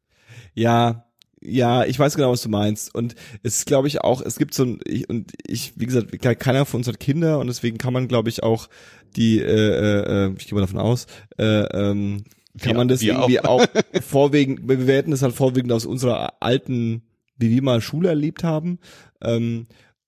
Ja, 0.54 1.06
ja, 1.42 1.84
ich 1.84 2.00
weiß 2.00 2.16
genau, 2.16 2.32
was 2.32 2.42
du 2.44 2.48
meinst. 2.50 2.96
Und 2.96 3.16
es 3.42 3.58
ist, 3.58 3.66
glaube 3.66 3.90
ich, 3.90 4.00
auch, 4.00 4.22
es 4.22 4.38
gibt 4.38 4.54
so 4.54 4.64
ein, 4.64 4.80
ich, 4.86 5.10
und 5.10 5.34
ich, 5.46 5.74
wie 5.76 5.86
gesagt, 5.88 6.18
ke- 6.22 6.36
keiner 6.38 6.66
von 6.66 6.80
uns 6.80 6.88
hat 6.88 7.02
Kinder 7.02 7.40
und 7.40 7.48
deswegen 7.48 7.78
kann 7.78 7.92
man, 7.92 8.08
glaube 8.08 8.30
ich, 8.30 8.44
auch 8.44 8.70
die, 9.18 9.40
äh, 9.40 9.44
äh, 9.44 10.28
äh, 10.28 10.34
ich 10.38 10.46
gehe 10.48 10.54
mal 10.56 10.62
davon 10.62 10.80
aus, 10.80 11.06
äh, 11.38 11.44
ähm, 11.44 12.24
kann 12.60 12.70
Wir- 12.72 12.78
man 12.78 12.88
das 12.88 13.02
irgendwie 13.02 13.42
auch, 13.42 13.66
vorwiegend, 14.08 14.62
wir 14.70 14.78
bewerten 14.78 15.12
das 15.12 15.22
halt 15.24 15.34
vorwiegend 15.36 15.72
aus 15.74 15.86
unserer 15.86 16.42
alten, 16.42 17.02
wie 17.38 17.50
wir 17.50 17.62
mal 17.64 17.82
Schule 17.82 18.08
erlebt 18.10 18.44
haben. 18.46 18.80
Ähm, 19.22 19.68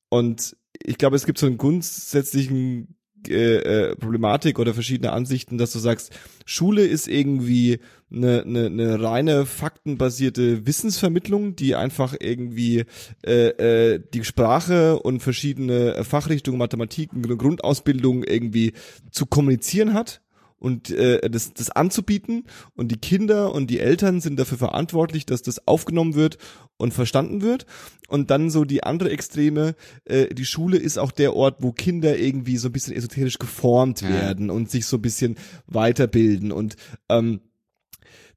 und 0.09 0.55
ich 0.83 0.97
glaube, 0.97 1.15
es 1.17 1.25
gibt 1.25 1.37
so 1.39 1.47
einen 1.47 1.57
grundsätzlichen 1.57 2.94
äh, 3.29 3.57
äh, 3.57 3.95
Problematik 3.95 4.59
oder 4.59 4.73
verschiedene 4.73 5.11
Ansichten, 5.11 5.57
dass 5.57 5.71
du 5.71 5.79
sagst, 5.79 6.11
Schule 6.45 6.85
ist 6.85 7.07
irgendwie 7.07 7.79
eine, 8.11 8.43
eine, 8.43 8.65
eine 8.65 9.01
reine 9.01 9.45
faktenbasierte 9.45 10.65
Wissensvermittlung, 10.65 11.55
die 11.55 11.75
einfach 11.75 12.15
irgendwie 12.19 12.85
äh, 13.25 13.49
äh, 13.93 14.01
die 14.13 14.23
Sprache 14.23 14.99
und 14.99 15.21
verschiedene 15.21 16.03
Fachrichtungen, 16.03 16.59
Mathematik, 16.59 17.11
eine 17.13 17.37
Grundausbildung 17.37 18.23
irgendwie 18.23 18.73
zu 19.11 19.25
kommunizieren 19.25 19.93
hat 19.93 20.21
und 20.57 20.89
äh, 20.89 21.29
das, 21.29 21.53
das 21.53 21.69
anzubieten. 21.69 22.45
Und 22.75 22.91
die 22.91 22.97
Kinder 22.97 23.53
und 23.53 23.67
die 23.69 23.79
Eltern 23.79 24.21
sind 24.21 24.37
dafür 24.39 24.57
verantwortlich, 24.57 25.25
dass 25.25 25.41
das 25.41 25.67
aufgenommen 25.67 26.15
wird 26.15 26.37
und 26.77 26.93
verstanden 26.93 27.41
wird. 27.41 27.65
Und 28.07 28.31
dann 28.31 28.49
so 28.49 28.65
die 28.65 28.83
andere 28.83 29.09
Extreme, 29.11 29.75
äh, 30.05 30.33
die 30.33 30.45
Schule 30.45 30.77
ist 30.77 30.97
auch 30.97 31.11
der 31.11 31.35
Ort, 31.35 31.57
wo 31.59 31.71
Kinder 31.71 32.17
irgendwie 32.17 32.57
so 32.57 32.69
ein 32.69 32.71
bisschen 32.71 32.95
esoterisch 32.95 33.37
geformt 33.37 34.01
Ja. 34.01 34.09
werden 34.09 34.49
und 34.49 34.69
sich 34.71 34.85
so 34.85 34.97
ein 34.97 35.01
bisschen 35.01 35.37
weiterbilden. 35.67 36.51
Und 36.51 36.75
ähm, 37.09 37.41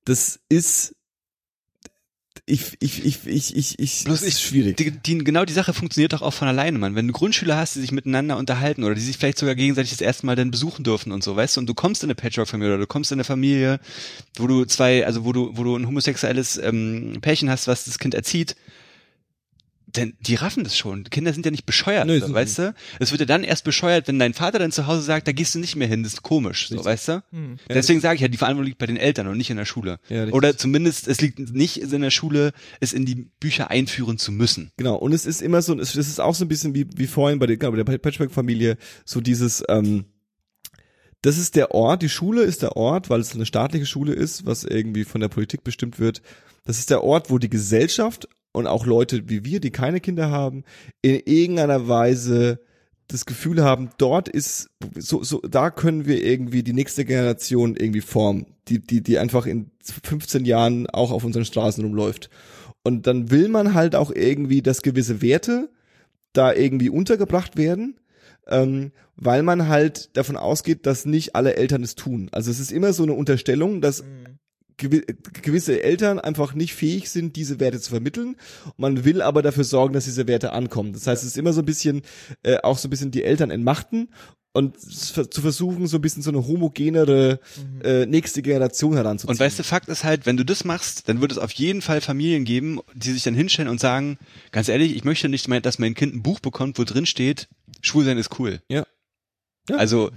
das 0.05 0.41
ist 0.49 0.95
ich 2.49 2.77
ich 2.81 3.05
ich 3.05 3.27
ich 3.27 3.57
ich 3.57 3.79
ich 3.79 4.05
Bloß 4.05 4.21
das 4.21 4.29
ich, 4.29 4.35
ist 4.35 4.43
schwierig. 4.43 4.77
Die, 4.77 4.91
die, 4.91 5.19
genau 5.19 5.45
die 5.45 5.53
Sache 5.53 5.75
funktioniert 5.75 6.13
doch 6.13 6.23
auch 6.23 6.33
von 6.33 6.49
alleine, 6.49 6.79
Mann. 6.79 6.95
Wenn 6.95 7.07
du 7.07 7.13
Grundschüler 7.13 7.57
hast, 7.57 7.77
die 7.77 7.81
sich 7.81 7.93
miteinander 7.93 8.37
unterhalten 8.37 8.85
oder 8.85 8.95
die 8.95 9.01
sich 9.01 9.17
vielleicht 9.17 9.39
sogar 9.39 9.55
gegenseitig 9.55 9.91
das 9.93 10.01
erste 10.01 10.27
Mal 10.27 10.37
dann 10.37 10.51
besuchen 10.51 10.85
dürfen 10.85 11.13
und 11.13 11.23
so, 11.23 11.37
weißt 11.37 11.57
du, 11.57 11.61
und 11.61 11.67
du 11.67 11.75
kommst 11.75 12.03
in 12.03 12.09
eine 12.09 12.15
Patchwork-Familie 12.15 12.75
oder 12.75 12.83
du 12.83 12.87
kommst 12.87 13.13
in 13.13 13.17
eine 13.17 13.25
Familie, 13.25 13.81
wo 14.37 14.47
du 14.47 14.65
zwei, 14.65 15.07
also 15.07 15.25
wo 15.25 15.33
du, 15.33 15.51
wo 15.55 15.65
du 15.65 15.77
ein 15.77 15.87
homosexuelles 15.87 16.57
ähm, 16.59 17.19
Pärchen 17.21 17.51
hast, 17.51 17.67
was 17.67 17.85
das 17.85 17.99
Kind 17.99 18.15
erzieht, 18.15 18.57
denn 19.97 20.15
die 20.21 20.35
raffen 20.35 20.65
das 20.65 20.77
schon. 20.77 21.05
Kinder 21.05 21.33
sind 21.33 21.47
ja 21.47 21.51
nicht 21.51 21.65
bescheuert, 21.65 22.07
Nö, 22.07 22.21
so, 22.21 22.33
weißt 22.33 22.59
du? 22.59 22.75
Es 22.99 23.11
wird 23.11 23.21
ja 23.21 23.27
dann 23.27 23.43
erst 23.43 23.65
bescheuert, 23.65 24.07
wenn 24.07 24.19
dein 24.19 24.35
Vater 24.35 24.59
dann 24.59 24.71
zu 24.71 24.87
Hause 24.87 25.03
sagt, 25.03 25.27
da 25.27 25.33
gehst 25.33 25.55
du 25.55 25.59
nicht 25.59 25.77
mehr 25.77 25.89
hin, 25.89 26.03
das 26.03 26.15
ist 26.15 26.23
komisch, 26.23 26.69
so, 26.69 26.75
Richtig. 26.75 26.87
weißt 26.87 27.09
du? 27.09 27.23
Hm. 27.31 27.57
Deswegen 27.69 28.01
sage 28.01 28.17
ich 28.17 28.21
ja, 28.21 28.29
die 28.29 28.37
Verantwortung 28.37 28.67
liegt 28.67 28.79
bei 28.79 28.87
den 28.87 28.99
Eltern 28.99 29.27
und 29.29 29.39
nicht 29.39 29.51
in 29.51 29.57
der 29.57 29.65
Schule. 29.65 29.99
Ja. 30.09 30.27
Oder 30.29 30.57
zumindest, 30.57 31.09
es 31.09 31.21
liegt 31.21 31.39
nicht 31.39 31.79
in 31.79 32.03
der 32.03 32.11
Schule, 32.11 32.53
es 32.81 32.93
in 32.93 33.07
die 33.07 33.31
Bücher 33.41 33.71
einführen 33.71 34.19
zu 34.19 34.31
müssen. 34.31 34.73
Genau, 34.77 34.97
und 34.97 35.13
es 35.13 35.25
ist 35.25 35.41
immer 35.41 35.63
so, 35.63 35.79
es 35.79 35.95
es 35.95 36.09
ist 36.09 36.21
auch 36.21 36.35
so 36.35 36.45
ein 36.45 36.49
bisschen 36.49 36.75
wie, 36.75 36.87
wie 36.97 37.07
vorhin 37.07 37.39
bei 37.39 37.47
der, 37.47 37.57
genau, 37.57 37.73
bei 37.73 37.83
der 37.83 37.99
Patchwork-Familie, 37.99 38.77
so 39.05 39.21
dieses, 39.21 39.65
ähm, 39.69 40.05
das 41.23 41.39
ist 41.39 41.57
der 41.57 41.73
Ort, 41.73 42.03
die 42.03 42.09
Schule 42.09 42.43
ist 42.43 42.63
der 42.63 42.77
Ort, 42.77 43.11
weil 43.11 43.21
es 43.21 43.35
eine 43.35 43.47
staatliche 43.47 43.87
Schule 43.87 44.13
ist, 44.13 44.47
was 44.47 44.65
irgendwie 44.65 45.05
von 45.05 45.21
der 45.21 45.29
Politik 45.29 45.65
bestimmt 45.65 45.99
wird. 45.99 46.23
Das 46.65 46.79
ist 46.79 46.91
der 46.91 47.03
Ort, 47.03 47.31
wo 47.31 47.39
die 47.39 47.51
Gesellschaft 47.51 48.29
und 48.53 48.67
auch 48.67 48.87
Leute 48.87 49.29
wie 49.29 49.45
wir, 49.45 49.61
die 49.61 49.71
keine 49.71 50.01
Kinder 50.01 50.31
haben, 50.31 50.65
in 51.03 51.21
irgendeiner 51.25 51.89
Weise 51.89 52.61
das 53.09 53.25
Gefühl 53.25 53.63
haben, 53.63 53.91
dort 53.97 54.29
ist 54.29 54.69
so 54.95 55.23
so 55.23 55.41
da 55.41 55.71
können 55.71 56.07
wir 56.07 56.23
irgendwie 56.23 56.63
die 56.63 56.75
nächste 56.75 57.05
Generation 57.05 57.75
irgendwie 57.75 58.03
formen, 58.03 58.47
die 58.69 58.81
die 58.81 59.03
die 59.03 59.19
einfach 59.19 59.47
in 59.47 59.71
15 59.83 60.45
Jahren 60.45 60.87
auch 60.89 61.11
auf 61.11 61.25
unseren 61.25 61.47
Straßen 61.47 61.83
rumläuft. 61.83 62.29
Und 62.85 63.07
dann 63.07 63.31
will 63.31 63.49
man 63.49 63.75
halt 63.75 63.95
auch 63.95 64.11
irgendwie, 64.11 64.63
dass 64.63 64.83
gewisse 64.83 65.21
Werte 65.21 65.71
da 66.33 66.53
irgendwie 66.53 66.91
untergebracht 66.91 67.57
werden, 67.57 67.99
ähm, 68.47 68.93
weil 69.17 69.43
man 69.43 69.69
halt 69.69 70.17
davon 70.17 70.37
ausgeht, 70.37 70.87
dass 70.87 71.05
nicht 71.05 71.35
alle 71.35 71.57
Eltern 71.57 71.83
es 71.83 71.95
tun. 71.97 72.29
Also 72.33 72.51
es 72.51 72.61
ist 72.61 72.73
immer 72.73 72.93
so 72.93 73.03
eine 73.03 73.15
Unterstellung, 73.15 73.81
dass 73.81 74.03
gewi 74.03 74.39
gewisse 74.79 75.83
Eltern 75.83 76.19
einfach 76.19 76.55
nicht 76.55 76.75
fähig 76.75 77.11
sind, 77.11 77.37
diese 77.37 77.61
Werte 77.61 77.81
zu 77.81 77.91
vermitteln. 77.91 78.37
Man 78.77 79.05
will 79.05 79.21
aber 79.21 79.43
dafür 79.43 79.65
sorgen, 79.65 79.95
dass 79.95 80.05
diese 80.05 80.27
Werte 80.27 80.53
ankommen. 80.53 80.93
Das 80.93 81.07
heißt, 81.07 81.23
es 81.23 81.31
ist 81.31 81.39
immer 81.39 81.53
so 81.53 81.63
ein 81.63 81.67
bisschen, 81.67 82.03
äh, 82.43 82.59
auch 82.63 82.79
so 82.79 82.89
ein 82.89 82.91
bisschen 82.91 83.11
die 83.11 83.25
Eltern 83.25 83.51
entmachten 83.51 84.09
und 84.53 84.81
zu 84.81 85.41
versuchen, 85.41 85.87
so 85.87 85.99
ein 85.99 86.01
bisschen 86.01 86.23
so 86.23 86.31
eine 86.31 86.47
homogenere 86.47 87.39
äh, 87.83 88.07
nächste 88.07 88.43
Generation 88.43 88.95
heranzuziehen. 88.95 89.31
Und 89.31 89.41
weißt 89.41 89.59
du, 89.59 89.63
Fakt 89.63 89.89
ist 89.89 90.05
halt, 90.05 90.27
wenn 90.27 90.37
du 90.37 90.45
das 90.45 90.65
machst, 90.65 91.09
dann 91.09 91.21
wird 91.21 91.33
es 91.33 91.39
auf 91.39 91.53
jeden 91.53 91.83
Fall 91.83 92.01
Familien 92.01 92.45
geben, 92.45 92.81
die 92.95 93.13
sich 93.13 93.23
dann 93.23 93.35
hinstellen 93.35 93.71
und 93.71 93.79
sagen, 93.79 94.19
ganz 94.51 94.69
ehrlich, 94.69 94.97
ich 94.97 95.05
möchte 95.05 95.29
nicht, 95.29 95.49
mehr, 95.49 95.61
dass 95.61 95.79
mein 95.79 95.95
Kind 95.95 96.15
ein 96.15 96.23
Buch 96.23 96.41
bekommt, 96.41 96.79
wo 96.79 96.85
drin 96.85 97.07
steht, 97.07 97.49
Schwulsein 97.83 98.19
ist 98.19 98.39
cool. 98.39 98.61
Ja. 98.69 98.85
Ja. 99.69 99.77
Also, 99.77 100.11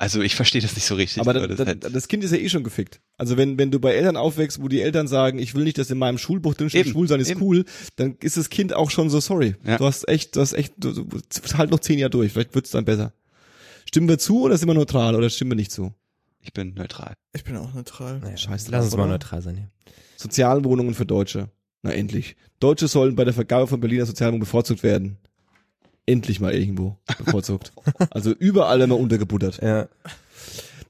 also 0.00 0.22
ich 0.22 0.34
verstehe 0.34 0.62
das 0.62 0.74
nicht 0.74 0.86
so 0.86 0.94
richtig. 0.94 1.20
Aber 1.20 1.34
das, 1.34 1.46
das 1.46 1.56
das, 1.58 1.66
halt, 1.66 1.94
das 1.94 2.08
Kind 2.08 2.24
ist 2.24 2.30
ja 2.30 2.38
eh 2.38 2.48
schon 2.48 2.64
gefickt. 2.64 3.02
Also 3.18 3.36
wenn, 3.36 3.58
wenn 3.58 3.70
du 3.70 3.80
bei 3.80 3.92
Eltern 3.92 4.16
aufwächst, 4.16 4.62
wo 4.62 4.66
die 4.66 4.80
Eltern 4.80 5.06
sagen, 5.06 5.38
ich 5.38 5.54
will 5.54 5.62
nicht, 5.62 5.76
dass 5.76 5.90
in 5.90 5.98
meinem 5.98 6.16
Schulbuch 6.16 6.54
drin 6.54 6.70
steht, 6.70 6.88
schwul 6.88 7.06
sein 7.06 7.20
ist 7.20 7.32
eben. 7.32 7.42
cool, 7.42 7.66
dann 7.96 8.16
ist 8.22 8.38
das 8.38 8.48
Kind 8.48 8.72
auch 8.72 8.90
schon 8.90 9.10
so 9.10 9.20
sorry. 9.20 9.56
Ja. 9.62 9.76
Du 9.76 9.84
hast 9.84 10.08
echt, 10.08 10.36
du 10.36 10.40
hast 10.40 10.54
echt, 10.54 10.72
du, 10.78 11.04
du, 11.04 11.20
halt 11.52 11.70
noch 11.70 11.80
zehn 11.80 11.98
Jahre 11.98 12.08
durch, 12.08 12.32
vielleicht 12.32 12.54
wird's 12.54 12.70
dann 12.70 12.86
besser. 12.86 13.12
Stimmen 13.84 14.08
wir 14.08 14.18
zu 14.18 14.40
oder 14.40 14.56
sind 14.56 14.70
wir 14.70 14.74
neutral 14.74 15.14
oder 15.14 15.28
stimmen 15.28 15.50
wir 15.50 15.56
nicht 15.56 15.70
zu? 15.70 15.92
Ich 16.40 16.54
bin 16.54 16.72
neutral. 16.72 17.12
Ich 17.34 17.44
bin 17.44 17.58
auch 17.58 17.74
neutral. 17.74 18.20
Naja, 18.20 18.38
Scheiß 18.38 18.68
lass 18.68 18.86
uns 18.86 18.96
mal 18.96 19.06
neutral 19.06 19.42
sein 19.42 19.56
hier. 19.56 19.70
Sozialwohnungen 20.16 20.94
für 20.94 21.04
Deutsche. 21.04 21.50
Na 21.82 21.92
endlich. 21.92 22.36
Deutsche 22.58 22.88
sollen 22.88 23.16
bei 23.16 23.24
der 23.24 23.34
Vergabe 23.34 23.66
von 23.66 23.80
Berliner 23.80 24.06
Sozialwohnungen 24.06 24.40
bevorzugt 24.40 24.82
werden. 24.82 25.18
Endlich 26.10 26.40
mal 26.40 26.52
irgendwo 26.54 26.96
bevorzugt. 27.24 27.72
also 28.10 28.32
überall 28.32 28.80
immer 28.80 28.96
untergebuttert. 28.98 29.60
Ja. 29.62 29.88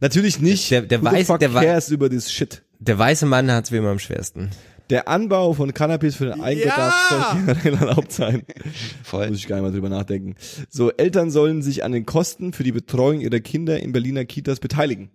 Natürlich 0.00 0.40
nicht. 0.40 0.70
Der- 0.70 0.82
der 0.82 1.00
weiß- 1.02 1.38
der 1.38 1.50
cares 1.50 1.90
über 1.90 2.08
das 2.08 2.32
Shit. 2.32 2.62
Der 2.78 2.98
weiße 2.98 3.26
Mann 3.26 3.50
hat's 3.50 3.70
wie 3.70 3.76
immer 3.76 3.90
am 3.90 3.98
schwersten. 3.98 4.50
Der 4.88 5.06
Anbau 5.08 5.52
von 5.52 5.72
Cannabis 5.74 6.16
für 6.16 6.24
den 6.26 6.40
Eigenbedarf 6.40 7.10
Ja! 7.10 7.30
soll 7.44 7.54
generell 7.54 7.74
erlaubt 7.88 8.10
sein. 8.12 8.42
Voll. 9.04 9.28
Muss 9.28 9.38
ich 9.38 9.46
gar 9.46 9.56
nicht 9.56 9.62
mal 9.64 9.72
drüber 9.72 9.88
nachdenken. 9.88 10.34
So, 10.68 10.90
Eltern 10.90 11.30
sollen 11.30 11.62
sich 11.62 11.84
an 11.84 11.92
den 11.92 12.06
Kosten 12.06 12.52
für 12.52 12.64
die 12.64 12.72
Betreuung 12.72 13.20
ihrer 13.20 13.38
Kinder 13.40 13.78
in 13.80 13.92
Berliner 13.92 14.24
Kitas 14.24 14.58
beteiligen. 14.58 15.10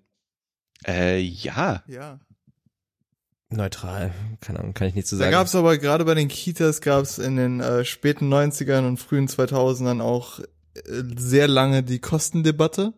Äh, 0.87 1.19
ja. 1.19 1.83
Ja. 1.87 2.19
Neutral. 3.55 4.11
Keine 4.41 4.59
Ahnung, 4.59 4.73
kann 4.73 4.87
ich 4.87 4.95
nicht 4.95 5.07
zu 5.07 5.15
Da 5.15 5.19
sagen. 5.25 5.31
gab's 5.31 5.55
aber 5.55 5.77
gerade 5.77 6.05
bei 6.05 6.13
den 6.15 6.27
Kitas 6.27 6.81
gab's 6.81 7.17
in 7.17 7.35
den 7.35 7.59
äh, 7.59 7.85
späten 7.85 8.31
90ern 8.33 8.87
und 8.87 8.97
frühen 8.97 9.27
2000ern 9.27 10.01
auch 10.01 10.39
äh, 10.39 10.43
sehr 11.17 11.47
lange 11.47 11.83
die 11.83 11.99
Kostendebatte. 11.99 12.93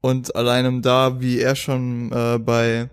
Und 0.00 0.34
allein 0.34 0.82
da, 0.82 1.20
wie 1.20 1.38
er 1.38 1.54
schon 1.54 2.10
äh, 2.12 2.38
bei 2.38 2.88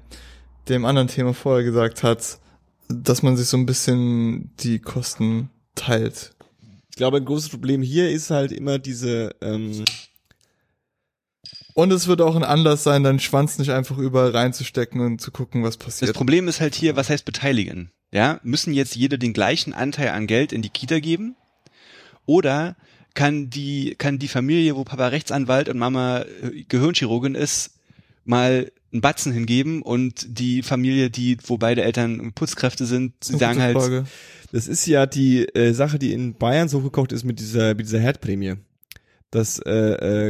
dem 0.67 0.85
anderen 0.85 1.07
Thema 1.07 1.33
vorher 1.33 1.63
gesagt 1.63 2.03
hat, 2.03 2.39
dass 2.87 3.23
man 3.23 3.35
sich 3.37 3.47
so 3.47 3.57
ein 3.57 3.65
bisschen 3.65 4.51
die 4.59 4.79
Kosten 4.79 5.49
teilt. 5.75 6.33
Ich 6.91 6.95
glaube, 6.97 7.17
ein 7.17 7.25
großes 7.25 7.49
Problem 7.49 7.81
hier 7.81 8.11
ist 8.11 8.29
halt 8.29 8.51
immer 8.51 8.77
diese, 8.77 9.35
ähm, 9.41 9.85
Und 11.73 11.91
es 11.91 12.07
wird 12.07 12.21
auch 12.21 12.35
ein 12.35 12.43
Anlass 12.43 12.83
sein, 12.83 13.03
deinen 13.03 13.19
Schwanz 13.19 13.57
nicht 13.57 13.71
einfach 13.71 13.97
überall 13.97 14.31
reinzustecken 14.31 15.01
und 15.01 15.21
zu 15.21 15.31
gucken, 15.31 15.63
was 15.63 15.77
Das 15.77 15.85
passiert. 15.85 16.13
Problem 16.13 16.47
ist 16.47 16.59
halt 16.59 16.75
hier, 16.75 16.95
was 16.95 17.09
heißt 17.09 17.25
beteiligen? 17.25 17.91
Ja, 18.11 18.39
müssen 18.43 18.73
jetzt 18.73 18.95
jeder 18.95 19.17
den 19.17 19.33
gleichen 19.33 19.73
Anteil 19.73 20.09
an 20.09 20.27
Geld 20.27 20.51
in 20.51 20.61
die 20.61 20.69
Kita 20.69 20.99
geben? 20.99 21.35
Oder 22.25 22.75
kann 23.13 23.49
die, 23.49 23.95
kann 23.97 24.19
die 24.19 24.27
Familie, 24.27 24.75
wo 24.75 24.83
Papa 24.83 25.07
Rechtsanwalt 25.07 25.69
und 25.69 25.77
Mama 25.77 26.21
äh, 26.21 26.63
Gehirnchirurgin 26.67 27.35
ist, 27.35 27.71
mal 28.25 28.71
einen 28.91 29.01
Batzen 29.01 29.31
hingeben 29.31 29.81
und 29.81 30.25
die 30.27 30.63
Familie, 30.63 31.09
die, 31.09 31.37
wo 31.45 31.57
beide 31.57 31.83
Eltern 31.83 32.31
Putzkräfte 32.33 32.85
sind, 32.85 33.13
Das 33.19 33.39
sagen 33.39 33.61
halt, 33.61 33.77
Frage. 33.77 34.03
das 34.51 34.67
ist 34.67 34.85
ja 34.87 35.05
die 35.05 35.45
äh, 35.55 35.73
Sache, 35.73 35.99
die 35.99 36.13
in 36.13 36.33
Bayern 36.33 36.69
so 36.69 36.81
gekocht 36.81 37.11
ist 37.11 37.23
mit 37.23 37.39
dieser, 37.39 37.69
mit 37.75 37.81
dieser 37.85 37.99
Herdprämie. 37.99 38.55
Dass 39.31 39.59
äh, 39.59 39.69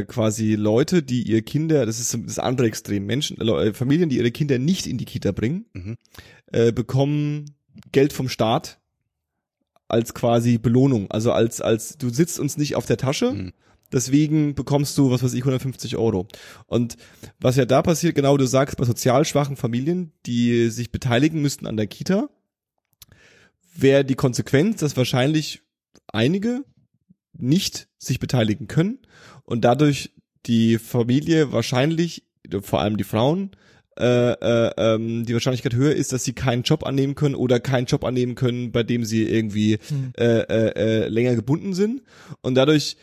äh, 0.00 0.04
quasi 0.04 0.56
Leute, 0.56 1.02
die 1.02 1.22
ihr 1.22 1.40
Kinder, 1.42 1.86
das 1.86 2.00
ist 2.00 2.18
das 2.26 2.38
andere 2.38 2.66
Extrem, 2.66 3.06
Menschen, 3.06 3.40
äh, 3.40 3.72
Familien, 3.72 4.10
die 4.10 4.18
ihre 4.18 4.30
Kinder 4.30 4.58
nicht 4.58 4.86
in 4.86 4.98
die 4.98 5.06
Kita 5.06 5.32
bringen, 5.32 5.64
Mhm. 5.72 5.96
äh, 6.52 6.70
bekommen 6.72 7.54
Geld 7.92 8.12
vom 8.12 8.28
Staat 8.28 8.78
als 9.88 10.12
quasi 10.14 10.58
Belohnung. 10.58 11.10
Also 11.10 11.32
als, 11.32 11.60
als 11.60 11.96
du 11.96 12.10
sitzt 12.10 12.38
uns 12.38 12.58
nicht 12.58 12.76
auf 12.76 12.84
der 12.86 12.98
Tasche, 12.98 13.32
Mhm. 13.32 13.52
deswegen 13.90 14.54
bekommst 14.54 14.98
du, 14.98 15.10
was 15.10 15.22
weiß 15.22 15.32
ich, 15.32 15.44
150 15.44 15.96
Euro. 15.96 16.28
Und 16.66 16.96
was 17.40 17.56
ja 17.56 17.64
da 17.64 17.80
passiert, 17.82 18.14
genau 18.14 18.36
du 18.36 18.46
sagst, 18.46 18.76
bei 18.76 18.84
sozial 18.84 19.24
schwachen 19.24 19.56
Familien, 19.56 20.12
die 20.26 20.68
sich 20.68 20.92
beteiligen 20.92 21.40
müssten 21.40 21.66
an 21.66 21.76
der 21.78 21.86
Kita, 21.86 22.28
wäre 23.74 24.04
die 24.04 24.14
Konsequenz, 24.14 24.80
dass 24.80 24.96
wahrscheinlich 24.96 25.62
einige 26.12 26.64
nicht 27.36 27.88
sich 27.98 28.18
beteiligen 28.18 28.66
können 28.66 28.98
und 29.44 29.64
dadurch 29.64 30.12
die 30.46 30.78
Familie 30.78 31.52
wahrscheinlich, 31.52 32.24
vor 32.62 32.80
allem 32.80 32.96
die 32.96 33.04
Frauen, 33.04 33.50
äh, 33.98 34.32
äh, 34.32 34.72
ähm, 34.78 35.26
die 35.26 35.34
Wahrscheinlichkeit 35.34 35.74
höher 35.74 35.94
ist, 35.94 36.12
dass 36.12 36.24
sie 36.24 36.32
keinen 36.32 36.62
Job 36.62 36.86
annehmen 36.86 37.14
können 37.14 37.34
oder 37.34 37.60
keinen 37.60 37.86
Job 37.86 38.04
annehmen 38.04 38.34
können, 38.34 38.72
bei 38.72 38.82
dem 38.82 39.04
sie 39.04 39.24
irgendwie 39.24 39.78
Hm. 39.88 40.12
äh, 40.16 40.24
äh, 40.24 40.72
äh, 41.04 41.08
länger 41.08 41.34
gebunden 41.34 41.74
sind. 41.74 42.02
Und 42.40 42.54
dadurch 42.54 42.96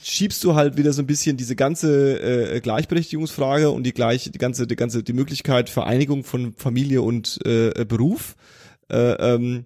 schiebst 0.00 0.44
du 0.44 0.54
halt 0.54 0.76
wieder 0.76 0.92
so 0.92 1.02
ein 1.02 1.06
bisschen 1.06 1.36
diese 1.36 1.56
ganze 1.56 2.20
äh, 2.54 2.60
Gleichberechtigungsfrage 2.60 3.70
und 3.70 3.84
die 3.84 3.92
gleich 3.92 4.30
die 4.30 4.38
ganze 4.38 4.66
die 4.66 4.76
ganze 4.76 5.02
die 5.02 5.12
Möglichkeit 5.12 5.70
Vereinigung 5.70 6.24
von 6.24 6.52
Familie 6.54 7.02
und 7.02 7.40
äh, 7.46 7.84
Beruf 7.84 8.36
äh, 8.90 9.34
ähm, 9.34 9.64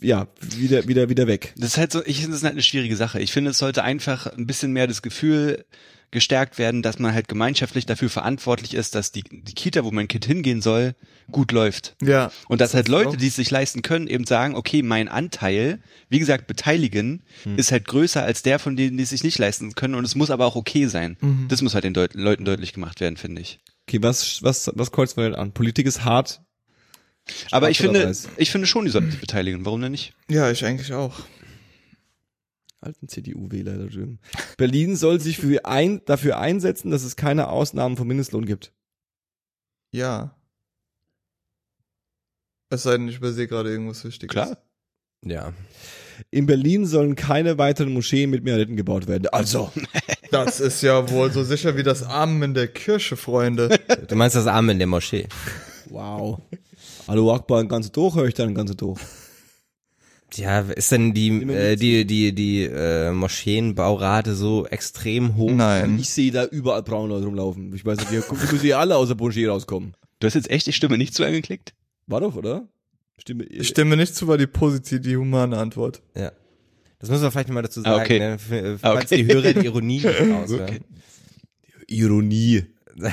ja 0.00 0.26
wieder 0.56 0.86
wieder 0.88 1.08
wieder 1.08 1.26
weg. 1.26 1.54
Das 1.56 1.70
ist 1.70 1.76
halt 1.78 1.92
so, 1.92 2.04
ich 2.04 2.16
finde 2.16 2.32
das 2.32 2.38
ist 2.40 2.44
halt 2.44 2.52
eine 2.54 2.62
schwierige 2.62 2.96
Sache. 2.96 3.20
Ich 3.20 3.32
finde, 3.32 3.50
es 3.50 3.58
sollte 3.58 3.82
einfach 3.82 4.26
ein 4.26 4.46
bisschen 4.46 4.72
mehr 4.72 4.86
das 4.86 5.02
Gefühl 5.02 5.64
gestärkt 6.12 6.56
werden, 6.58 6.82
dass 6.82 7.00
man 7.00 7.12
halt 7.12 7.26
gemeinschaftlich 7.26 7.84
dafür 7.84 8.08
verantwortlich 8.08 8.74
ist, 8.74 8.94
dass 8.94 9.10
die, 9.10 9.24
die 9.24 9.54
Kita, 9.54 9.82
wo 9.84 9.90
mein 9.90 10.06
Kind 10.06 10.24
hingehen 10.24 10.62
soll, 10.62 10.94
gut 11.32 11.50
läuft. 11.50 11.96
Ja. 12.00 12.30
Und 12.48 12.60
dass 12.60 12.74
halt 12.74 12.86
Leute, 12.88 13.08
auch- 13.10 13.16
die 13.16 13.26
es 13.26 13.34
sich 13.36 13.50
leisten 13.50 13.82
können, 13.82 14.06
eben 14.06 14.24
sagen, 14.24 14.54
okay, 14.54 14.82
mein 14.82 15.08
Anteil, 15.08 15.80
wie 16.08 16.20
gesagt, 16.20 16.46
beteiligen, 16.46 17.24
Hm. 17.42 17.58
ist 17.58 17.72
halt 17.72 17.86
größer 17.88 18.22
als 18.22 18.42
der 18.42 18.60
von 18.60 18.76
denen, 18.76 18.96
die 18.96 19.02
es 19.02 19.10
sich 19.10 19.24
nicht 19.24 19.36
leisten 19.38 19.74
können 19.74 19.96
und 19.96 20.04
es 20.04 20.14
muss 20.14 20.30
aber 20.30 20.46
auch 20.46 20.54
okay 20.54 20.86
sein. 20.86 21.16
Mhm. 21.20 21.46
Das 21.48 21.60
muss 21.60 21.74
halt 21.74 21.82
den 21.84 21.92
Deut 21.94 22.14
Leuten 22.14 22.44
deutlich 22.44 22.72
gemacht 22.72 23.00
werden, 23.00 23.16
finde 23.16 23.42
ich. 23.42 23.58
Okay, 23.88 23.98
was 24.00 24.42
was 24.44 24.70
was 24.74 24.92
kreuzt 24.92 25.16
man 25.16 25.26
denn 25.32 25.34
an? 25.34 25.52
Politik 25.52 25.86
ist 25.86 26.04
hart. 26.04 26.40
Aber 27.50 27.70
ich 27.70 27.78
finde, 27.78 28.06
weiß? 28.06 28.28
ich 28.36 28.50
finde 28.50 28.66
schon, 28.66 28.84
die 28.84 28.90
sollten 28.90 29.10
sich 29.10 29.20
beteiligen. 29.20 29.64
Warum 29.64 29.80
denn 29.80 29.92
nicht? 29.92 30.14
Ja, 30.28 30.50
ich 30.50 30.64
eigentlich 30.64 30.92
auch. 30.92 31.20
Alten 32.80 33.08
CDU-Wähler 33.08 33.78
da 33.78 33.86
drüben. 33.86 34.20
Berlin 34.56 34.96
soll 34.96 35.20
sich 35.20 35.38
für 35.38 35.64
ein, 35.64 36.02
dafür 36.04 36.38
einsetzen, 36.38 36.90
dass 36.90 37.02
es 37.02 37.16
keine 37.16 37.48
Ausnahmen 37.48 37.96
vom 37.96 38.06
Mindestlohn 38.06 38.46
gibt. 38.46 38.72
Ja. 39.92 40.36
Es 42.70 42.84
sei 42.84 42.96
denn, 42.96 43.08
ich 43.08 43.16
übersehe 43.16 43.48
gerade 43.48 43.70
irgendwas 43.70 44.04
Wichtiges. 44.04 44.32
Klar. 44.32 44.58
Ja. 45.24 45.52
In 46.30 46.46
Berlin 46.46 46.86
sollen 46.86 47.16
keine 47.16 47.58
weiteren 47.58 47.92
Moscheen 47.92 48.30
mit 48.30 48.44
Minaretten 48.44 48.76
gebaut 48.76 49.08
werden. 49.08 49.28
Also, 49.28 49.72
Das 50.30 50.60
ist 50.60 50.82
ja 50.82 51.08
wohl 51.10 51.32
so 51.32 51.44
sicher 51.44 51.76
wie 51.76 51.82
das 51.82 52.02
Amen 52.02 52.42
in 52.42 52.54
der 52.54 52.68
Kirche, 52.68 53.16
Freunde. 53.16 53.78
Du 54.08 54.16
meinst 54.16 54.36
das 54.36 54.46
Arm 54.46 54.68
in 54.70 54.78
der 54.78 54.86
Moschee. 54.86 55.26
wow. 55.88 56.40
Hallo 57.08 57.32
Akbar, 57.32 57.60
ein 57.60 57.68
ganzes 57.68 57.92
durch, 57.92 58.14
höre 58.14 58.26
ich 58.26 58.34
dann 58.34 58.48
ein 58.48 58.54
ganzes 58.54 58.76
durch. 58.76 59.00
Ja, 60.34 60.58
ist 60.60 60.90
denn 60.90 61.14
die, 61.14 61.28
äh, 61.44 61.76
die, 61.76 62.04
die, 62.04 62.34
die 62.34 62.64
äh, 62.64 63.12
Moscheenbaurate 63.12 64.34
so 64.34 64.66
extrem 64.66 65.36
hoch? 65.36 65.52
Nein. 65.52 66.00
Ich 66.00 66.10
sehe 66.10 66.32
da 66.32 66.44
überall 66.46 66.82
braune 66.82 67.10
Leute 67.14 67.26
rumlaufen. 67.26 67.72
Ich 67.74 67.86
weiß 67.86 67.96
nicht, 68.00 68.10
wie, 68.10 68.16
wie 68.18 68.52
müssen 68.52 68.60
die 68.60 68.74
alle 68.74 68.96
aus 68.96 69.06
der 69.06 69.16
Moschee 69.16 69.46
rauskommen. 69.46 69.94
Du 70.18 70.26
hast 70.26 70.34
jetzt 70.34 70.50
echt 70.50 70.66
die 70.66 70.72
Stimme 70.72 70.98
nicht 70.98 71.14
zu 71.14 71.24
angeklickt? 71.24 71.74
War 72.08 72.20
doch, 72.20 72.34
oder? 72.34 72.68
Stimme, 73.18 73.44
Ich 73.44 73.68
stimme 73.68 73.96
nicht 73.96 74.16
zu, 74.16 74.26
war 74.26 74.36
die 74.36 74.48
positive, 74.48 75.00
die 75.00 75.16
humane 75.16 75.56
Antwort. 75.58 76.02
Ja. 76.16 76.32
Das 76.98 77.08
müssen 77.08 77.22
wir 77.22 77.30
vielleicht 77.30 77.48
mal 77.50 77.62
dazu 77.62 77.80
Ah, 77.84 77.94
sagen, 77.98 78.02
okay. 78.02 78.18
ne? 78.18 78.38
Äh, 78.50 78.74
Ah, 78.82 78.94
falls 78.94 79.12
okay. 79.12 79.22
die 79.22 79.32
Hörer 79.32 79.52
die 79.54 79.64
Ironie 79.66 79.94
nicht 80.04 80.06
raushören. 80.06 80.80
Ironie. 81.86 82.64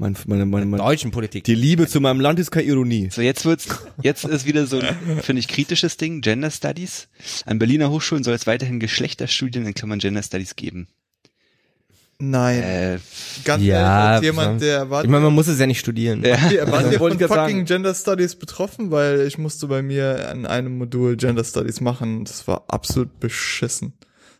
Mein, 0.00 0.16
meine, 0.26 0.46
meine, 0.46 0.64
meine, 0.64 0.82
Deutschen 0.82 1.10
Politik. 1.10 1.42
die 1.42 1.56
Liebe 1.56 1.88
zu 1.88 2.00
meinem 2.00 2.20
Land 2.20 2.38
ist 2.38 2.52
keine 2.52 2.66
Ironie. 2.68 3.08
So, 3.10 3.20
jetzt 3.20 3.44
wird's, 3.44 3.66
jetzt 4.00 4.24
ist 4.24 4.46
wieder 4.46 4.64
so 4.66 4.78
ein, 4.78 4.96
finde 5.22 5.40
ich, 5.40 5.48
kritisches 5.48 5.96
Ding, 5.96 6.20
Gender 6.20 6.52
Studies. 6.52 7.08
An 7.46 7.58
Berliner 7.58 7.90
Hochschulen 7.90 8.22
soll 8.22 8.34
es 8.34 8.46
weiterhin 8.46 8.78
Geschlechterstudien 8.78 9.66
in 9.66 9.74
Klammern 9.74 9.98
Gender 9.98 10.22
Studies 10.22 10.54
geben. 10.54 10.86
Nein. 12.20 12.62
Äh, 12.62 12.98
Ganz 13.44 13.62
ja, 13.64 14.14
ehrlich, 14.14 14.24
jemand, 14.26 14.62
der 14.62 14.68
ich 14.68 14.80
erwartet, 14.82 15.10
meine, 15.10 15.24
man 15.24 15.34
muss 15.34 15.48
es 15.48 15.58
ja 15.58 15.66
nicht 15.66 15.80
studieren. 15.80 16.24
ja. 16.24 16.48
Ihr 16.50 16.70
wollte 16.70 16.98
von 16.98 17.12
ich 17.12 17.18
fucking 17.18 17.28
sagen. 17.28 17.64
Gender 17.64 17.94
Studies 17.94 18.36
betroffen? 18.36 18.92
Weil 18.92 19.20
ich 19.22 19.36
musste 19.36 19.66
bei 19.66 19.82
mir 19.82 20.28
an 20.28 20.46
einem 20.46 20.78
Modul 20.78 21.16
Gender 21.16 21.44
Studies 21.44 21.80
machen. 21.80 22.24
Das 22.24 22.46
war 22.46 22.64
absolut 22.68 23.18
beschissen. 23.18 23.94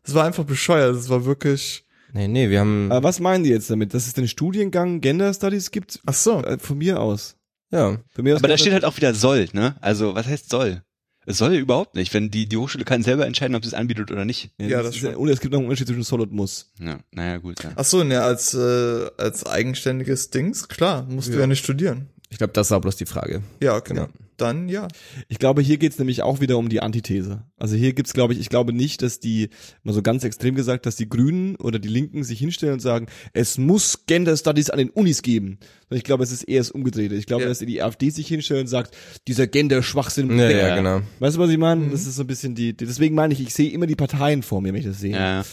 Das 0.05 0.15
war 0.15 0.25
einfach 0.25 0.45
bescheuert. 0.45 0.95
Das 0.95 1.09
war 1.09 1.25
wirklich. 1.25 1.85
Nee, 2.13 2.29
nee, 2.29 2.49
wir 2.51 2.61
haben, 2.61 2.91
Aber 2.91 3.07
was 3.09 3.21
meinen 3.21 3.45
die 3.45 3.51
jetzt 3.51 3.71
damit? 3.71 3.93
Dass 3.95 4.07
es 4.07 4.15
den 4.15 4.29
Studiengang 4.29 5.01
Gender 5.01 5.33
Studies 5.35 5.71
gibt? 5.71 6.01
Ach 6.07 6.15
so. 6.15 6.43
Äh, 6.43 6.59
Von 6.59 6.79
mir 6.79 7.01
aus. 7.01 7.37
ja. 7.71 7.99
Von 8.15 8.25
mir 8.25 8.35
aus 8.35 8.41
Aber 8.41 8.49
da 8.49 8.57
steht 8.59 8.73
halt 8.73 8.85
auch 8.85 8.97
wieder 8.97 9.15
soll, 9.15 9.49
ne? 9.53 9.77
Also, 9.81 10.15
was 10.15 10.27
heißt 10.27 10.49
soll? 10.51 10.83
Es 11.27 11.37
soll 11.37 11.55
überhaupt 11.57 11.95
nicht, 11.95 12.15
wenn 12.15 12.31
die, 12.31 12.49
die 12.49 12.57
Hochschule 12.57 12.87
kann 12.87 13.03
selber 13.03 13.27
entscheiden, 13.27 13.55
ob 13.55 13.63
sie 13.63 13.69
es 13.69 13.75
anbietet 13.75 14.11
oder 14.11 14.25
nicht. 14.25 14.51
Ja, 14.59 14.83
das 14.83 14.95
ist 14.95 15.01
schon. 15.03 15.15
Und 15.15 15.29
es 15.29 15.41
gibt 15.41 15.53
noch 15.53 15.59
einen 15.59 15.69
Unterschied 15.69 15.87
zwischen 15.89 16.03
soll 16.03 16.23
und 16.23 16.33
muss. 16.33 16.73
Ja, 16.81 17.01
naja, 17.13 17.37
gut, 17.37 17.63
ja. 17.63 17.73
Ach 17.77 17.85
so, 17.85 18.03
ne, 18.03 18.23
als, 18.23 18.55
äh, 18.55 19.11
als 19.19 19.45
eigenständiges 19.45 20.31
Dings, 20.31 20.69
klar, 20.69 21.05
musst 21.11 21.29
du 21.29 21.35
Ja. 21.35 21.41
ja 21.41 21.47
nicht 21.47 21.63
studieren. 21.63 22.09
Ich 22.31 22.39
glaube, 22.39 22.55
das 22.55 22.71
war 22.71 22.81
bloß 22.81 22.97
die 22.97 23.05
Frage. 23.05 23.43
Ja, 23.63 23.79
genau. 23.81 24.03
Ja. 24.03 24.09
Dann 24.39 24.69
ja. 24.69 24.89
Ich 25.29 25.39
glaube, 25.39 25.61
hier 25.63 25.77
geht's 25.77 25.99
nämlich 25.99 26.23
auch 26.23 26.41
wieder 26.41 26.57
um 26.59 26.69
die 26.69 26.81
Antithese. 26.81 27.45
Also 27.59 27.77
hier 27.77 27.93
gibt's, 27.93 28.13
glaube 28.15 28.33
ich, 28.33 28.41
ich 28.41 28.49
glaube 28.49 28.73
nicht, 28.73 29.03
dass 29.03 29.21
die, 29.21 29.51
mal 29.83 29.93
so 29.93 30.01
ganz 30.01 30.25
extrem 30.25 30.55
gesagt, 30.55 30.87
dass 30.87 30.97
die 30.97 31.09
Grünen 31.09 31.57
oder 31.57 31.79
die 31.79 31.89
Linken 31.89 32.25
sich 32.25 32.39
hinstellen 32.39 32.75
und 32.75 32.81
sagen, 32.81 33.07
es 33.33 33.59
muss 33.59 34.07
Gender 34.07 34.37
Studies 34.37 34.71
an 34.71 34.79
den 34.79 34.91
Unis 34.91 35.23
geben. 35.23 35.59
Ich 35.91 36.05
glaube, 36.05 36.23
es 36.25 36.33
ist 36.33 36.45
eher 36.45 36.61
das 36.61 36.71
Umgedrehte. 36.71 37.15
Ich 37.17 37.27
glaube, 37.27 37.43
Ja. 37.43 37.49
dass 37.49 37.59
die 37.59 37.83
AfD 37.83 38.11
sich 38.11 38.29
hinstellt 38.29 38.61
und 38.63 38.67
sagt, 38.69 38.97
dieser 39.27 39.47
Gender-Schwachsinn. 39.47 40.39
Ja, 40.39 40.51
ja, 40.51 40.77
genau. 40.77 41.03
Weißt 41.19 41.37
du, 41.37 41.41
was 41.41 41.51
ich 41.51 41.59
meine? 41.59 41.85
Mhm. 41.87 41.91
Das 41.91 42.07
ist 42.07 42.17
so 42.17 42.23
ein 42.23 42.27
bisschen 42.27 42.55
die, 42.55 42.77
die 42.77 42.87
deswegen 42.87 43.15
meine 43.15 43.35
ich, 43.35 43.41
ich 43.41 43.53
sehe 43.55 43.71
immer 43.71 43.87
die 43.87 43.97
Parteien 43.97 44.43
vor 44.43 44.61
mir, 44.61 44.73
wenn 44.73 44.81
ich 44.81 44.87
das 44.87 45.01
sehe. 45.01 45.13
Ja, 45.13 45.45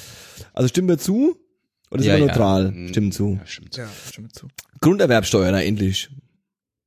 Also 0.53 0.68
stimmen 0.68 0.88
wir 0.90 0.98
zu, 0.98 1.36
Oder 1.91 2.02
sind 2.03 2.12
Ja, 2.12 2.18
wir 2.20 2.26
neutral? 2.28 2.72
Mm, 2.72 2.88
Stimmt 2.90 3.14
zu. 3.14 3.38
Ja, 3.40 3.45
stimmt. 3.48 3.78
Ja, 3.78 3.88
stimme 4.12 4.28
zu. 4.30 4.48
Grunderwerbsteuer, 4.82 5.52
na 5.52 5.64
endlich. 5.64 6.10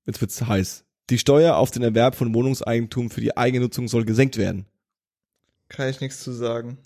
Jetzt 0.07 0.21
wird's 0.21 0.41
heiß. 0.47 0.85
Die 1.11 1.19
Steuer 1.19 1.57
auf 1.57 1.71
den 1.71 1.83
Erwerb 1.83 2.15
von 2.17 2.35
Wohnungseigentum 2.35 3.11
für 3.11 3.21
die 3.21 3.37
eigene 3.37 3.65
Nutzung 3.65 3.89
soll 3.89 4.05
gesenkt 4.05 4.37
werden. 4.37 4.67
Kann 5.69 5.89
ich 5.89 6.01
nichts 6.01 6.23
zu 6.23 6.33
sagen. 6.33 6.79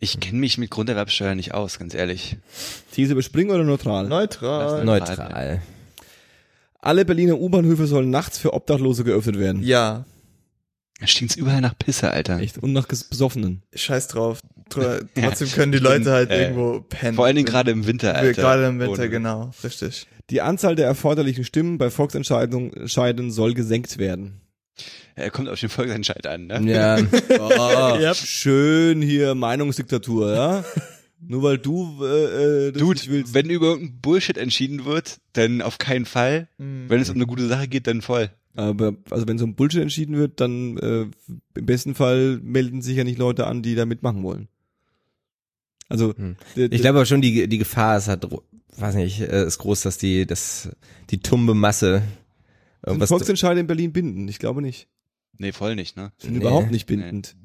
Ich 0.00 0.20
kenne 0.20 0.38
mich 0.38 0.58
mit 0.58 0.70
Grunderwerbsteuer 0.70 1.34
nicht 1.34 1.54
aus, 1.54 1.78
ganz 1.78 1.94
ehrlich. 1.94 2.36
These 2.92 3.12
überspringen 3.12 3.50
oder 3.54 3.64
neutral? 3.64 4.06
Neutral. 4.08 4.84
Neutral. 4.84 5.62
Alle 6.80 7.04
Berliner 7.04 7.38
U-Bahnhöfe 7.38 7.86
sollen 7.86 8.10
nachts 8.10 8.38
für 8.38 8.52
Obdachlose 8.52 9.04
geöffnet 9.04 9.38
werden. 9.38 9.62
Ja, 9.62 10.04
Da 11.00 11.06
stinkt's 11.06 11.36
überall 11.36 11.60
nach 11.60 11.76
Pisse, 11.78 12.10
Alter. 12.10 12.38
Echt. 12.40 12.58
Und 12.58 12.72
nach 12.72 12.86
Besoffenen. 12.86 13.62
scheiß 13.74 14.08
drauf. 14.08 14.40
Tr- 14.70 15.06
Ja, 15.16 15.28
Trotzdem 15.28 15.50
können 15.50 15.72
die 15.72 15.78
Leute 15.78 16.10
halt 16.12 16.30
äh, 16.30 16.42
irgendwo 16.44 16.80
pennen. 16.80 17.16
Vor 17.16 17.24
allen 17.26 17.36
Dingen 17.36 17.46
gerade 17.46 17.70
im 17.70 17.86
Winter, 17.86 18.14
Alter. 18.14 18.32
Gerade 18.40 18.66
im 18.66 18.78
Winter, 18.80 18.92
Ohne- 18.92 19.08
genau. 19.10 19.50
Richtig. 19.62 20.06
Die 20.30 20.40
Anzahl 20.40 20.74
der 20.74 20.86
erforderlichen 20.86 21.44
Stimmen 21.44 21.78
bei 21.78 21.90
Volksentscheidungen 21.90 22.88
Scheiden 22.88 23.30
soll 23.30 23.54
gesenkt 23.54 23.98
werden. 23.98 24.40
Er 25.14 25.30
kommt 25.30 25.48
auf 25.48 25.60
den 25.60 25.68
Volksentscheid 25.68 26.26
an, 26.26 26.46
ne? 26.46 26.60
Ja. 26.72 26.98
Oh, 27.40 27.98
Yep. 27.98 28.16
Schön 28.16 29.02
hier 29.02 29.34
Meinungsdiktatur, 29.34 30.34
ja? 30.34 30.64
Nur 31.20 31.42
weil 31.42 31.58
du 31.58 32.02
äh, 32.04 32.66
äh, 32.68 32.72
das 32.72 32.80
Dude, 32.80 32.98
nicht 32.98 33.10
willst. 33.10 33.34
wenn 33.34 33.48
über 33.48 33.66
irgendein 33.68 34.00
Bullshit 34.00 34.36
entschieden 34.36 34.84
wird, 34.84 35.18
dann 35.34 35.62
auf 35.62 35.78
keinen 35.78 36.04
Fall. 36.06 36.48
Mhm. 36.58 36.86
Wenn 36.88 37.00
es 37.00 37.08
um 37.08 37.16
eine 37.16 37.26
gute 37.26 37.46
Sache 37.46 37.68
geht, 37.68 37.86
dann 37.86 38.02
voll. 38.02 38.30
Aber 38.56 38.94
also 39.10 39.26
wenn 39.28 39.38
so 39.38 39.46
ein 39.46 39.54
Bullshit 39.54 39.80
entschieden 39.82 40.16
wird, 40.16 40.40
dann 40.40 40.76
äh, 40.78 41.02
im 41.58 41.66
besten 41.66 41.94
Fall 41.94 42.40
melden 42.42 42.82
sich 42.82 42.96
ja 42.96 43.04
nicht 43.04 43.18
Leute 43.18 43.46
an, 43.46 43.62
die 43.62 43.74
da 43.74 43.84
mitmachen 43.86 44.22
wollen. 44.22 44.48
Also 45.88 46.14
Hm. 46.16 46.36
Ich 46.56 46.80
glaube 46.80 46.98
aber 46.98 47.06
schon, 47.06 47.20
die, 47.22 47.46
die 47.48 47.58
Gefahr 47.58 47.98
ist 47.98 48.08
halt, 48.08 48.26
weiß 48.80 48.94
nicht, 48.96 49.20
äh, 49.20 49.46
ist 49.46 49.58
groß, 49.58 49.82
dass 49.82 49.98
die, 49.98 50.26
dass 50.26 50.70
die 51.10 51.20
tumbe 51.20 51.54
Masse 51.54 51.98
sind 52.00 52.86
irgendwas. 52.86 53.08
Volksentscheide 53.08 53.60
in 53.60 53.66
Berlin 53.66 53.92
binden? 53.92 54.28
Ich 54.28 54.38
glaube 54.38 54.62
nicht. 54.62 54.88
Nee, 55.38 55.52
voll 55.52 55.74
nicht, 55.74 55.96
ne? 55.96 56.12
Sind 56.18 56.34
Nee. 56.34 56.40
überhaupt 56.40 56.70
nicht 56.70 56.86
bindend. 56.86 57.36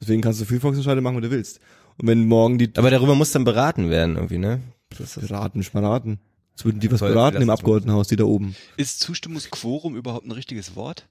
Deswegen 0.00 0.22
kannst 0.22 0.40
du 0.40 0.44
viel 0.44 0.60
Volksentscheide 0.60 1.00
machen, 1.00 1.16
wenn 1.16 1.22
du 1.22 1.30
willst. 1.30 1.60
Und 1.98 2.08
wenn 2.08 2.26
morgen 2.26 2.58
die 2.58 2.70
Aber 2.76 2.90
darüber 2.90 3.14
muss 3.14 3.30
dann 3.32 3.44
beraten 3.44 3.90
werden 3.90 4.16
irgendwie, 4.16 4.38
ne? 4.38 4.60
Das 4.98 5.14
beraten, 5.14 5.62
schmaraten. 5.62 6.18
Jetzt 6.50 6.64
würden 6.64 6.80
die 6.80 6.90
was 6.90 6.98
Soll- 7.00 7.12
beraten 7.12 7.40
im. 7.40 7.50
Abgeordnetenhaus, 7.50 8.08
die 8.08 8.16
da 8.16 8.24
oben. 8.24 8.56
Ist 8.76 9.00
Zustimmungsquorum 9.00 9.96
überhaupt 9.96 10.26
ein 10.26 10.32
richtiges 10.32 10.74
Wort? 10.76 11.08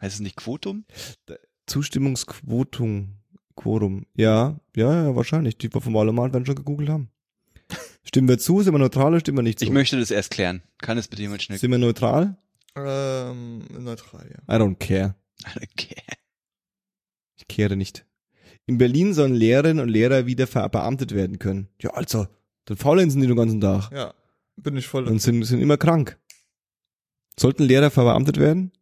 Heißt 0.00 0.14
es 0.16 0.20
nicht 0.20 0.36
Quotum? 0.36 0.84
Zustimmungsquotum, 1.66 3.08
Quorum. 3.56 4.06
Ja, 4.14 4.58
ja, 4.76 5.04
ja, 5.04 5.16
wahrscheinlich. 5.16 5.56
Die 5.58 5.68
vom 5.70 5.94
Wahlomat 5.94 6.32
werden 6.32 6.46
schon 6.46 6.54
gegoogelt 6.54 6.88
haben. 6.90 7.08
Stimmen 8.06 8.28
wir 8.28 8.38
zu? 8.38 8.62
Sind 8.62 8.72
wir 8.72 8.78
neutral 8.78 9.08
oder 9.08 9.20
stimmen 9.20 9.38
wir 9.38 9.42
nicht 9.42 9.58
zu? 9.58 9.64
Ich 9.64 9.70
möchte 9.70 9.98
das 9.98 10.10
erst 10.10 10.30
klären. 10.30 10.62
Kann 10.78 10.96
es 10.96 11.08
bitte 11.08 11.22
jemand 11.22 11.42
schnell? 11.42 11.58
Sind 11.58 11.70
wir 11.70 11.78
neutral? 11.78 12.36
Ähm, 12.76 13.64
neutral, 13.78 14.28
ja. 14.30 14.54
I 14.54 14.58
don't 14.60 14.76
care. 14.76 15.14
Okay. 15.56 15.96
Ich 17.36 17.48
kehre 17.48 17.76
nicht. 17.76 18.06
In 18.66 18.78
Berlin 18.78 19.12
sollen 19.14 19.34
Lehrerinnen 19.34 19.82
und 19.82 19.88
Lehrer 19.88 20.26
wieder 20.26 20.46
verbeamtet 20.46 21.14
werden 21.14 21.38
können. 21.38 21.68
Ja, 21.80 21.90
also, 21.90 22.26
dann 22.64 22.76
faulenzen 22.76 23.20
die 23.20 23.26
den 23.26 23.36
ganzen 23.36 23.60
Tag 23.60 23.90
Ja, 23.92 24.14
bin 24.56 24.76
ich 24.76 24.86
voll. 24.86 25.06
und 25.06 25.20
sind, 25.20 25.42
sind 25.44 25.60
immer 25.60 25.76
krank. 25.76 26.18
Sollten 27.38 27.64
Lehrer 27.64 27.90
verbeamtet 27.90 28.38
werden? 28.38 28.72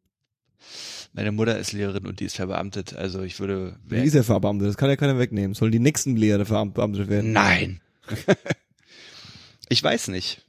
Meine 1.13 1.33
Mutter 1.33 1.59
ist 1.59 1.73
Lehrerin 1.73 2.07
und 2.07 2.21
die 2.21 2.25
ist 2.25 2.37
verbeamtet. 2.37 2.95
Also 2.95 3.23
ich 3.23 3.39
würde. 3.41 3.79
Wie 3.85 4.03
ist 4.03 4.15
er 4.15 4.25
verbeamtet? 4.25 4.69
Das 4.69 4.77
kann 4.77 4.89
ja 4.89 4.97
keiner 4.97 5.19
wegnehmen. 5.19 5.55
Sollen 5.55 5.73
die 5.73 5.79
nächsten 5.79 6.17
Lehrer 6.17 6.45
verbeamtet 6.45 7.09
werden? 7.09 7.33
Nein. 7.33 7.81
ich 9.69 9.83
weiß 9.83 10.09
nicht. 10.09 10.45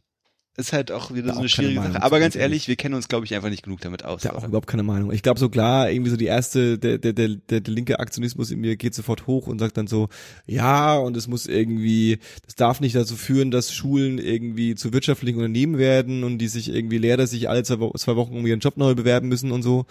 Ist 0.57 0.71
halt 0.71 0.89
auch 0.89 1.13
wieder 1.13 1.27
Da 1.27 1.33
so 1.33 1.39
eine 1.41 1.49
schwierige 1.49 1.81
Meinung 1.81 1.93
Sache. 1.93 2.03
Aber 2.03 2.19
ganz 2.21 2.37
ehrlich, 2.37 2.69
wir 2.69 2.77
kennen 2.77 2.95
uns, 2.95 3.09
glaube 3.09 3.25
ich, 3.25 3.35
einfach 3.35 3.49
nicht 3.49 3.63
genug 3.63 3.81
damit 3.81 4.05
aus. 4.05 4.23
Ich 4.23 4.29
habe 4.29 4.37
auch 4.37 4.47
überhaupt 4.47 4.67
keine 4.67 4.83
Meinung. 4.83 5.11
Ich 5.11 5.21
glaube 5.21 5.37
so 5.37 5.49
klar, 5.49 5.91
irgendwie 5.91 6.11
so 6.11 6.15
die 6.15 6.27
erste, 6.27 6.79
der, 6.79 6.97
der, 6.97 7.11
der, 7.11 7.27
der, 7.27 7.59
der 7.59 7.73
linke 7.73 7.99
Aktionismus 7.99 8.51
in 8.51 8.61
mir 8.61 8.77
geht 8.77 8.95
sofort 8.95 9.27
hoch 9.27 9.47
und 9.47 9.59
sagt 9.59 9.75
dann 9.75 9.87
so, 9.87 10.07
ja, 10.45 10.95
und 10.95 11.17
es 11.17 11.27
muss 11.27 11.45
irgendwie, 11.45 12.19
das 12.45 12.55
darf 12.55 12.79
nicht 12.79 12.95
dazu 12.95 13.17
führen, 13.17 13.51
dass 13.51 13.73
Schulen 13.73 14.17
irgendwie 14.17 14.75
zu 14.75 14.93
wirtschaftlichen 14.93 15.35
Unternehmen 15.35 15.77
werden 15.77 16.23
und 16.23 16.37
die 16.37 16.47
sich 16.47 16.69
irgendwie 16.69 16.99
Lehrer 16.99 17.27
sich 17.27 17.49
alle 17.49 17.63
zwei 17.63 17.79
Wochen 18.15 18.37
um 18.37 18.47
ihren 18.47 18.61
Job 18.61 18.77
neu 18.77 18.95
bewerben 18.95 19.27
müssen 19.27 19.51
und 19.51 19.61
so. 19.61 19.85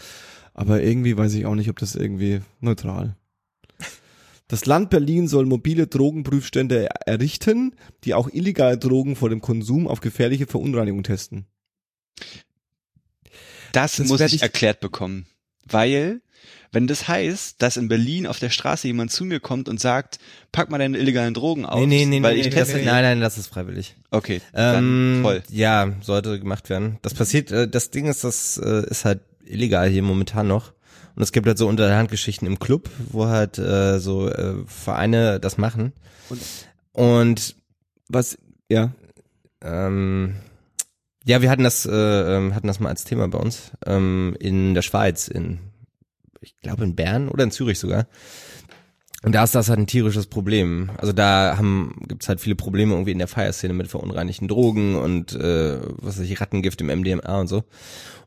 Aber 0.54 0.82
irgendwie 0.82 1.18
weiß 1.18 1.34
ich 1.34 1.44
auch 1.44 1.56
nicht, 1.56 1.68
ob 1.68 1.78
das 1.78 1.94
irgendwie 1.94 2.40
neutral. 2.60 3.16
Das 4.54 4.66
Land 4.66 4.88
Berlin 4.88 5.26
soll 5.26 5.46
mobile 5.46 5.88
Drogenprüfstände 5.88 6.86
errichten, 7.06 7.74
die 8.04 8.14
auch 8.14 8.28
illegale 8.32 8.78
Drogen 8.78 9.16
vor 9.16 9.28
dem 9.28 9.40
Konsum 9.40 9.88
auf 9.88 10.00
gefährliche 10.00 10.46
Verunreinigung 10.46 11.02
testen. 11.02 11.46
Das, 13.72 13.96
Das 13.96 14.06
muss 14.06 14.20
ich 14.20 14.34
ich- 14.34 14.42
erklärt 14.42 14.78
bekommen. 14.78 15.26
Weil, 15.68 16.20
wenn 16.70 16.86
das 16.86 17.08
heißt, 17.08 17.60
dass 17.62 17.76
in 17.76 17.88
Berlin 17.88 18.28
auf 18.28 18.38
der 18.38 18.50
Straße 18.50 18.86
jemand 18.86 19.10
zu 19.10 19.24
mir 19.24 19.40
kommt 19.40 19.68
und 19.68 19.80
sagt, 19.80 20.20
pack 20.52 20.70
mal 20.70 20.78
deine 20.78 20.98
illegalen 20.98 21.34
Drogen 21.34 21.66
aus, 21.66 21.80
nee, 21.80 21.86
nee, 21.86 22.04
nee, 22.06 22.22
weil 22.22 22.34
nee, 22.34 22.40
ich 22.42 22.46
nee, 22.46 22.52
teste. 22.52 22.76
Nein, 22.76 23.02
nein, 23.02 23.20
das 23.20 23.38
ist 23.38 23.48
freiwillig. 23.48 23.96
Okay, 24.12 24.40
dann 24.52 25.16
Ähm, 25.16 25.22
voll. 25.22 25.42
Ja, 25.50 25.94
sollte 26.00 26.38
gemacht 26.38 26.70
werden. 26.70 26.98
Das 27.02 27.14
passiert, 27.14 27.50
äh, 27.50 27.66
das 27.66 27.90
Ding 27.90 28.06
ist, 28.06 28.22
das 28.22 28.56
äh, 28.64 28.88
ist 28.88 29.04
halt 29.04 29.18
illegal 29.44 29.88
hier 29.88 30.02
momentan 30.04 30.46
noch. 30.46 30.74
Und 31.16 31.22
es 31.22 31.32
gibt 31.32 31.46
halt 31.46 31.58
so 31.58 31.68
Unterhandgeschichten 31.68 32.46
im 32.46 32.58
Club, 32.58 32.90
wo 33.10 33.26
halt 33.26 33.58
äh, 33.58 33.98
so 34.00 34.28
äh, 34.28 34.54
Vereine 34.66 35.38
das 35.40 35.58
machen. 35.58 35.92
Und- 36.30 36.40
Und 36.92 37.56
Was, 38.08 38.36
ja, 38.68 38.92
ähm, 39.62 40.34
ja, 41.24 41.40
wir 41.40 41.50
hatten 41.50 41.64
das, 41.64 41.86
äh, 41.86 41.90
ähm, 42.36 42.54
hatten 42.54 42.66
das 42.66 42.80
mal 42.80 42.90
als 42.90 43.04
Thema 43.04 43.26
bei 43.28 43.38
uns 43.38 43.72
ähm, 43.86 44.36
in 44.38 44.74
der 44.74 44.82
Schweiz, 44.82 45.26
in, 45.28 45.58
ich 46.40 46.54
glaube 46.60 46.84
in 46.84 46.94
Bern 46.94 47.28
oder 47.28 47.44
in 47.44 47.50
Zürich 47.50 47.78
sogar. 47.78 48.06
Und 49.24 49.32
da 49.34 49.44
ist 49.44 49.54
das 49.54 49.68
halt 49.68 49.78
ein 49.78 49.86
tierisches 49.86 50.26
Problem. 50.26 50.90
Also 50.98 51.12
da 51.12 51.54
haben 51.56 51.96
gibt's 52.08 52.28
halt 52.28 52.40
viele 52.40 52.54
Probleme 52.54 52.92
irgendwie 52.92 53.12
in 53.12 53.18
der 53.18 53.28
Feierszene 53.28 53.72
mit 53.74 53.88
verunreinigten 53.88 54.48
Drogen 54.48 54.96
und 54.96 55.34
äh, 55.34 55.78
was 56.00 56.18
weiß 56.18 56.24
ich, 56.28 56.40
Rattengift 56.40 56.80
im 56.80 56.88
MDMA 56.88 57.40
und 57.40 57.46
so. 57.48 57.64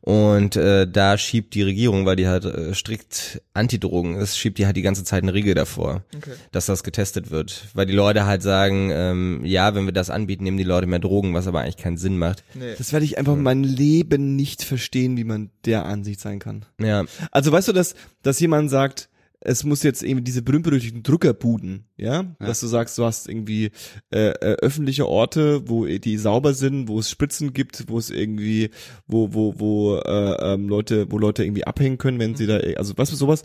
Und 0.00 0.56
äh, 0.56 0.86
da 0.90 1.18
schiebt 1.18 1.54
die 1.54 1.62
Regierung, 1.62 2.06
weil 2.06 2.16
die 2.16 2.28
halt 2.28 2.44
äh, 2.44 2.72
strikt 2.72 3.42
Antidrogen 3.52 4.14
ist, 4.16 4.38
schiebt 4.38 4.58
die 4.58 4.64
halt 4.64 4.76
die 4.76 4.82
ganze 4.82 5.04
Zeit 5.04 5.22
eine 5.22 5.34
Riegel 5.34 5.54
davor, 5.54 6.02
Okay. 6.16 6.32
dass 6.52 6.66
das 6.66 6.82
getestet 6.82 7.30
wird. 7.30 7.66
Weil 7.74 7.86
die 7.86 7.92
Leute 7.92 8.24
halt 8.24 8.42
sagen, 8.42 8.90
ähm, 8.92 9.44
ja, 9.44 9.74
wenn 9.74 9.84
wir 9.86 9.92
das 9.92 10.08
anbieten, 10.08 10.44
nehmen 10.44 10.56
die 10.56 10.62
Leute 10.64 10.86
mehr 10.86 11.00
Drogen, 11.00 11.34
was 11.34 11.46
aber 11.46 11.60
eigentlich 11.60 11.76
keinen 11.76 11.98
Sinn 11.98 12.16
macht. 12.16 12.42
Nee. 12.54 12.74
Das 12.78 12.92
werde 12.92 13.04
ich 13.04 13.18
einfach 13.18 13.36
mein 13.36 13.64
Leben 13.64 14.36
nicht 14.36 14.62
verstehen, 14.62 15.16
wie 15.16 15.24
man 15.24 15.50
der 15.64 15.84
Ansicht 15.84 16.20
sein 16.20 16.38
kann. 16.38 16.64
Ja, 16.80 17.04
Also 17.32 17.52
weißt 17.52 17.68
du, 17.68 17.72
dass, 17.72 17.94
dass 18.22 18.40
jemand 18.40 18.70
sagt, 18.70 19.08
es 19.40 19.62
muss 19.64 19.82
jetzt 19.82 20.02
eben 20.02 20.24
diese 20.24 20.42
berühmt-berüchtigten 20.42 21.02
Druckerbuden, 21.02 21.84
ja? 21.96 22.34
Dass 22.40 22.60
du 22.60 22.66
sagst, 22.66 22.98
du 22.98 23.04
hast 23.04 23.28
irgendwie 23.28 23.70
äh, 24.10 24.30
äh, 24.30 24.56
öffentliche 24.60 25.06
Orte, 25.06 25.68
wo 25.68 25.86
die 25.86 26.18
sauber 26.18 26.54
sind, 26.54 26.88
wo 26.88 26.98
es 26.98 27.10
Spritzen 27.10 27.52
gibt, 27.52 27.84
wo 27.88 27.98
es 27.98 28.10
irgendwie, 28.10 28.70
wo, 29.06 29.32
wo, 29.34 29.54
wo 29.58 29.96
äh, 29.96 30.54
ähm, 30.54 30.68
Leute, 30.68 31.10
wo 31.10 31.18
Leute 31.18 31.44
irgendwie 31.44 31.64
abhängen 31.64 31.98
können, 31.98 32.18
wenn 32.18 32.34
sie 32.34 32.46
da, 32.46 32.58
also 32.76 32.96
weißt 32.96 33.12
du, 33.12 33.16
sowas. 33.16 33.44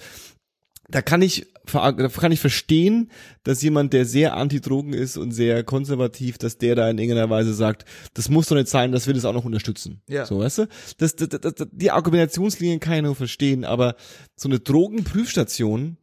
Da 0.93 1.01
kann 1.01 1.23
ich, 1.23 1.47
da 1.71 1.91
kann 1.91 2.31
ich 2.31 2.39
verstehen, 2.39 3.09
dass 3.43 3.63
jemand, 3.63 3.93
der 3.93 4.05
sehr 4.05 4.35
anti-Drogen 4.37 4.93
ist 4.93 5.17
und 5.17 5.31
sehr 5.31 5.63
konservativ, 5.63 6.37
dass 6.37 6.59
der 6.59 6.75
da 6.75 6.87
in 6.87 6.99
irgendeiner 6.99 7.31
Weise 7.31 7.55
sagt, 7.55 7.85
das 8.13 8.29
muss 8.29 8.45
doch 8.45 8.55
nicht 8.55 8.67
sein, 8.67 8.91
dass 8.91 9.07
wir 9.07 9.15
das 9.15 9.25
auch 9.25 9.33
noch 9.33 9.43
unterstützen. 9.43 10.01
Ja. 10.07 10.27
So, 10.27 10.39
weißt 10.39 10.59
du? 10.59 10.67
Das, 10.99 11.15
das, 11.15 11.29
das, 11.29 11.41
das, 11.41 11.67
die 11.71 11.89
Argumentationslinien 11.89 12.79
kann 12.79 12.93
ich 12.97 13.01
nur 13.01 13.15
verstehen, 13.15 13.65
aber 13.65 13.95
so 14.35 14.47
eine 14.47 14.59
Drogenprüfstation, 14.59 15.97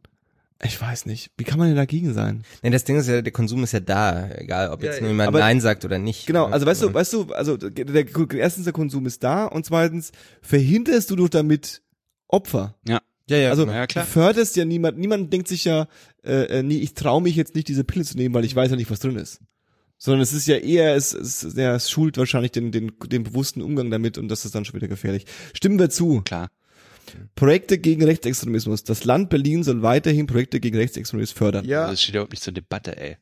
ich 0.61 0.79
weiß 0.81 1.05
nicht, 1.05 1.31
wie 1.37 1.45
kann 1.45 1.57
man 1.57 1.69
denn 1.69 1.77
dagegen 1.77 2.13
sein? 2.13 2.43
nee, 2.61 2.69
das 2.69 2.83
Ding 2.83 2.97
ist 2.97 3.07
ja, 3.07 3.21
der 3.21 3.31
Konsum 3.31 3.63
ist 3.63 3.71
ja 3.71 3.79
da, 3.79 4.29
egal 4.35 4.71
ob 4.71 4.83
jetzt 4.83 4.95
Ja, 4.95 5.01
nur 5.03 5.11
jemand 5.11 5.29
aber- 5.29 5.39
Nein 5.39 5.61
sagt 5.61 5.85
oder 5.85 5.99
nicht. 5.99 6.27
Genau, 6.27 6.47
also 6.47 6.65
weißt 6.65 6.81
du, 6.83 6.93
weißt 6.93 7.13
du, 7.13 7.31
also 7.31 7.55
der, 7.55 7.85
der, 7.85 8.05
erstens 8.33 8.65
der 8.65 8.73
Konsum 8.73 9.05
ist 9.05 9.23
da 9.23 9.45
und 9.45 9.65
zweitens 9.65 10.11
verhinderst 10.41 11.09
du 11.11 11.15
doch 11.15 11.29
damit 11.29 11.81
Opfer. 12.27 12.75
Ja. 12.85 13.01
Ja, 13.31 13.37
ja, 13.37 13.49
Also 13.49 13.65
genau. 13.65 13.77
ja, 13.77 13.87
klar. 13.87 14.05
du 14.05 14.11
förderst 14.11 14.55
ja 14.55 14.65
niemand, 14.65 14.97
niemand 14.97 15.31
denkt 15.31 15.47
sich 15.47 15.65
ja, 15.65 15.87
äh, 16.23 16.59
äh, 16.59 16.63
nee, 16.63 16.77
ich 16.77 16.93
traue 16.93 17.21
mich 17.21 17.35
jetzt 17.35 17.55
nicht, 17.55 17.67
diese 17.67 17.83
Pille 17.83 18.05
zu 18.05 18.17
nehmen, 18.17 18.35
weil 18.35 18.45
ich 18.45 18.55
weiß 18.55 18.69
ja 18.71 18.77
nicht, 18.77 18.91
was 18.91 18.99
drin 18.99 19.15
ist. 19.15 19.39
Sondern 19.97 20.21
es 20.21 20.33
ist 20.33 20.47
ja 20.47 20.57
eher, 20.57 20.95
es, 20.95 21.13
es, 21.13 21.53
ja, 21.55 21.75
es 21.75 21.89
schult 21.89 22.17
wahrscheinlich 22.17 22.51
den, 22.51 22.71
den, 22.71 22.91
den 23.05 23.23
bewussten 23.23 23.61
Umgang 23.61 23.91
damit 23.91 24.17
und 24.17 24.29
das 24.29 24.45
ist 24.45 24.55
dann 24.55 24.65
schon 24.65 24.75
wieder 24.75 24.87
gefährlich. 24.87 25.25
Stimmen 25.53 25.77
wir 25.79 25.89
zu. 25.89 26.21
Klar. 26.21 26.49
Projekte 27.35 27.77
gegen 27.77 28.03
Rechtsextremismus. 28.03 28.83
Das 28.83 29.03
Land 29.05 29.29
Berlin 29.29 29.63
soll 29.63 29.81
weiterhin 29.81 30.27
Projekte 30.27 30.59
gegen 30.59 30.77
Rechtsextremismus 30.77 31.37
fördern. 31.37 31.65
Ja, 31.65 31.81
Also 31.81 31.93
das 31.93 32.01
steht 32.01 32.15
überhaupt 32.15 32.31
nicht 32.31 32.43
zur 32.43 32.53
Debatte, 32.53 32.97
ey. 32.97 33.17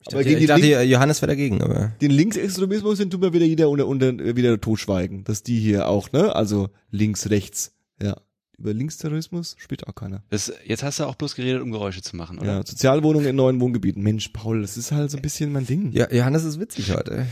Ich 0.00 0.06
aber 0.08 0.22
dachte, 0.22 0.28
gegen 0.28 0.40
ich 0.40 0.46
dachte 0.46 0.82
Johannes 0.84 1.20
wäre 1.22 1.30
dagegen, 1.30 1.62
aber. 1.62 1.92
Den 2.00 2.10
Linksextremismus 2.10 2.98
den 2.98 3.10
tun 3.10 3.20
wir 3.22 3.32
wieder 3.32 3.46
jeder 3.46 3.68
unter, 3.68 3.86
unter 3.86 4.36
wieder 4.36 4.60
totschweigen, 4.60 5.24
dass 5.24 5.42
die 5.42 5.58
hier 5.58 5.88
auch, 5.88 6.12
ne? 6.12 6.34
Also 6.34 6.68
links, 6.90 7.30
rechts, 7.30 7.72
ja. 8.00 8.16
über 8.56 8.72
Linksterrorismus 8.72 9.56
spricht 9.58 9.86
auch 9.88 9.94
keiner. 9.94 10.22
Das, 10.30 10.52
jetzt 10.64 10.84
hast 10.84 11.00
du 11.00 11.04
auch 11.04 11.16
bloß 11.16 11.34
geredet, 11.34 11.62
um 11.62 11.72
Geräusche 11.72 12.00
zu 12.00 12.16
machen, 12.16 12.38
oder? 12.38 12.58
Ja, 12.58 12.66
Sozialwohnungen 12.66 13.26
in 13.28 13.36
neuen 13.36 13.60
Wohngebieten. 13.60 14.02
Mensch, 14.02 14.28
Paul, 14.28 14.62
das 14.62 14.76
ist 14.76 14.92
halt 14.92 15.10
so 15.10 15.16
ein 15.18 15.22
bisschen 15.22 15.52
mein 15.52 15.66
Ding. 15.66 15.90
Ja, 15.92 16.10
Johannes 16.12 16.44
ist 16.44 16.60
witzig 16.60 16.94
heute. 16.94 17.26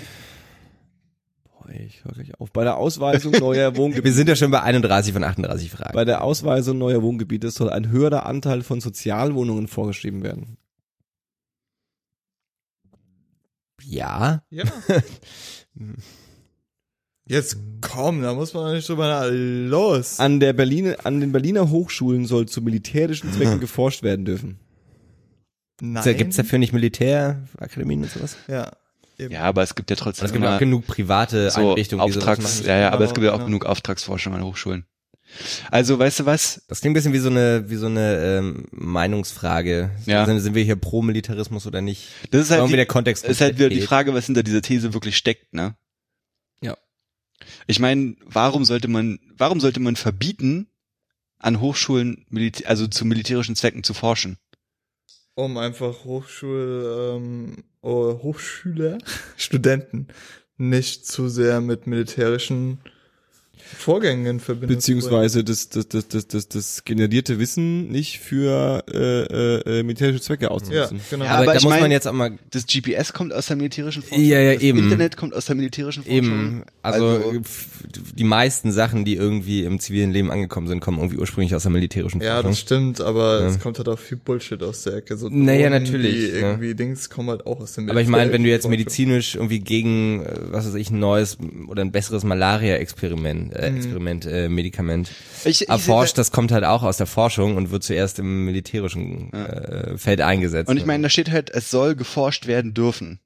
Boah, 1.45 1.71
ich 1.71 2.05
höre 2.05 2.15
gleich 2.15 2.39
auf. 2.41 2.51
Bei 2.51 2.65
der 2.65 2.77
Ausweisung 2.79 3.33
neuer 3.33 3.73
Wir 3.75 3.77
Wohngebiete. 3.77 4.13
sind 4.13 4.29
ja 4.29 4.35
schon 4.35 4.51
bei 4.51 4.63
31 4.63 5.13
von 5.13 5.23
38 5.23 5.71
Fragen. 5.71 5.95
Bei 5.95 6.05
der 6.05 6.23
Ausweisung 6.23 6.79
neuer 6.79 7.01
Wohngebiete 7.01 7.49
soll 7.51 7.71
ein 7.71 7.91
höherer 7.91 8.27
Anteil 8.27 8.63
von 8.63 8.81
Sozialwohnungen 8.81 9.69
vorgeschrieben 9.69 10.25
werden. 10.25 10.59
Ja. 13.85 14.43
Ja. 14.51 14.65
Jetzt 17.29 17.57
komm, 17.81 18.23
da 18.23 18.35
muss 18.35 18.55
man 18.55 18.67
doch 18.67 18.73
nicht 18.73 18.89
drüber 18.89 19.09
nach. 19.09 19.27
Los. 19.31 20.21
An 20.21 20.39
der 20.39 20.53
Berliner, 20.53 20.95
an 21.05 21.21
den 21.21 21.33
Berliner 21.33 21.71
Hochschulen 21.71 22.25
soll 22.27 22.47
zu 22.47 22.63
militärischen 22.63 23.33
Zwecken 23.33 23.59
geforscht 23.61 24.03
werden 24.03 24.25
dürfen. 24.25 24.61
Nein. 25.81 26.17
Gibt's 26.17 26.37
dafür 26.37 26.59
nicht 26.59 26.73
Militärakademien 26.73 28.03
und 28.05 28.11
sowas? 28.11 28.37
Ja. 28.49 28.71
Eben. 29.19 29.33
Ja, 29.33 29.43
aber 29.43 29.63
es 29.63 29.75
gibt 29.75 29.89
ja 29.91 29.97
trotzdem 29.97 30.27
Es 30.27 30.33
gibt 30.33 30.45
auch 30.45 30.59
genug 30.59 30.87
private 30.87 31.51
so 31.51 31.71
Einrichtungen, 31.71 32.07
die 32.07 32.13
sowas 32.13 32.29
Auftrags, 32.29 32.59
machen. 32.59 32.69
ja, 32.69 32.79
ja, 32.79 32.93
aber 32.93 33.05
es 33.05 33.11
Genau, 33.11 33.15
gibt 33.15 33.25
ja 33.25 33.31
auch 33.33 33.37
genau. 33.39 33.47
genug 33.47 33.67
Auftragsforschung 33.67 34.35
an 34.35 34.45
Hochschulen. 34.45 34.85
Also, 35.71 35.99
weißt 35.99 36.21
du 36.21 36.27
was? 36.27 36.63
Das 36.69 36.81
klingt 36.81 36.95
ein 36.95 36.99
bisschen 36.99 37.13
wie 37.13 37.19
so 37.19 37.29
eine, 37.29 37.69
wie 37.69 37.77
so 37.77 37.87
eine 37.87 38.39
ähm, 38.39 38.67
Meinungsfrage. 38.71 39.91
Ja. 40.07 40.25
Sind, 40.27 40.41
sind 40.41 40.55
wir 40.55 40.65
hier 40.65 40.77
pro 40.77 41.03
Militarismus 41.03 41.67
oder 41.67 41.81
nicht? 41.81 42.09
Das 42.31 42.43
ist 42.43 42.51
halt, 42.51 42.61
Irgendwie 42.61 42.73
die, 42.73 42.77
der 42.79 42.87
Kontext. 42.87 43.25
ist 43.25 43.41
halt 43.41 43.59
wieder 43.59 43.69
die. 43.69 43.81
Frage, 43.81 44.15
was 44.15 44.27
hinter 44.27 44.43
dieser 44.43 44.63
These 44.63 44.95
wirklich 44.95 45.17
steckt, 45.17 45.53
ne? 45.55 45.77
Ja. 46.61 46.77
Ich 47.67 47.79
meine, 47.79 48.17
warum 48.25 48.65
sollte 48.65 48.89
man, 48.89 49.19
warum 49.37 49.61
sollte 49.61 49.81
man 49.81 49.97
verbieten, 49.97 50.69
an 51.39 51.61
Hochschulen, 51.61 52.27
also 52.65 52.87
zu 52.87 53.05
militärischen 53.05 53.57
Zwecken 53.57 53.85
zu 53.85 53.95
forschen? 53.95 54.39
Um 55.35 55.59
einfach 55.59 56.05
Hochschul, 56.05 57.17
ähm, 57.17 57.65
oh, 57.83 58.19
Hochschüler, 58.23 58.99
Studenten 59.37 60.09
nicht 60.57 61.07
zu 61.07 61.29
sehr 61.29 61.61
mit 61.61 61.87
militärischen 61.87 62.81
Vorgängen 63.79 64.39
bringen. 64.39 64.61
Beziehungsweise 64.67 65.43
das, 65.45 65.69
das, 65.69 65.89
das, 65.89 66.09
das, 66.09 66.27
das, 66.29 66.49
das 66.49 66.85
generierte 66.85 67.39
Wissen 67.39 67.89
nicht 67.91 68.19
für 68.21 68.85
äh, 68.93 68.99
äh, 68.99 69.81
äh, 69.81 69.83
militärische 69.83 70.21
Zwecke 70.21 70.45
Ja, 70.45 70.51
auszunutzen. 70.51 71.01
genau. 71.11 71.25
Ja, 71.25 71.31
Aber, 71.33 71.39
aber 71.43 71.53
da 71.53 71.59
ich 71.59 71.65
muss 71.65 71.71
mein- 71.71 71.81
man 71.83 71.91
jetzt 71.91 72.07
auch 72.07 72.13
mal 72.13 72.33
Das 72.51 72.67
GPS 72.67 73.13
kommt 73.13 73.33
aus 73.33 73.47
der 73.47 73.57
militärischen 73.57 74.03
Forschung. 74.03 74.25
Ja, 74.25 74.41
ja, 74.41 74.55
das 74.55 74.63
eben. 74.63 74.79
Internet 74.79 75.17
kommt 75.17 75.35
aus 75.35 75.47
der 75.47 75.57
militärischen 75.57 76.05
Forschung. 76.05 76.17
eben, 76.25 76.63
also, 76.83 77.07
Also- 77.07 77.41
die 78.15 78.25
meisten 78.25 78.73
Sachen, 78.73 79.05
die 79.05 79.15
irgendwie 79.17 79.65
im 79.65 79.79
zivilen 79.81 80.11
Leben 80.13 80.31
angekommen 80.31 80.69
sind, 80.69 80.81
kommen 80.81 80.99
irgendwie 80.99 81.17
ursprünglich 81.19 81.55
aus 81.55 81.63
der 81.63 81.73
militärischen 81.73 82.21
Ja, 82.21 82.35
Forschung. 82.35 82.51
das 82.51 82.59
stimmt, 82.61 83.01
aber 83.01 83.41
Ja. 83.41 83.47
es 83.49 83.59
kommt 83.61 83.79
halt 83.79 83.89
auch 83.89 83.99
viel 83.99 84.17
Bullshit 84.19 84.63
aus 84.63 84.83
der 84.83 84.95
Ecke. 84.95 85.17
So 85.17 85.29
Naja, 85.29 85.71
natürlich, 85.71 86.15
Die 86.15 86.33
ne? 86.33 86.39
irgendwie 86.39 86.75
Dings 86.75 87.11
kommen 87.11 87.31
halt 87.31 87.47
auch 87.47 87.61
aus 87.61 87.75
dem 87.75 87.89
Aber 87.91 88.01
ich 88.01 88.09
meine, 88.09 88.33
wenn 88.33 88.43
du 88.45 88.49
jetzt 88.49 88.69
medizinisch 88.69 89.35
irgendwie 89.35 89.61
gegen, 89.61 90.25
äh, 90.25 90.35
was 90.51 90.67
weiß 90.67 90.75
ich, 90.75 90.91
ein 90.91 90.99
neues 90.99 91.39
oder 91.69 91.83
ein 91.83 91.93
besseres 91.93 92.25
Malaria-Experiment, 92.25 93.55
äh, 93.59 93.71
Mhm. 93.71 93.77
Experiment, 93.77 94.27
äh, 94.27 94.49
Medikament 94.49 95.11
Ich, 95.45 95.63
ich 95.63 95.69
erforscht, 95.69 96.19
das 96.19 96.31
kommt 96.33 96.53
halt 96.53 96.65
auch 96.65 96.83
aus 96.83 96.97
der 96.97 97.07
Forschung 97.07 97.57
und 97.57 97.71
wird 97.71 97.83
zuerst 97.83 98.19
im 98.19 98.45
militärischen 98.45 99.33
äh, 99.33 99.97
Feld 99.99 100.21
eingesetzt. 100.21 100.69
Und 100.69 100.77
ich 100.77 100.87
meine, 100.87 101.03
da 101.05 101.09
steht 101.09 101.31
halt, 101.31 101.51
es 101.51 101.71
soll 101.71 101.95
geforscht 101.95 102.47
werden 102.47 102.75
dürfen. 102.75 103.21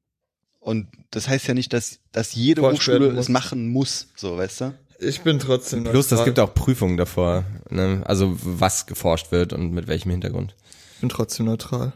Und 0.59 0.89
das 1.11 1.29
heißt 1.29 1.49
ja 1.49 1.55
nicht, 1.55 1.73
dass, 1.73 1.99
dass 2.13 2.35
jede 2.35 2.61
Forscht 2.61 2.89
Hochschule 2.89 3.09
es 3.19 3.29
machen 3.29 3.69
muss, 3.71 4.09
so, 4.15 4.37
weißt 4.37 4.61
du? 4.61 4.75
Ich 4.99 5.23
bin 5.23 5.39
trotzdem 5.39 5.85
Plus, 5.85 6.09
das 6.09 6.25
gibt 6.27 6.39
auch 6.39 6.53
Prüfungen 6.55 6.99
davor, 6.99 7.45
ne? 7.71 8.03
also 8.05 8.37
was 8.43 8.87
geforscht 8.87 9.33
wird 9.33 9.55
und 9.55 9.73
mit 9.73 9.87
welchem 9.89 10.11
Hintergrund. 10.11 10.55
Ich 10.95 11.01
bin 11.01 11.09
trotzdem 11.09 11.47
neutral. 11.47 11.95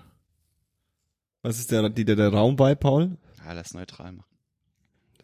Was 1.42 1.58
ist 1.58 1.70
der, 1.70 1.90
die, 1.90 2.06
der, 2.06 2.16
der 2.16 2.30
Raum 2.30 2.56
bei, 2.56 2.74
Paul? 2.74 3.18
Ja, 3.44 3.52
lass 3.52 3.74
neutral 3.74 4.12
machen. 4.12 4.33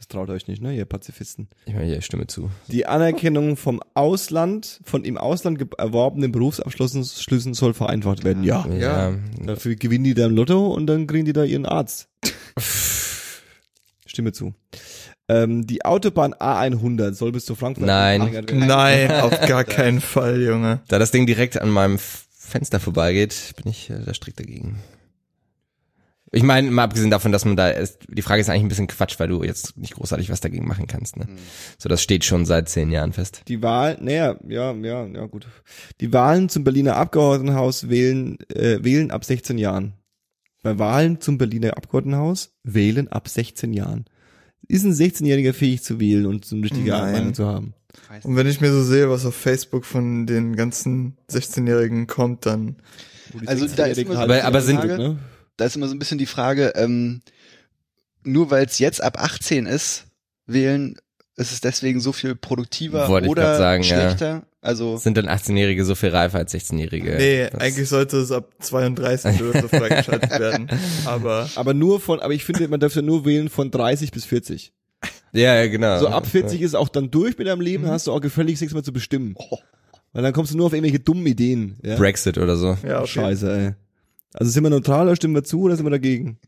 Das 0.01 0.09
traut 0.09 0.31
euch 0.31 0.49
nicht, 0.49 0.63
ne, 0.63 0.75
ihr 0.75 0.87
Pazifisten. 0.87 1.51
Ich 1.67 1.75
meine, 1.75 1.85
hier 1.85 2.01
stimme 2.01 2.27
zu. 2.27 2.49
Die 2.69 2.87
Anerkennung 2.87 3.59
vom 3.59 3.83
Ausland, 3.93 4.81
von 4.83 5.05
im 5.05 5.19
Ausland 5.19 5.63
erworbenen 5.77 6.33
Berufsabschlüssen 6.33 7.05
Schlüssen 7.05 7.53
soll 7.53 7.75
vereinfacht 7.75 8.25
werden. 8.25 8.43
Ja. 8.43 8.67
Ja. 8.67 9.13
Dafür 9.45 9.77
gewinnen 9.77 10.05
die 10.05 10.15
da 10.15 10.25
im 10.25 10.35
Lotto 10.35 10.69
und 10.73 10.87
dann 10.87 11.07
kriegen 11.07 11.27
die 11.27 11.35
da 11.35 11.45
ihren 11.45 11.67
Arzt. 11.67 12.09
Stimme 14.07 14.33
zu. 14.33 14.55
Ähm, 15.29 15.67
die 15.67 15.85
Autobahn 15.85 16.33
A100 16.33 17.13
soll 17.13 17.33
bis 17.33 17.45
zu 17.45 17.55
Frankfurt 17.55 17.87
Nein. 17.87 18.47
Nein, 18.55 19.11
auf 19.21 19.39
gar 19.43 19.65
keinen 19.65 20.01
Fall, 20.01 20.41
Junge. 20.41 20.81
Da 20.89 20.99
das 20.99 21.11
Ding 21.11 21.27
direkt 21.27 21.61
an 21.61 21.69
meinem 21.69 21.99
Fenster 21.99 22.81
vorbeigeht, 22.81 23.53
bin 23.63 23.71
ich 23.71 23.91
äh, 23.91 23.99
da 24.03 24.15
strikt 24.15 24.41
dagegen. 24.41 24.79
Ich 26.33 26.45
meine, 26.45 26.71
mal 26.71 26.85
abgesehen 26.85 27.11
davon, 27.11 27.33
dass 27.33 27.45
man 27.45 27.57
da 27.57 27.71
ist, 27.71 27.99
die 28.09 28.23
Frage 28.23 28.41
ist 28.41 28.49
eigentlich 28.49 28.63
ein 28.63 28.69
bisschen 28.69 28.87
Quatsch, 28.87 29.19
weil 29.19 29.27
du 29.29 29.43
jetzt 29.43 29.77
nicht 29.77 29.95
großartig 29.95 30.31
was 30.31 30.41
dagegen 30.41 30.67
machen 30.69 30.87
kannst. 30.87 31.17
Ne? 31.17 31.27
So, 31.77 31.89
das 31.89 32.03
steht 32.03 32.25
schon 32.25 32.47
seit 32.47 32.69
zehn 32.69 32.93
Jahren 32.93 33.13
fest. 33.13 33.43
Die 33.49 33.63
Wahl, 33.63 33.99
naja, 34.01 34.37
ja, 34.47 34.73
ja, 34.73 35.07
ja, 35.07 35.27
gut. 35.27 35.49
Die 36.01 36.13
Wahlen 36.13 36.49
zum 36.49 36.63
Berliner 36.63 36.97
Abgeordnetenhaus 36.97 37.89
wählen, 37.89 38.39
äh, 38.55 38.79
wählen 38.85 39.11
ab 39.11 39.25
16 39.25 39.59
Jahren. 39.59 39.95
Bei 40.63 40.79
Wahlen 40.79 41.21
zum 41.21 41.37
Berliner 41.37 41.77
Abgeordnetenhaus 41.77 42.53
wählen 42.63 43.09
ab 43.09 43.27
16 43.29 43.73
Jahren. 43.73 44.05
Ist 44.69 44.85
ein 44.85 44.93
16-Jähriger 44.93 45.53
fähig 45.53 45.83
zu 45.83 45.99
wählen 45.99 46.27
und 46.27 46.45
so 46.45 46.55
eine 46.55 46.65
richtige 46.65 46.91
Nein. 46.91 47.13
Meinung 47.13 47.35
zu 47.35 47.47
haben? 47.47 47.75
Und 48.23 48.37
wenn 48.37 48.47
ich 48.47 48.61
mir 48.61 48.71
so 48.71 48.85
sehe, 48.85 49.11
was 49.11 49.27
auf 49.27 49.35
Facebook 49.35 49.85
von 49.85 50.27
den 50.27 50.55
ganzen 50.55 51.17
16-Jährigen 51.29 52.07
kommt, 52.07 52.47
dann 52.47 52.77
Also 53.47 53.67
da 53.75 53.87
ist 53.87 54.07
Aber- 54.09 54.45
aber 54.45 54.61
sind- 54.61 54.79
Frage, 54.79 55.17
da 55.61 55.67
ist 55.67 55.77
immer 55.77 55.89
so 55.89 55.95
ein 55.95 55.99
bisschen 55.99 56.19
die 56.19 56.27
Frage, 56.27 56.73
ähm, 56.77 57.21
nur 58.25 58.51
weil 58.51 58.65
es 58.67 58.79
jetzt 58.79 59.03
ab 59.03 59.19
18 59.23 59.67
ist, 59.67 60.07
wählen, 60.47 60.97
ist 61.37 61.53
es 61.53 61.61
deswegen 61.61 62.01
so 62.01 62.13
viel 62.13 62.35
produktiver 62.35 63.09
Wollte 63.09 63.29
oder 63.29 63.57
sagen, 63.57 63.83
ja. 63.83 63.89
schlechter? 64.09 64.43
Also 64.63 64.99
Sind 64.99 65.17
dann 65.17 65.27
18-Jährige 65.27 65.87
so 65.87 65.95
viel 65.95 66.11
reifer 66.11 66.37
als 66.39 66.53
16-Jährige? 66.53 67.17
Nee, 67.17 67.49
Das- 67.51 67.61
eigentlich 67.61 67.89
sollte 67.89 68.19
es 68.19 68.31
ab 68.31 68.51
32 68.59 69.43
oder 69.43 69.63
so 69.63 69.69
freigeschaltet 69.69 70.31
werden. 70.39 70.69
Aber 71.07 71.49
Aber 71.55 71.73
nur 71.73 71.99
von, 71.99 72.21
aber 72.21 72.35
ich 72.35 72.45
finde, 72.45 72.69
man 72.69 72.79
darf 72.79 72.95
ja 72.95 73.01
nur 73.01 73.25
wählen 73.25 73.49
von 73.49 73.71
30 73.71 74.11
bis 74.11 74.27
40. 74.27 74.73
Ja, 75.33 75.55
ja, 75.55 75.67
genau. 75.69 75.99
So 75.99 76.09
ab 76.09 76.27
40 76.27 76.61
ist 76.61 76.75
auch 76.75 76.91
dann 76.91 77.11
durch 77.11 77.39
mit 77.39 77.47
deinem 77.47 77.63
Leben, 77.63 77.85
dann 77.85 77.93
hast 77.93 78.07
du 78.07 78.13
auch 78.13 78.21
gefälligst 78.21 78.61
nichts 78.61 78.75
mehr 78.75 78.83
zu 78.83 78.93
bestimmen. 78.93 79.35
Weil 80.13 80.23
dann 80.25 80.33
kommst 80.35 80.53
du 80.53 80.57
nur 80.59 80.67
auf 80.67 80.73
irgendwelche 80.75 80.99
dummen 81.01 81.25
Ideen. 81.27 81.79
Ja? 81.83 81.97
Brexit 81.97 82.37
oder 82.37 82.57
so. 82.57 82.77
ja, 82.87 82.99
okay. 82.99 83.07
Scheiße, 83.09 83.53
ey. 83.59 83.75
Also 84.33 84.53
sind 84.53 84.63
wir 84.63 84.71
neutral 84.71 85.07
oder 85.07 85.17
stimmen 85.17 85.35
wir 85.35 85.43
zu 85.45 85.63
oder 85.63 85.77
sind 85.77 85.85
wir 85.87 85.91
dagegen? 85.91 86.39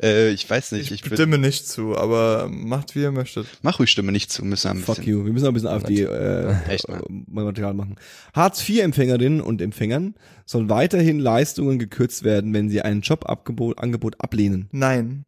äh, 0.00 0.30
ich 0.30 0.48
weiß 0.48 0.72
nicht, 0.72 0.92
Ich 0.92 1.04
ich, 1.04 1.12
stimme 1.14 1.38
nicht 1.38 1.66
zu, 1.66 1.96
aber 1.96 2.48
macht 2.48 2.94
wie 2.94 3.00
ihr 3.00 3.10
möchtet. 3.10 3.46
mach 3.62 3.78
ruhig 3.80 3.90
Stimme 3.90 4.12
nicht 4.12 4.30
zu, 4.30 4.44
müssen 4.44 4.64
wir 4.64 4.70
ein 4.72 4.78
Fuck 4.78 4.96
bisschen. 4.98 5.10
you. 5.18 5.24
Wir 5.24 5.32
müssen 5.32 5.44
auch 5.46 5.48
ein 5.50 5.54
bisschen 5.54 5.68
AfD 5.70 6.02
äh, 6.04 6.54
Echt, 6.68 6.86
ne? 6.88 7.00
äh, 7.08 7.12
Material 7.30 7.74
machen. 7.74 7.96
Hartz-IV-Empfängerinnen 8.34 9.40
und 9.40 9.60
Empfängern 9.62 10.14
sollen 10.46 10.68
weiterhin 10.68 11.18
Leistungen 11.18 11.78
gekürzt 11.78 12.22
werden, 12.24 12.52
wenn 12.54 12.68
sie 12.68 12.82
ein 12.82 13.00
Jobangebot 13.00 13.78
Angebot 13.78 14.20
ablehnen. 14.20 14.68
Nein. 14.70 15.24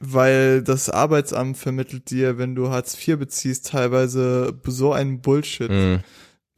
Weil 0.00 0.62
das 0.62 0.88
Arbeitsamt 0.88 1.56
vermittelt 1.58 2.10
dir, 2.10 2.38
wenn 2.38 2.54
du 2.54 2.70
Hartz 2.70 2.96
IV 3.06 3.18
beziehst, 3.18 3.68
teilweise 3.68 4.58
so 4.66 4.92
einen 4.92 5.20
Bullshit, 5.20 5.70
Mhm. 5.70 6.00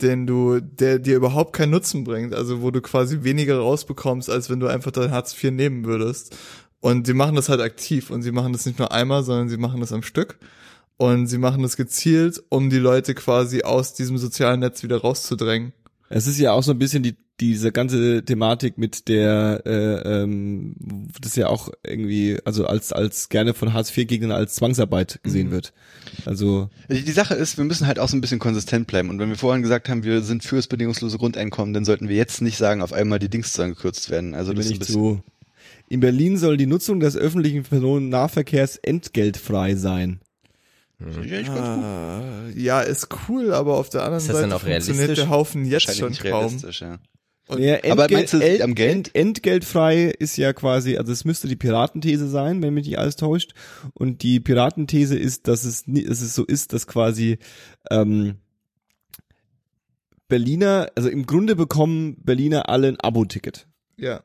Den 0.03 0.27
du, 0.27 0.61
der 0.61 0.99
dir 0.99 1.17
überhaupt 1.17 1.55
keinen 1.55 1.71
Nutzen 1.71 2.05
bringt. 2.05 2.35
Also 2.35 2.63
wo 2.63 2.71
du 2.71 2.81
quasi 2.81 3.23
weniger 3.23 3.59
rausbekommst, 3.59 4.31
als 4.31 4.51
wenn 4.51 4.61
du 4.61 4.67
einfach 4.67 4.91
dein 4.91 5.11
Hartz 5.11 5.35
IV 5.35 5.53
nehmen 5.53 5.85
würdest. 5.85 6.37
Und 6.81 7.07
sie 7.07 7.15
machen 7.15 7.37
das 7.37 7.49
halt 7.49 7.61
aktiv 7.61 8.11
und 8.11 8.23
sie 8.23 8.33
machen 8.33 8.53
das 8.53 8.67
nicht 8.67 8.79
nur 8.79 8.93
einmal, 8.93 9.23
sondern 9.23 9.49
sie 9.49 9.57
machen 9.57 9.81
das 9.81 9.93
am 9.93 10.03
Stück. 10.03 10.39
Und 10.97 11.27
sie 11.27 11.39
machen 11.39 11.63
das 11.63 11.77
gezielt, 11.77 12.43
um 12.51 12.71
die 12.71 12.79
Leute 12.79 13.15
quasi 13.15 13.63
aus 13.63 13.95
diesem 13.95 14.19
sozialen 14.19 14.61
Netz 14.61 14.83
wieder 14.83 15.01
rauszudrängen. 15.01 15.73
Es 16.09 16.27
ist 16.27 16.39
ja 16.39 16.53
auch 16.53 16.63
so 16.63 16.73
ein 16.73 16.79
bisschen 16.79 17.03
die 17.03 17.17
diese 17.41 17.73
ganze 17.73 18.25
Thematik 18.25 18.79
mit 18.79 19.09
der 19.09 19.63
äh, 19.67 20.23
ähm, 20.23 20.77
das 21.21 21.35
ja 21.35 21.49
auch 21.49 21.69
irgendwie 21.85 22.39
also 22.45 22.67
als 22.67 22.93
als 22.93 23.29
gerne 23.29 23.55
von 23.55 23.73
Hartz 23.73 23.97
IV 23.97 24.07
Gegnern 24.07 24.31
als 24.31 24.55
Zwangsarbeit 24.55 25.19
gesehen 25.23 25.49
Mhm. 25.49 25.53
wird. 25.53 25.73
Also 26.27 26.71
Die 26.89 27.11
Sache 27.11 27.35
ist, 27.35 27.57
wir 27.59 27.65
müssen 27.65 27.87
halt 27.89 27.99
auch 27.99 28.09
so 28.09 28.17
ein 28.17 28.21
bisschen 28.21 28.39
konsistent 28.39 28.87
bleiben. 28.87 29.11
Und 29.11 29.19
wenn 29.19 29.31
wir 29.31 29.37
vorhin 29.37 29.63
gesagt 29.63 29.89
haben, 29.89 30.05
wir 30.05 30.23
sind 30.23 30.45
für 30.45 30.57
das 30.57 30.69
bedingungslose 30.69 31.19
Grundeinkommen, 31.19 31.75
dann 31.75 31.85
sollten 31.85 32.09
wir 32.09 32.17
jetzt 32.17 32.41
nicht 32.41 32.57
sagen, 32.57 32.83
auf 32.83 32.93
einmal 32.93 33.19
die 33.19 33.29
Dings 33.29 33.53
sollen 33.53 33.71
gekürzt 33.75 34.11
werden. 34.11 34.35
Also 34.35 34.53
da 34.53 34.59
das 34.59 34.67
ist 34.67 34.73
ein 34.73 34.79
bisschen, 34.79 34.95
zu. 34.95 35.23
In 35.89 36.01
Berlin 36.01 36.37
soll 36.37 36.57
die 36.57 36.67
Nutzung 36.67 37.01
des 37.01 37.17
öffentlichen 37.17 37.65
Personennahverkehrs 37.65 38.77
entgeltfrei 38.77 39.75
sein. 39.75 40.21
Ah, 41.01 42.23
ja, 42.55 42.81
ist 42.81 43.09
cool, 43.29 43.53
aber 43.53 43.77
auf 43.77 43.91
der 43.91 44.03
anderen 44.03 44.19
Ist 44.19 44.29
das 44.29 44.39
Seite 44.39 44.59
funktioniert 44.59 45.19
der 45.19 45.29
Haufen 45.29 45.65
jetzt 45.67 45.97
schon 45.97 46.11
nicht 46.11 46.23
kaum. 46.25 46.57
ja. 46.81 46.99
Und 47.47 47.61
Ja, 47.63 47.77
Aber 47.91 48.05
Entgelt- 48.05 48.13
meinst 48.13 48.33
du, 48.33 48.39
liegt 48.39 48.63
am 48.63 48.75
Geld? 48.75 48.95
Ent, 48.95 49.15
entgeltfrei 49.15 50.05
ist 50.07 50.37
ja 50.39 50.53
quasi, 50.55 50.97
also 50.97 51.13
es 51.13 51.25
müsste 51.25 51.47
die 51.47 51.57
Piratenthese 51.57 52.29
sein, 52.29 52.63
wenn 52.63 52.73
mich 52.75 52.87
nicht 52.87 52.99
alles 52.99 53.17
täuscht. 53.17 53.53
Und 53.93 54.23
die 54.23 54.41
Piratenthese 54.41 55.17
ist, 55.19 55.47
dass 55.47 55.65
es, 55.65 55.85
dass 55.87 56.21
es 56.23 56.35
so 56.35 56.45
ist, 56.45 56.73
dass 56.73 56.87
quasi 56.87 57.39
ähm, 57.91 58.37
Berliner, 60.29 60.91
also 60.95 61.09
im 61.09 61.27
Grunde 61.27 61.55
bekommen 61.55 62.17
Berliner 62.23 62.69
alle 62.69 62.89
ein 62.89 62.99
Abo-Ticket. 63.01 63.67
Ja. 63.99 64.23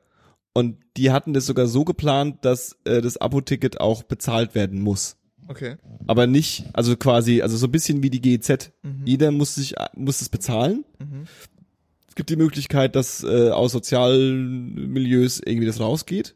Und 0.53 0.77
die 0.97 1.11
hatten 1.11 1.33
das 1.33 1.45
sogar 1.45 1.67
so 1.67 1.83
geplant, 1.85 2.43
dass 2.45 2.77
äh, 2.85 3.01
das 3.01 3.17
Abo-Ticket 3.17 3.79
auch 3.79 4.03
bezahlt 4.03 4.55
werden 4.55 4.81
muss. 4.81 5.17
Okay. 5.47 5.75
Aber 6.07 6.25
nicht, 6.27 6.65
also 6.73 6.95
quasi, 6.95 7.41
also 7.41 7.57
so 7.57 7.67
ein 7.67 7.71
bisschen 7.71 8.01
wie 8.03 8.09
die 8.09 8.21
GEZ. 8.21 8.71
Mhm. 8.83 9.01
Jeder 9.05 9.31
muss 9.31 9.55
sich, 9.55 9.75
muss 9.95 10.21
es 10.21 10.29
bezahlen. 10.29 10.85
Mhm. 10.99 11.25
Gibt 12.19 12.31
die 12.31 12.35
Möglichkeit, 12.35 12.97
dass 12.97 13.23
äh, 13.23 13.49
aus 13.49 13.71
sozialen 13.71 14.91
Milieus 14.91 15.39
irgendwie 15.39 15.67
das 15.67 15.79
rausgeht. 15.79 16.35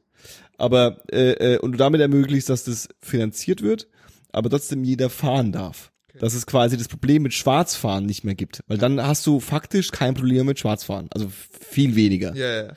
Aber 0.58 1.04
äh, 1.12 1.56
äh, 1.56 1.60
und 1.60 1.74
du 1.74 1.78
damit 1.78 2.00
ermöglicht, 2.00 2.48
dass 2.48 2.64
das 2.64 2.88
finanziert 3.02 3.62
wird, 3.62 3.90
aber 4.32 4.50
trotzdem 4.50 4.86
jeder 4.86 5.10
fahren 5.10 5.52
darf. 5.52 5.92
Dass 6.18 6.36
es 6.36 6.46
quasi 6.46 6.78
das 6.78 6.88
Problem 6.88 7.24
mit 7.24 7.34
Schwarzfahren 7.34 8.06
nicht 8.06 8.24
mehr 8.24 8.34
gibt. 8.34 8.64
Weil 8.68 8.78
dann 8.78 9.06
hast 9.06 9.28
du 9.28 9.42
faktisch 9.42 9.92
kein 9.92 10.14
Problem 10.14 10.46
mit 10.46 10.58
Schwarzfahren. 10.58 11.10
Also 11.12 11.28
viel 11.30 11.98
weniger. 11.98 12.34
Ja, 12.34 12.64
ja. 12.68 12.74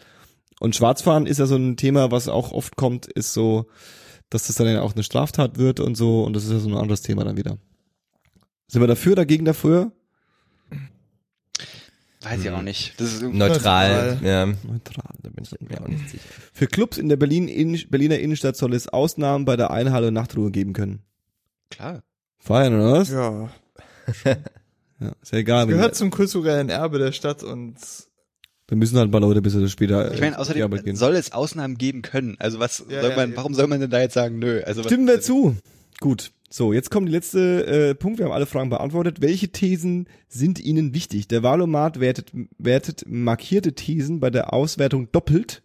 Und 0.58 0.74
Schwarzfahren 0.74 1.26
ist 1.26 1.38
ja 1.38 1.46
so 1.46 1.54
ein 1.54 1.76
Thema, 1.76 2.10
was 2.10 2.26
auch 2.26 2.50
oft 2.50 2.74
kommt, 2.74 3.06
ist 3.06 3.34
so, 3.34 3.66
dass 4.30 4.48
das 4.48 4.56
dann 4.56 4.66
ja 4.66 4.82
auch 4.82 4.94
eine 4.94 5.04
Straftat 5.04 5.58
wird 5.58 5.78
und 5.78 5.94
so. 5.94 6.24
Und 6.24 6.34
das 6.34 6.42
ist 6.42 6.50
ja 6.50 6.58
so 6.58 6.70
ein 6.70 6.76
anderes 6.76 7.02
Thema 7.02 7.22
dann 7.22 7.36
wieder. 7.36 7.56
Sind 8.66 8.80
wir 8.80 8.88
dafür, 8.88 9.14
dagegen, 9.14 9.44
dafür? 9.44 9.92
Weiß 12.22 12.40
ich 12.44 12.50
auch 12.50 12.62
nicht. 12.62 12.98
Das 12.98 13.12
ist 13.12 13.22
Neutral. 13.22 14.16
Neutral. 14.16 14.18
Ja. 14.22 14.46
Neutral. 14.46 15.14
Da 15.22 15.28
bin 15.30 15.44
ich 15.44 15.60
mir 15.68 15.80
auch 15.80 15.88
nicht 15.88 16.08
sicher. 16.10 16.24
Für 16.52 16.66
Clubs 16.66 16.98
in 16.98 17.08
der 17.08 17.16
Berlin 17.16 17.46
Innen 17.48 17.80
Berliner 17.90 18.18
Innenstadt 18.18 18.56
soll 18.56 18.74
es 18.74 18.88
Ausnahmen 18.88 19.44
bei 19.44 19.56
der 19.56 19.70
Einhalle 19.70 20.08
und 20.08 20.14
Nachtruhe 20.14 20.50
geben 20.50 20.72
können. 20.72 21.00
klar. 21.70 22.02
Feiern 22.38 22.74
oder 22.74 22.92
was? 22.92 23.10
Ja. 23.10 23.50
Ja, 24.98 25.12
ist 25.20 25.30
ja 25.32 25.38
egal. 25.40 25.66
Gehört 25.66 25.94
zum 25.94 26.10
kulturellen 26.10 26.70
Erbe 26.70 26.98
der 26.98 27.12
Stadt 27.12 27.42
und 27.42 27.76
wir 28.66 28.76
müssen 28.78 28.96
halt 28.96 29.08
ein 29.08 29.10
paar 29.10 29.20
Leute 29.20 29.42
bis 29.42 29.54
oder 29.54 29.68
später 29.68 30.14
Ich 30.14 30.20
meine, 30.22 30.36
äh, 30.36 30.38
außerdem 30.38 30.96
soll 30.96 31.16
es 31.16 31.32
Ausnahmen 31.32 31.76
geben 31.76 32.00
können. 32.00 32.36
Also 32.38 32.60
was 32.60 32.82
Ja, 32.88 33.02
soll 33.02 33.10
ja, 33.10 33.16
man, 33.16 33.28
eben. 33.28 33.36
warum 33.36 33.52
soll 33.52 33.66
man 33.66 33.78
denn 33.80 33.90
da 33.90 34.00
jetzt 34.00 34.14
sagen, 34.14 34.38
nö? 34.38 34.62
Also 34.64 34.80
was, 34.84 34.90
Stimmen 34.90 35.06
wir 35.06 35.20
zu. 35.20 35.54
Gut. 36.00 36.32
So, 36.48 36.72
jetzt 36.72 36.90
kommt 36.90 37.08
die 37.08 37.12
letzte 37.12 37.66
äh, 37.66 37.94
Punkt. 37.94 38.18
Wir 38.18 38.26
haben 38.26 38.32
alle 38.32 38.46
Fragen 38.46 38.70
beantwortet. 38.70 39.20
Welche 39.20 39.48
Thesen 39.48 40.08
sind 40.28 40.60
Ihnen 40.60 40.94
wichtig? 40.94 41.28
Der 41.28 41.42
Wahlomat 41.42 42.00
wertet, 42.00 42.30
wertet 42.58 43.04
markierte 43.08 43.74
Thesen 43.74 44.20
bei 44.20 44.30
der 44.30 44.52
Auswertung 44.52 45.10
doppelt. 45.10 45.62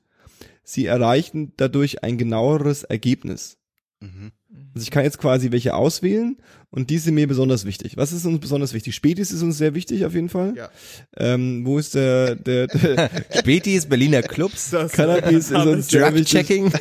Sie 0.64 0.86
erreichen 0.86 1.54
dadurch 1.58 2.04
ein 2.04 2.18
genaueres 2.18 2.84
Ergebnis. 2.84 3.58
Mhm. 4.00 4.32
Also 4.74 4.84
ich 4.84 4.92
kann 4.92 5.04
jetzt 5.04 5.18
quasi 5.18 5.52
welche 5.52 5.76
auswählen 5.76 6.38
und 6.70 6.90
die 6.90 6.98
sind 6.98 7.16
mir 7.16 7.28
besonders 7.28 7.66
wichtig. 7.66 7.98
Was 7.98 8.12
ist 8.12 8.26
uns 8.26 8.40
besonders 8.40 8.74
wichtig? 8.74 8.96
Spätis 8.96 9.32
ist 9.32 9.42
uns 9.44 9.58
sehr 9.58 9.76
wichtig 9.76 10.06
auf 10.06 10.14
jeden 10.14 10.30
Fall. 10.30 10.56
Ja. 10.56 10.70
Ähm, 11.18 11.66
wo 11.66 11.78
ist 11.78 11.96
der, 11.96 12.36
der, 12.36 12.68
der 12.68 13.10
Spätis, 13.38 13.86
Berliner 13.86 14.22
Clubs, 14.22 14.72
das 14.72 14.94
Cannabis 14.94 15.52
ist 15.52 15.66
uns 15.66 15.90
sehr 15.90 16.14
wichtig. 16.14 16.48
Drug-Checking, 16.48 16.72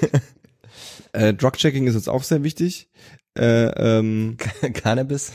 Äh, 1.13 1.35
Drug-Checking 1.35 1.87
ist 1.87 1.95
uns 1.95 2.09
auch 2.09 2.23
sehr 2.23 2.43
wichtig. 2.45 2.89
Äh, 3.37 3.67
ähm, 3.67 4.37
Cannabis. 4.75 5.33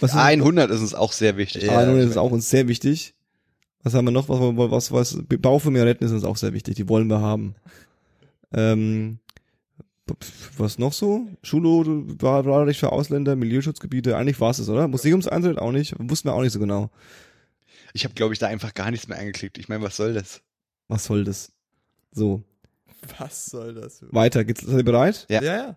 was 0.00 0.12
ist, 0.12 0.16
100 0.16 0.70
ist 0.70 0.80
uns 0.80 0.94
auch 0.94 1.12
sehr 1.12 1.36
wichtig. 1.36 1.64
Ja. 1.64 1.78
100 1.78 2.08
ist 2.08 2.16
auch 2.16 2.30
uns 2.30 2.48
sehr 2.50 2.68
wichtig. 2.68 3.14
Was 3.82 3.94
haben 3.94 4.04
wir 4.04 4.12
noch? 4.12 4.28
Was, 4.28 4.90
was, 4.90 4.92
was, 4.92 5.18
Bau 5.40 5.58
für 5.58 5.70
mehr 5.70 5.86
retten 5.86 6.04
ist 6.04 6.12
uns 6.12 6.24
auch 6.24 6.36
sehr 6.36 6.52
wichtig. 6.52 6.74
Die 6.74 6.88
wollen 6.88 7.08
wir 7.08 7.20
haben. 7.20 7.54
Ähm, 8.52 9.18
was 10.56 10.78
noch 10.78 10.92
so? 10.92 11.26
Schule 11.42 12.04
war 12.20 12.44
Wahlrecht 12.44 12.80
für 12.80 12.92
Ausländer, 12.92 13.36
Milieuschutzgebiete. 13.36 14.16
Eigentlich 14.16 14.40
war 14.40 14.50
es 14.50 14.58
es, 14.58 14.68
oder? 14.68 14.88
Museumseintritt 14.88 15.58
auch 15.58 15.72
nicht. 15.72 15.94
Wussten 15.98 16.28
wir 16.28 16.34
auch 16.34 16.42
nicht 16.42 16.52
so 16.52 16.60
genau. 16.60 16.90
Ich 17.92 18.04
habe, 18.04 18.14
glaube 18.14 18.32
ich, 18.32 18.38
da 18.38 18.46
einfach 18.46 18.74
gar 18.74 18.90
nichts 18.90 19.08
mehr 19.08 19.18
angeklickt. 19.18 19.58
Ich 19.58 19.68
meine, 19.68 19.82
was 19.82 19.96
soll 19.96 20.14
das? 20.14 20.42
Was 20.88 21.04
soll 21.04 21.24
das? 21.24 21.52
So, 22.12 22.44
Was 23.18 23.46
soll 23.46 23.74
das? 23.74 24.04
weiter. 24.10 24.44
Geht's, 24.44 24.62
seid 24.62 24.78
ihr 24.78 24.84
bereit? 24.84 25.26
Ja. 25.28 25.42
Ja, 25.42 25.56
ja. 25.56 25.76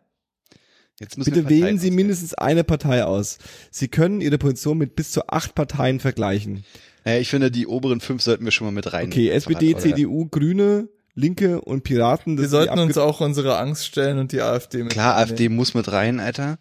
Jetzt 1.00 1.18
müssen 1.18 1.34
Bitte 1.34 1.48
wählen 1.50 1.78
Sie 1.80 1.92
mindestens 1.92 2.34
eine 2.34 2.66
Partei 2.66 3.06
aus. 3.06 3.38
Sie 3.72 3.88
können 3.88 4.20
Ihre 4.20 4.38
Position 4.38 4.78
mit 4.78 4.96
bis 4.96 5.12
zu 5.12 5.28
acht 5.28 5.56
Parteien 5.56 6.02
vergleichen. 6.02 6.66
Naja, 7.06 7.22
ich 7.22 7.30
finde, 7.30 7.52
die 7.52 7.68
oberen 7.68 8.02
fünf 8.02 8.22
sollten 8.22 8.44
wir 8.44 8.52
schon 8.52 8.68
mal 8.68 8.72
mit 8.72 8.92
rein. 8.92 9.08
Okay, 9.08 9.30
SPD, 9.30 9.74
Oder- 9.76 9.80
CDU, 9.82 10.28
Grüne, 10.30 10.90
Linke 11.16 11.62
und 11.62 11.84
Piraten. 11.84 12.36
das 12.36 12.44
Wir 12.44 12.50
sollten 12.50 12.80
uns 12.80 12.98
auch 12.98 13.22
unsere 13.22 13.58
Angst 13.58 13.86
stellen 13.86 14.20
und 14.20 14.34
die 14.34 14.42
AfD 14.42 14.84
mit. 14.84 14.92
Klar, 14.92 15.16
AfD 15.16 15.48
muss 15.48 15.74
mit 15.74 15.90
rein, 15.90 16.20
Alter. 16.20 16.60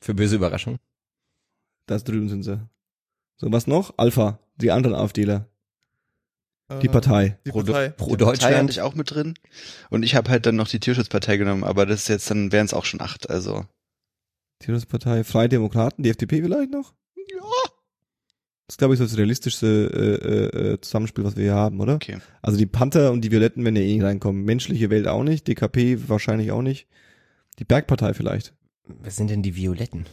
Für 0.00 0.14
böse 0.14 0.36
Überraschung. 0.36 0.78
Das 1.86 2.02
drüben 2.02 2.28
sind 2.28 2.42
sie. 2.42 2.60
So, 3.36 3.50
was 3.52 3.68
noch? 3.68 3.94
Alpha, 3.96 4.40
die 4.56 4.72
anderen 4.72 4.96
AfDler. 4.96 5.48
Die 6.80 6.88
Partei. 6.88 7.38
Die 7.46 7.50
Pro, 7.50 7.62
Partei. 7.62 7.88
Pro 7.90 8.06
Partei 8.06 8.24
hatte 8.24 8.24
Deutschland. 8.24 8.70
ich 8.70 8.80
auch 8.80 8.94
mit 8.94 9.10
drin. 9.10 9.34
Und 9.90 10.02
ich 10.02 10.14
habe 10.14 10.30
halt 10.30 10.46
dann 10.46 10.56
noch 10.56 10.68
die 10.68 10.80
Tierschutzpartei 10.80 11.36
genommen, 11.36 11.64
aber 11.64 11.86
das 11.86 12.02
ist 12.02 12.08
jetzt, 12.08 12.30
dann 12.30 12.52
wären 12.52 12.66
es 12.66 12.74
auch 12.74 12.84
schon 12.84 13.00
acht, 13.00 13.28
also. 13.30 13.64
Tierschutzpartei, 14.60 15.24
Freie 15.24 15.48
Demokraten, 15.48 16.02
die 16.02 16.10
FDP 16.10 16.42
vielleicht 16.42 16.70
noch? 16.70 16.94
Ja. 17.16 17.40
Das 18.66 18.74
ist, 18.74 18.78
glaube 18.78 18.94
ich, 18.94 18.98
so 18.98 19.04
das 19.04 19.18
realistischste 19.18 19.66
äh, 19.92 20.28
äh, 20.28 20.72
äh, 20.72 20.80
Zusammenspiel, 20.80 21.24
was 21.24 21.36
wir 21.36 21.44
hier 21.44 21.54
haben, 21.54 21.80
oder? 21.80 21.94
Okay. 21.96 22.18
Also 22.40 22.56
die 22.56 22.66
Panther 22.66 23.12
und 23.12 23.22
die 23.22 23.30
Violetten 23.30 23.64
werden 23.64 23.76
ja 23.76 23.82
eh 23.82 23.94
nicht 23.94 24.04
reinkommen. 24.04 24.44
Menschliche 24.44 24.88
Welt 24.88 25.08
auch 25.08 25.24
nicht, 25.24 25.46
DKP 25.46 26.08
wahrscheinlich 26.08 26.52
auch 26.52 26.62
nicht. 26.62 26.86
Die 27.58 27.64
Bergpartei 27.64 28.14
vielleicht. 28.14 28.54
Was 28.86 29.16
sind 29.16 29.30
denn 29.30 29.42
die 29.42 29.56
Violetten? 29.56 30.06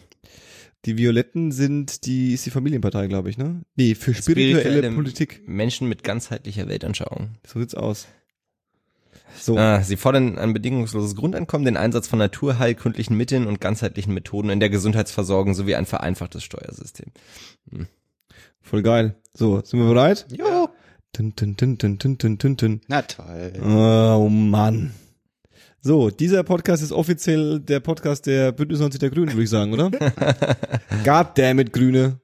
Die 0.85 0.97
Violetten 0.97 1.51
sind 1.51 2.05
die, 2.05 2.33
ist 2.33 2.45
die 2.45 2.51
Familienpartei, 2.51 3.07
glaube 3.07 3.29
ich, 3.29 3.37
ne? 3.37 3.63
Nee, 3.75 3.95
für 3.95 4.13
spirituelle, 4.13 4.61
Spirituelle 4.61 4.95
Politik. 4.95 5.41
Menschen 5.45 5.89
mit 5.89 6.03
ganzheitlicher 6.03 6.67
Weltanschauung. 6.69 7.35
So 7.45 7.59
sieht's 7.59 7.75
aus. 7.75 8.07
So. 9.37 9.57
Ah, 9.57 9.81
sie 9.81 9.97
fordern 9.97 10.37
ein 10.37 10.53
bedingungsloses 10.53 11.15
Grundeinkommen, 11.15 11.65
den 11.65 11.77
Einsatz 11.77 12.07
von 12.07 12.19
naturheilkundlichen 12.19 13.15
Mitteln 13.15 13.45
und 13.45 13.61
ganzheitlichen 13.61 14.13
Methoden 14.13 14.49
in 14.49 14.59
der 14.59 14.69
Gesundheitsversorgung 14.69 15.53
sowie 15.53 15.75
ein 15.75 15.85
vereinfachtes 15.85 16.43
Steuersystem. 16.43 17.11
Voll 18.61 18.81
geil. 18.81 19.15
So, 19.33 19.61
sind 19.63 19.79
wir 19.79 19.87
bereit? 19.87 20.27
Jo. 20.31 20.69
Tun, 21.13 21.35
tun, 21.35 21.57
tun, 21.57 21.77
tun, 21.77 21.97
tun, 21.99 22.17
tun, 22.37 22.57
tun. 22.57 22.81
Na 22.87 23.01
toll. 23.01 23.53
Oh 23.63 24.29
Mann. 24.29 24.91
So, 25.81 26.09
dieser 26.09 26.43
Podcast 26.43 26.83
ist 26.83 26.91
offiziell 26.91 27.59
der 27.61 27.79
Podcast 27.79 28.25
der 28.25 28.51
Bündnis 28.51 28.79
90 28.79 28.99
der 28.99 29.09
Grünen, 29.09 29.31
würde 29.31 29.43
ich 29.43 29.49
sagen, 29.49 29.73
oder? 29.73 29.91
Goddammit, 31.05 31.71
Grüne. 31.71 32.19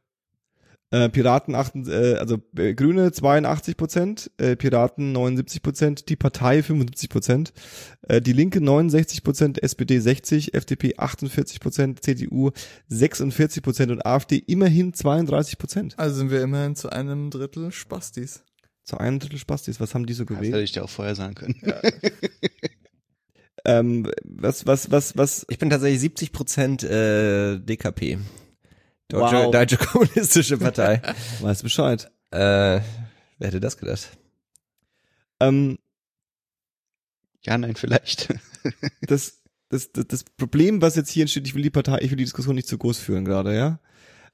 Äh, 0.92 1.10
Piraten 1.10 1.56
achten, 1.56 1.90
äh, 1.90 2.16
also 2.20 2.38
äh, 2.58 2.76
Grüne 2.76 3.12
82 3.12 3.76
Prozent, 3.76 4.30
äh, 4.38 4.56
Piraten 4.56 5.14
79 5.14 5.64
Prozent, 5.64 6.10
die 6.10 6.16
Partei 6.16 6.62
75 6.62 7.10
Prozent, 7.10 7.54
äh, 8.04 8.22
die 8.22 8.34
Linke 8.34 8.62
69 8.62 9.24
Prozent, 9.24 9.64
SPD 9.64 10.00
60, 10.00 10.54
FDP 10.54 10.96
48 10.98 11.60
Prozent, 11.60 12.04
CDU 12.04 12.52
46 12.88 13.64
Prozent 13.64 13.92
und 13.92 14.06
AfD 14.06 14.38
immerhin 14.38 14.94
32 14.94 15.58
Prozent. 15.58 15.94
Also 15.98 16.18
sind 16.18 16.30
wir 16.30 16.42
immerhin 16.42 16.76
zu 16.76 16.90
einem 16.92 17.32
Drittel 17.32 17.72
Spastis. 17.72 18.44
Zu 18.84 19.00
einem 19.00 19.18
Drittel 19.18 19.40
Spastis. 19.40 19.80
Was 19.80 19.96
haben 19.96 20.06
die 20.06 20.14
so 20.14 20.24
Das 20.24 20.38
gewählt? 20.38 20.54
hätte 20.54 20.64
ich 20.64 20.72
dir 20.74 20.84
auch 20.84 20.90
vorher 20.90 21.16
sagen 21.16 21.34
können. 21.34 21.56
Ähm, 23.66 24.12
was, 24.24 24.66
was, 24.68 24.92
was, 24.92 25.18
was, 25.18 25.46
Ich 25.50 25.58
bin 25.58 25.70
tatsächlich 25.70 26.00
70 26.02 26.32
Prozent 26.32 26.84
äh, 26.84 27.58
DKP. 27.60 28.20
Deutsche, 29.08 29.36
Wow. 29.36 29.52
Deutsche 29.52 29.78
Kommunistische 29.80 30.58
Partei. 30.58 31.02
weiß 31.42 31.64
Bescheid. 31.64 32.12
äh, 32.32 32.38
wer 32.38 32.82
hätte 33.40 33.60
das 33.60 33.78
gedacht? 33.78 34.10
Ähm, 35.40 35.78
Ja, 37.44 37.58
nein, 37.58 37.76
vielleicht. 37.76 38.34
das, 39.02 39.42
das, 39.70 39.92
das, 39.92 40.08
das 40.08 40.24
Problem, 40.24 40.82
was 40.82 40.96
jetzt 40.96 41.10
hier 41.10 41.22
entsteht, 41.24 41.48
ich 41.48 41.56
will 41.56 41.64
die 41.64 41.70
Partei, 41.70 42.00
ich 42.02 42.10
will 42.12 42.18
die 42.18 42.24
Diskussion 42.24 42.56
nicht 42.56 42.68
zu 42.68 42.78
groß 42.78 43.00
führen 43.00 43.26
gerade, 43.26 43.56
ja. 43.56 43.80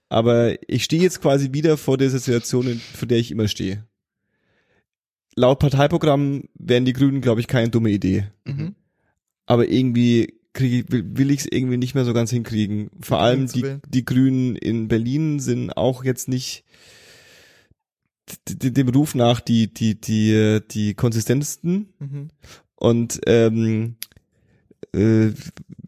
Aber 0.10 0.56
ich 0.70 0.84
stehe 0.84 1.02
jetzt 1.02 1.22
quasi 1.22 1.54
wieder 1.54 1.78
vor 1.78 1.98
der 1.98 2.10
Situation, 2.10 2.82
vor 2.94 3.08
der 3.08 3.18
ich 3.18 3.32
immer 3.32 3.48
stehe. 3.48 3.86
Laut 5.36 5.60
Parteiprogramm 5.60 6.44
wären 6.56 6.84
die 6.84 6.92
Grünen, 6.94 7.22
glaube 7.22 7.40
ich, 7.40 7.48
keine 7.48 7.70
dumme 7.70 7.90
Idee. 7.92 8.28
Mhm. 8.44 8.76
Aber 9.46 9.68
irgendwie 9.70 10.36
krieg, 10.54 10.72
ich- 10.86 10.92
will, 10.92 11.06
will 11.18 11.32
ich 11.32 11.42
es 11.42 11.48
irgendwie 11.52 11.78
nicht 11.78 11.96
mehr 11.96 12.06
so 12.06 12.14
ganz 12.14 12.30
hinkriegen. 12.32 12.90
Vor 13.02 13.18
Die 13.18 13.24
allem 13.24 13.48
die, 13.48 13.78
die 13.88 14.06
Grünen 14.06 14.56
in 14.56 14.88
Berlin 14.88 15.40
sind 15.40 15.72
auch 15.72 16.04
jetzt 16.04 16.28
nicht 16.28 16.64
dem 18.48 18.90
Ruf 18.90 19.16
nach 19.16 19.40
die, 19.42 19.74
die, 19.74 20.00
die, 20.00 20.60
die 20.72 20.94
konsistentesten. 20.94 21.90
Mhm. 22.00 22.28
Und 22.76 23.20
ähm, 23.28 23.96
äh, 24.96 25.32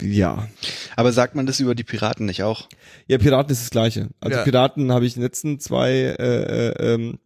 ja. 0.02 0.48
Aber 0.96 1.12
sagt 1.14 1.36
man 1.36 1.46
das 1.46 1.60
über 1.60 1.76
die 1.76 1.84
Piraten 1.84 2.26
nicht 2.26 2.44
auch? 2.44 2.68
Ja, 3.08 3.18
Piraten 3.18 3.52
ist 3.52 3.62
das 3.62 3.70
Gleiche. 3.70 4.10
Also 4.20 4.38
Ja. 4.38 4.44
Piraten 4.44 4.92
habe 4.92 5.06
ich 5.06 5.16
in 5.16 5.22
den 5.22 5.26
letzten 5.28 5.60
zwei 5.60 5.92
äh, 5.92 6.70
äh, 6.70 6.94
ähm, 6.94 7.20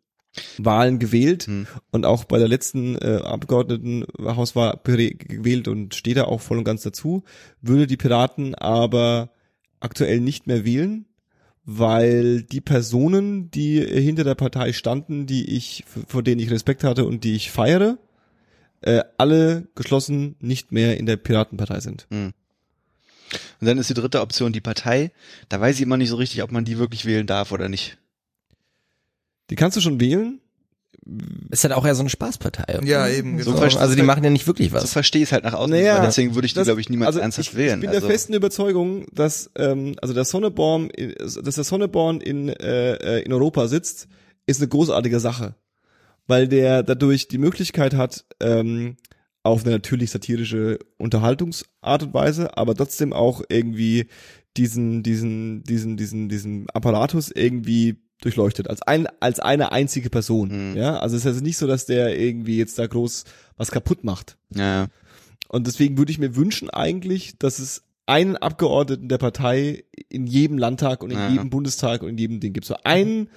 Wahlen 0.58 1.00
gewählt 1.00 1.48
Hm. 1.48 1.68
und 1.92 2.06
auch 2.06 2.24
bei 2.26 2.38
der 2.40 2.48
letzten 2.48 2.96
äh, 2.98 3.22
Abgeordnetenhauswahl 3.24 4.80
gewählt 4.84 5.68
und 5.68 5.96
stehe 5.96 6.16
da 6.16 6.26
auch 6.26 6.42
voll 6.42 6.58
und 6.58 6.64
ganz 6.64 6.84
dazu. 6.84 7.24
Würde 7.62 7.88
die 7.88 7.98
Piraten 7.98 8.56
aber 8.56 9.30
aktuell 9.80 10.20
nicht 10.20 10.48
mehr 10.48 10.66
wählen, 10.66 11.06
weil 11.66 12.44
die 12.44 12.62
Personen, 12.62 13.52
die 13.52 13.82
hinter 13.82 14.24
der 14.24 14.36
Partei 14.36 14.74
standen, 14.74 15.26
die 15.26 15.56
ich, 15.56 15.84
vor 16.08 16.24
denen 16.24 16.40
ich 16.40 16.50
Respekt 16.52 16.84
hatte 16.84 17.06
und 17.06 17.24
die 17.24 17.36
ich 17.36 17.52
feiere, 17.52 17.98
äh, 18.82 19.04
alle 19.18 19.68
geschlossen 19.76 20.36
nicht 20.40 20.72
mehr 20.72 20.98
in 20.98 21.06
der 21.06 21.18
Piratenpartei 21.18 21.80
sind. 21.80 22.08
Und 23.60 23.68
dann 23.68 23.78
ist 23.78 23.90
die 23.90 23.96
dritte 23.96 24.22
Option 24.22 24.54
die 24.54 24.62
Partei. 24.62 25.12
Da 25.50 25.60
weiß 25.60 25.76
ich 25.76 25.82
immer 25.82 25.98
nicht 25.98 26.10
so 26.10 26.16
richtig, 26.16 26.44
ob 26.44 26.52
man 26.52 26.64
die 26.64 26.78
wirklich 26.78 27.06
wählen 27.06 27.28
darf 27.28 27.52
oder 27.52 27.68
nicht. 27.70 27.98
Die 29.50 29.56
kannst 29.56 29.78
du 29.78 29.82
schon 29.82 30.00
wählen. 30.00 30.40
Ist 31.52 31.64
halt 31.64 31.74
auch 31.74 31.86
eher 31.86 31.96
so 31.96 32.02
eine 32.02 32.10
Spaßpartei. 32.10 32.80
Ja, 32.84 33.08
eben, 33.08 33.42
So 33.42 33.54
genau. 33.54 33.64
Also 33.78 33.96
die 33.96 34.02
machen 34.02 34.24
ja 34.26 34.30
nicht 34.30 34.46
wirklich 34.46 34.70
So 34.72 34.76
was. 34.76 34.92
verstehe 34.92 35.24
ich 35.24 35.32
halt 35.32 35.46
nach 35.46 35.54
außen. 35.54 35.72
Naja, 35.72 36.02
deswegen 36.06 36.36
würde 36.36 36.48
ich 36.48 36.54
die, 36.54 36.58
das- 36.60 36.68
glaube 36.68 36.82
ich, 36.82 36.90
niemals 36.90 37.08
also 37.08 37.20
ernsthaft 37.20 37.50
ich, 37.52 37.56
wählen. 37.56 37.76
Ich 37.76 37.82
bin 37.82 37.90
also, 37.90 38.02
der 38.02 38.10
festen 38.10 38.34
Überzeugung, 38.34 39.06
dass 39.14 39.50
ähm, 39.56 39.96
also 40.02 40.14
der 40.14 40.26
Sonneborn, 40.26 40.90
in- 40.90 41.16
dass 41.18 41.56
der 41.56 41.64
Sonneborn 41.64 42.20
in 42.20 42.50
äh, 42.50 43.20
in 43.22 43.32
Europa 43.32 43.68
sitzt, 43.70 44.08
ist 44.48 44.60
eine 44.60 44.68
großartige 44.68 45.20
Sache, 45.22 45.56
weil 46.26 46.48
der 46.50 46.84
dadurch 46.84 47.30
die 47.30 47.38
Möglichkeit 47.38 47.94
hat, 47.94 48.26
ähm, 48.42 48.98
auf 49.44 49.64
eine 49.64 49.72
natürlich 49.76 50.12
satirische 50.12 50.78
Unterhaltungsart 50.98 52.04
und 52.04 52.14
Weise, 52.14 52.58
aber 52.58 52.76
trotzdem 52.76 53.14
auch 53.14 53.42
irgendwie 53.48 54.08
diesen 54.58 55.04
diesen 55.04 55.64
diesen 55.64 55.96
diesen 55.96 56.28
diesen 56.28 56.70
Apparatus 56.72 57.32
irgendwie 57.32 58.02
durchleuchtet 58.22 58.70
als 58.70 58.82
ein 58.82 59.08
als 59.20 59.40
eine 59.40 59.72
einzige 59.72 60.10
Person, 60.10 60.72
Mhm. 60.72 60.78
ja, 60.78 60.98
also 61.00 61.16
es 61.16 61.24
ist 61.24 61.28
also 61.28 61.42
nicht 61.42 61.58
so, 61.58 61.68
dass 61.68 61.86
der 61.86 62.20
irgendwie 62.20 62.58
jetzt 62.58 62.78
da 62.80 62.88
groß 62.88 63.26
was 63.58 63.72
kaputt 63.72 64.04
macht. 64.04 64.38
ja, 64.54 64.88
Und 65.50 65.68
deswegen 65.68 65.98
würde 65.98 66.12
ich 66.12 66.20
mir 66.20 66.36
wünschen 66.36 66.70
eigentlich, 66.70 67.38
dass 67.40 67.60
es 67.60 67.84
einen 68.06 68.36
Abgeordneten 68.38 69.08
der 69.10 69.18
Partei 69.18 69.84
in 70.10 70.28
jedem 70.28 70.58
Landtag 70.58 71.04
und 71.04 71.12
in 71.12 71.18
Ja. 71.18 71.30
jedem 71.30 71.50
Bundestag 71.50 72.02
und 72.04 72.10
in 72.10 72.18
jedem 72.18 72.40
Ding 72.40 72.54
gibt. 72.54 72.66
So 72.66 72.76
einen, 72.84 73.30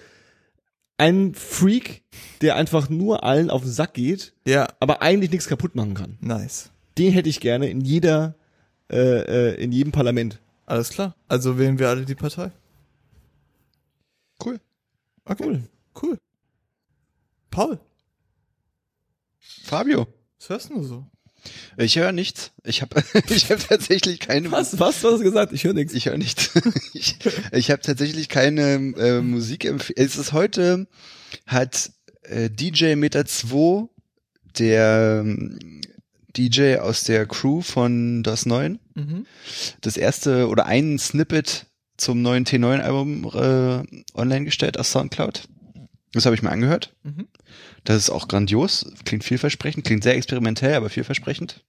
einen 0.99 1.35
Freak, 1.35 2.03
der 2.41 2.57
einfach 2.57 2.89
nur 2.89 3.25
allen 3.25 3.51
auf 3.51 3.63
den 3.63 3.71
Sack 3.73 3.95
geht, 3.95 4.33
Ja, 4.47 4.69
aber 4.81 5.03
eigentlich 5.03 5.31
nichts 5.31 5.47
kaputt 5.49 5.75
machen 5.75 5.95
kann. 5.95 6.19
nice. 6.21 6.71
Den 6.99 7.13
hätte 7.13 7.29
ich 7.29 7.41
gerne 7.41 7.69
in 7.71 7.81
jeder, 7.81 8.35
äh, 8.91 8.97
äh, 9.53 9.63
in 9.63 9.73
jedem 9.73 9.93
Parlament. 9.93 10.41
Alles 10.67 10.91
klar. 10.91 11.15
Also 11.29 11.59
wählen 11.59 11.79
wir 11.79 11.89
alle 11.89 12.05
die 12.05 12.15
Partei. 12.15 12.51
cool. 14.45 14.59
Okay. 15.31 15.45
Cool. 15.45 15.63
Cool. 16.03 16.19
Paul, 17.51 17.81
Fabio. 19.65 20.07
was 20.39 20.49
hörst 20.49 20.71
du 20.71 20.83
so? 20.83 21.07
Ich 21.77 21.97
höre 21.97 22.13
nichts. 22.13 22.53
Ich 22.65 22.83
habe 22.83 23.03
ich 23.29 23.51
hab 23.51 23.67
tatsächlich 23.67 24.21
keine 24.21 24.51
Was? 24.53 24.79
Was? 24.79 25.03
Was 25.03 25.13
hast 25.13 25.21
du 25.21 25.25
gesagt? 25.25 25.53
Ich 25.53 25.65
höre 25.65 25.73
nichts. 25.73 25.95
Ich 25.95 26.07
höre 26.07 26.19
nichts. 26.19 26.51
ich 26.95 27.17
ich 27.53 27.71
habe 27.71 27.81
tatsächlich 27.83 28.29
keine 28.29 28.75
äh, 28.99 29.21
Musik 29.21 29.65
Es 29.97 30.17
ist 30.17 30.33
heute 30.33 30.87
hat 31.47 31.91
äh, 32.23 32.51
DJ 32.51 32.95
Meter 32.97 33.25
2, 33.25 33.89
der 34.59 35.23
ähm, 35.25 35.81
DJ 36.37 36.77
aus 36.77 37.05
der 37.05 37.27
Crew 37.27 37.61
von 37.63 38.23
DOS 38.23 38.47
9, 38.47 38.79
Mhm. 38.95 39.27
das 39.81 39.97
erste 39.97 40.49
oder 40.49 40.67
ein 40.67 40.99
Snippet 40.99 41.67
zum 42.01 42.23
neuen 42.23 42.45
T9 42.45 42.81
Album 42.81 43.25
äh, 43.25 44.19
online 44.19 44.45
gestellt 44.45 44.79
aus 44.79 44.91
Soundcloud. 44.91 45.49
Das 46.13 46.27
habe 46.27 46.35
ich 46.35 46.43
mir 46.43 46.51
angehört. 46.51 46.95
Mhm. 47.03 47.29
Das 47.85 47.97
ist 47.97 48.11
auch 48.11 48.27
grandios, 48.27 48.93
klingt 49.05 49.23
vielversprechend, 49.23 49.85
klingt 49.85 50.03
sehr 50.03 50.17
experimentell, 50.17 50.75
aber 50.75 50.91
vielversprechend. 50.91 51.65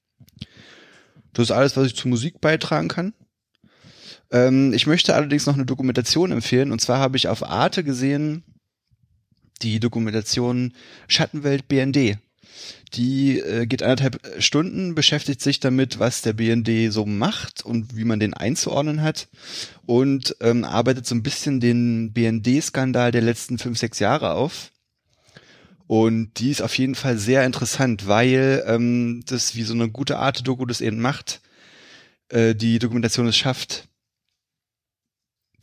Das 1.34 1.44
ist 1.44 1.52
alles, 1.52 1.78
was 1.78 1.88
ich 1.88 1.96
zur 1.96 2.10
Musik 2.10 2.42
beitragen 2.42 2.88
kann. 2.88 3.14
Ähm, 4.32 4.74
ich 4.74 4.88
möchte 4.88 5.14
allerdings 5.14 5.46
noch 5.46 5.54
eine 5.54 5.66
Dokumentation 5.66 6.32
empfehlen, 6.32 6.72
und 6.72 6.82
zwar 6.82 7.00
habe 7.00 7.18
ich 7.18 7.28
auf 7.28 7.44
Arte 7.44 7.84
gesehen 7.84 8.44
die 9.62 9.80
Dokumentation 9.80 10.74
Schattenwelt 11.08 11.68
BND. 11.68 12.18
Die 12.94 13.40
äh, 13.40 13.66
geht 13.66 13.84
anderthalb 13.84 14.20
Stunden, 14.40 14.96
beschäftigt 14.96 15.42
sich 15.42 15.60
damit, 15.60 16.00
was 16.00 16.22
der 16.22 16.34
BND 16.34 16.92
so 16.92 17.06
macht 17.06 17.64
und 17.66 17.96
wie 17.96 18.04
man 18.04 18.20
den 18.20 18.34
einzuordnen 18.34 19.02
hat 19.02 19.28
und 19.86 20.36
ähm, 20.42 20.64
arbeitet 20.64 21.06
so 21.06 21.16
ein 21.16 21.24
bisschen 21.24 21.60
den 21.60 22.12
BND-Skandal 22.14 23.12
der 23.12 23.22
letzten 23.22 23.58
fünf, 23.58 23.78
sechs 23.78 24.00
Jahre 24.00 24.34
auf. 24.34 24.72
Und 25.88 26.40
die 26.40 26.52
ist 26.52 26.62
auf 26.62 26.78
jeden 26.78 26.96
Fall 26.96 27.18
sehr 27.18 27.46
interessant, 27.46 28.08
weil 28.08 28.64
ähm, 28.66 29.24
das 29.26 29.56
wie 29.56 29.64
so 29.64 29.74
eine 29.74 29.90
gute 29.90 30.20
Art 30.20 30.48
Doku 30.48 30.66
das 30.66 30.80
eben 30.80 31.02
macht, 31.02 31.42
äh, 32.30 32.56
die 32.56 32.80
Dokumentation 32.80 33.28
es 33.28 33.36
schafft, 33.36 33.90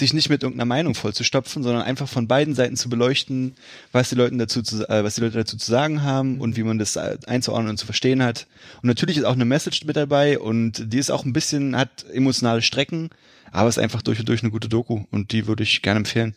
dich 0.00 0.14
nicht 0.14 0.28
mit 0.28 0.42
irgendeiner 0.42 0.66
Meinung 0.66 0.94
vollzustopfen, 0.94 1.62
sondern 1.62 1.82
einfach 1.82 2.08
von 2.08 2.28
beiden 2.28 2.54
Seiten 2.54 2.76
zu 2.76 2.88
beleuchten, 2.88 3.54
was 3.92 4.08
die 4.08 4.14
Leute 4.14 4.36
dazu 4.36 4.62
zu, 4.62 4.88
äh, 4.88 5.02
was 5.02 5.16
die 5.16 5.22
Leute 5.22 5.38
dazu 5.38 5.56
zu 5.56 5.70
sagen 5.70 6.02
haben 6.02 6.40
und 6.40 6.56
wie 6.56 6.62
man 6.62 6.78
das 6.78 6.96
äh, 6.96 7.18
einzuordnen 7.26 7.70
und 7.70 7.78
zu 7.78 7.86
verstehen 7.86 8.22
hat. 8.22 8.46
Und 8.82 8.88
natürlich 8.88 9.16
ist 9.16 9.24
auch 9.24 9.32
eine 9.32 9.44
Message 9.44 9.84
mit 9.84 9.96
dabei 9.96 10.38
und 10.38 10.92
die 10.92 10.98
ist 10.98 11.10
auch 11.10 11.24
ein 11.24 11.32
bisschen 11.32 11.76
hat 11.76 12.06
emotionale 12.12 12.62
Strecken, 12.62 13.10
aber 13.50 13.68
ist 13.68 13.78
einfach 13.78 14.02
durch 14.02 14.20
und 14.20 14.28
durch 14.28 14.42
eine 14.42 14.52
gute 14.52 14.68
Doku 14.68 15.04
und 15.10 15.32
die 15.32 15.46
würde 15.46 15.62
ich 15.62 15.82
gerne 15.82 15.98
empfehlen. 15.98 16.34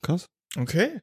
Krass. 0.00 0.28
Okay. 0.56 1.00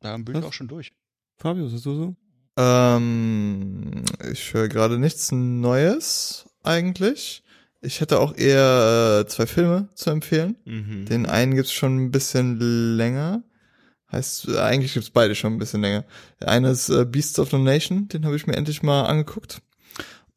Da 0.00 0.16
bin 0.16 0.36
ich 0.36 0.44
auch 0.44 0.52
schon 0.52 0.68
durch. 0.68 0.92
Fabio, 1.38 1.70
hast 1.70 1.84
du 1.84 1.94
so? 1.94 2.16
Ähm, 2.56 4.04
ich 4.30 4.52
höre 4.52 4.68
gerade 4.68 4.98
nichts 4.98 5.32
Neues 5.32 6.46
eigentlich. 6.62 7.42
Ich 7.82 8.00
hätte 8.00 8.20
auch 8.20 8.36
eher 8.36 9.20
äh, 9.22 9.26
zwei 9.26 9.46
Filme 9.46 9.88
zu 9.94 10.10
empfehlen. 10.10 10.56
Mhm. 10.64 11.06
Den 11.06 11.26
einen 11.26 11.54
gibt's 11.54 11.72
schon 11.72 11.96
ein 11.96 12.10
bisschen 12.10 12.58
länger. 12.96 13.42
Heißt, 14.12 14.48
äh, 14.48 14.58
eigentlich 14.58 14.92
gibt's 14.92 15.10
beide 15.10 15.34
schon 15.34 15.54
ein 15.54 15.58
bisschen 15.58 15.80
länger. 15.80 16.04
Der 16.40 16.48
eine 16.48 16.70
ist 16.70 16.90
äh, 16.90 17.04
Beasts 17.04 17.38
of 17.38 17.52
no 17.52 17.58
Nation, 17.58 18.08
den 18.08 18.26
habe 18.26 18.36
ich 18.36 18.46
mir 18.46 18.56
endlich 18.56 18.82
mal 18.82 19.04
angeguckt. 19.04 19.62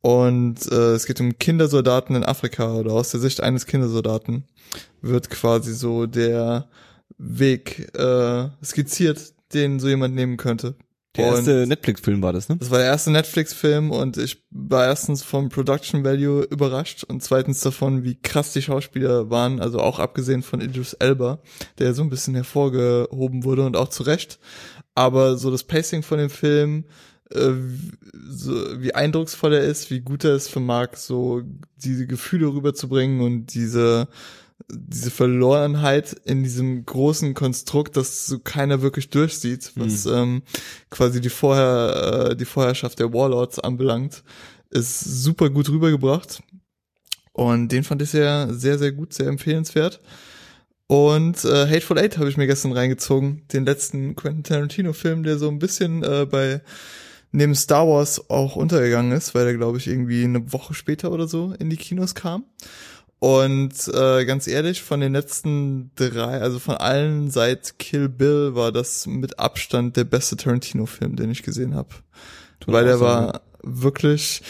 Und 0.02 0.70
äh, 0.72 0.94
es 0.94 1.06
geht 1.06 1.22
um 1.22 1.38
Kindersoldaten 1.38 2.16
in 2.16 2.26
Afrika 2.26 2.76
oder 2.76 2.92
aus 2.92 3.12
der 3.12 3.22
Sicht 3.22 3.42
eines 3.42 3.66
Kindersoldaten 3.66 4.44
wird 5.02 5.30
quasi 5.30 5.74
so 5.74 6.06
der 6.06 6.68
Weg 7.18 7.96
äh, 7.98 8.50
skizziert, 8.64 9.34
den 9.54 9.80
so 9.80 9.88
jemand 9.88 10.16
nehmen 10.16 10.38
könnte. 10.38 10.76
Der 11.16 11.26
erste 11.28 11.68
Netflix-Film 11.68 12.24
war 12.24 12.34
das, 12.34 12.50
ne? 12.50 12.58
das 12.58 12.72
war 12.72 12.80
der 12.80 12.88
erste 12.88 13.12
Netflix-Film 13.12 13.92
und 13.92 14.18
ich 14.18 14.44
war 14.50 14.86
erstens 14.86 15.22
vom 15.22 15.50
Production 15.50 16.04
Value 16.04 16.44
überrascht 16.44 17.04
und 17.04 17.22
zweitens 17.22 17.62
davon, 17.62 18.04
wie 18.04 18.16
krass 18.16 18.54
die 18.54 18.64
Schauspieler 18.64 19.30
waren, 19.30 19.60
also 19.60 19.80
auch 19.80 20.00
abgesehen 20.00 20.42
von 20.42 20.60
Idris 20.60 20.94
Elba, 20.94 21.40
der 21.78 21.94
so 21.94 22.02
ein 22.02 22.10
bisschen 22.10 22.34
hervorgehoben 22.34 23.44
wurde 23.44 23.64
und 23.64 23.78
auch 23.78 23.90
zu 23.90 24.04
Recht. 24.04 24.40
Aber 24.96 25.38
so 25.38 25.52
das 25.52 25.64
Pacing 25.64 26.02
von 26.02 26.18
dem 26.18 26.32
Film, 26.32 26.86
äh, 27.30 27.52
so, 28.28 28.82
wie 28.82 28.96
eindrucksvoll 28.96 29.54
er 29.54 29.64
ist, 29.64 29.92
wie 29.92 30.02
gut 30.02 30.24
er 30.24 30.34
es 30.34 30.48
vermag, 30.48 30.96
so 30.96 31.42
diese 31.78 32.08
Gefühle 32.08 32.48
rüberzubringen 32.48 33.22
und 33.22 33.54
diese 33.54 34.08
diese 34.70 35.12
Verlorenheit 35.12 36.14
in 36.26 36.44
diesem 36.44 36.86
großen 36.86 37.34
Konstrukt, 37.34 37.98
das 37.98 38.26
so 38.26 38.40
keiner 38.40 38.82
wirklich 38.82 39.10
durchsieht, 39.10 39.72
was 39.76 40.06
ähm, 40.06 40.44
quasi 40.90 41.22
die 41.22 41.30
vorher 41.30 42.30
äh, 42.32 42.36
die 42.36 42.46
Vorherrschaft 42.46 43.00
der 43.00 43.14
Warlords 43.14 43.60
anbelangt, 43.60 44.24
ist 44.70 45.00
super 45.00 45.50
gut 45.50 45.70
rübergebracht 45.70 46.42
und 47.32 47.72
den 47.72 47.84
fand 47.84 48.02
ich 48.02 48.10
sehr 48.10 48.54
sehr 48.54 48.78
sehr 48.78 48.92
gut, 48.92 49.14
sehr 49.14 49.28
empfehlenswert. 49.28 50.02
Und 50.88 51.44
äh, 51.46 51.68
Hateful 51.68 51.98
Eight 51.98 52.18
habe 52.18 52.30
ich 52.30 52.38
mir 52.38 52.46
gestern 52.46 52.74
reingezogen, 52.74 53.48
den 53.54 53.66
letzten 53.66 54.16
Quentin 54.16 54.44
Tarantino 54.44 54.94
Film, 54.94 55.24
der 55.24 55.38
so 55.38 55.48
ein 55.48 55.58
bisschen 55.58 56.04
äh, 56.04 56.28
bei 56.30 56.62
neben 57.32 57.56
Star 57.56 57.88
Wars 57.88 58.30
auch 58.30 58.56
untergegangen 58.56 59.12
ist, 59.12 59.34
weil 59.34 59.48
er 59.48 59.56
glaube 59.56 59.80
ich 59.80 59.88
irgendwie 59.88 60.24
eine 60.24 60.54
Woche 60.54 60.74
später 60.74 61.12
oder 61.12 61.28
so 61.28 61.54
in 61.60 61.70
die 61.70 61.78
Kinos 61.78 62.16
kam. 62.16 62.46
Und 63.24 63.88
äh, 63.88 64.26
ganz 64.26 64.48
ehrlich, 64.48 64.82
von 64.82 65.00
den 65.00 65.14
letzten 65.14 65.92
drei, 65.96 66.42
also 66.42 66.60
von 66.60 66.76
allen 66.76 67.32
seit 67.32 67.80
Kill 67.80 68.10
Bill, 68.10 68.54
war 68.54 68.74
das 68.74 69.08
mit 69.08 69.40
Abstand 69.40 69.96
der 69.96 70.04
beste 70.04 70.36
Tarantino-Film, 70.36 71.16
den 71.16 71.32
ich 71.32 71.42
gesehen 71.42 71.74
habe. 71.74 71.88
Weil 72.66 72.84
der 72.84 73.00
war 73.00 73.44
wirklich, 73.62 74.42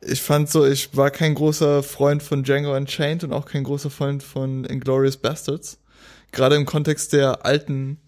ich 0.00 0.22
fand 0.22 0.48
so, 0.48 0.64
ich 0.64 0.96
war 0.96 1.10
kein 1.10 1.34
großer 1.34 1.82
Freund 1.82 2.22
von 2.22 2.42
Django 2.42 2.74
Unchained 2.74 3.22
und 3.22 3.34
auch 3.34 3.44
kein 3.44 3.64
großer 3.64 3.90
Freund 3.90 4.22
von 4.22 4.64
Inglourious 4.64 5.18
Bastards. 5.18 5.78
Gerade 6.30 6.56
im 6.56 6.64
Kontext 6.64 7.12
der 7.12 7.44
alten 7.44 7.98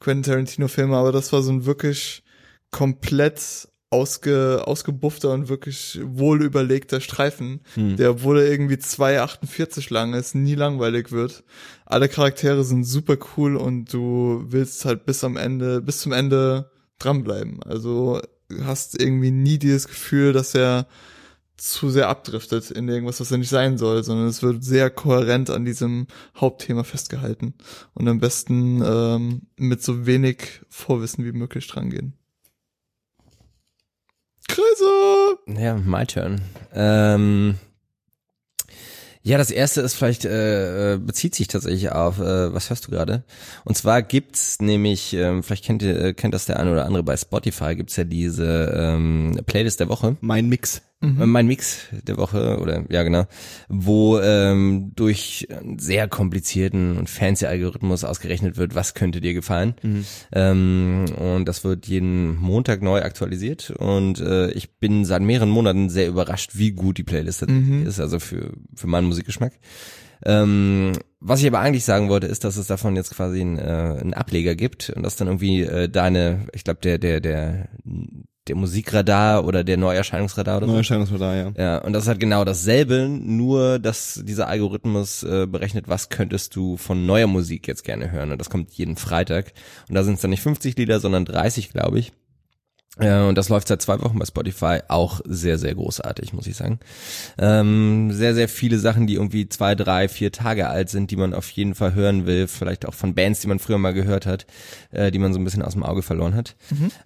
Quentin 0.00 0.32
Tarantino-Filme, 0.32 0.96
aber 0.96 1.12
das 1.12 1.30
war 1.30 1.42
so 1.42 1.52
ein 1.52 1.66
wirklich 1.66 2.22
komplett 2.70 3.68
ausge, 3.94 4.62
ausgebuffter 4.66 5.30
und 5.30 5.48
wirklich 5.48 6.00
wohl 6.02 6.42
überlegter 6.42 7.00
Streifen, 7.00 7.60
der, 7.76 8.10
obwohl 8.10 8.40
er 8.40 8.50
irgendwie 8.50 8.74
2,48 8.74 9.92
lang 9.92 10.14
ist, 10.14 10.34
nie 10.34 10.56
langweilig 10.56 11.12
wird. 11.12 11.44
Alle 11.86 12.08
Charaktere 12.08 12.64
sind 12.64 12.82
super 12.82 13.16
cool 13.36 13.56
und 13.56 13.92
du 13.92 14.44
willst 14.48 14.84
halt 14.84 15.06
bis 15.06 15.22
am 15.22 15.36
Ende, 15.36 15.80
bis 15.80 16.00
zum 16.00 16.10
Ende 16.10 16.72
dranbleiben. 16.98 17.62
Also 17.62 18.20
du 18.48 18.64
hast 18.64 19.00
irgendwie 19.00 19.30
nie 19.30 19.58
dieses 19.58 19.86
Gefühl, 19.86 20.32
dass 20.32 20.56
er 20.56 20.88
zu 21.56 21.88
sehr 21.88 22.08
abdriftet 22.08 22.72
in 22.72 22.88
irgendwas, 22.88 23.20
was 23.20 23.30
er 23.30 23.38
nicht 23.38 23.48
sein 23.48 23.78
soll, 23.78 24.02
sondern 24.02 24.26
es 24.26 24.42
wird 24.42 24.64
sehr 24.64 24.90
kohärent 24.90 25.50
an 25.50 25.64
diesem 25.64 26.08
Hauptthema 26.36 26.82
festgehalten 26.82 27.54
und 27.94 28.08
am 28.08 28.18
besten 28.18 28.82
ähm, 28.84 29.42
mit 29.56 29.84
so 29.84 30.04
wenig 30.04 30.62
Vorwissen 30.68 31.24
wie 31.24 31.30
möglich 31.30 31.68
drangehen. 31.68 32.14
Krise! 34.54 35.60
Ja, 35.60 35.74
my 35.74 36.06
turn. 36.06 36.40
Ähm, 36.72 37.56
ja, 39.22 39.36
das 39.36 39.50
erste 39.50 39.80
ist 39.80 39.94
vielleicht, 39.94 40.24
äh, 40.24 40.94
äh, 40.94 40.98
bezieht 40.98 41.34
sich 41.34 41.48
tatsächlich 41.48 41.90
auf, 41.90 42.20
äh, 42.20 42.54
was 42.54 42.70
hörst 42.70 42.86
du 42.86 42.92
gerade? 42.92 43.24
Und 43.64 43.76
zwar 43.76 44.02
gibt's 44.02 44.60
nämlich, 44.60 45.12
ähm, 45.14 45.42
vielleicht 45.42 45.64
kennt 45.64 45.82
ihr, 45.82 46.00
äh, 46.00 46.14
kennt 46.14 46.34
das 46.34 46.46
der 46.46 46.60
eine 46.60 46.70
oder 46.70 46.86
andere 46.86 47.02
bei 47.02 47.16
Spotify, 47.16 47.74
gibt's 47.74 47.96
ja 47.96 48.04
diese 48.04 48.72
ähm, 48.76 49.40
Playlist 49.44 49.80
der 49.80 49.88
Woche. 49.88 50.16
Mein 50.20 50.48
Mix. 50.48 50.82
Äh, 51.20 51.26
Mein 51.26 51.46
Mix 51.46 51.86
der 52.06 52.16
Woche 52.16 52.58
oder 52.60 52.84
ja 52.88 53.02
genau, 53.02 53.26
wo 53.68 54.18
ähm, 54.20 54.92
durch 54.96 55.46
einen 55.50 55.78
sehr 55.78 56.08
komplizierten 56.08 56.96
und 56.96 57.10
fancy 57.10 57.46
Algorithmus 57.46 58.04
ausgerechnet 58.04 58.56
wird, 58.56 58.74
was 58.74 58.94
könnte 58.94 59.20
dir 59.20 59.34
gefallen. 59.34 59.74
Ähm, 60.32 61.04
und 61.18 61.46
das 61.46 61.64
wird 61.64 61.86
jeden 61.86 62.36
Montag 62.36 62.82
neu 62.82 63.02
aktualisiert. 63.02 63.70
Und 63.70 64.20
äh, 64.20 64.50
ich 64.52 64.78
bin 64.78 65.04
seit 65.04 65.22
mehreren 65.22 65.50
Monaten 65.50 65.90
sehr 65.90 66.08
überrascht, 66.08 66.52
wie 66.54 66.72
gut 66.72 66.98
die 66.98 67.04
Playlist 67.04 67.40
tatsächlich 67.40 67.86
ist, 67.86 68.00
also 68.00 68.18
für 68.18 68.52
für 68.74 68.86
meinen 68.86 69.06
Musikgeschmack. 69.06 69.52
Ähm, 70.26 70.92
was 71.20 71.40
ich 71.40 71.46
aber 71.46 71.60
eigentlich 71.60 71.84
sagen 71.84 72.08
wollte, 72.08 72.26
ist, 72.26 72.44
dass 72.44 72.56
es 72.56 72.66
davon 72.66 72.96
jetzt 72.96 73.14
quasi 73.14 73.40
einen, 73.40 73.58
äh, 73.58 73.98
einen 74.00 74.14
Ableger 74.14 74.54
gibt 74.54 74.90
und 74.90 75.02
dass 75.02 75.16
dann 75.16 75.28
irgendwie 75.28 75.62
äh, 75.62 75.88
deine, 75.88 76.46
ich 76.54 76.64
glaube 76.64 76.80
der 76.82 76.98
der 76.98 77.20
der 77.20 77.68
der 78.48 78.56
Musikradar 78.56 79.44
oder 79.46 79.64
der 79.64 79.76
Neuerscheinungsradar 79.76 80.58
oder 80.58 80.66
so. 80.66 80.72
Neuerscheinungsradar, 80.72 81.36
ja. 81.36 81.52
Ja, 81.56 81.78
und 81.78 81.92
das 81.92 82.04
ist 82.04 82.08
halt 82.08 82.20
genau 82.20 82.44
dasselbe, 82.44 83.08
nur 83.08 83.78
dass 83.78 84.20
dieser 84.22 84.48
Algorithmus 84.48 85.22
äh, 85.22 85.46
berechnet, 85.46 85.88
was 85.88 86.10
könntest 86.10 86.54
du 86.54 86.76
von 86.76 87.06
neuer 87.06 87.26
Musik 87.26 87.66
jetzt 87.66 87.84
gerne 87.84 88.10
hören. 88.10 88.32
Und 88.32 88.38
das 88.38 88.50
kommt 88.50 88.72
jeden 88.72 88.96
Freitag. 88.96 89.52
Und 89.88 89.94
da 89.94 90.04
sind 90.04 90.14
es 90.14 90.20
dann 90.20 90.30
nicht 90.30 90.42
50 90.42 90.76
Lieder, 90.76 91.00
sondern 91.00 91.24
30, 91.24 91.70
glaube 91.70 91.98
ich. 91.98 92.12
Äh, 92.98 93.22
und 93.22 93.36
das 93.36 93.48
läuft 93.48 93.68
seit 93.68 93.82
zwei 93.82 94.00
Wochen 94.00 94.18
bei 94.18 94.26
Spotify 94.26 94.80
auch 94.88 95.20
sehr, 95.24 95.58
sehr 95.58 95.74
großartig, 95.74 96.32
muss 96.32 96.46
ich 96.46 96.56
sagen. 96.56 96.78
Ähm, 97.38 98.12
sehr, 98.12 98.34
sehr 98.34 98.48
viele 98.48 98.78
Sachen, 98.78 99.06
die 99.06 99.14
irgendwie 99.14 99.48
zwei, 99.48 99.74
drei, 99.74 100.08
vier 100.08 100.32
Tage 100.32 100.68
alt 100.68 100.90
sind, 100.90 101.10
die 101.10 101.16
man 101.16 101.34
auf 101.34 101.48
jeden 101.50 101.74
Fall 101.74 101.94
hören 101.94 102.26
will. 102.26 102.46
Vielleicht 102.46 102.86
auch 102.86 102.94
von 102.94 103.14
Bands, 103.14 103.40
die 103.40 103.48
man 103.48 103.58
früher 103.58 103.78
mal 103.78 103.94
gehört 103.94 104.26
hat, 104.26 104.46
äh, 104.92 105.10
die 105.10 105.18
man 105.18 105.32
so 105.32 105.40
ein 105.40 105.44
bisschen 105.44 105.62
aus 105.62 105.72
dem 105.72 105.82
Auge 105.82 106.02
verloren 106.02 106.34
hat. 106.34 106.56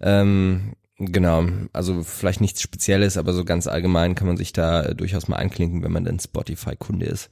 Ähm, 0.01 0.75
Genau, 1.01 1.47
also 1.73 2.03
vielleicht 2.03 2.41
nichts 2.41 2.61
Spezielles, 2.61 3.17
aber 3.17 3.33
so 3.33 3.45
ganz 3.45 3.69
allgemein 3.69 4.17
kann 4.17 4.27
man 4.27 4.37
sich 4.37 4.53
da 4.53 4.83
äh, 4.83 4.95
durchaus 4.97 5.29
mal 5.29 5.37
einklinken, 5.37 5.85
wenn 5.85 5.93
man 5.93 6.05
denn 6.05 6.19
Spotify-Kunde 6.19 7.07
ist. 7.07 7.31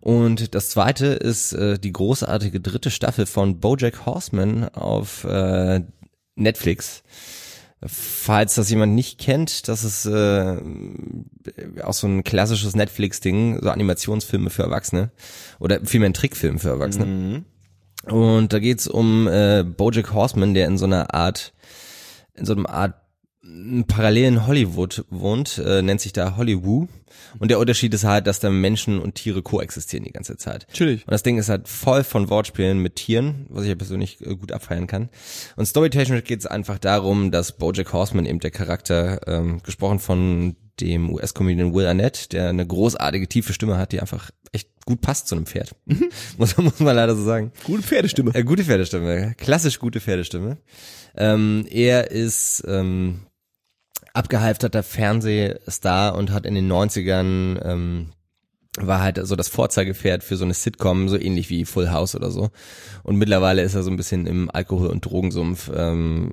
Und 0.00 0.54
das 0.54 0.70
zweite 0.70 1.06
ist 1.06 1.54
äh, 1.54 1.78
die 1.78 1.92
großartige 1.92 2.60
dritte 2.60 2.90
Staffel 2.90 3.24
von 3.24 3.60
BoJack 3.60 4.04
Horseman 4.04 4.68
auf 4.68 5.24
äh, 5.24 5.80
Netflix. 6.34 7.02
Falls 7.82 8.56
das 8.56 8.68
jemand 8.70 8.94
nicht 8.94 9.18
kennt, 9.18 9.68
das 9.68 9.84
ist 9.84 10.04
äh, 10.04 10.56
auch 11.82 11.92
so 11.94 12.08
ein 12.08 12.24
klassisches 12.24 12.76
Netflix-Ding, 12.76 13.60
so 13.62 13.70
Animationsfilme 13.70 14.50
für 14.50 14.64
Erwachsene 14.64 15.12
oder 15.60 15.80
vielmehr 15.84 16.10
ein 16.10 16.14
Trickfilm 16.14 16.58
für 16.58 16.70
Erwachsene. 16.70 17.44
Und 18.04 18.52
da 18.52 18.58
geht's 18.58 18.86
um 18.86 19.28
äh, 19.28 19.64
BoJack 19.64 20.12
Horseman, 20.12 20.54
der 20.54 20.66
in 20.66 20.76
so 20.76 20.84
einer 20.84 21.14
Art 21.14 21.54
in 22.38 22.46
so 22.46 22.54
einer 22.54 22.68
Art 22.68 22.94
parallelen 23.86 24.46
Hollywood 24.46 25.04
wohnt, 25.10 25.58
äh, 25.58 25.80
nennt 25.82 26.00
sich 26.00 26.12
da 26.12 26.36
Hollywood. 26.36 26.88
Und 27.38 27.50
der 27.50 27.58
Unterschied 27.58 27.94
ist 27.94 28.04
halt, 28.04 28.26
dass 28.26 28.40
da 28.40 28.50
Menschen 28.50 28.98
und 28.98 29.14
Tiere 29.14 29.42
koexistieren 29.42 30.04
die 30.04 30.12
ganze 30.12 30.36
Zeit. 30.36 30.66
Chillig. 30.72 31.06
Und 31.06 31.12
das 31.12 31.22
Ding 31.22 31.38
ist 31.38 31.48
halt 31.48 31.68
voll 31.68 32.04
von 32.04 32.30
Wortspielen 32.30 32.78
mit 32.78 32.96
Tieren, 32.96 33.46
was 33.48 33.62
ich 33.62 33.70
ja 33.70 33.74
persönlich 33.74 34.20
äh, 34.20 34.34
gut 34.34 34.52
abfeiern 34.52 34.86
kann. 34.86 35.08
Und 35.56 35.66
storytechnisch 35.66 36.24
geht 36.24 36.40
es 36.40 36.46
einfach 36.46 36.78
darum, 36.78 37.30
dass 37.30 37.52
BoJack 37.52 37.92
Horseman 37.92 38.26
eben 38.26 38.40
der 38.40 38.50
Charakter, 38.50 39.26
ähm, 39.26 39.62
gesprochen 39.62 39.98
von 39.98 40.56
dem 40.80 41.10
US-Comedian 41.10 41.74
Will 41.74 41.86
Arnett, 41.86 42.32
der 42.32 42.48
eine 42.48 42.66
großartige 42.66 43.28
tiefe 43.28 43.52
Stimme 43.52 43.78
hat, 43.78 43.92
die 43.92 44.00
einfach 44.00 44.30
echt 44.52 44.68
gut 44.84 45.00
passt 45.00 45.28
zu 45.28 45.34
einem 45.34 45.46
Pferd. 45.46 45.74
muss, 46.38 46.56
muss 46.56 46.80
man 46.80 46.96
leider 46.96 47.14
so 47.14 47.24
sagen. 47.24 47.52
Gute 47.64 47.82
Pferdestimme. 47.82 48.34
Äh, 48.34 48.44
gute 48.44 48.64
Pferdestimme, 48.64 49.34
klassisch 49.36 49.78
gute 49.78 50.00
Pferdestimme. 50.00 50.58
Ähm, 51.16 51.66
er 51.70 52.10
ist 52.10 52.64
ähm, 52.66 53.20
abgehalfterter 54.12 54.82
Fernsehstar 54.82 56.14
und 56.14 56.30
hat 56.30 56.46
in 56.46 56.54
den 56.54 56.70
90ern 56.70 57.60
ähm, 57.64 58.12
war 58.80 59.00
halt 59.00 59.18
so 59.26 59.36
das 59.36 59.48
Vorzeigepferd 59.48 60.22
für 60.22 60.36
so 60.36 60.44
eine 60.44 60.54
Sitcom, 60.54 61.08
so 61.08 61.18
ähnlich 61.18 61.50
wie 61.50 61.64
Full 61.64 61.90
House 61.90 62.14
oder 62.14 62.30
so. 62.30 62.50
Und 63.02 63.16
mittlerweile 63.16 63.62
ist 63.62 63.74
er 63.74 63.82
so 63.82 63.90
ein 63.90 63.96
bisschen 63.96 64.26
im 64.26 64.50
Alkohol- 64.50 64.88
und 64.88 65.04
Drogensumpf 65.04 65.70
ähm, 65.74 66.30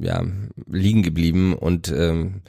ja, 0.00 0.24
liegen 0.66 1.02
geblieben 1.02 1.54
und 1.54 1.92
ähm, 1.92 2.42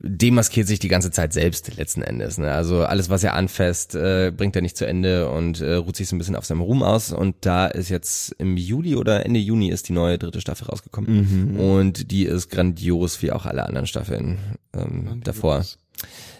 demaskiert 0.00 0.68
sich 0.68 0.78
die 0.78 0.88
ganze 0.88 1.10
Zeit 1.10 1.32
selbst 1.32 1.76
letzten 1.76 2.02
Endes. 2.02 2.38
Ne? 2.38 2.52
Also 2.52 2.84
alles, 2.84 3.10
was 3.10 3.24
er 3.24 3.34
anfasst, 3.34 3.94
äh, 3.96 4.32
bringt 4.34 4.54
er 4.54 4.62
nicht 4.62 4.76
zu 4.76 4.86
Ende 4.86 5.28
und 5.28 5.60
äh, 5.60 5.74
ruht 5.74 5.96
sich 5.96 6.08
so 6.08 6.14
ein 6.14 6.18
bisschen 6.18 6.36
auf 6.36 6.46
seinem 6.46 6.60
Ruhm 6.60 6.82
aus. 6.82 7.12
Und 7.12 7.34
da 7.40 7.66
ist 7.66 7.88
jetzt 7.88 8.32
im 8.38 8.56
Juli 8.56 8.94
oder 8.94 9.26
Ende 9.26 9.40
Juni 9.40 9.70
ist 9.70 9.88
die 9.88 9.92
neue 9.92 10.18
dritte 10.18 10.40
Staffel 10.40 10.68
rausgekommen. 10.68 11.56
Und 11.58 12.12
die 12.12 12.24
ist 12.24 12.48
grandios, 12.48 13.20
wie 13.22 13.32
auch 13.32 13.44
alle 13.44 13.66
anderen 13.66 13.86
Staffeln 13.88 14.38
ähm, 14.72 15.20
davor. 15.24 15.64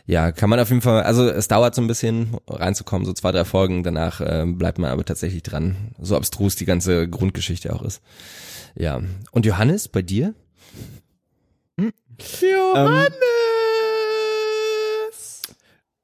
Ja, 0.06 0.32
kann 0.32 0.48
man 0.48 0.60
auf 0.60 0.70
jeden 0.70 0.80
Fall, 0.80 1.02
also 1.02 1.28
es 1.28 1.48
dauert 1.48 1.74
so 1.74 1.82
ein 1.82 1.86
bisschen 1.86 2.36
reinzukommen, 2.46 3.04
so 3.04 3.12
zwei, 3.12 3.32
drei 3.32 3.44
Folgen, 3.44 3.82
danach 3.82 4.20
äh, 4.20 4.46
bleibt 4.46 4.78
man 4.78 4.90
aber 4.90 5.04
tatsächlich 5.04 5.42
dran, 5.42 5.94
so 6.00 6.16
abstrus 6.16 6.56
die 6.56 6.64
ganze 6.64 7.08
Grundgeschichte 7.08 7.74
auch 7.74 7.82
ist. 7.82 8.00
Ja. 8.74 9.02
Und 9.32 9.44
Johannes, 9.44 9.88
bei 9.88 10.00
dir? 10.00 10.34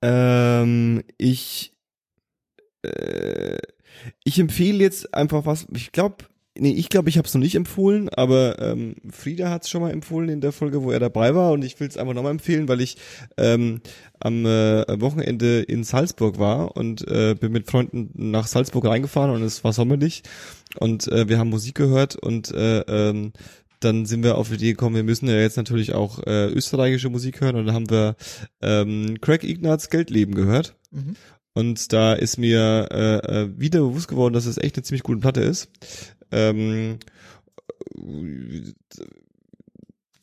Ähm, 0.03 1.03
ich, 1.16 1.73
äh, 2.82 3.59
ich 4.23 4.39
empfehle 4.39 4.78
jetzt 4.78 5.15
einfach 5.15 5.47
was, 5.47 5.66
ich 5.74 5.93
glaube, 5.93 6.16
nee, 6.59 6.73
ich 6.73 6.89
glaube, 6.89 7.09
ich 7.09 7.19
habe 7.19 7.27
es 7.27 7.35
noch 7.35 7.41
nicht 7.41 7.55
empfohlen, 7.55 8.09
aber 8.11 8.59
ähm, 8.61 8.97
Frieda 9.11 9.51
hat 9.51 9.62
es 9.62 9.70
schon 9.70 9.81
mal 9.81 9.91
empfohlen 9.91 10.28
in 10.28 10.41
der 10.41 10.53
Folge, 10.53 10.82
wo 10.82 10.91
er 10.91 11.01
dabei 11.01 11.35
war 11.35 11.53
und 11.53 11.65
ich 11.65 11.81
will 11.81 11.89
es 11.89 11.97
einfach 11.97 12.15
nochmal 12.15 12.32
empfehlen, 12.32 12.69
weil 12.69 12.81
ich 12.81 12.97
ähm, 13.39 13.81
am 14.20 14.45
äh, 14.47 15.01
Wochenende 15.01 15.62
in 15.62 15.85
Salzburg 15.85 16.39
war 16.39 16.77
und 16.77 17.07
äh, 17.09 17.35
bin 17.35 17.53
mit 17.53 17.70
Freunden 17.70 18.11
nach 18.15 18.47
Salzburg 18.47 18.85
reingefahren 18.86 19.31
und 19.31 19.43
es 19.43 19.65
war 19.65 19.73
sommerlich 19.73 20.23
und 20.78 21.09
äh, 21.09 21.28
wir 21.28 21.39
haben 21.39 21.51
Musik 21.51 21.77
gehört 21.77 22.16
und 22.16 22.53
äh, 22.53 22.81
ähm, 22.81 23.32
dann 23.85 24.06
sind 24.06 24.23
wir 24.23 24.36
auf 24.36 24.48
die 24.48 24.55
Idee 24.55 24.70
gekommen, 24.73 24.97
wir 24.97 25.05
müssen 25.05 25.28
ja 25.28 25.36
jetzt 25.36 25.56
natürlich 25.56 25.94
auch 25.94 26.19
äh, 26.27 26.47
österreichische 26.47 27.11
Musik 27.11 27.40
hören 27.40 27.56
und 27.56 27.66
dann 27.66 27.74
haben 27.74 27.90
wir 27.90 28.16
ähm, 28.62 29.20
Craig 29.20 29.44
Ignatz 29.44 29.90
Geldleben 29.90 30.35
gehört. 30.35 30.77
Und 31.55 31.93
da 31.93 32.15
ist 32.15 32.36
mir 32.36 32.89
äh, 32.90 33.43
äh, 33.43 33.51
wieder 33.56 33.81
bewusst 33.81 34.09
geworden, 34.09 34.35
dass 34.35 34.47
es 34.47 34.59
echt 34.59 34.77
eine 34.77 34.82
ziemlich 34.82 35.05
gute 35.05 35.20
Platte 35.20 35.40
ist. 35.40 35.70
Ähm, 36.32 36.98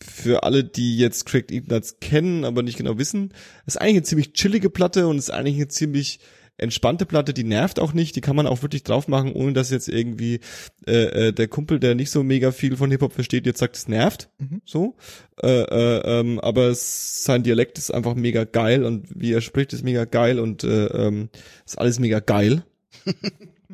für 0.02 0.44
alle, 0.44 0.64
die 0.64 0.98
jetzt 0.98 1.26
Craig 1.26 1.52
Ignatz 1.52 2.00
kennen, 2.02 2.44
aber 2.44 2.64
nicht 2.64 2.78
genau 2.78 2.98
wissen, 2.98 3.34
ist 3.66 3.80
eigentlich 3.80 3.98
eine 3.98 4.04
ziemlich 4.04 4.34
chillige 4.34 4.70
Platte 4.70 5.08
und 5.08 5.18
ist 5.18 5.32
eigentlich 5.32 5.56
eine 5.56 5.68
ziemlich 5.70 6.20
entspannte 6.62 7.06
Platte, 7.06 7.34
die 7.34 7.44
nervt 7.44 7.80
auch 7.80 7.94
nicht, 7.94 8.16
die 8.16 8.22
kann 8.22 8.36
man 8.36 8.48
auch 8.48 8.62
wirklich 8.62 8.84
drauf 8.84 9.08
machen, 9.08 9.34
ohne 9.34 9.54
dass 9.54 9.72
jetzt 9.72 9.90
irgendwie 9.90 10.40
äh, 10.88 11.28
äh, 11.28 11.34
der 11.34 11.48
Kumpel, 11.48 11.80
der 11.80 11.96
nicht 11.96 12.12
so 12.12 12.24
mega 12.24 12.52
viel 12.52 12.78
von 12.78 12.92
Hip-Hop 12.92 13.14
versteht, 13.14 13.46
jetzt 13.46 13.60
sagt, 13.60 13.76
es 13.76 13.88
nervt. 13.88 14.30
So. 14.66 14.96
Äh, 15.42 15.48
äh, 15.48 16.20
ähm, 16.20 16.40
aber 16.40 16.68
es, 16.68 17.24
sein 17.24 17.44
Dialekt 17.44 17.78
ist 17.78 17.92
einfach 17.92 18.16
mega 18.16 18.44
geil 18.44 18.86
und 18.86 19.08
wie 19.14 19.34
er 19.34 19.42
spricht, 19.42 19.74
ist 19.74 19.84
mega 19.84 20.06
geil 20.06 20.40
und 20.40 20.64
äh, 20.64 20.86
ähm, 20.86 21.30
ist 21.66 21.78
alles 21.78 22.00
mega 22.00 22.20
geil. 22.20 22.64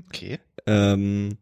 Okay. 0.10 0.40
Ähm, 0.66 1.38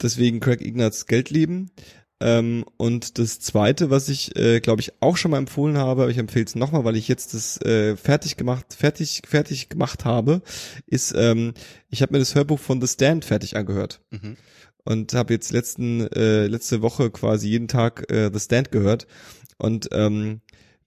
deswegen 0.00 0.40
Craig 0.40 0.60
Ignatz 0.60 1.06
Geldleben. 1.06 1.70
Ähm, 2.18 2.64
und 2.78 3.18
das 3.18 3.40
zweite, 3.40 3.90
was 3.90 4.08
ich, 4.08 4.34
äh, 4.36 4.60
glaube 4.60 4.80
ich, 4.80 4.92
auch 5.00 5.16
schon 5.16 5.32
mal 5.32 5.38
empfohlen 5.38 5.76
habe, 5.76 6.02
aber 6.02 6.10
ich 6.10 6.16
empfehle 6.16 6.46
es 6.46 6.54
nochmal, 6.54 6.84
weil 6.84 6.96
ich 6.96 7.08
jetzt 7.08 7.34
das 7.34 7.60
äh, 7.60 7.96
fertig 7.96 8.36
gemacht, 8.36 8.74
fertig, 8.74 9.22
fertig 9.26 9.68
gemacht 9.68 10.04
habe, 10.04 10.40
ist, 10.86 11.14
ähm, 11.16 11.52
ich 11.90 12.00
habe 12.00 12.14
mir 12.14 12.18
das 12.18 12.34
Hörbuch 12.34 12.58
von 12.58 12.80
The 12.80 12.88
Stand 12.88 13.24
fertig 13.24 13.56
angehört. 13.56 14.00
Mhm. 14.10 14.36
Und 14.84 15.14
habe 15.14 15.34
jetzt 15.34 15.52
letzten, 15.52 16.06
äh, 16.12 16.46
letzte 16.46 16.80
Woche 16.80 17.10
quasi 17.10 17.48
jeden 17.48 17.68
Tag 17.68 18.10
äh, 18.10 18.30
The 18.32 18.40
Stand 18.40 18.70
gehört. 18.70 19.06
Und 19.58 19.88
ähm, 19.92 20.40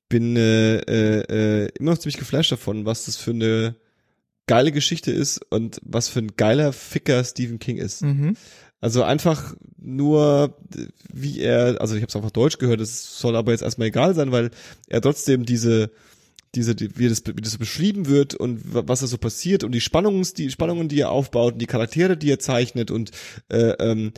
bin 0.08 0.36
äh, 0.36 0.78
äh, 0.78 1.66
äh, 1.66 1.70
immer 1.78 1.92
noch 1.92 2.00
ziemlich 2.00 2.18
geflasht 2.18 2.52
davon, 2.52 2.86
was 2.86 3.06
das 3.06 3.18
für 3.18 3.32
eine 3.32 3.76
geile 4.48 4.72
Geschichte 4.72 5.12
ist 5.12 5.46
und 5.52 5.80
was 5.84 6.10
für 6.10 6.20
ein 6.20 6.36
geiler 6.36 6.74
Ficker 6.74 7.24
Stephen 7.24 7.60
King 7.60 7.78
ist. 7.78 8.02
Mhm. 8.02 8.36
Also 8.82 9.04
einfach 9.04 9.56
nur, 9.78 10.58
wie 11.12 11.40
er, 11.40 11.82
also 11.82 11.96
ich 11.96 12.02
habe 12.02 12.10
es 12.10 12.16
einfach 12.16 12.32
Deutsch 12.32 12.58
gehört, 12.60 12.80
das 12.80 13.20
soll 13.20 13.36
aber 13.36 13.52
jetzt 13.52 13.62
erstmal 13.62 13.88
egal 13.90 14.16
sein, 14.16 14.32
weil 14.32 14.52
er 14.88 15.02
trotzdem 15.02 15.46
diese 15.46 15.92
diese, 16.56 16.74
die, 16.74 16.98
wie 16.98 17.08
das, 17.08 17.22
wie 17.28 17.34
das 17.42 17.52
so 17.54 17.60
beschrieben 17.60 18.08
wird 18.08 18.34
und 18.34 18.74
wa- 18.74 18.84
was 18.88 19.02
da 19.02 19.08
so 19.08 19.18
passiert 19.20 19.64
und 19.64 19.72
die 19.72 19.82
Spannungs, 19.82 20.34
die 20.34 20.50
Spannungen, 20.50 20.88
die 20.88 21.00
er 21.00 21.12
aufbaut 21.12 21.54
und 21.54 21.60
die 21.60 21.68
Charaktere, 21.68 22.18
die 22.18 22.32
er 22.32 22.40
zeichnet 22.40 22.90
und 22.90 23.12
äh, 23.50 23.74
ähm, 23.80 24.14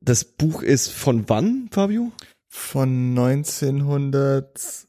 das 0.00 0.24
Buch 0.24 0.62
ist 0.62 0.88
von 0.88 1.28
wann, 1.28 1.68
Fabio? 1.70 2.10
Von 2.48 3.10
1900 3.10 4.86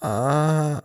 ah, 0.00 0.82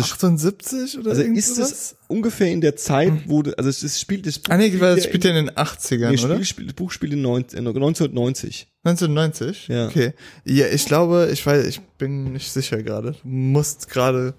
Also, 0.00 0.14
78 0.14 0.98
oder 0.98 1.10
also 1.10 1.22
ist 1.22 1.54
sowas? 1.56 1.70
es 1.72 1.96
ungefähr 2.08 2.50
in 2.50 2.60
der 2.60 2.76
Zeit, 2.76 3.12
wo, 3.26 3.42
du- 3.42 3.56
also 3.56 3.68
es, 3.70 4.00
spielt, 4.00 4.26
das 4.26 4.38
Buch 4.38 4.52
Ah 4.52 4.56
nee, 4.56 4.70
das 4.70 5.04
spielt 5.04 5.24
ja 5.24 5.30
in 5.30 5.46
den 5.46 5.50
80ern, 5.56 6.10
nee, 6.10 6.24
oder? 6.24 6.44
Spiel, 6.44 6.66
das 6.66 6.74
Buch 6.74 6.90
spielt 6.90 7.12
in 7.12 7.22
19, 7.22 7.58
äh, 7.58 7.68
1990. 7.68 8.68
1990? 8.84 9.68
Ja. 9.68 9.86
Okay. 9.88 10.12
Ja, 10.44 10.66
ich 10.66 10.84
glaube, 10.86 11.30
ich 11.32 11.44
weiß, 11.44 11.66
ich 11.66 11.80
bin 11.98 12.32
nicht 12.32 12.50
sicher 12.52 12.82
gerade. 12.82 13.14
Musst 13.22 13.88
gerade 13.88 14.34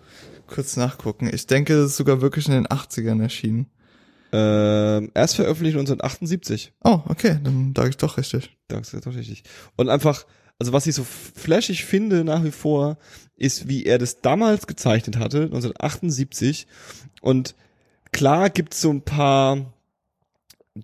kurz 0.47 0.75
nachgucken. 0.77 1.29
Ich 1.33 1.47
denke, 1.47 1.73
es 1.75 1.91
ist 1.91 1.97
sogar 1.97 2.21
wirklich 2.21 2.47
in 2.47 2.53
den 2.53 2.67
80ern 2.67 3.21
erschienen. 3.21 3.67
Ähm, 4.31 5.11
erst 5.13 5.35
veröffentlicht 5.35 5.75
1978. 5.77 6.73
Oh, 6.83 7.01
okay, 7.07 7.37
dann 7.43 7.73
sage 7.77 7.89
ich 7.89 7.97
doch 7.97 8.17
richtig. 8.17 8.49
Das 8.67 8.93
ist 8.93 9.05
doch 9.05 9.15
richtig. 9.15 9.43
Und 9.75 9.89
einfach, 9.89 10.25
also 10.59 10.73
was 10.73 10.87
ich 10.87 10.95
so 10.95 11.03
flashig 11.03 11.83
finde 11.85 12.23
nach 12.23 12.43
wie 12.43 12.51
vor, 12.51 12.97
ist, 13.35 13.67
wie 13.67 13.85
er 13.85 13.97
das 13.97 14.21
damals 14.21 14.67
gezeichnet 14.67 15.17
hatte, 15.17 15.43
1978. 15.43 16.67
Und 17.21 17.55
klar 18.11 18.49
gibt's 18.49 18.79
so 18.81 18.89
ein 18.91 19.01
paar 19.01 19.73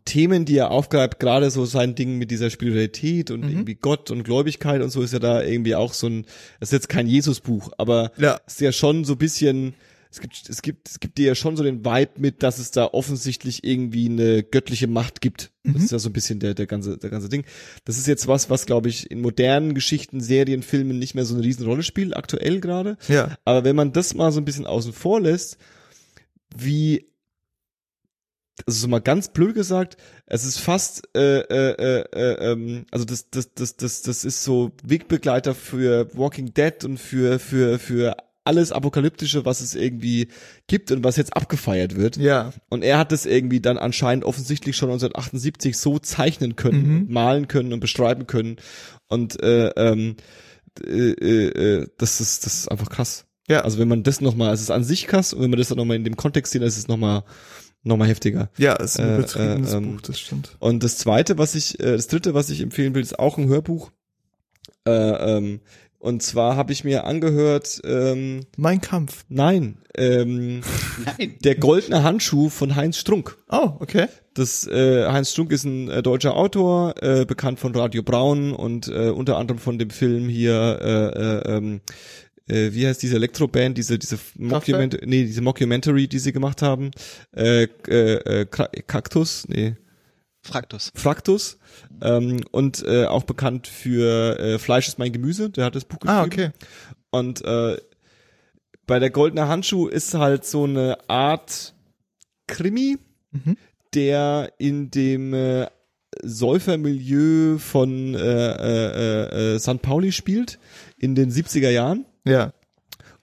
Themen, 0.06 0.46
die 0.46 0.58
er 0.58 0.70
aufgreift, 0.70 1.20
gerade 1.20 1.50
so 1.50 1.66
sein 1.66 1.96
Ding 1.96 2.18
mit 2.20 2.30
dieser 2.30 2.52
Spiritualität 2.52 3.32
und 3.32 3.44
irgendwie 3.44 3.74
Gott 3.74 4.12
und 4.12 4.24
Gläubigkeit 4.24 4.84
und 4.84 4.92
so 4.92 5.02
ist 5.02 5.14
ja 5.14 5.20
da 5.20 5.42
irgendwie 5.42 5.74
auch 5.74 5.94
so 5.94 6.06
ein, 6.08 6.26
das 6.60 6.70
ist 6.70 6.74
jetzt 6.74 6.90
kein 6.90 7.08
Jesusbuch, 7.08 7.72
aber 7.80 8.12
Ja. 8.18 8.40
ist 8.46 8.62
ja 8.62 8.72
schon 8.72 9.04
so 9.04 9.14
ein 9.14 9.18
bisschen, 9.18 9.74
es 10.12 10.20
gibt, 10.20 10.50
es 10.50 10.62
gibt, 10.64 10.90
es 10.90 11.00
gibt 11.00 11.20
dir 11.20 11.28
ja 11.28 11.36
schon 11.36 11.56
so 11.56 11.64
den 11.64 11.86
Vibe 11.86 12.14
mit, 12.18 12.42
dass 12.42 12.58
es 12.58 12.72
da 12.72 12.86
offensichtlich 12.86 13.64
irgendwie 13.64 14.10
eine 14.10 14.42
göttliche 14.42 14.88
Macht 14.88 15.22
gibt. 15.22 15.52
Das 15.64 15.84
ist 15.84 15.92
ja 15.92 16.00
so 16.00 16.10
ein 16.10 16.14
bisschen 16.14 16.40
der, 16.40 16.56
der 16.56 16.66
ganze, 16.66 16.98
der 16.98 17.12
ganze 17.12 17.30
Ding. 17.30 17.46
Das 17.86 18.00
ist 18.00 18.08
jetzt 18.08 18.28
was, 18.28 18.50
was 18.50 18.66
glaube 18.66 18.90
ich 18.90 19.12
in 19.12 19.22
modernen 19.22 19.76
Geschichten, 19.76 20.20
Serien, 20.20 20.64
Filmen 20.64 20.98
nicht 20.98 21.14
mehr 21.14 21.26
so 21.26 21.36
eine 21.36 21.44
Riesenrolle 21.44 21.84
spielt, 21.84 22.18
aktuell 22.18 22.60
gerade. 22.60 22.98
Ja. 23.08 23.38
Aber 23.46 23.64
wenn 23.64 23.76
man 23.76 23.94
das 23.94 24.16
mal 24.16 24.32
so 24.32 24.42
ein 24.42 24.46
bisschen 24.46 24.66
außen 24.66 24.94
vor 24.94 25.22
lässt, 25.22 25.58
wie, 26.56 27.06
also 28.66 28.80
so 28.80 28.88
mal 28.88 29.02
ganz 29.02 29.32
blöd 29.32 29.54
gesagt, 29.54 29.98
es 30.26 30.44
ist 30.44 30.60
fast, 30.60 31.08
äh, 31.16 31.42
äh, 31.42 31.76
äh, 31.78 32.06
äh, 32.14 32.52
ähm, 32.52 32.86
also 32.90 33.06
das, 33.06 33.30
das, 33.30 33.54
das, 33.54 33.78
das, 33.78 34.02
das 34.02 34.26
ist 34.26 34.44
so 34.44 34.72
Wegbegleiter 34.84 35.54
für 35.54 36.10
Walking 36.18 36.52
Dead 36.52 36.84
und 36.84 36.98
für, 36.98 37.38
für, 37.38 37.78
für 37.78 38.18
alles 38.50 38.72
Apokalyptische, 38.72 39.46
was 39.46 39.62
es 39.62 39.76
irgendwie 39.76 40.30
gibt 40.66 40.92
und 40.92 41.04
was 41.04 41.18
jetzt 41.18 41.36
abgefeiert 41.36 41.96
wird. 41.96 42.18
Ja. 42.18 42.52
Und 42.70 42.84
er 42.84 42.98
hat 42.98 43.12
das 43.12 43.28
irgendwie 43.28 43.60
dann 43.60 43.78
anscheinend 43.78 44.26
offensichtlich 44.26 44.76
schon 44.76 44.90
1978 44.90 45.78
so 45.78 46.00
zeichnen 46.00 46.56
können, 46.56 47.06
malen 47.10 47.48
können 47.48 47.74
und 47.74 47.80
beschreiben 47.80 48.26
können. 48.26 48.56
Und 49.08 49.42
äh, 49.44 49.68
ähm, 49.70 50.16
äh, 50.84 51.12
äh, 51.12 51.82
äh, 51.82 51.88
das 52.00 52.22
ist 52.22 52.46
das 52.48 52.54
ist 52.56 52.72
einfach 52.72 52.90
krass. 52.90 53.26
Ja. 53.48 53.62
Also 53.62 53.78
wenn 53.78 53.88
man 53.88 54.02
das 54.02 54.20
nochmal, 54.20 54.52
es 54.52 54.62
ist 54.62 54.72
an 54.72 54.84
sich 54.84 55.06
krass 55.06 55.32
und 55.34 55.44
wenn 55.44 55.52
man 55.52 55.60
das 55.60 55.70
dann 55.70 55.78
nochmal 55.78 55.98
in 55.98 56.04
dem 56.04 56.16
Kontext 56.16 56.52
sieht, 56.52 56.62
dann 56.62 56.68
ist 56.68 56.78
es 56.78 56.88
nochmal 56.88 57.24
noch 57.84 57.98
mal 57.98 58.08
heftiger. 58.08 58.50
Ja, 58.58 58.74
ist 58.74 59.00
ein 59.00 59.14
Äh, 59.14 59.18
betriebenes 59.18 59.74
äh, 59.74 59.78
ähm, 59.78 59.94
Buch, 59.94 60.02
das 60.02 60.20
stimmt. 60.20 60.58
Und 60.60 60.84
das 60.84 60.98
zweite, 60.98 61.38
was 61.38 61.54
ich, 61.54 61.80
äh, 61.80 61.94
das 61.94 62.08
dritte, 62.08 62.34
was 62.34 62.50
ich 62.50 62.62
empfehlen 62.62 62.96
will, 62.96 63.02
ist 63.04 63.20
auch 63.20 63.38
ein 63.38 63.48
Hörbuch. 63.48 63.92
Äh, 64.86 64.92
ähm, 64.92 65.62
und 66.00 66.24
zwar 66.24 66.56
habe 66.56 66.72
ich 66.74 66.84
mir 66.84 67.04
angehört, 67.06 67.82
ähm, 67.84 68.42
Mein 68.58 68.82
Kampf. 68.82 69.26
nein, 69.30 69.78
ähm, 69.98 70.62
Nein. 71.06 71.36
der 71.44 71.56
goldene 71.56 72.04
Handschuh 72.04 72.50
von 72.50 72.76
Heinz 72.76 72.98
Strunk. 72.98 73.38
Oh, 73.50 73.74
okay. 73.80 74.08
Das 74.34 74.66
äh, 74.68 75.06
Heinz 75.08 75.32
Strunk 75.32 75.52
ist 75.52 75.66
ein 75.66 75.90
äh, 75.90 76.02
deutscher 76.02 76.36
Autor, 76.36 76.96
äh, 77.04 77.26
bekannt 77.26 77.60
von 77.60 77.76
Radio 77.76 78.02
Braun 78.04 78.54
und 78.54 78.88
äh, 78.88 79.10
unter 79.10 79.38
anderem 79.38 79.60
von 79.60 79.78
dem 79.78 79.90
Film 79.90 80.30
hier, 80.30 80.80
äh, 80.82 81.50
äh, 81.52 81.58
ähm, 81.58 81.82
äh, 82.48 82.72
wie 82.74 82.88
heißt 82.88 83.02
diese 83.04 83.16
Elektroband, 83.18 83.78
diese 83.78 84.00
diese 84.00 84.18
Mockument 84.38 84.98
nee, 85.06 85.24
diese 85.26 85.42
Mockumentary, 85.42 86.08
die 86.08 86.20
sie 86.20 86.32
gemacht 86.32 86.62
haben, 86.62 86.92
äh, 87.36 87.64
äh, 87.88 88.14
äh, 88.42 88.46
Kra- 88.50 88.70
Kaktus, 88.88 89.46
nee, 89.50 89.76
Fraktus. 90.42 90.92
Fraktus 90.96 91.58
ähm, 92.02 92.40
und 92.52 92.84
äh, 92.88 93.06
auch 93.06 93.24
bekannt 93.24 93.68
für 93.68 94.40
äh, 94.40 94.60
Fleisch 94.60 94.88
ist 94.88 94.98
mein 95.00 95.12
Gemüse, 95.12 95.50
der 95.50 95.66
hat 95.66 95.76
das 95.76 95.86
Buch 95.86 96.00
geschrieben. 96.00 96.20
Ah, 96.20 96.24
okay. 96.24 96.50
Und 97.12 97.44
äh, 97.44 97.78
bei 98.88 99.00
der 99.00 99.10
goldene 99.10 99.48
Handschuh 99.48 99.88
ist 99.88 100.14
halt 100.14 100.46
so 100.46 100.64
eine 100.64 100.98
Art 101.10 101.74
Krimi, 102.48 102.98
Mhm. 103.32 103.58
der 103.94 104.54
in 104.58 104.90
dem 104.90 105.34
äh, 105.36 105.68
Säufermilieu 106.24 107.58
von 107.60 108.16
äh, 108.16 108.20
äh, 108.20 109.56
äh, 109.56 109.60
St. 109.60 109.82
Pauli 109.84 110.12
spielt 110.12 110.58
in 110.98 111.14
den 111.16 111.30
70er 111.32 111.70
Jahren 111.70 112.06
Ja. 112.26 112.54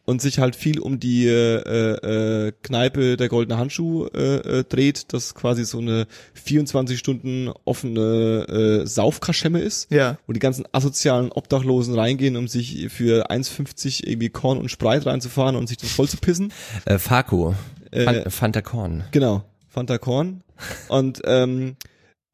Und 0.07 0.23
sich 0.23 0.39
halt 0.39 0.57
viel 0.57 0.79
um 0.79 0.99
die 0.99 1.27
äh, 1.27 2.47
äh, 2.47 2.53
Kneipe 2.63 3.17
der 3.17 3.29
goldene 3.29 3.59
Handschuh 3.59 4.07
äh, 4.07 4.61
äh, 4.61 4.65
dreht, 4.65 5.13
das 5.13 5.35
quasi 5.35 5.65
so 5.65 5.79
eine 5.79 6.07
24 6.35 6.99
Stunden 6.99 7.51
offene 7.65 8.83
äh, 8.83 8.87
Saufkaschemme 8.87 9.61
ist 9.61 9.91
Ja. 9.93 10.17
wo 10.27 10.33
die 10.33 10.41
ganzen 10.41 10.65
asozialen 10.73 11.31
Obdachlosen 11.33 11.95
reingehen, 11.95 12.37
um 12.37 12.49
sich 12.49 12.89
für 12.89 13.31
1,50 13.31 14.07
irgendwie 14.07 14.31
Korn 14.31 14.59
und 14.59 14.71
Spreit 14.71 15.05
reinzufahren 15.07 15.57
und 15.57 15.67
sich 15.67 15.77
das 15.77 15.91
voll 15.91 16.09
zu 16.09 16.17
pissen. 16.17 16.53
Äh, 16.87 16.99
Farco. 16.99 17.55
Äh, 17.91 18.05
Fan 18.05 18.31
Fanta 18.31 18.63
Korn. 18.63 19.05
Genau, 19.13 19.45
Fanta 19.69 19.99
Korn. 19.99 20.43
Und 20.89 21.21
ähm, 21.25 21.77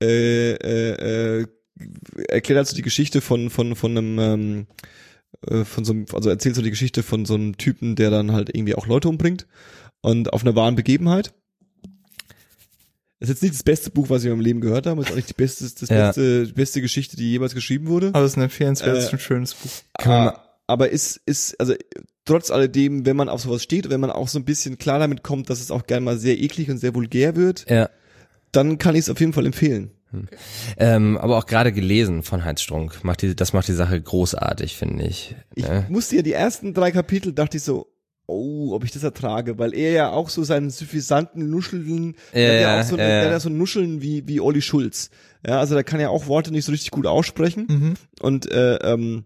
äh, 0.03 0.53
äh, 0.53 1.41
äh, 1.41 1.47
erklärt 2.29 2.59
also 2.59 2.77
die 2.77 2.83
Geschichte 2.83 3.21
von 3.21 3.51
von 3.51 3.75
von 3.77 3.91
einem 3.97 4.19
ähm, 4.19 4.67
äh, 5.49 5.65
von 5.65 5.85
so 5.85 5.93
einem, 5.93 6.07
also 6.13 6.29
erzählt 6.31 6.55
so 6.55 6.63
die 6.63 6.71
Geschichte 6.71 7.03
von 7.03 7.25
so 7.25 7.35
einem 7.35 7.57
Typen, 7.59 7.97
der 7.97 8.11
dann 8.11 8.33
halt 8.33 8.51
irgendwie 8.55 8.75
auch 8.75 8.87
Leute 8.87 9.09
umbringt 9.09 9.47
und 10.01 10.33
auf 10.33 10.43
einer 10.43 10.55
wahren 10.55 10.75
Begebenheit. 10.77 11.33
Das 13.21 13.29
ist 13.29 13.37
jetzt 13.37 13.43
nicht 13.43 13.55
das 13.55 13.63
beste 13.63 13.91
Buch, 13.91 14.11
was 14.11 14.23
ich 14.23 14.27
in 14.31 14.33
meinem 14.37 14.45
Leben 14.45 14.61
gehört 14.61 14.87
habe, 14.87 15.01
ist 15.03 15.11
auch 15.13 15.15
nicht 15.17 15.29
die 15.29 15.35
beste, 15.35 15.65
das 15.65 15.89
Ja. 15.89 16.07
beste, 16.09 16.47
die 16.47 16.53
beste 16.53 16.81
Geschichte, 16.81 17.17
die 17.17 17.31
jemals 17.31 17.55
geschrieben 17.55 17.87
wurde. 17.87 18.09
Aber 18.09 18.25
es 18.25 18.33
ist 18.33 18.37
ein 18.37 18.43
empfehlenswertes 18.43 19.09
Äh, 19.09 19.13
und 19.13 19.21
schönes 19.21 19.55
Buch. 19.55 19.71
Ah, 19.99 20.43
aber 20.67 20.91
ist, 20.91 21.21
ist, 21.25 21.59
also 21.61 21.75
trotz 22.25 22.51
alledem, 22.51 23.07
wenn 23.07 23.17
man 23.17 23.29
auf 23.29 23.41
sowas 23.43 23.63
steht, 23.63 23.91
wenn 23.91 24.01
man 24.01 24.11
auch 24.11 24.27
so 24.27 24.39
ein 24.41 24.45
bisschen 24.45 24.77
klar 24.77 24.99
damit 24.99 25.23
kommt, 25.23 25.51
dass 25.51 25.61
es 25.61 25.71
auch 25.71 25.87
gerne 25.87 26.05
mal 26.05 26.19
sehr 26.19 26.41
eklig 26.41 26.69
und 26.71 26.79
sehr 26.79 26.95
vulgär 26.97 27.37
wird, 27.37 27.69
Ja. 27.71 27.91
dann 28.51 28.79
kann 28.79 28.97
ich 28.97 29.03
es 29.03 29.11
auf 29.11 29.21
jeden 29.21 29.33
Fall 29.33 29.47
empfehlen. 29.47 29.93
Ähm, 30.77 31.19
aber 31.19 31.39
auch 31.39 31.47
gerade 31.47 31.73
gelesen 31.73 32.23
von 32.23 32.45
Heinz 32.45 32.63
Strunk. 32.63 33.05
Macht 33.05 33.23
die, 33.23 33.37
das 33.37 33.53
macht 33.53 33.69
die 33.69 33.73
Sache 33.73 34.01
großartig, 34.01 34.77
finde 34.77 35.05
ich. 35.05 35.35
Ich 35.55 35.67
ne? 35.67 35.87
musste 35.89 36.17
ja 36.17 36.23
die 36.23 36.33
ersten 36.33 36.75
drei 36.75 36.91
Kapitel, 36.91 37.33
dachte 37.33 37.57
ich 37.57 37.63
so, 37.63 37.93
oh, 38.27 38.73
ob 38.75 38.85
ich 38.85 38.93
das 38.93 39.03
ertrage, 39.03 39.59
weil 39.59 39.75
er 39.75 39.93
ja 39.93 40.11
auch 40.11 40.29
so 40.29 40.45
seinen 40.45 40.71
suffisanten 40.71 41.51
Nuscheln, 41.51 42.17
der 42.33 42.43
Ja, 42.43 42.53
hat 42.53 42.61
ja 42.61 42.81
auch 42.81 42.85
so, 42.91 42.97
ja, 42.97 43.03
ja. 43.03 43.09
der 43.09 43.25
hat 43.25 43.31
ja 43.33 43.41
so 43.41 43.49
Nuscheln 43.51 44.03
wie, 44.03 44.27
wie 44.27 44.41
Olli 44.41 44.63
Schulz. 44.63 45.11
Ja, 45.47 45.59
also 45.59 45.75
der 45.75 45.85
kann 45.85 46.01
ja 46.01 46.09
auch 46.09 46.27
Worte 46.27 46.53
nicht 46.53 46.65
so 46.65 46.73
richtig 46.73 46.91
gut 46.91 47.07
aussprechen. 47.07 47.67
Mhm. 47.69 47.95
Und 48.21 48.51
äh, 48.51 48.77
ähm, 48.77 49.25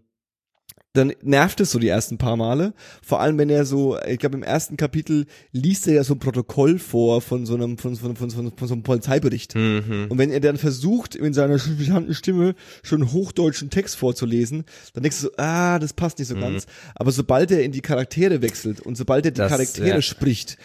dann 0.97 1.13
nervt 1.21 1.61
es 1.61 1.71
so 1.71 1.79
die 1.79 1.87
ersten 1.87 2.17
paar 2.17 2.35
Male. 2.35 2.73
Vor 3.01 3.21
allem, 3.21 3.37
wenn 3.37 3.49
er 3.49 3.65
so, 3.65 3.97
ich 4.07 4.19
glaube 4.19 4.35
im 4.35 4.43
ersten 4.43 4.77
Kapitel 4.77 5.25
liest 5.51 5.87
er 5.87 5.93
ja 5.93 6.03
so 6.03 6.15
ein 6.15 6.19
Protokoll 6.19 6.79
vor 6.79 7.21
von 7.21 7.45
so 7.45 7.55
einem, 7.55 7.77
von, 7.77 7.95
von, 7.95 8.15
von, 8.15 8.29
von, 8.31 8.51
von 8.51 8.67
so 8.67 8.73
einem 8.73 8.83
Polizeibericht. 8.83 9.55
Mhm. 9.55 10.07
Und 10.09 10.17
wenn 10.17 10.31
er 10.31 10.39
dann 10.39 10.57
versucht, 10.57 11.15
in 11.15 11.33
seiner 11.33 11.57
suffisanten 11.59 12.13
Stimme 12.13 12.55
schon 12.83 13.11
hochdeutschen 13.11 13.69
Text 13.69 13.95
vorzulesen, 13.95 14.65
dann 14.93 15.03
denkst 15.03 15.21
du 15.21 15.27
so, 15.27 15.31
ah, 15.37 15.79
das 15.79 15.93
passt 15.93 16.19
nicht 16.19 16.27
so 16.27 16.35
ganz. 16.35 16.65
Aber 16.95 17.11
sobald 17.11 17.51
er 17.51 17.63
in 17.63 17.71
die 17.71 17.81
Charaktere 17.81 18.41
wechselt 18.41 18.81
und 18.81 18.97
sobald 18.97 19.25
er 19.25 19.31
die 19.31 19.37
Das, 19.37 19.51
Charaktere 19.51 19.87
ja. 19.87 20.01
spricht, 20.01 20.57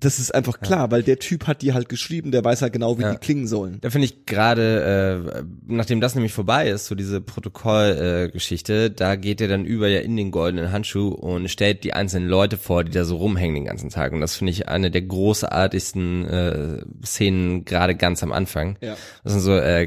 das 0.00 0.18
ist 0.18 0.34
einfach 0.34 0.60
klar, 0.60 0.90
weil 0.90 1.02
der 1.02 1.18
Typ 1.18 1.46
hat 1.46 1.62
die 1.62 1.72
halt 1.74 1.88
geschrieben, 1.88 2.30
der 2.32 2.42
weiß 2.44 2.62
halt 2.62 2.72
genau, 2.72 2.98
wie 2.98 3.02
Ja. 3.02 3.12
die 3.12 3.18
klingen 3.18 3.46
sollen. 3.46 3.78
Da 3.82 3.90
finde 3.90 4.06
ich 4.06 4.26
gerade, 4.26 5.22
äh, 5.36 5.42
nachdem 5.66 6.00
das 6.00 6.14
nämlich 6.14 6.32
vorbei 6.32 6.68
ist, 6.70 6.86
so 6.86 6.94
diese 6.94 7.20
Protokollgeschichte, 7.20 8.84
äh, 8.86 8.90
da 8.90 9.16
geht 9.16 9.40
er 9.40 9.48
dann 9.48 9.64
über 9.64 9.88
ja 9.88 10.00
in 10.00 10.16
den 10.16 10.30
goldenen 10.30 10.72
Handschuh 10.72 11.08
und 11.08 11.48
stellt 11.50 11.84
die 11.84 11.92
einzelnen 11.92 12.28
Leute 12.28 12.56
vor, 12.56 12.84
die 12.84 12.92
da 12.92 13.04
so 13.04 13.16
rumhängen 13.16 13.54
den 13.56 13.64
ganzen 13.64 13.90
Tag. 13.90 14.12
Und 14.12 14.20
das 14.20 14.36
finde 14.36 14.52
ich 14.52 14.68
eine 14.68 14.90
der 14.90 15.02
großartigsten 15.02 16.24
äh, 16.28 16.78
Szenen, 17.04 17.64
gerade 17.64 17.94
ganz 17.96 18.22
am 18.22 18.32
Anfang. 18.32 18.76
Ja. 18.80 18.96
Das 19.24 19.32
sind 19.32 19.42
so 19.42 19.56
äh, 19.56 19.84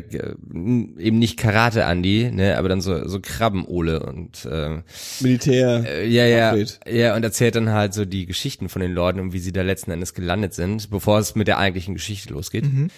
eben 0.53 1.19
nicht 1.19 1.37
Karate 1.37 1.81
Andy, 1.81 2.29
ne, 2.31 2.57
aber 2.57 2.69
dann 2.69 2.81
so 2.81 3.07
so 3.07 3.19
Krabbenole 3.21 4.01
und 4.03 4.45
äh, 4.45 4.81
Militär. 5.21 5.83
äh, 5.87 6.07
ja, 6.07 6.25
ja, 6.25 6.49
Alfred. 6.51 6.79
ja, 6.87 7.15
und 7.15 7.23
erzählt 7.23 7.55
dann 7.55 7.69
halt 7.71 7.93
so 7.93 8.05
die 8.05 8.25
Geschichten 8.25 8.69
von 8.69 8.81
den 8.81 8.91
Leuten 8.93 9.19
und 9.19 9.33
wie 9.33 9.39
sie 9.39 9.51
da 9.51 9.61
letzten 9.61 9.91
Endes 9.91 10.02
zumindest 10.03 10.15
gelandet 10.15 10.53
sind, 10.53 10.89
bevor 10.89 11.19
es 11.19 11.35
mit 11.35 11.47
der 11.47 11.57
eigentlichen 11.57 11.93
Geschichte 11.93 12.33
losgeht. 12.33 12.65
Mhm. 12.65 12.89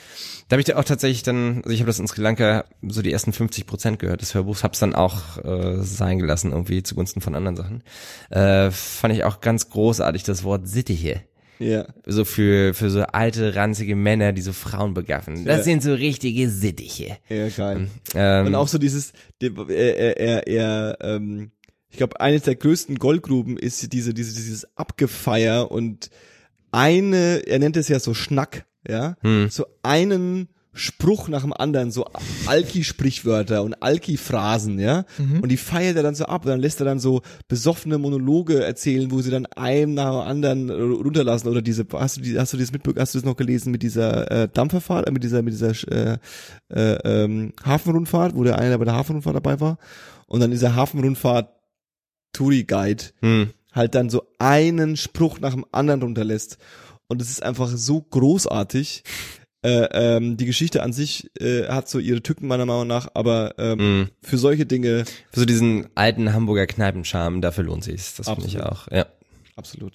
Da 0.47 0.55
habe 0.55 0.61
ich 0.61 0.65
da 0.65 0.77
auch 0.77 0.83
tatsächlich 0.83 1.23
dann, 1.23 1.57
also 1.57 1.69
ich 1.69 1.79
habe 1.79 1.87
das 1.87 1.99
in 1.99 2.07
Sri 2.07 2.21
Lanka 2.21 2.65
so 2.87 3.01
die 3.01 3.11
ersten 3.11 3.33
50 3.33 3.65
Prozent 3.65 3.99
gehört 3.99 4.21
des 4.21 4.33
Hörbuchs, 4.33 4.63
hab's 4.63 4.79
dann 4.79 4.95
auch 4.95 5.37
äh, 5.43 5.81
sein 5.81 6.19
gelassen 6.19 6.51
irgendwie 6.51 6.83
zugunsten 6.83 7.21
von 7.21 7.35
anderen 7.35 7.55
Sachen. 7.55 7.83
Äh, 8.29 8.71
fand 8.71 9.13
ich 9.13 9.23
auch 9.23 9.41
ganz 9.41 9.69
großartig 9.69 10.23
das 10.23 10.43
Wort 10.43 10.67
Sittiche. 10.67 11.21
Ja. 11.57 11.85
So 12.05 12.25
für, 12.25 12.73
für 12.73 12.89
so 12.89 13.01
alte, 13.03 13.55
ranzige 13.55 13.95
Männer, 13.95 14.33
die 14.33 14.41
so 14.41 14.51
Frauen 14.51 14.93
begaffen. 14.93 15.45
Das 15.45 15.59
Ja. 15.59 15.63
sind 15.63 15.83
so 15.83 15.93
richtige 15.93 16.49
Sittiche. 16.49 17.17
Ja, 17.29 17.47
geil. 17.47 17.87
Ähm, 18.13 18.47
Und 18.47 18.55
auch 18.55 18.67
so 18.67 18.77
dieses, 18.77 19.13
er, 19.41 19.69
er, 19.69 20.17
er, 20.17 20.47
er 20.47 20.97
ähm, 21.01 21.51
ich 21.89 21.97
glaube, 21.97 22.19
eines 22.19 22.41
der 22.41 22.55
größten 22.55 22.99
Goldgruben 22.99 23.55
ist 23.57 23.93
diese, 23.93 24.13
diese, 24.13 24.35
dieses 24.35 24.67
Abgefeier 24.75 25.71
und 25.71 26.09
eine, 26.75 27.47
er 27.47 27.59
nennt 27.59 27.77
es 27.77 27.87
ja 27.87 27.99
so 27.99 28.13
Schnack, 28.13 28.65
ja, 28.87 29.15
Hm. 29.21 29.49
so 29.49 29.65
einen 29.81 30.49
Spruch 30.77 31.29
nach 31.29 31.43
dem 31.43 31.53
anderen, 31.53 31.89
so 31.89 32.05
Alki-Sprichwörter 32.47 33.63
und 33.63 33.81
Alki-Phrasen, 33.81 34.77
ja, 34.77 35.05
und 35.41 35.49
die 35.49 35.55
feiert 35.55 35.95
er 35.95 36.03
dann 36.03 36.15
so 36.15 36.25
ab 36.25 36.43
und 36.43 36.49
dann 36.51 36.59
lässt 36.59 36.81
er 36.81 36.85
dann 36.85 36.99
so 36.99 37.21
besoffene 37.47 37.97
Monologe 37.97 38.61
erzählen, 38.61 39.09
wo 39.09 39.21
sie 39.21 39.31
dann 39.31 39.45
einem 39.45 39.93
nach 39.93 40.11
dem 40.11 40.27
anderen 40.27 40.69
runterlassen 40.69 41.47
oder 41.47 41.61
diese, 41.61 41.85
hast 41.93 42.17
du 42.17 42.21
die, 42.21 42.37
hast 42.37 42.51
du 42.51 42.57
das 42.57 42.73
mitbekommen, 42.73 43.01
hast 43.01 43.13
du 43.15 43.19
das 43.19 43.25
noch 43.25 43.37
gelesen 43.37 43.71
mit 43.71 43.83
dieser 43.83 44.29
äh, 44.29 44.49
Dampferfahrt, 44.53 45.07
äh, 45.07 45.11
mit 45.11 45.23
dieser, 45.23 45.41
mit 45.43 45.53
dieser 45.53 45.71
äh, 45.89 46.17
äh, 46.73 46.97
ähm, 47.05 47.53
Hafenrundfahrt, 47.63 48.35
wo 48.35 48.43
der 48.43 48.59
eine 48.59 48.77
bei 48.77 48.83
der 48.83 48.95
Hafenrundfahrt 48.95 49.37
dabei 49.37 49.61
war 49.61 49.77
und 50.27 50.41
dann 50.41 50.51
dieser 50.51 50.75
Hafenrundfahrt 50.75 51.51
Touri 52.33 52.65
Guide 52.65 53.03
hm. 53.21 53.51
Halt 53.75 53.93
dann 53.93 54.09
so 54.09 54.23
einen 54.39 54.97
Spruch 54.97 55.39
nach 55.39 55.53
dem 55.53 55.65
anderen 55.71 56.01
runterlässt. 56.01 56.57
Und 57.07 57.21
es 57.21 57.29
ist 57.29 57.43
einfach 57.43 57.67
so 57.69 58.01
großartig. 58.01 59.03
Äh, 59.63 59.87
ähm, 60.17 60.37
die 60.37 60.45
Geschichte 60.45 60.83
an 60.83 60.93
sich 60.93 61.29
äh, 61.41 61.67
hat 61.67 61.89
so 61.89 61.97
ihre 61.99 62.21
Tücken 62.21 62.47
meiner 62.47 62.65
Meinung 62.67 62.85
nach, 62.87 63.07
aber 63.15 63.55
ähm, 63.57 63.79
Hm. 63.79 64.09
für 64.21 64.37
solche 64.37 64.65
Dinge 64.67 65.05
Für 65.31 65.39
so 65.39 65.45
diesen 65.45 65.87
alten 65.95 66.33
Hamburger 66.33 66.67
Kneipenscharme, 66.67 67.41
dafür 67.41 67.63
lohnt 67.63 67.83
sich's. 67.83 68.13
Das 68.15 68.29
finde 68.29 68.45
ich 68.47 68.61
auch. 68.61 68.87
Ja. 68.91 69.07
absolut 69.55 69.93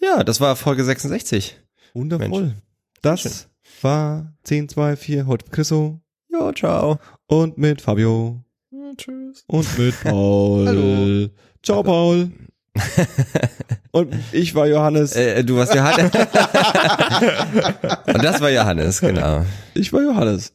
ja, 0.00 0.22
das 0.24 0.40
war 0.40 0.56
Folge 0.56 0.84
66. 0.84 1.58
wundervoll. 1.94 2.54
Das 3.02 3.48
war 3.82 4.32
10, 4.44 4.68
2, 4.68 4.94
4, 4.96 5.26
heute 5.26 5.44
mit 5.46 5.52
Chriso 5.52 6.00
Jo, 6.30 6.52
ciao. 6.52 6.98
und 7.26 7.58
mit 7.58 7.80
Fabio 7.80 8.44
Ja, 8.70 8.92
tschüss. 8.96 9.42
und 9.46 9.78
mit 9.78 9.94
Paul. 10.02 10.66
Hallo. 10.68 11.28
Ciao, 11.62 11.82
Paul. 11.82 12.30
und 13.92 14.14
ich 14.32 14.54
war 14.54 14.66
Johannes. 14.66 15.14
Äh, 15.16 15.42
du 15.44 15.56
warst 15.56 15.74
Johannes. 15.74 16.10
Und 18.06 18.22
das 18.24 18.40
war 18.40 18.50
Johannes, 18.50 19.00
genau. 19.00 19.44
Ich 19.74 19.92
war 19.92 20.02
Johannes. 20.02 20.52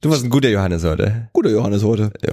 Du 0.00 0.10
warst 0.10 0.24
ein 0.24 0.30
guter 0.30 0.48
Johannes 0.48 0.84
heute. 0.84 1.28
Guter 1.32 1.50
Johannes 1.50 1.82
heute. 1.82 2.12
Ja. 2.24 2.32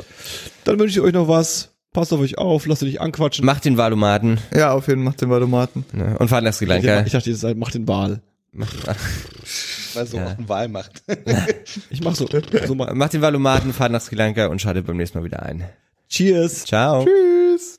Dann 0.66 0.80
wünsche 0.80 1.00
ich 1.00 1.06
euch 1.06 1.14
noch 1.14 1.28
was. 1.28 1.70
Passt 1.94 2.12
auf 2.12 2.20
euch 2.20 2.38
auf, 2.40 2.66
lasst 2.66 2.82
euch 2.84 2.90
nicht 2.90 3.02
anquatschen. 3.02 3.46
Mach 3.46 3.60
den 3.60 3.78
Valomaten 3.78 4.40
Ja, 4.56 4.72
auf 4.74 4.88
jeden 4.88 5.02
Fall 5.02 5.06
macht 5.12 5.22
den 5.22 5.30
Valomaten. 5.30 5.86
ne? 5.94 6.16
und 6.18 6.28
fahrt 6.28 6.44
nach 6.44 6.54
Sri 6.54 6.66
Lanka. 6.66 7.04
Ich 7.06 7.12
dachte, 7.12 7.30
ihr 7.30 7.36
seid, 7.36 7.56
macht 7.58 7.76
den 7.76 7.88
Wahl. 7.88 8.22
Weil 9.94 10.08
so 10.08 10.18
Ja. 10.18 10.26
auch 10.28 10.38
eine 10.38 10.50
Wahl 10.50 10.68
macht. 10.70 11.04
Ich 11.92 12.04
mach 12.04 12.16
so. 12.16 12.28
so. 12.68 12.76
Mach 12.76 13.10
den 13.10 13.22
Valomaten, 13.22 13.74
fahrt 13.74 13.92
nach 13.92 14.02
Sri 14.02 14.16
Lanka 14.16 14.48
und 14.48 14.60
schaltet 14.60 14.88
beim 14.88 14.98
nächsten 14.98 15.20
Mal 15.20 15.26
wieder 15.26 15.44
ein. 15.44 15.64
Cheers. 16.10 16.66
Ciao. 16.66 17.06
Tschüss. 17.06 17.78